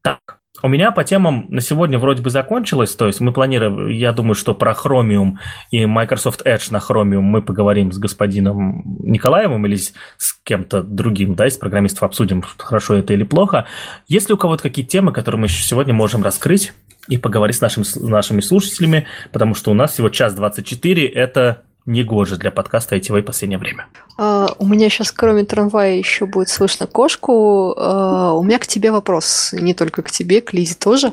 Так, 0.00 0.41
у 0.62 0.68
меня 0.68 0.90
по 0.92 1.04
темам 1.04 1.46
на 1.48 1.60
сегодня 1.60 1.98
вроде 1.98 2.22
бы 2.22 2.30
закончилось, 2.30 2.94
то 2.94 3.06
есть 3.06 3.20
мы 3.20 3.32
планируем, 3.32 3.88
я 3.88 4.12
думаю, 4.12 4.34
что 4.34 4.54
про 4.54 4.72
Chromium 4.72 5.34
и 5.70 5.86
Microsoft 5.86 6.46
Edge 6.46 6.68
на 6.70 6.78
Chromium 6.78 7.20
мы 7.20 7.42
поговорим 7.42 7.92
с 7.92 7.98
господином 7.98 8.82
Николаевым 9.00 9.66
или 9.66 9.76
с 9.76 9.92
кем-то 10.44 10.82
другим, 10.82 11.34
да, 11.34 11.46
из 11.46 11.56
программистов 11.56 12.04
обсудим, 12.04 12.42
хорошо 12.58 12.94
это 12.94 13.12
или 13.12 13.24
плохо. 13.24 13.66
Есть 14.08 14.28
ли 14.28 14.34
у 14.34 14.38
кого-то 14.38 14.62
какие 14.62 14.84
темы, 14.84 15.12
которые 15.12 15.40
мы 15.40 15.46
еще 15.46 15.62
сегодня 15.62 15.94
можем 15.94 16.22
раскрыть 16.22 16.72
и 17.08 17.18
поговорить 17.18 17.56
с 17.56 17.60
нашими, 17.60 17.84
нашими 18.08 18.40
слушателями, 18.40 19.06
потому 19.32 19.54
что 19.54 19.70
у 19.70 19.74
нас 19.74 19.92
всего 19.92 20.08
час 20.08 20.34
24, 20.34 21.06
это 21.06 21.62
негоже 21.86 22.36
для 22.36 22.50
подкаста 22.50 22.96
ITV 22.96 23.22
в 23.22 23.24
последнее 23.24 23.58
время. 23.58 23.86
Uh, 24.18 24.54
у 24.58 24.66
меня 24.66 24.88
сейчас, 24.88 25.10
кроме 25.10 25.44
трамвая, 25.44 25.96
еще 25.96 26.26
будет 26.26 26.48
слышно 26.48 26.86
кошку. 26.86 27.74
Uh, 27.76 28.38
у 28.38 28.42
меня 28.42 28.58
к 28.58 28.66
тебе 28.66 28.92
вопрос, 28.92 29.50
не 29.52 29.74
только 29.74 30.02
к 30.02 30.10
тебе, 30.10 30.40
к 30.40 30.52
Лизе 30.52 30.74
тоже. 30.74 31.12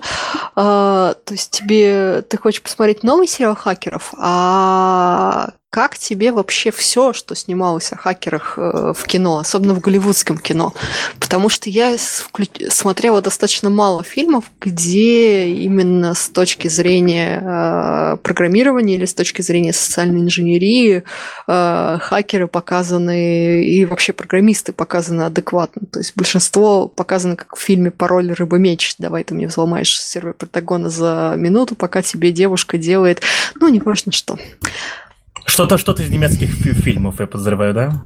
Uh, 0.55 1.15
то 1.23 1.31
есть 1.31 1.51
тебе 1.51 2.21
ты 2.21 2.37
хочешь 2.37 2.61
посмотреть 2.61 3.03
новый 3.03 3.27
сериал 3.27 3.55
хакеров, 3.55 4.13
а 4.17 5.51
как 5.69 5.99
тебе 5.99 6.31
вообще 6.31 6.71
все, 6.71 7.13
что 7.13 7.35
снималось 7.35 7.91
о 7.91 7.95
хакерах 7.95 8.55
э, 8.57 8.93
в 8.95 9.05
кино, 9.05 9.37
особенно 9.37 9.75
в 9.75 9.81
голливудском 9.81 10.39
кино? 10.39 10.73
Потому 11.19 11.49
что 11.49 11.69
я 11.69 11.95
смотрела 11.97 13.21
достаточно 13.21 13.69
мало 13.69 14.03
фильмов, 14.03 14.45
где 14.59 15.47
именно 15.47 16.15
с 16.15 16.29
точки 16.29 16.67
зрения 16.67 17.43
э, 17.43 18.17
программирования 18.23 18.95
или 18.95 19.05
с 19.05 19.13
точки 19.13 19.43
зрения 19.43 19.71
социальной 19.71 20.21
инженерии 20.21 21.03
э, 21.47 21.97
хакеры 22.01 22.47
показаны 22.47 23.63
и 23.63 23.85
вообще 23.85 24.11
программисты 24.11 24.73
показаны 24.73 25.21
адекватно. 25.21 25.83
То 25.91 25.99
есть 25.99 26.13
большинство 26.15 26.87
показано 26.87 27.35
как 27.35 27.55
в 27.55 27.61
фильме 27.61 27.91
«Пароль 27.91 28.33
рыба-меч». 28.33 28.95
Давай 28.97 29.23
ты 29.23 29.35
мне 29.35 29.45
взломаешь 29.45 30.01
сервер 30.01 30.33
Протагона 30.33 30.89
за 30.89 31.35
минуту, 31.37 31.75
пока 31.75 32.01
тебе 32.01 32.31
девушка 32.31 32.79
делает, 32.79 33.21
ну, 33.59 33.67
не 33.69 33.79
важно 33.79 34.11
что. 34.11 34.39
Что-то 35.49 35.77
что-то 35.77 36.03
из 36.03 36.09
немецких 36.09 36.49
фильмов, 36.51 37.19
я 37.19 37.27
подозреваю, 37.27 37.73
да? 37.73 38.03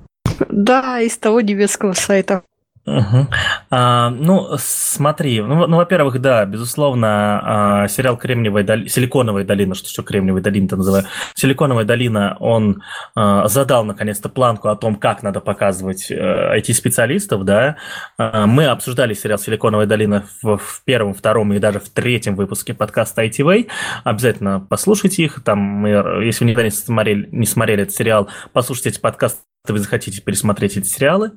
Да, 0.50 1.02
из 1.02 1.18
того 1.18 1.42
немецкого 1.42 1.94
сайта. 1.94 2.44
Угу. 2.86 3.28
А, 3.70 4.10
ну, 4.10 4.50
смотри, 4.58 5.42
ну, 5.42 5.68
ну, 5.68 5.78
во-первых, 5.78 6.20
да, 6.20 6.46
безусловно, 6.46 7.40
а, 7.84 7.88
сериал 7.88 8.18
Кремниевая 8.18 8.66
долина, 8.66 8.90
Силиконовая 8.90 9.46
долина, 9.46 9.74
что 9.74 9.88
что 9.88 10.04
Кремниевая 10.04 10.44
долина-то 10.44 10.76
называю, 10.76 11.06
Силиконовая 11.34 11.86
долина, 11.86 12.36
он 12.42 12.84
а, 13.16 13.48
задал 13.48 13.86
наконец-то 13.86 14.28
планку 14.28 14.68
о 14.68 14.76
том, 14.76 14.96
как 14.96 15.24
надо 15.24 15.40
показывать 15.40 16.12
а, 16.12 16.58
IT-специалистов, 16.58 17.46
да. 17.46 17.78
А, 18.18 18.48
мы 18.48 18.66
обсуждали 18.66 19.14
сериал 19.14 19.40
Силиконовая 19.40 19.86
долина 19.86 20.26
в, 20.42 20.58
в 20.58 20.82
первом, 20.84 21.14
втором 21.14 21.54
и 21.54 21.60
даже 21.60 21.80
в 21.80 21.90
третьем 21.90 22.36
выпуске 22.36 22.74
подкаста 22.74 23.24
ITV. 23.24 23.70
Обязательно 24.04 24.60
послушайте 24.60 25.24
их. 25.24 25.42
Там 25.46 25.60
мы, 25.60 25.90
если 26.26 26.44
вы 26.44 26.52
никогда 26.52 26.66
не 26.66 26.72
смотрели, 26.72 27.30
не 27.32 27.46
смотрели 27.46 27.84
этот 27.84 27.96
сериал, 27.96 28.28
послушайте 28.52 28.90
эти 28.90 29.00
подкасты, 29.00 29.40
вы 29.70 29.80
захотите 29.80 30.22
пересмотреть 30.22 30.76
эти 30.76 30.88
сериалы. 30.88 31.32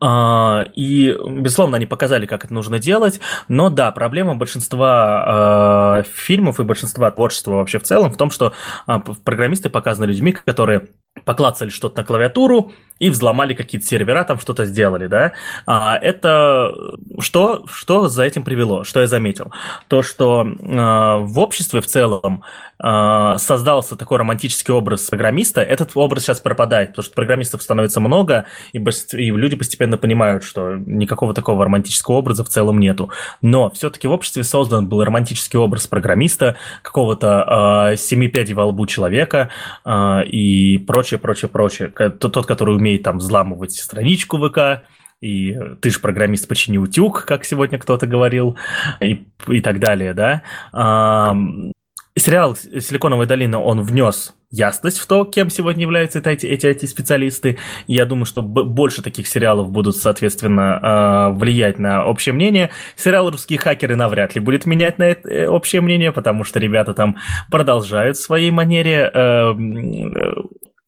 А, 0.00 0.64
и, 0.74 1.16
безусловно, 1.28 1.76
они 1.76 1.86
показали, 1.86 2.26
как 2.26 2.44
это 2.44 2.54
нужно 2.54 2.78
делать, 2.78 3.20
но 3.48 3.70
да, 3.70 3.90
проблема 3.92 4.34
большинства 4.34 6.00
э, 6.00 6.04
фильмов 6.10 6.60
и 6.60 6.64
большинства 6.64 7.10
творчества 7.10 7.52
вообще 7.52 7.78
в 7.78 7.82
целом 7.82 8.10
в 8.10 8.16
том, 8.16 8.30
что 8.30 8.52
э, 8.86 8.98
программисты 9.24 9.70
показаны 9.70 10.06
людьми, 10.06 10.32
которые 10.32 10.88
поклацали 11.24 11.70
что-то 11.70 12.00
на 12.00 12.06
клавиатуру 12.06 12.72
и 13.00 13.08
взломали 13.08 13.54
какие-то 13.54 13.86
сервера, 13.86 14.24
там 14.24 14.38
что-то 14.38 14.66
сделали, 14.66 15.06
да. 15.06 15.32
А 15.66 15.96
это 15.96 16.70
что, 17.18 17.64
что 17.66 18.08
за 18.08 18.24
этим 18.24 18.44
привело? 18.44 18.84
Что 18.84 19.00
я 19.00 19.06
заметил? 19.06 19.52
То, 19.88 20.02
что 20.02 20.42
э, 20.42 21.16
в 21.24 21.38
обществе 21.38 21.80
в 21.80 21.86
целом 21.86 22.44
э, 22.78 23.34
создался 23.38 23.96
такой 23.96 24.18
романтический 24.18 24.74
образ 24.74 25.08
программиста, 25.08 25.62
этот 25.62 25.92
образ 25.94 26.24
сейчас 26.24 26.40
пропадает, 26.40 26.90
потому 26.90 27.04
что 27.04 27.14
программистов 27.14 27.62
становится 27.62 28.00
много, 28.00 28.44
и, 28.74 28.78
и 28.78 29.30
люди 29.30 29.56
постепенно 29.56 29.96
понимают, 29.96 30.44
что 30.44 30.76
никакого 30.76 31.32
такого 31.32 31.64
романтического 31.64 32.16
образа 32.16 32.44
в 32.44 32.50
целом 32.50 32.78
нету. 32.78 33.10
Но 33.40 33.70
все-таки 33.70 34.08
в 34.08 34.12
обществе 34.12 34.44
создан 34.44 34.88
был 34.88 35.02
романтический 35.02 35.58
образ 35.58 35.86
программиста, 35.86 36.56
какого-то 36.82 37.92
э, 37.92 37.96
семи 37.96 38.28
пядей 38.28 38.52
во 38.52 38.66
лбу 38.66 38.86
человека 38.86 39.48
э, 39.86 40.24
и 40.26 40.76
прочее, 40.76 41.09
прочее, 41.18 41.48
прочее. 41.48 41.88
Тот, 41.88 42.32
тот, 42.32 42.46
который 42.46 42.76
умеет 42.76 43.02
там 43.02 43.18
взламывать 43.18 43.72
страничку 43.72 44.38
ВК, 44.38 44.82
и 45.20 45.58
ты 45.80 45.90
же 45.90 46.00
программист, 46.00 46.48
почини 46.48 46.78
утюг, 46.78 47.24
как 47.26 47.44
сегодня 47.44 47.78
кто-то 47.78 48.06
говорил, 48.06 48.56
и, 49.00 49.26
и 49.48 49.60
так 49.60 49.78
далее, 49.78 50.14
да. 50.14 50.42
А, 50.72 51.36
сериал 52.16 52.56
«Силиконовая 52.56 53.26
долина», 53.26 53.60
он 53.60 53.82
внес 53.82 54.34
ясность 54.50 54.98
в 54.98 55.06
то, 55.06 55.24
кем 55.24 55.48
сегодня 55.48 55.82
являются 55.82 56.18
эти, 56.18 56.46
эти, 56.46 56.66
эти 56.66 56.86
специалисты. 56.86 57.58
Я 57.86 58.04
думаю, 58.04 58.24
что 58.24 58.42
больше 58.42 59.02
таких 59.02 59.28
сериалов 59.28 59.70
будут, 59.70 59.96
соответственно, 59.96 60.80
а, 60.82 61.30
влиять 61.30 61.78
на 61.78 62.04
общее 62.04 62.32
мнение. 62.32 62.70
Сериал 62.96 63.30
«Русские 63.30 63.58
хакеры» 63.58 63.96
навряд 63.96 64.34
ли 64.34 64.40
будет 64.40 64.66
менять 64.66 64.98
на 64.98 65.04
это 65.04 65.28
э, 65.28 65.46
общее 65.46 65.82
мнение, 65.82 66.12
потому 66.12 66.44
что 66.44 66.58
ребята 66.58 66.94
там 66.94 67.16
продолжают 67.50 68.16
в 68.16 68.22
своей 68.22 68.50
манере 68.50 69.10
э, 69.12 69.54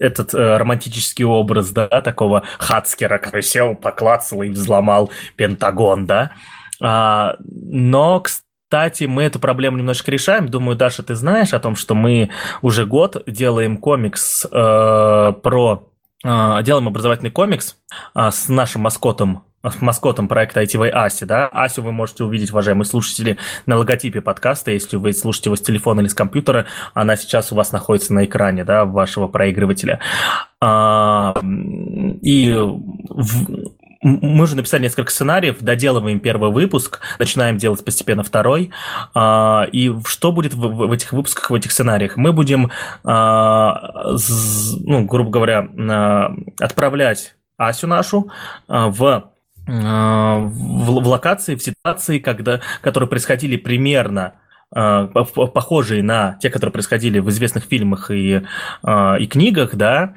этот 0.02 0.34
э, 0.34 0.56
романтический 0.56 1.24
образ, 1.24 1.70
да, 1.70 1.86
такого 2.02 2.42
Хацкера, 2.58 3.18
который 3.18 3.42
сел, 3.42 3.74
поклацал 3.74 4.42
и 4.42 4.50
взломал 4.50 5.10
Пентагон, 5.36 6.06
да. 6.06 6.32
А, 6.80 7.36
но, 7.40 8.20
кстати, 8.20 9.04
мы 9.04 9.22
эту 9.22 9.38
проблему 9.38 9.78
немножко 9.78 10.10
решаем. 10.10 10.48
Думаю, 10.48 10.76
Даша, 10.76 11.02
ты 11.02 11.14
знаешь 11.14 11.54
о 11.54 11.60
том, 11.60 11.76
что 11.76 11.94
мы 11.94 12.30
уже 12.60 12.84
год 12.84 13.22
делаем 13.26 13.76
комикс 13.76 14.44
э, 14.44 15.32
про 15.42 15.91
делаем 16.22 16.88
образовательный 16.88 17.30
комикс 17.30 17.76
с 18.14 18.48
нашим 18.48 18.82
маскотом 18.82 19.44
маскотом 19.80 20.28
проекта 20.28 20.62
ITV 20.62 20.88
Аси, 20.88 21.24
да. 21.24 21.48
Асю 21.48 21.82
вы 21.82 21.92
можете 21.92 22.24
увидеть, 22.24 22.50
уважаемые 22.50 22.84
слушатели, 22.84 23.38
на 23.66 23.76
логотипе 23.76 24.20
подкаста. 24.20 24.72
Если 24.72 24.96
вы 24.96 25.12
слушаете 25.12 25.50
его 25.50 25.56
с 25.56 25.60
телефона 25.60 26.00
или 26.00 26.08
с 26.08 26.14
компьютера, 26.14 26.66
она 26.94 27.16
сейчас 27.16 27.52
у 27.52 27.54
вас 27.54 27.72
находится 27.72 28.12
на 28.12 28.24
экране, 28.24 28.64
да, 28.64 28.84
вашего 28.84 29.28
проигрывателя. 29.28 30.00
А, 30.60 31.34
и 32.22 32.52
в, 32.52 33.72
мы 34.02 34.44
уже 34.44 34.56
написали 34.56 34.82
несколько 34.82 35.10
сценариев, 35.10 35.60
доделываем 35.60 36.20
первый 36.20 36.50
выпуск, 36.50 37.00
начинаем 37.18 37.56
делать 37.56 37.84
постепенно 37.84 38.22
второй. 38.22 38.70
А, 39.14 39.66
и 39.70 39.92
что 40.06 40.32
будет 40.32 40.54
в 40.54 40.90
этих 40.92 41.12
выпусках, 41.12 41.50
в 41.50 41.54
этих 41.54 41.72
сценариях? 41.72 42.16
Мы 42.16 42.32
будем, 42.32 42.70
а, 43.04 44.14
ну, 44.80 45.04
грубо 45.04 45.30
говоря, 45.30 45.68
отправлять 46.58 47.36
Асю 47.56 47.86
нашу 47.86 48.30
в 48.68 49.32
а, 49.68 50.38
в, 50.38 51.00
в 51.00 51.08
локации, 51.08 51.54
в 51.54 51.62
ситуации, 51.62 52.18
когда, 52.18 52.60
которые 52.80 53.08
происходили 53.08 53.56
примерно 53.56 54.22
а, 54.22 54.41
похожие 54.72 56.02
на 56.02 56.38
те, 56.40 56.50
которые 56.50 56.72
происходили 56.72 57.18
в 57.18 57.28
известных 57.28 57.64
фильмах 57.64 58.10
и, 58.10 58.42
а, 58.82 59.16
и 59.16 59.26
книгах, 59.26 59.74
да, 59.74 60.14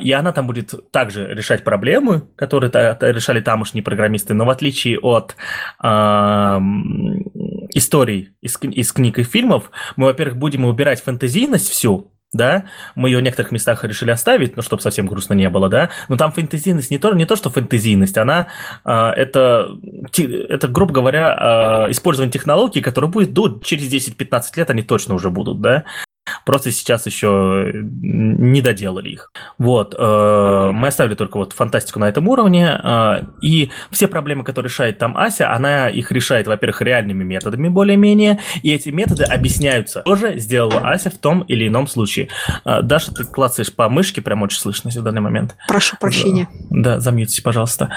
и 0.00 0.12
она 0.12 0.32
там 0.32 0.46
будет 0.46 0.90
также 0.90 1.26
решать 1.28 1.64
проблемы, 1.64 2.22
которые 2.36 2.70
решали 2.70 3.40
тамошние 3.40 3.82
программисты, 3.82 4.34
но 4.34 4.44
в 4.44 4.50
отличие 4.50 4.98
от 4.98 5.36
историй 7.74 8.34
из, 8.40 8.58
из 8.62 8.92
книг 8.92 9.18
и 9.18 9.22
фильмов, 9.22 9.70
мы, 9.96 10.06
во-первых, 10.06 10.36
будем 10.36 10.64
убирать 10.64 11.02
фэнтезийность 11.02 11.68
всю, 11.68 12.11
да, 12.32 12.64
мы 12.94 13.10
ее 13.10 13.18
в 13.18 13.22
некоторых 13.22 13.52
местах 13.52 13.84
решили 13.84 14.10
оставить, 14.10 14.56
ну, 14.56 14.62
чтобы 14.62 14.82
совсем 14.82 15.06
грустно 15.06 15.34
не 15.34 15.48
было, 15.50 15.68
да, 15.68 15.90
но 16.08 16.16
там 16.16 16.32
фэнтезийность 16.32 16.90
не 16.90 16.98
то, 16.98 17.12
не 17.12 17.26
то 17.26 17.36
что 17.36 17.50
фэнтезийность, 17.50 18.16
она, 18.16 18.48
э, 18.84 18.90
это, 18.90 19.70
это, 20.16 20.68
грубо 20.68 20.94
говоря, 20.94 21.86
э, 21.88 21.90
использование 21.90 22.32
технологий, 22.32 22.80
которые 22.80 23.10
будет, 23.10 23.32
до, 23.34 23.60
через 23.62 23.92
10-15 23.92 24.42
лет 24.56 24.70
они 24.70 24.82
точно 24.82 25.14
уже 25.14 25.30
будут, 25.30 25.60
да, 25.60 25.84
Просто 26.44 26.70
сейчас 26.70 27.06
еще 27.06 27.72
не 27.74 28.60
доделали 28.62 29.10
их. 29.10 29.32
Вот. 29.58 29.94
Э, 29.98 30.70
мы 30.72 30.88
оставили 30.88 31.14
только 31.14 31.36
вот 31.36 31.52
фантастику 31.52 31.98
на 31.98 32.08
этом 32.08 32.28
уровне. 32.28 32.80
Э, 32.82 33.24
и 33.40 33.70
все 33.90 34.06
проблемы, 34.06 34.44
которые 34.44 34.68
решает 34.68 34.98
там 34.98 35.16
Ася, 35.16 35.52
она 35.52 35.88
их 35.88 36.12
решает, 36.12 36.46
во-первых, 36.46 36.82
реальными 36.82 37.24
методами 37.24 37.68
более-менее. 37.68 38.38
И 38.62 38.72
эти 38.72 38.90
методы 38.90 39.24
объясняются. 39.24 40.02
Тоже 40.02 40.38
сделала 40.38 40.80
Ася 40.90 41.10
в 41.10 41.18
том 41.18 41.42
или 41.42 41.66
ином 41.66 41.88
случае. 41.88 42.28
Э, 42.64 42.82
Даша, 42.82 43.12
ты 43.12 43.24
клацаешь 43.24 43.72
по 43.72 43.88
мышке, 43.88 44.22
прям 44.22 44.42
очень 44.42 44.58
слышно 44.58 44.90
в 44.90 45.02
данный 45.02 45.20
момент. 45.20 45.56
Прошу 45.66 45.96
прощения. 45.98 46.48
Да, 46.70 47.00
замьютите, 47.00 47.42
пожалуйста. 47.42 47.90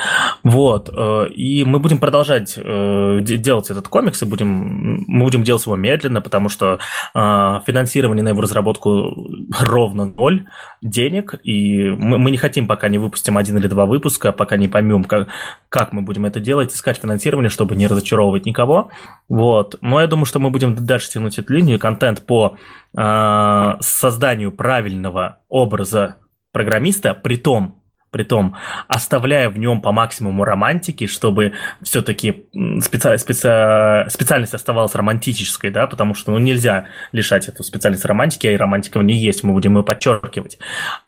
Вот. 0.43 0.89
И 1.35 1.64
мы 1.65 1.80
будем 1.80 1.99
продолжать 1.99 2.56
делать 2.56 3.69
этот 3.69 3.88
комикс, 3.88 4.22
и 4.22 4.26
будем, 4.26 5.03
мы 5.07 5.26
будем 5.26 5.43
делать 5.43 5.65
его 5.65 5.76
медленно, 5.76 6.22
потому 6.22 6.49
что 6.49 6.80
финансирование 7.14 8.15
на 8.22 8.30
его 8.30 8.42
разработку 8.42 9.14
ровно 9.62 10.06
ноль 10.06 10.48
денег, 10.82 11.36
и 11.44 11.90
мы, 11.90 12.18
мы 12.18 12.32
не 12.32 12.38
хотим, 12.38 12.68
пока 12.68 12.88
не 12.90 12.98
выпустим 12.98 13.38
один 13.38 13.58
или 13.58 13.68
два 13.68 13.86
выпуска, 13.86 14.32
пока 14.32 14.58
не 14.58 14.68
поймем, 14.68 15.04
как, 15.04 15.28
как 15.70 15.94
мы 15.94 16.02
будем 16.02 16.26
это 16.26 16.40
делать, 16.40 16.74
искать 16.74 16.98
финансирование, 16.98 17.50
чтобы 17.50 17.76
не 17.76 17.88
разочаровывать 17.88 18.46
никого. 18.46 18.90
Вот. 19.30 19.78
Но 19.82 20.02
я 20.02 20.08
думаю, 20.08 20.26
что 20.26 20.40
мы 20.40 20.50
будем 20.50 20.76
дальше 20.76 21.12
тянуть 21.12 21.40
эту 21.40 21.54
линию, 21.54 21.80
контент 21.80 22.26
по 22.26 22.58
э, 22.98 23.74
созданию 23.80 24.52
правильного 24.52 25.40
образа 25.50 26.18
программиста, 26.52 27.14
при 27.14 27.38
том, 27.38 27.82
притом 28.16 28.56
оставляя 28.88 29.50
в 29.50 29.60
нем 29.60 29.82
по 29.82 29.92
максимуму 29.92 30.46
романтики, 30.46 31.06
чтобы 31.06 31.52
все-таки 31.82 32.46
специ... 32.80 33.18
специ... 33.18 34.10
специальность 34.10 34.54
оставалась 34.54 34.96
романтической, 34.96 35.70
да, 35.70 35.86
потому 35.86 36.14
что 36.14 36.32
ну, 36.32 36.38
нельзя 36.38 36.86
лишать 37.12 37.50
эту 37.50 37.62
специальность 37.64 38.06
романтики, 38.06 38.48
а 38.48 38.54
и 38.54 38.56
романтика 38.56 39.00
в 39.00 39.04
ней 39.04 39.18
есть, 39.18 39.44
мы 39.44 39.52
будем 39.52 39.76
ее 39.76 39.84
подчеркивать. 39.84 40.60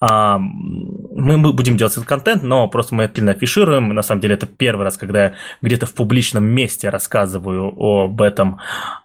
А, 0.02 0.38
мы 0.38 1.38
будем 1.54 1.78
делать 1.78 1.94
этот 1.94 2.04
контент, 2.04 2.44
но 2.44 2.68
просто 2.68 2.94
мы 2.94 3.04
это 3.04 3.32
афишируем. 3.32 3.88
На 3.94 4.02
самом 4.02 4.20
деле 4.20 4.34
это 4.34 4.46
первый 4.46 4.84
раз, 4.84 4.98
когда 4.98 5.24
я 5.24 5.34
где-то 5.62 5.86
в 5.86 5.94
публичном 5.94 6.44
месте 6.44 6.90
рассказываю 6.90 7.74
об 7.78 8.22
этом 8.22 8.60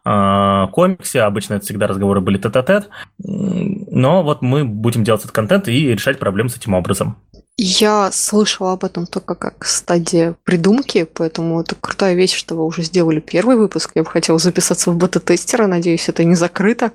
а, 0.05 0.67
комиксе. 0.73 1.21
Обычно 1.21 1.55
это 1.55 1.67
всегда 1.67 1.87
разговоры 1.87 2.21
были 2.21 2.39
тет-а-тет. 2.39 2.89
Но 3.19 4.25
вот 4.25 4.43
мы 4.43 4.65
будем 4.65 5.05
делать 5.05 5.21
этот 5.21 5.33
контент 5.33 5.69
и 5.69 5.93
решать 5.93 6.19
проблемы 6.19 6.49
с 6.49 6.57
этим 6.57 6.75
образом. 6.75 7.17
Я 7.59 8.11
слышала 8.13 8.73
об 8.73 8.85
этом 8.85 9.07
только 9.07 9.35
как 9.35 9.67
стадия 9.67 10.35
придумки, 10.45 11.05
поэтому 11.05 11.61
это 11.61 11.75
крутая 11.75 12.15
вещь, 12.15 12.35
что 12.35 12.55
вы 12.55 12.65
уже 12.65 12.83
сделали 12.83 13.21
первый 13.21 13.57
выпуск. 13.57 13.93
Я 13.95 14.05
бы 14.05 14.11
хотела 14.11 14.39
записаться 14.39 14.91
в 14.91 14.97
бета-тестера, 14.97 15.67
надеюсь, 15.67 16.09
это 16.09 16.25
не 16.25 16.35
закрыто, 16.35 16.93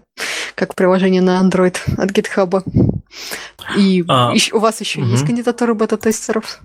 как 0.55 0.73
приложение 0.73 1.21
на 1.21 1.39
Android 1.41 1.77
от 1.97 2.11
GitHub. 2.11 2.63
И 3.75 4.03
а, 4.07 4.31
еще, 4.33 4.55
у 4.55 4.59
вас 4.59 4.79
еще 4.79 5.01
угу. 5.01 5.09
есть 5.09 5.25
кандидатуры 5.25 5.73
бета-тестеров? 5.73 6.61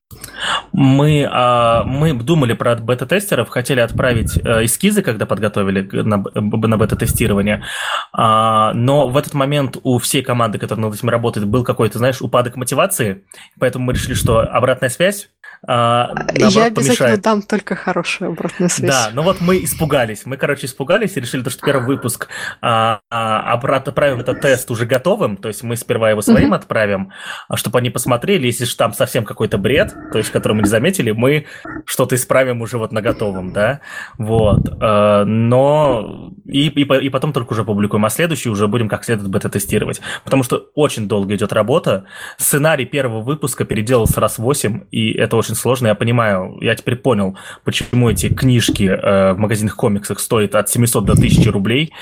Мы, 0.72 1.28
а, 1.30 1.82
мы 1.84 2.14
думали 2.14 2.52
про 2.52 2.76
бета-тестеров, 2.76 3.48
хотели 3.48 3.80
отправить 3.80 4.38
а, 4.44 4.64
эскизы, 4.64 5.02
когда 5.02 5.26
подготовили 5.26 5.82
на, 6.02 6.24
на 6.34 6.76
бета-тестирование, 6.76 7.64
а, 8.12 8.72
но 8.74 9.08
в 9.08 9.16
этот 9.16 9.34
момент 9.34 9.76
у 9.82 9.98
всей 9.98 10.22
команды, 10.22 10.58
которая 10.58 10.86
над 10.86 10.94
этим 10.94 11.08
работает, 11.08 11.46
был 11.46 11.64
какой-то, 11.64 11.98
знаешь, 11.98 12.22
упадок 12.22 12.56
мотивации, 12.56 13.24
поэтому 13.58 13.86
мы 13.86 13.94
решили, 13.94 14.14
что 14.14 14.40
обратная 14.40 14.88
связь 14.88 15.30
а, 15.66 16.08
наоборот, 16.08 16.38
Я 16.38 16.46
обязательно 16.46 16.74
помешает. 16.74 17.20
дам 17.22 17.42
только 17.42 17.76
хорошую 17.76 18.32
обратную 18.32 18.68
связь. 18.68 18.90
Да, 18.90 19.10
ну 19.12 19.22
вот 19.22 19.40
мы 19.40 19.62
испугались. 19.62 20.26
Мы, 20.26 20.36
короче, 20.36 20.66
испугались 20.66 21.16
и 21.16 21.20
решили, 21.20 21.48
что 21.48 21.64
первый 21.64 21.86
выпуск 21.86 22.28
а, 22.60 23.00
а, 23.10 23.52
обратно 23.52 23.90
отправим 23.90 24.20
этот 24.20 24.40
тест 24.40 24.70
уже 24.70 24.86
готовым. 24.86 25.36
То 25.36 25.48
есть 25.48 25.62
мы 25.62 25.76
сперва 25.76 26.10
его 26.10 26.20
своим 26.20 26.52
mm-hmm. 26.52 26.56
отправим, 26.56 27.12
чтобы 27.54 27.78
они 27.78 27.90
посмотрели. 27.90 28.46
Если 28.46 28.64
же 28.64 28.76
там 28.76 28.92
совсем 28.92 29.24
какой-то 29.24 29.56
бред, 29.56 29.94
то 30.10 30.18
есть 30.18 30.30
который 30.30 30.54
мы 30.54 30.62
не 30.62 30.68
заметили, 30.68 31.12
мы 31.12 31.46
что-то 31.86 32.16
исправим 32.16 32.60
уже 32.60 32.78
вот 32.78 32.90
на 32.90 33.00
готовом, 33.00 33.52
да. 33.52 33.80
Вот. 34.18 34.68
А, 34.80 35.24
но 35.24 36.32
и, 36.44 36.68
и, 36.68 36.82
и 36.82 37.08
потом 37.08 37.32
только 37.32 37.52
уже 37.52 37.64
публикуем. 37.64 38.04
А 38.04 38.10
следующий 38.10 38.50
уже 38.50 38.66
будем 38.66 38.88
как 38.88 39.04
следует 39.04 39.30
бета-тестировать. 39.30 40.00
Потому 40.24 40.42
что 40.42 40.70
очень 40.74 41.06
долго 41.06 41.36
идет 41.36 41.52
работа. 41.52 42.06
Сценарий 42.36 42.84
первого 42.84 43.20
выпуска 43.22 43.64
переделался 43.64 44.20
раз 44.20 44.38
8, 44.38 44.86
и 44.90 45.12
это 45.12 45.36
очень 45.36 45.51
очень 45.52 45.60
сложно. 45.60 45.88
Я 45.88 45.94
понимаю, 45.94 46.58
я 46.60 46.74
теперь 46.74 46.96
понял, 46.96 47.36
почему 47.64 48.10
эти 48.10 48.28
книжки 48.28 48.84
э, 48.84 49.32
в 49.32 49.38
магазинах 49.38 49.76
комиксах 49.76 50.18
стоят 50.18 50.54
от 50.54 50.68
700 50.68 51.04
до 51.04 51.12
1000 51.12 51.52
рублей. 51.52 51.92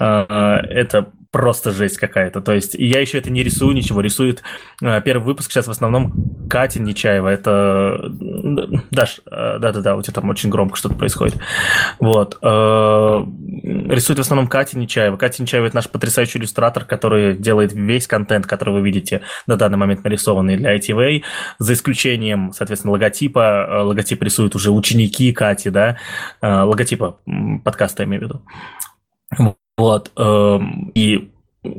Э, 0.00 0.24
э, 0.28 0.34
это 0.70 1.12
просто 1.34 1.72
жесть 1.72 1.98
какая-то. 1.98 2.40
То 2.40 2.52
есть, 2.52 2.74
я 2.74 3.00
еще 3.00 3.18
это 3.18 3.28
не 3.28 3.42
рисую 3.42 3.74
ничего. 3.74 4.00
Рисует 4.00 4.44
э, 4.80 5.02
первый 5.02 5.24
выпуск 5.24 5.50
сейчас 5.50 5.66
в 5.66 5.70
основном 5.72 6.14
Катя 6.48 6.80
Нечаева. 6.80 7.26
Это... 7.26 8.08
Даш, 8.92 9.20
э, 9.26 9.58
да-да-да, 9.58 9.96
у 9.96 10.02
тебя 10.02 10.14
там 10.14 10.28
очень 10.30 10.48
громко 10.48 10.76
что-то 10.76 10.94
происходит. 10.94 11.34
Вот. 11.98 12.38
Э, 12.40 13.24
рисует 13.64 14.20
в 14.20 14.22
основном 14.22 14.46
Катя 14.46 14.78
Нечаева. 14.78 15.16
Катя 15.16 15.42
Нечаева– 15.42 15.66
это 15.66 15.74
наш 15.74 15.90
потрясающий 15.90 16.38
иллюстратор, 16.38 16.84
который 16.84 17.36
делает 17.36 17.72
весь 17.72 18.06
контент, 18.06 18.46
который 18.46 18.74
вы 18.74 18.82
видите 18.82 19.22
на 19.48 19.56
данный 19.56 19.76
момент 19.76 20.04
нарисованный 20.04 20.56
для 20.56 20.76
ITV, 20.76 21.24
за 21.58 21.72
исключением, 21.72 22.52
соответственно, 22.52 22.92
логотипа. 22.92 23.82
Логотип 23.82 24.22
рисуют 24.22 24.54
уже 24.54 24.70
ученики 24.70 25.32
Кати, 25.32 25.70
да, 25.70 25.96
логотипа 26.40 27.18
подкаста, 27.64 28.04
я 28.04 28.06
имею 28.06 28.20
в 28.20 28.24
виду. 28.24 29.56
Вот. 29.76 30.12
Эм, 30.16 30.92
и 30.94 31.30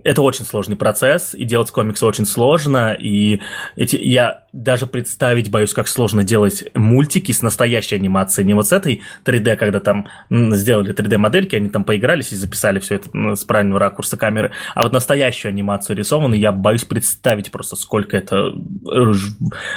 это 0.04 0.22
очень 0.22 0.46
сложный 0.46 0.76
процесс, 0.76 1.34
и 1.34 1.46
делать 1.46 1.72
комиксы 1.72 2.06
очень 2.06 2.26
сложно, 2.26 2.94
и 2.94 3.42
эти, 3.76 3.96
я 3.98 4.46
даже 4.52 4.88
представить 4.88 5.52
боюсь, 5.52 5.74
как 5.74 5.88
сложно 5.88 6.24
делать 6.24 6.66
мультики 6.74 7.32
с 7.32 7.42
настоящей 7.42 7.96
анимацией, 7.96 8.48
не 8.48 8.54
вот 8.54 8.68
с 8.68 8.72
этой 8.72 9.02
3D, 9.26 9.58
когда 9.58 9.80
там 9.80 10.08
сделали 10.30 10.94
3D-модельки, 10.94 11.56
они 11.56 11.70
там 11.70 11.84
поигрались 11.84 12.32
и 12.32 12.36
записали 12.36 12.80
все 12.80 12.96
это 12.96 13.36
с 13.36 13.44
правильного 13.44 13.80
ракурса 13.80 14.18
камеры, 14.18 14.52
а 14.74 14.84
вот 14.84 14.94
настоящую 14.94 15.50
анимацию 15.50 15.98
рисованную, 15.98 16.40
я 16.40 16.52
боюсь 16.52 16.86
представить 16.86 17.52
просто, 17.52 17.76
сколько 17.76 18.18
это 18.18 18.54
э, 18.92 19.14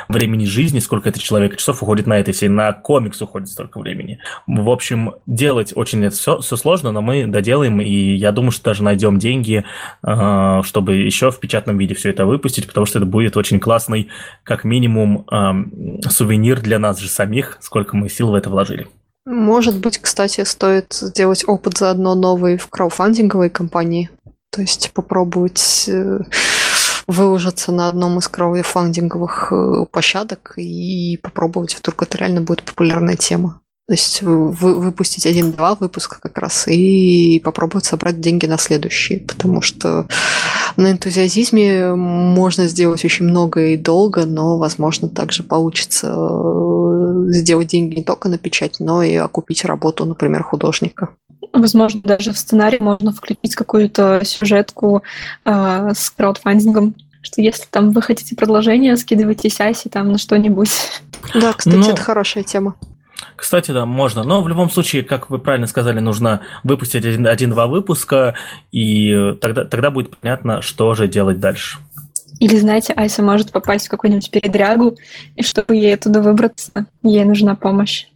времени 0.08 0.44
жизни, 0.44 0.78
сколько 0.78 1.08
это 1.08 1.18
человека 1.18 1.56
часов 1.56 1.82
уходит 1.82 2.06
на 2.06 2.18
это, 2.18 2.30
если 2.30 2.48
на 2.48 2.72
комикс 2.72 3.20
уходит 3.20 3.48
столько 3.48 3.80
времени. 3.80 4.20
В 4.46 4.70
общем, 4.70 5.14
делать 5.26 5.72
очень 5.74 6.04
это 6.04 6.16
все, 6.16 6.38
все 6.38 6.56
сложно, 6.56 6.92
но 6.92 7.02
мы 7.02 7.26
доделаем, 7.26 7.80
и 7.80 8.14
я 8.14 8.32
думаю, 8.32 8.52
что 8.52 8.64
даже 8.64 8.82
найдем 8.82 9.18
деньги, 9.18 9.64
чтобы 10.02 10.94
еще 10.94 11.30
в 11.30 11.40
печатном 11.40 11.78
виде 11.78 11.94
все 11.94 12.10
это 12.10 12.24
выпустить, 12.26 12.66
потому 12.66 12.86
что 12.86 12.98
это 12.98 13.06
будет 13.06 13.36
очень 13.36 13.60
классный, 13.60 14.08
как 14.44 14.64
минимум 14.64 15.26
сувенир 16.08 16.60
для 16.60 16.78
нас 16.78 16.98
же 16.98 17.08
самих, 17.08 17.58
сколько 17.60 17.96
мы 17.96 18.08
сил 18.08 18.30
в 18.30 18.34
это 18.34 18.50
вложили. 18.50 18.86
Может 19.28 19.78
быть, 19.78 19.98
кстати, 19.98 20.42
стоит 20.44 20.94
сделать 20.94 21.44
опыт 21.46 21.76
заодно 21.76 22.14
новый 22.14 22.56
в 22.56 22.68
краудфандинговой 22.68 23.50
компании. 23.50 24.08
То 24.50 24.62
есть 24.62 24.90
попробовать 24.94 25.84
э, 25.86 26.20
выложиться 27.06 27.70
на 27.70 27.88
одном 27.88 28.18
из 28.18 28.28
краудфандинговых 28.28 29.52
э, 29.52 29.84
площадок 29.90 30.54
и 30.56 31.18
попробовать, 31.22 31.76
вдруг 31.78 32.02
это 32.02 32.16
реально 32.16 32.40
будет 32.40 32.62
популярная 32.62 33.16
тема. 33.16 33.60
То 33.88 33.94
есть 33.94 34.20
вы, 34.20 34.74
выпустить 34.74 35.24
один-два 35.24 35.74
выпуска 35.74 36.20
как 36.20 36.36
раз 36.36 36.68
и 36.68 37.40
попробовать 37.42 37.86
собрать 37.86 38.20
деньги 38.20 38.44
на 38.44 38.58
следующие, 38.58 39.20
потому 39.20 39.62
что 39.62 40.06
на 40.76 40.92
энтузиазме 40.92 41.94
можно 41.94 42.68
сделать 42.68 43.02
очень 43.06 43.24
много 43.24 43.68
и 43.68 43.78
долго, 43.78 44.26
но, 44.26 44.58
возможно, 44.58 45.08
также 45.08 45.42
получится 45.42 46.14
э, 46.14 47.32
сделать 47.32 47.68
деньги 47.68 47.94
не 47.94 48.04
только 48.04 48.28
на 48.28 48.36
печать, 48.36 48.76
но 48.78 49.02
и 49.02 49.14
окупить 49.14 49.64
работу, 49.64 50.04
например, 50.04 50.42
художника. 50.42 51.08
Возможно, 51.54 52.02
даже 52.04 52.34
в 52.34 52.38
сценарий 52.38 52.80
можно 52.80 53.10
включить 53.10 53.54
какую-то 53.54 54.20
сюжетку 54.22 55.02
э, 55.46 55.92
с 55.96 56.10
краудфандингом, 56.10 56.94
что 57.22 57.40
если 57.40 57.64
там 57.70 57.92
вы 57.92 58.02
хотите 58.02 58.36
продолжение, 58.36 58.98
скидывайте 58.98 59.48
сяси 59.48 59.88
там 59.88 60.12
на 60.12 60.18
что-нибудь. 60.18 60.70
Да, 61.32 61.54
кстати, 61.54 61.76
но... 61.76 61.90
это 61.90 62.02
хорошая 62.02 62.44
тема. 62.44 62.74
Кстати, 63.38 63.70
да, 63.70 63.86
можно. 63.86 64.24
Но 64.24 64.42
в 64.42 64.48
любом 64.48 64.68
случае, 64.68 65.04
как 65.04 65.30
вы 65.30 65.38
правильно 65.38 65.68
сказали, 65.68 66.00
нужно 66.00 66.40
выпустить 66.64 67.04
один-два 67.06 67.68
выпуска, 67.68 68.34
и 68.72 69.36
тогда, 69.40 69.64
тогда 69.64 69.92
будет 69.92 70.16
понятно, 70.16 70.60
что 70.60 70.92
же 70.94 71.06
делать 71.06 71.38
дальше. 71.38 71.78
Или, 72.40 72.56
знаете, 72.56 72.92
Айса 72.94 73.22
может 73.22 73.52
попасть 73.52 73.86
в 73.86 73.90
какую-нибудь 73.90 74.30
передрягу, 74.32 74.96
и 75.36 75.42
чтобы 75.44 75.76
ей 75.76 75.94
оттуда 75.94 76.20
выбраться, 76.20 76.86
ей 77.04 77.24
нужна 77.24 77.54
помощь. 77.54 78.06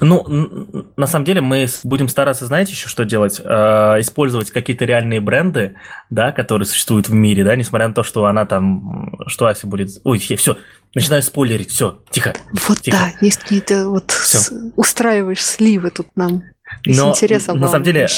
Ну, 0.00 0.86
на 0.96 1.06
самом 1.06 1.24
деле 1.24 1.40
мы 1.40 1.66
будем 1.84 2.08
стараться, 2.08 2.46
знаете, 2.46 2.72
еще 2.72 2.88
что 2.88 3.04
делать? 3.04 3.40
Э, 3.42 3.96
использовать 4.00 4.50
какие-то 4.50 4.84
реальные 4.84 5.20
бренды, 5.20 5.76
да, 6.10 6.32
которые 6.32 6.66
существуют 6.66 7.08
в 7.08 7.14
мире, 7.14 7.44
да, 7.44 7.56
несмотря 7.56 7.88
на 7.88 7.94
то, 7.94 8.02
что 8.02 8.26
она 8.26 8.46
там, 8.46 9.14
что 9.26 9.46
Ася 9.46 9.66
будет... 9.66 9.90
Ой, 10.04 10.18
я 10.28 10.36
все, 10.36 10.56
начинаю 10.94 11.22
спойлерить, 11.22 11.70
все, 11.70 12.02
тихо. 12.10 12.34
Вот 12.68 12.80
тихо. 12.80 12.96
да, 12.96 13.12
есть 13.20 13.40
какие-то 13.40 13.88
вот 13.88 14.10
с... 14.10 14.52
устраиваешь 14.76 15.44
сливы 15.44 15.90
тут 15.90 16.08
нам. 16.16 16.42
Но, 16.86 17.14
на 17.18 17.68
самом 17.68 17.82
деле, 17.82 18.08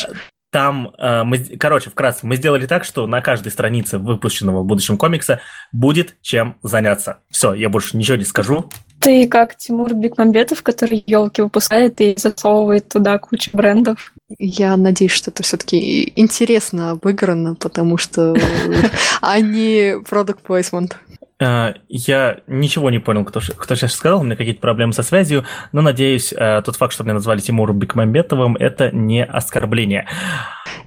там 0.53 0.93
э, 0.99 1.24
мы, 1.24 1.39
короче, 1.39 1.89
вкратце, 1.89 2.27
мы 2.27 2.37
сделали 2.37 2.66
так, 2.66 2.85
что 2.85 3.07
на 3.07 3.23
каждой 3.23 3.51
странице 3.51 3.99
выпущенного 3.99 4.61
в 4.61 4.66
будущем 4.66 4.99
комикса 4.99 5.41
будет 5.73 6.15
чем 6.20 6.59
заняться. 6.62 7.20
Все, 7.31 7.55
я 7.55 7.70
больше 7.70 7.97
ничего 7.97 8.19
не 8.19 8.24
скажу. 8.24 8.69
Ты 9.01 9.27
как 9.27 9.57
Тимур 9.57 9.95
Бекмамбетов, 9.95 10.62
который 10.62 11.03
елки 11.07 11.41
выпускает 11.41 12.01
и 12.03 12.15
засовывает 12.19 12.87
туда 12.87 13.19
кучу 13.19 13.51
брендов. 13.55 14.12
Я 14.39 14.77
надеюсь, 14.77 15.12
что 15.12 15.31
это 15.31 15.43
все-таки 15.43 16.12
интересно 16.16 16.91
обыграно, 16.91 17.55
потому 17.55 17.97
что 17.97 18.37
они 19.23 19.95
product 20.09 20.41
placement. 20.47 20.93
Э, 21.43 21.74
я 21.89 22.39
ничего 22.47 22.90
не 22.90 23.01
понял, 23.01 23.24
кто, 23.24 23.40
кто 23.56 23.74
сейчас 23.74 23.94
сказал, 23.94 24.20
у 24.20 24.23
меня 24.23 24.36
какие-то 24.36 24.60
проблемы 24.60 24.93
со 24.93 25.02
связью, 25.02 25.44
но 25.73 25.82
надеюсь, 25.82 26.32
э, 26.32 26.62
тот 26.64 26.77
факт, 26.77 26.93
что 26.93 27.02
меня 27.02 27.14
назвали 27.14 27.40
Тимуром 27.40 27.78
Бекмамбетовым, 27.78 28.56
это 28.56 28.90
не 28.93 29.24
оскорбление. 29.24 30.06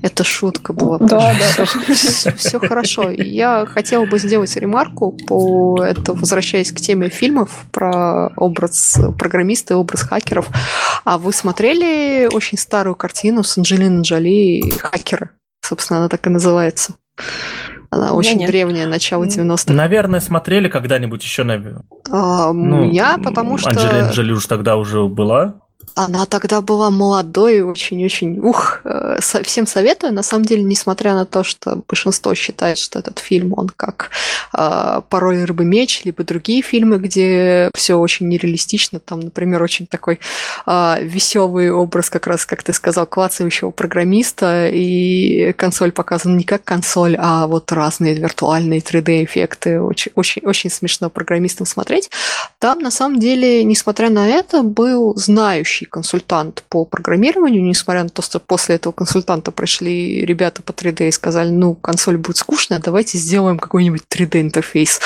Это 0.02 0.24
шутка 0.24 0.72
была. 0.72 0.98
Да, 1.00 1.34
да. 1.58 1.66
Все 1.66 2.60
хорошо. 2.60 3.10
Я 3.10 3.66
хотела 3.66 4.06
бы 4.06 4.20
сделать 4.20 4.56
ремарку 4.56 5.12
по 5.28 5.84
это, 5.84 6.14
возвращаясь 6.14 6.72
к 6.72 6.78
теме 6.78 7.10
фильмов 7.10 7.66
про 7.72 8.30
образ 8.36 9.00
программиста 9.18 9.74
и 9.74 9.78
образ 9.78 10.04
хакеров. 10.04 10.48
А 11.04 11.18
вы 11.18 11.34
смотрели 11.34 12.28
очень 12.32 12.58
старую 12.58 12.96
картину 12.96 13.44
с 13.44 13.58
Анджелиной 13.58 14.04
Джоли 14.04 14.70
«Хакеры»? 14.78 15.32
Собственно, 15.62 16.00
она 16.00 16.10
так 16.10 16.26
и 16.28 16.30
называется. 16.30 16.96
Она 17.96 18.12
очень 18.12 18.40
нет. 18.40 18.50
древняя, 18.50 18.88
начало 18.88 19.24
90-х. 19.24 19.74
Наверное, 19.74 20.20
смотрели 20.20 20.68
когда-нибудь 20.68 21.24
еще, 21.24 21.44
наверное. 21.44 21.84
А, 22.12 22.52
ну, 22.52 22.84
я, 22.92 23.18
потому 23.18 23.58
что... 23.58 23.70
Анджелина 23.70 24.10
Джоли 24.12 24.34
уж 24.34 24.46
тогда 24.48 24.76
уже 24.76 25.08
была. 25.08 25.62
Она 25.96 26.26
тогда 26.26 26.60
была 26.60 26.90
молодой, 26.90 27.62
очень-очень... 27.62 28.40
Ух, 28.40 28.82
э, 28.84 29.20
всем 29.44 29.66
советую. 29.66 30.12
На 30.12 30.24
самом 30.24 30.44
деле, 30.44 30.62
несмотря 30.62 31.14
на 31.14 31.26
то, 31.26 31.46
что 31.46 31.82
большинство 31.88 32.36
считает, 32.36 32.78
что 32.78 33.00
этот 33.00 33.20
фильм, 33.20 33.54
он 33.56 33.70
как 33.70 34.10
э, 34.58 35.02
«Пароль 35.08 35.46
рыбы 35.46 35.64
меч», 35.64 36.02
либо 36.04 36.26
другие 36.26 36.62
фильмы, 36.62 36.98
где 36.98 37.72
все 37.74 37.96
очень 37.96 38.28
нереалистично. 38.28 39.00
Там, 39.00 39.22
например, 39.22 39.64
очень 39.64 39.88
такой 39.88 40.20
э, 40.66 40.98
веселый 41.02 41.72
образ, 41.72 42.10
как 42.10 42.28
раз, 42.28 42.46
как 42.46 42.62
ты 42.62 42.74
сказал, 42.74 43.06
клацающего 43.06 43.72
программиста, 43.72 44.68
и 44.68 45.54
консоль 45.54 45.94
показана 45.94 46.36
не 46.36 46.44
как 46.44 46.66
консоль, 46.66 47.16
а 47.18 47.48
вот 47.48 47.72
разные 47.72 48.16
виртуальные 48.16 48.82
3D-эффекты. 48.82 49.80
Очень, 49.80 50.12
очень, 50.16 50.42
очень 50.44 50.70
смешно 50.70 51.10
программистам 51.10 51.66
смотреть. 51.66 52.10
Там, 52.60 52.80
на 52.80 52.92
самом 52.92 53.18
деле, 53.18 53.64
несмотря 53.64 54.10
на 54.10 54.28
это, 54.28 54.62
был 54.62 55.16
знающий 55.16 55.85
ведущий 55.86 55.90
консультант 55.90 56.64
по 56.70 56.86
программированию, 56.86 57.64
несмотря 57.64 58.04
на 58.04 58.10
то, 58.10 58.22
что 58.22 58.40
после 58.40 58.76
этого 58.76 58.94
консультанта 58.94 59.52
пришли 59.52 60.26
ребята 60.26 60.62
по 60.62 60.72
3D 60.72 61.08
и 61.08 61.12
сказали, 61.12 61.50
ну, 61.52 61.76
консоль 61.76 62.18
будет 62.18 62.38
скучная, 62.38 62.80
давайте 62.80 63.18
сделаем 63.18 63.60
какой-нибудь 63.60 64.04
3D-интерфейс. 64.10 65.00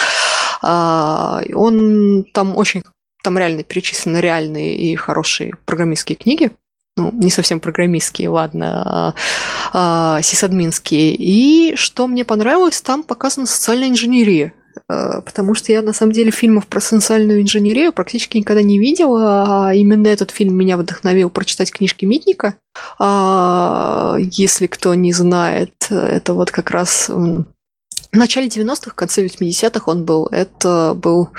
А, 0.62 1.42
он 1.54 2.26
там 2.34 2.58
очень, 2.58 2.84
там 3.24 3.38
реально 3.38 3.64
перечислены 3.64 4.20
реальные 4.22 4.78
и 4.78 4.96
хорошие 4.96 5.54
программистские 5.66 6.16
книги, 6.16 6.52
ну, 6.98 7.12
не 7.14 7.32
совсем 7.32 7.60
программистские, 7.60 8.30
ладно, 8.30 8.84
а, 8.86 9.14
а, 9.74 10.22
сисадминские. 10.22 11.16
И 11.16 11.76
что 11.76 12.08
мне 12.08 12.26
понравилось, 12.26 12.82
там 12.82 13.04
показана 13.04 13.48
социальная 13.48 13.90
инженерия. 13.90 14.54
Э, 14.90 15.22
потому 15.24 15.54
что 15.54 15.72
я 15.72 15.82
на 15.82 15.94
самом 15.94 16.14
деле 16.14 16.32
фильмов 16.32 16.68
про 16.68 16.80
социальную 16.80 17.42
инженерию 17.42 17.94
практически 17.94 18.38
никогда 18.38 18.62
не 18.62 18.80
видела, 18.80 19.68
а 19.68 19.74
именно 19.74 20.08
этот 20.08 20.32
фильм 20.32 20.56
меня 20.56 20.78
вдохновил 20.78 21.30
прочитать 21.30 21.72
книжки 21.72 22.06
Митника. 22.06 22.56
А, 22.98 24.18
если 24.20 24.68
кто 24.68 24.94
не 24.96 25.14
знает, 25.14 25.74
это 25.90 26.34
вот 26.34 26.52
как 26.52 26.72
раз 26.72 27.10
в 27.10 27.46
начале 28.12 28.48
90-х, 28.48 28.92
в 28.92 28.96
конце 28.96 29.26
80-х 29.26 29.84
он 29.86 30.06
был. 30.06 30.28
Это 30.28 30.94
был 30.96 31.30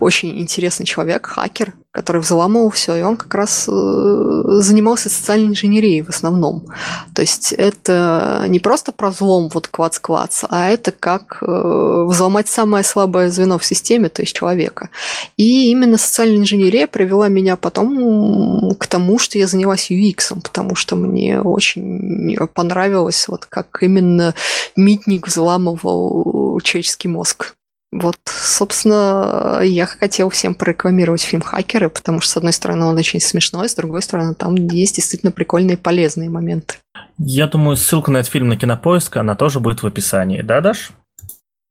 очень 0.00 0.38
интересный 0.40 0.86
человек, 0.86 1.26
хакер, 1.26 1.74
который 1.90 2.20
взломал 2.20 2.70
все, 2.70 2.96
и 2.96 3.02
он 3.02 3.16
как 3.16 3.34
раз 3.34 3.66
э, 3.68 4.42
занимался 4.60 5.08
социальной 5.08 5.48
инженерией 5.48 6.02
в 6.02 6.10
основном. 6.10 6.66
То 7.14 7.22
есть 7.22 7.52
это 7.52 8.44
не 8.46 8.60
просто 8.60 8.92
про 8.92 9.10
взлом 9.10 9.48
вот 9.52 9.68
клац-клац, 9.68 10.44
а 10.48 10.68
это 10.68 10.92
как 10.92 11.42
э, 11.42 12.04
взломать 12.06 12.48
самое 12.48 12.84
слабое 12.84 13.30
звено 13.30 13.58
в 13.58 13.64
системе, 13.64 14.08
то 14.10 14.22
есть 14.22 14.36
человека. 14.36 14.90
И 15.36 15.70
именно 15.70 15.98
социальная 15.98 16.38
инженерия 16.38 16.86
привела 16.86 17.28
меня 17.28 17.56
потом 17.56 18.76
к 18.78 18.86
тому, 18.86 19.18
что 19.18 19.38
я 19.38 19.46
занялась 19.46 19.90
UX, 19.90 20.40
потому 20.40 20.74
что 20.74 20.94
мне 20.94 21.40
очень 21.40 22.36
понравилось, 22.54 23.26
вот 23.28 23.46
как 23.46 23.78
именно 23.82 24.34
Митник 24.76 25.26
взламывал 25.26 26.60
человеческий 26.60 27.08
мозг. 27.08 27.54
Вот, 27.90 28.16
собственно, 28.26 29.60
я 29.62 29.86
хотел 29.86 30.28
всем 30.28 30.54
прорекламировать 30.54 31.22
фильм 31.22 31.40
«Хакеры», 31.40 31.88
потому 31.88 32.20
что, 32.20 32.32
с 32.32 32.36
одной 32.36 32.52
стороны, 32.52 32.84
он 32.84 32.96
очень 32.98 33.20
смешной, 33.20 33.68
с 33.68 33.74
другой 33.74 34.02
стороны, 34.02 34.34
там 34.34 34.54
есть 34.56 34.96
действительно 34.96 35.32
прикольные 35.32 35.76
и 35.76 35.80
полезные 35.80 36.28
моменты. 36.28 36.76
Я 37.16 37.46
думаю, 37.46 37.76
ссылка 37.76 38.10
на 38.10 38.18
этот 38.18 38.30
фильм 38.30 38.48
на 38.48 38.58
Кинопоиск, 38.58 39.16
она 39.16 39.34
тоже 39.34 39.60
будет 39.60 39.82
в 39.82 39.86
описании, 39.86 40.42
да, 40.42 40.60
Даш? 40.60 40.90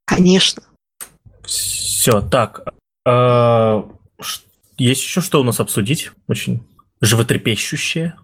Конечно. 0.06 0.64
Все, 1.44 2.22
так. 2.22 2.61
Э, 3.06 3.84
есть 4.77 5.03
еще 5.03 5.22
что 5.22 5.39
у 5.39 5.44
нас 5.44 5.60
обсудить? 5.60 6.11
Очень 6.27 6.65
животрепещущее. 6.99 8.15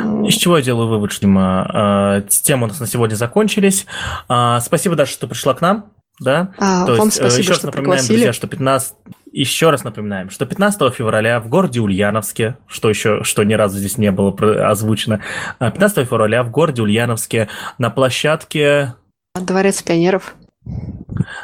Из 0.00 0.34
чего 0.34 0.56
я 0.56 0.62
делаю 0.62 0.88
вывод, 0.88 1.12
что 1.12 1.26
э, 1.26 2.22
темы 2.28 2.64
у 2.64 2.68
нас 2.68 2.80
на 2.80 2.86
сегодня 2.86 3.16
закончились. 3.16 3.86
Э, 4.28 4.58
спасибо, 4.62 4.94
Даша, 4.94 5.12
что 5.12 5.26
пришла 5.26 5.52
к 5.54 5.60
нам. 5.60 5.90
Да? 6.20 6.52
А, 6.58 6.86
То 6.86 6.94
вам 6.94 7.06
есть, 7.06 7.18
э, 7.18 7.20
спасибо, 7.20 7.42
еще 7.42 7.52
раз 7.52 7.62
напоминаем, 7.62 7.84
пригласили. 7.84 8.16
друзья, 8.16 8.32
что 8.32 8.46
15... 8.46 8.94
Еще 9.32 9.68
раз 9.68 9.84
напоминаем, 9.84 10.30
что 10.30 10.46
15 10.46 10.94
февраля 10.94 11.40
в 11.40 11.48
городе 11.48 11.80
Ульяновске, 11.80 12.56
что 12.66 12.88
еще, 12.88 13.22
что 13.22 13.44
ни 13.44 13.52
разу 13.52 13.78
здесь 13.78 13.98
не 13.98 14.10
было 14.10 14.34
озвучено, 14.66 15.20
15 15.58 15.98
э, 15.98 16.04
февраля 16.04 16.42
в 16.42 16.50
городе 16.50 16.82
Ульяновске 16.82 17.48
на 17.76 17.90
площадке... 17.90 18.94
Дворец 19.34 19.82
пионеров. 19.82 20.34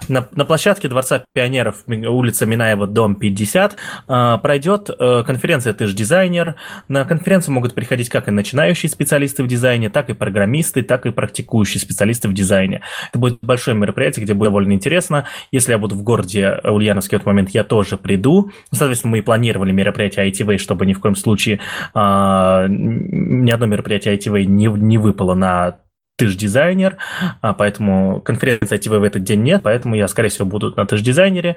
На, 0.09 0.29
на 0.33 0.45
площадке 0.45 0.89
Дворца 0.89 1.25
пионеров, 1.33 1.85
улица 1.87 2.47
Минаева, 2.47 2.87
дом 2.87 3.15
50, 3.15 3.77
а, 4.07 4.39
пройдет 4.39 4.91
э, 4.91 5.23
конференция 5.25 5.73
«Ты 5.73 5.87
же 5.87 5.95
дизайнер». 5.95 6.57
На 6.89 7.05
конференцию 7.05 7.55
могут 7.55 7.75
приходить 7.75 8.09
как 8.09 8.29
и 8.29 8.31
начинающие 8.31 8.91
специалисты 8.91 9.43
в 9.43 9.47
дизайне, 9.47 9.91
так 9.91 10.11
и 10.11 10.15
программисты, 10.15 10.83
так 10.83 11.07
и 11.07 11.11
практикующие 11.11 11.81
специалисты 11.81 12.29
в 12.29 12.35
дизайне. 12.35 12.83
Это 13.11 13.19
будет 13.19 13.39
большое 13.43 13.77
мероприятие, 13.77 14.25
где 14.25 14.35
будет 14.35 14.51
довольно 14.51 14.73
интересно. 14.73 15.27
Если 15.51 15.73
я 15.73 15.79
буду 15.79 15.95
в 15.95 16.03
городе 16.03 16.61
Ульяновске 16.65 17.17
в 17.17 17.21
этот 17.21 17.27
момент, 17.27 17.51
я 17.51 17.65
тоже 17.65 17.97
приду. 17.97 18.51
Соответственно, 18.71 19.13
мы 19.13 19.19
и 19.19 19.23
планировали 19.23 19.73
мероприятие 19.73 20.31
ITV, 20.31 20.59
чтобы 20.59 20.85
ни 20.87 20.93
в 20.93 21.01
коем 21.01 21.17
случае 21.17 21.61
а, 21.95 22.67
ни 22.69 23.51
одно 23.51 23.67
мероприятие 23.67 24.17
ITV 24.17 24.45
не, 24.45 24.67
не 24.67 24.99
выпало 24.99 25.35
на 25.35 25.79
ты 26.17 26.27
же 26.27 26.37
дизайнер, 26.37 26.99
а, 27.41 27.55
поэтому 27.55 28.21
конференции 28.21 28.79
ITV 28.79 28.99
в 28.99 29.03
этот 29.03 29.25
день 29.25 29.43
нет, 29.43 29.63
поэтому 29.63 29.95
я, 29.95 30.09
скорее 30.09 30.29
всего, 30.29 30.47
буду 30.47 30.73
на 30.77 30.87
ты 30.87 30.97
же 30.97 31.03
дизайнере. 31.03 31.57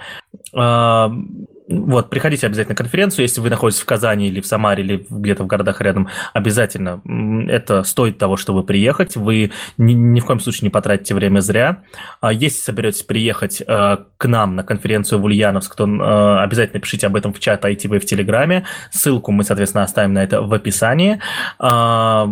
А, 1.67 1.71
вот, 1.73 2.09
приходите 2.09 2.45
обязательно 2.47 2.73
на 2.73 2.77
конференцию, 2.77 3.23
если 3.23 3.41
вы 3.41 3.49
находитесь 3.49 3.81
в 3.81 3.85
Казани 3.85 4.27
или 4.27 4.39
в 4.39 4.45
Самаре, 4.45 4.83
или 4.83 5.05
где-то 5.09 5.43
в 5.43 5.47
городах 5.47 5.81
рядом, 5.81 6.09
обязательно 6.33 7.01
это 7.49 7.83
стоит 7.83 8.17
того, 8.17 8.37
чтобы 8.37 8.63
приехать, 8.63 9.15
вы 9.15 9.51
ни, 9.77 9.93
ни 9.93 10.19
в 10.19 10.25
коем 10.25 10.39
случае 10.39 10.67
не 10.67 10.69
потратите 10.69 11.15
время 11.15 11.39
зря. 11.39 11.83
А 12.21 12.31
если 12.31 12.59
соберетесь 12.59 13.03
приехать 13.03 13.61
э, 13.61 13.97
к 14.17 14.27
нам 14.27 14.55
на 14.55 14.63
конференцию 14.63 15.19
в 15.19 15.25
Ульяновск, 15.25 15.75
то 15.75 15.87
э, 15.87 16.43
обязательно 16.43 16.79
пишите 16.79 17.07
об 17.07 17.15
этом 17.15 17.33
в 17.33 17.39
чат 17.39 17.65
ITV 17.65 17.99
в 17.99 18.05
Телеграме, 18.05 18.65
ссылку 18.91 19.31
мы, 19.31 19.43
соответственно, 19.43 19.83
оставим 19.83 20.13
на 20.13 20.23
это 20.23 20.41
в 20.41 20.53
описании. 20.53 21.19
Э, 21.59 22.25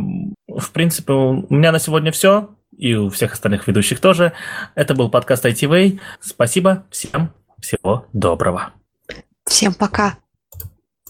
в 0.47 0.72
принципе, 0.72 1.14
у 1.14 1.53
меня 1.53 1.72
на 1.72 1.80
сегодня 1.80 2.11
все, 2.11 2.49
и 2.77 2.95
у 2.95 3.10
всех 3.10 3.34
остальных 3.34 3.68
ведущих 3.68 3.99
тоже. 3.99 4.34
Это 4.76 4.93
был 4.93 5.10
подкаст 5.10 5.45
ITV. 5.45 5.99
Спасибо 6.19 6.84
всем, 6.91 7.31
всего 7.60 8.05
доброго. 8.14 8.73
Всем 9.53 9.75
пока. 9.75 10.17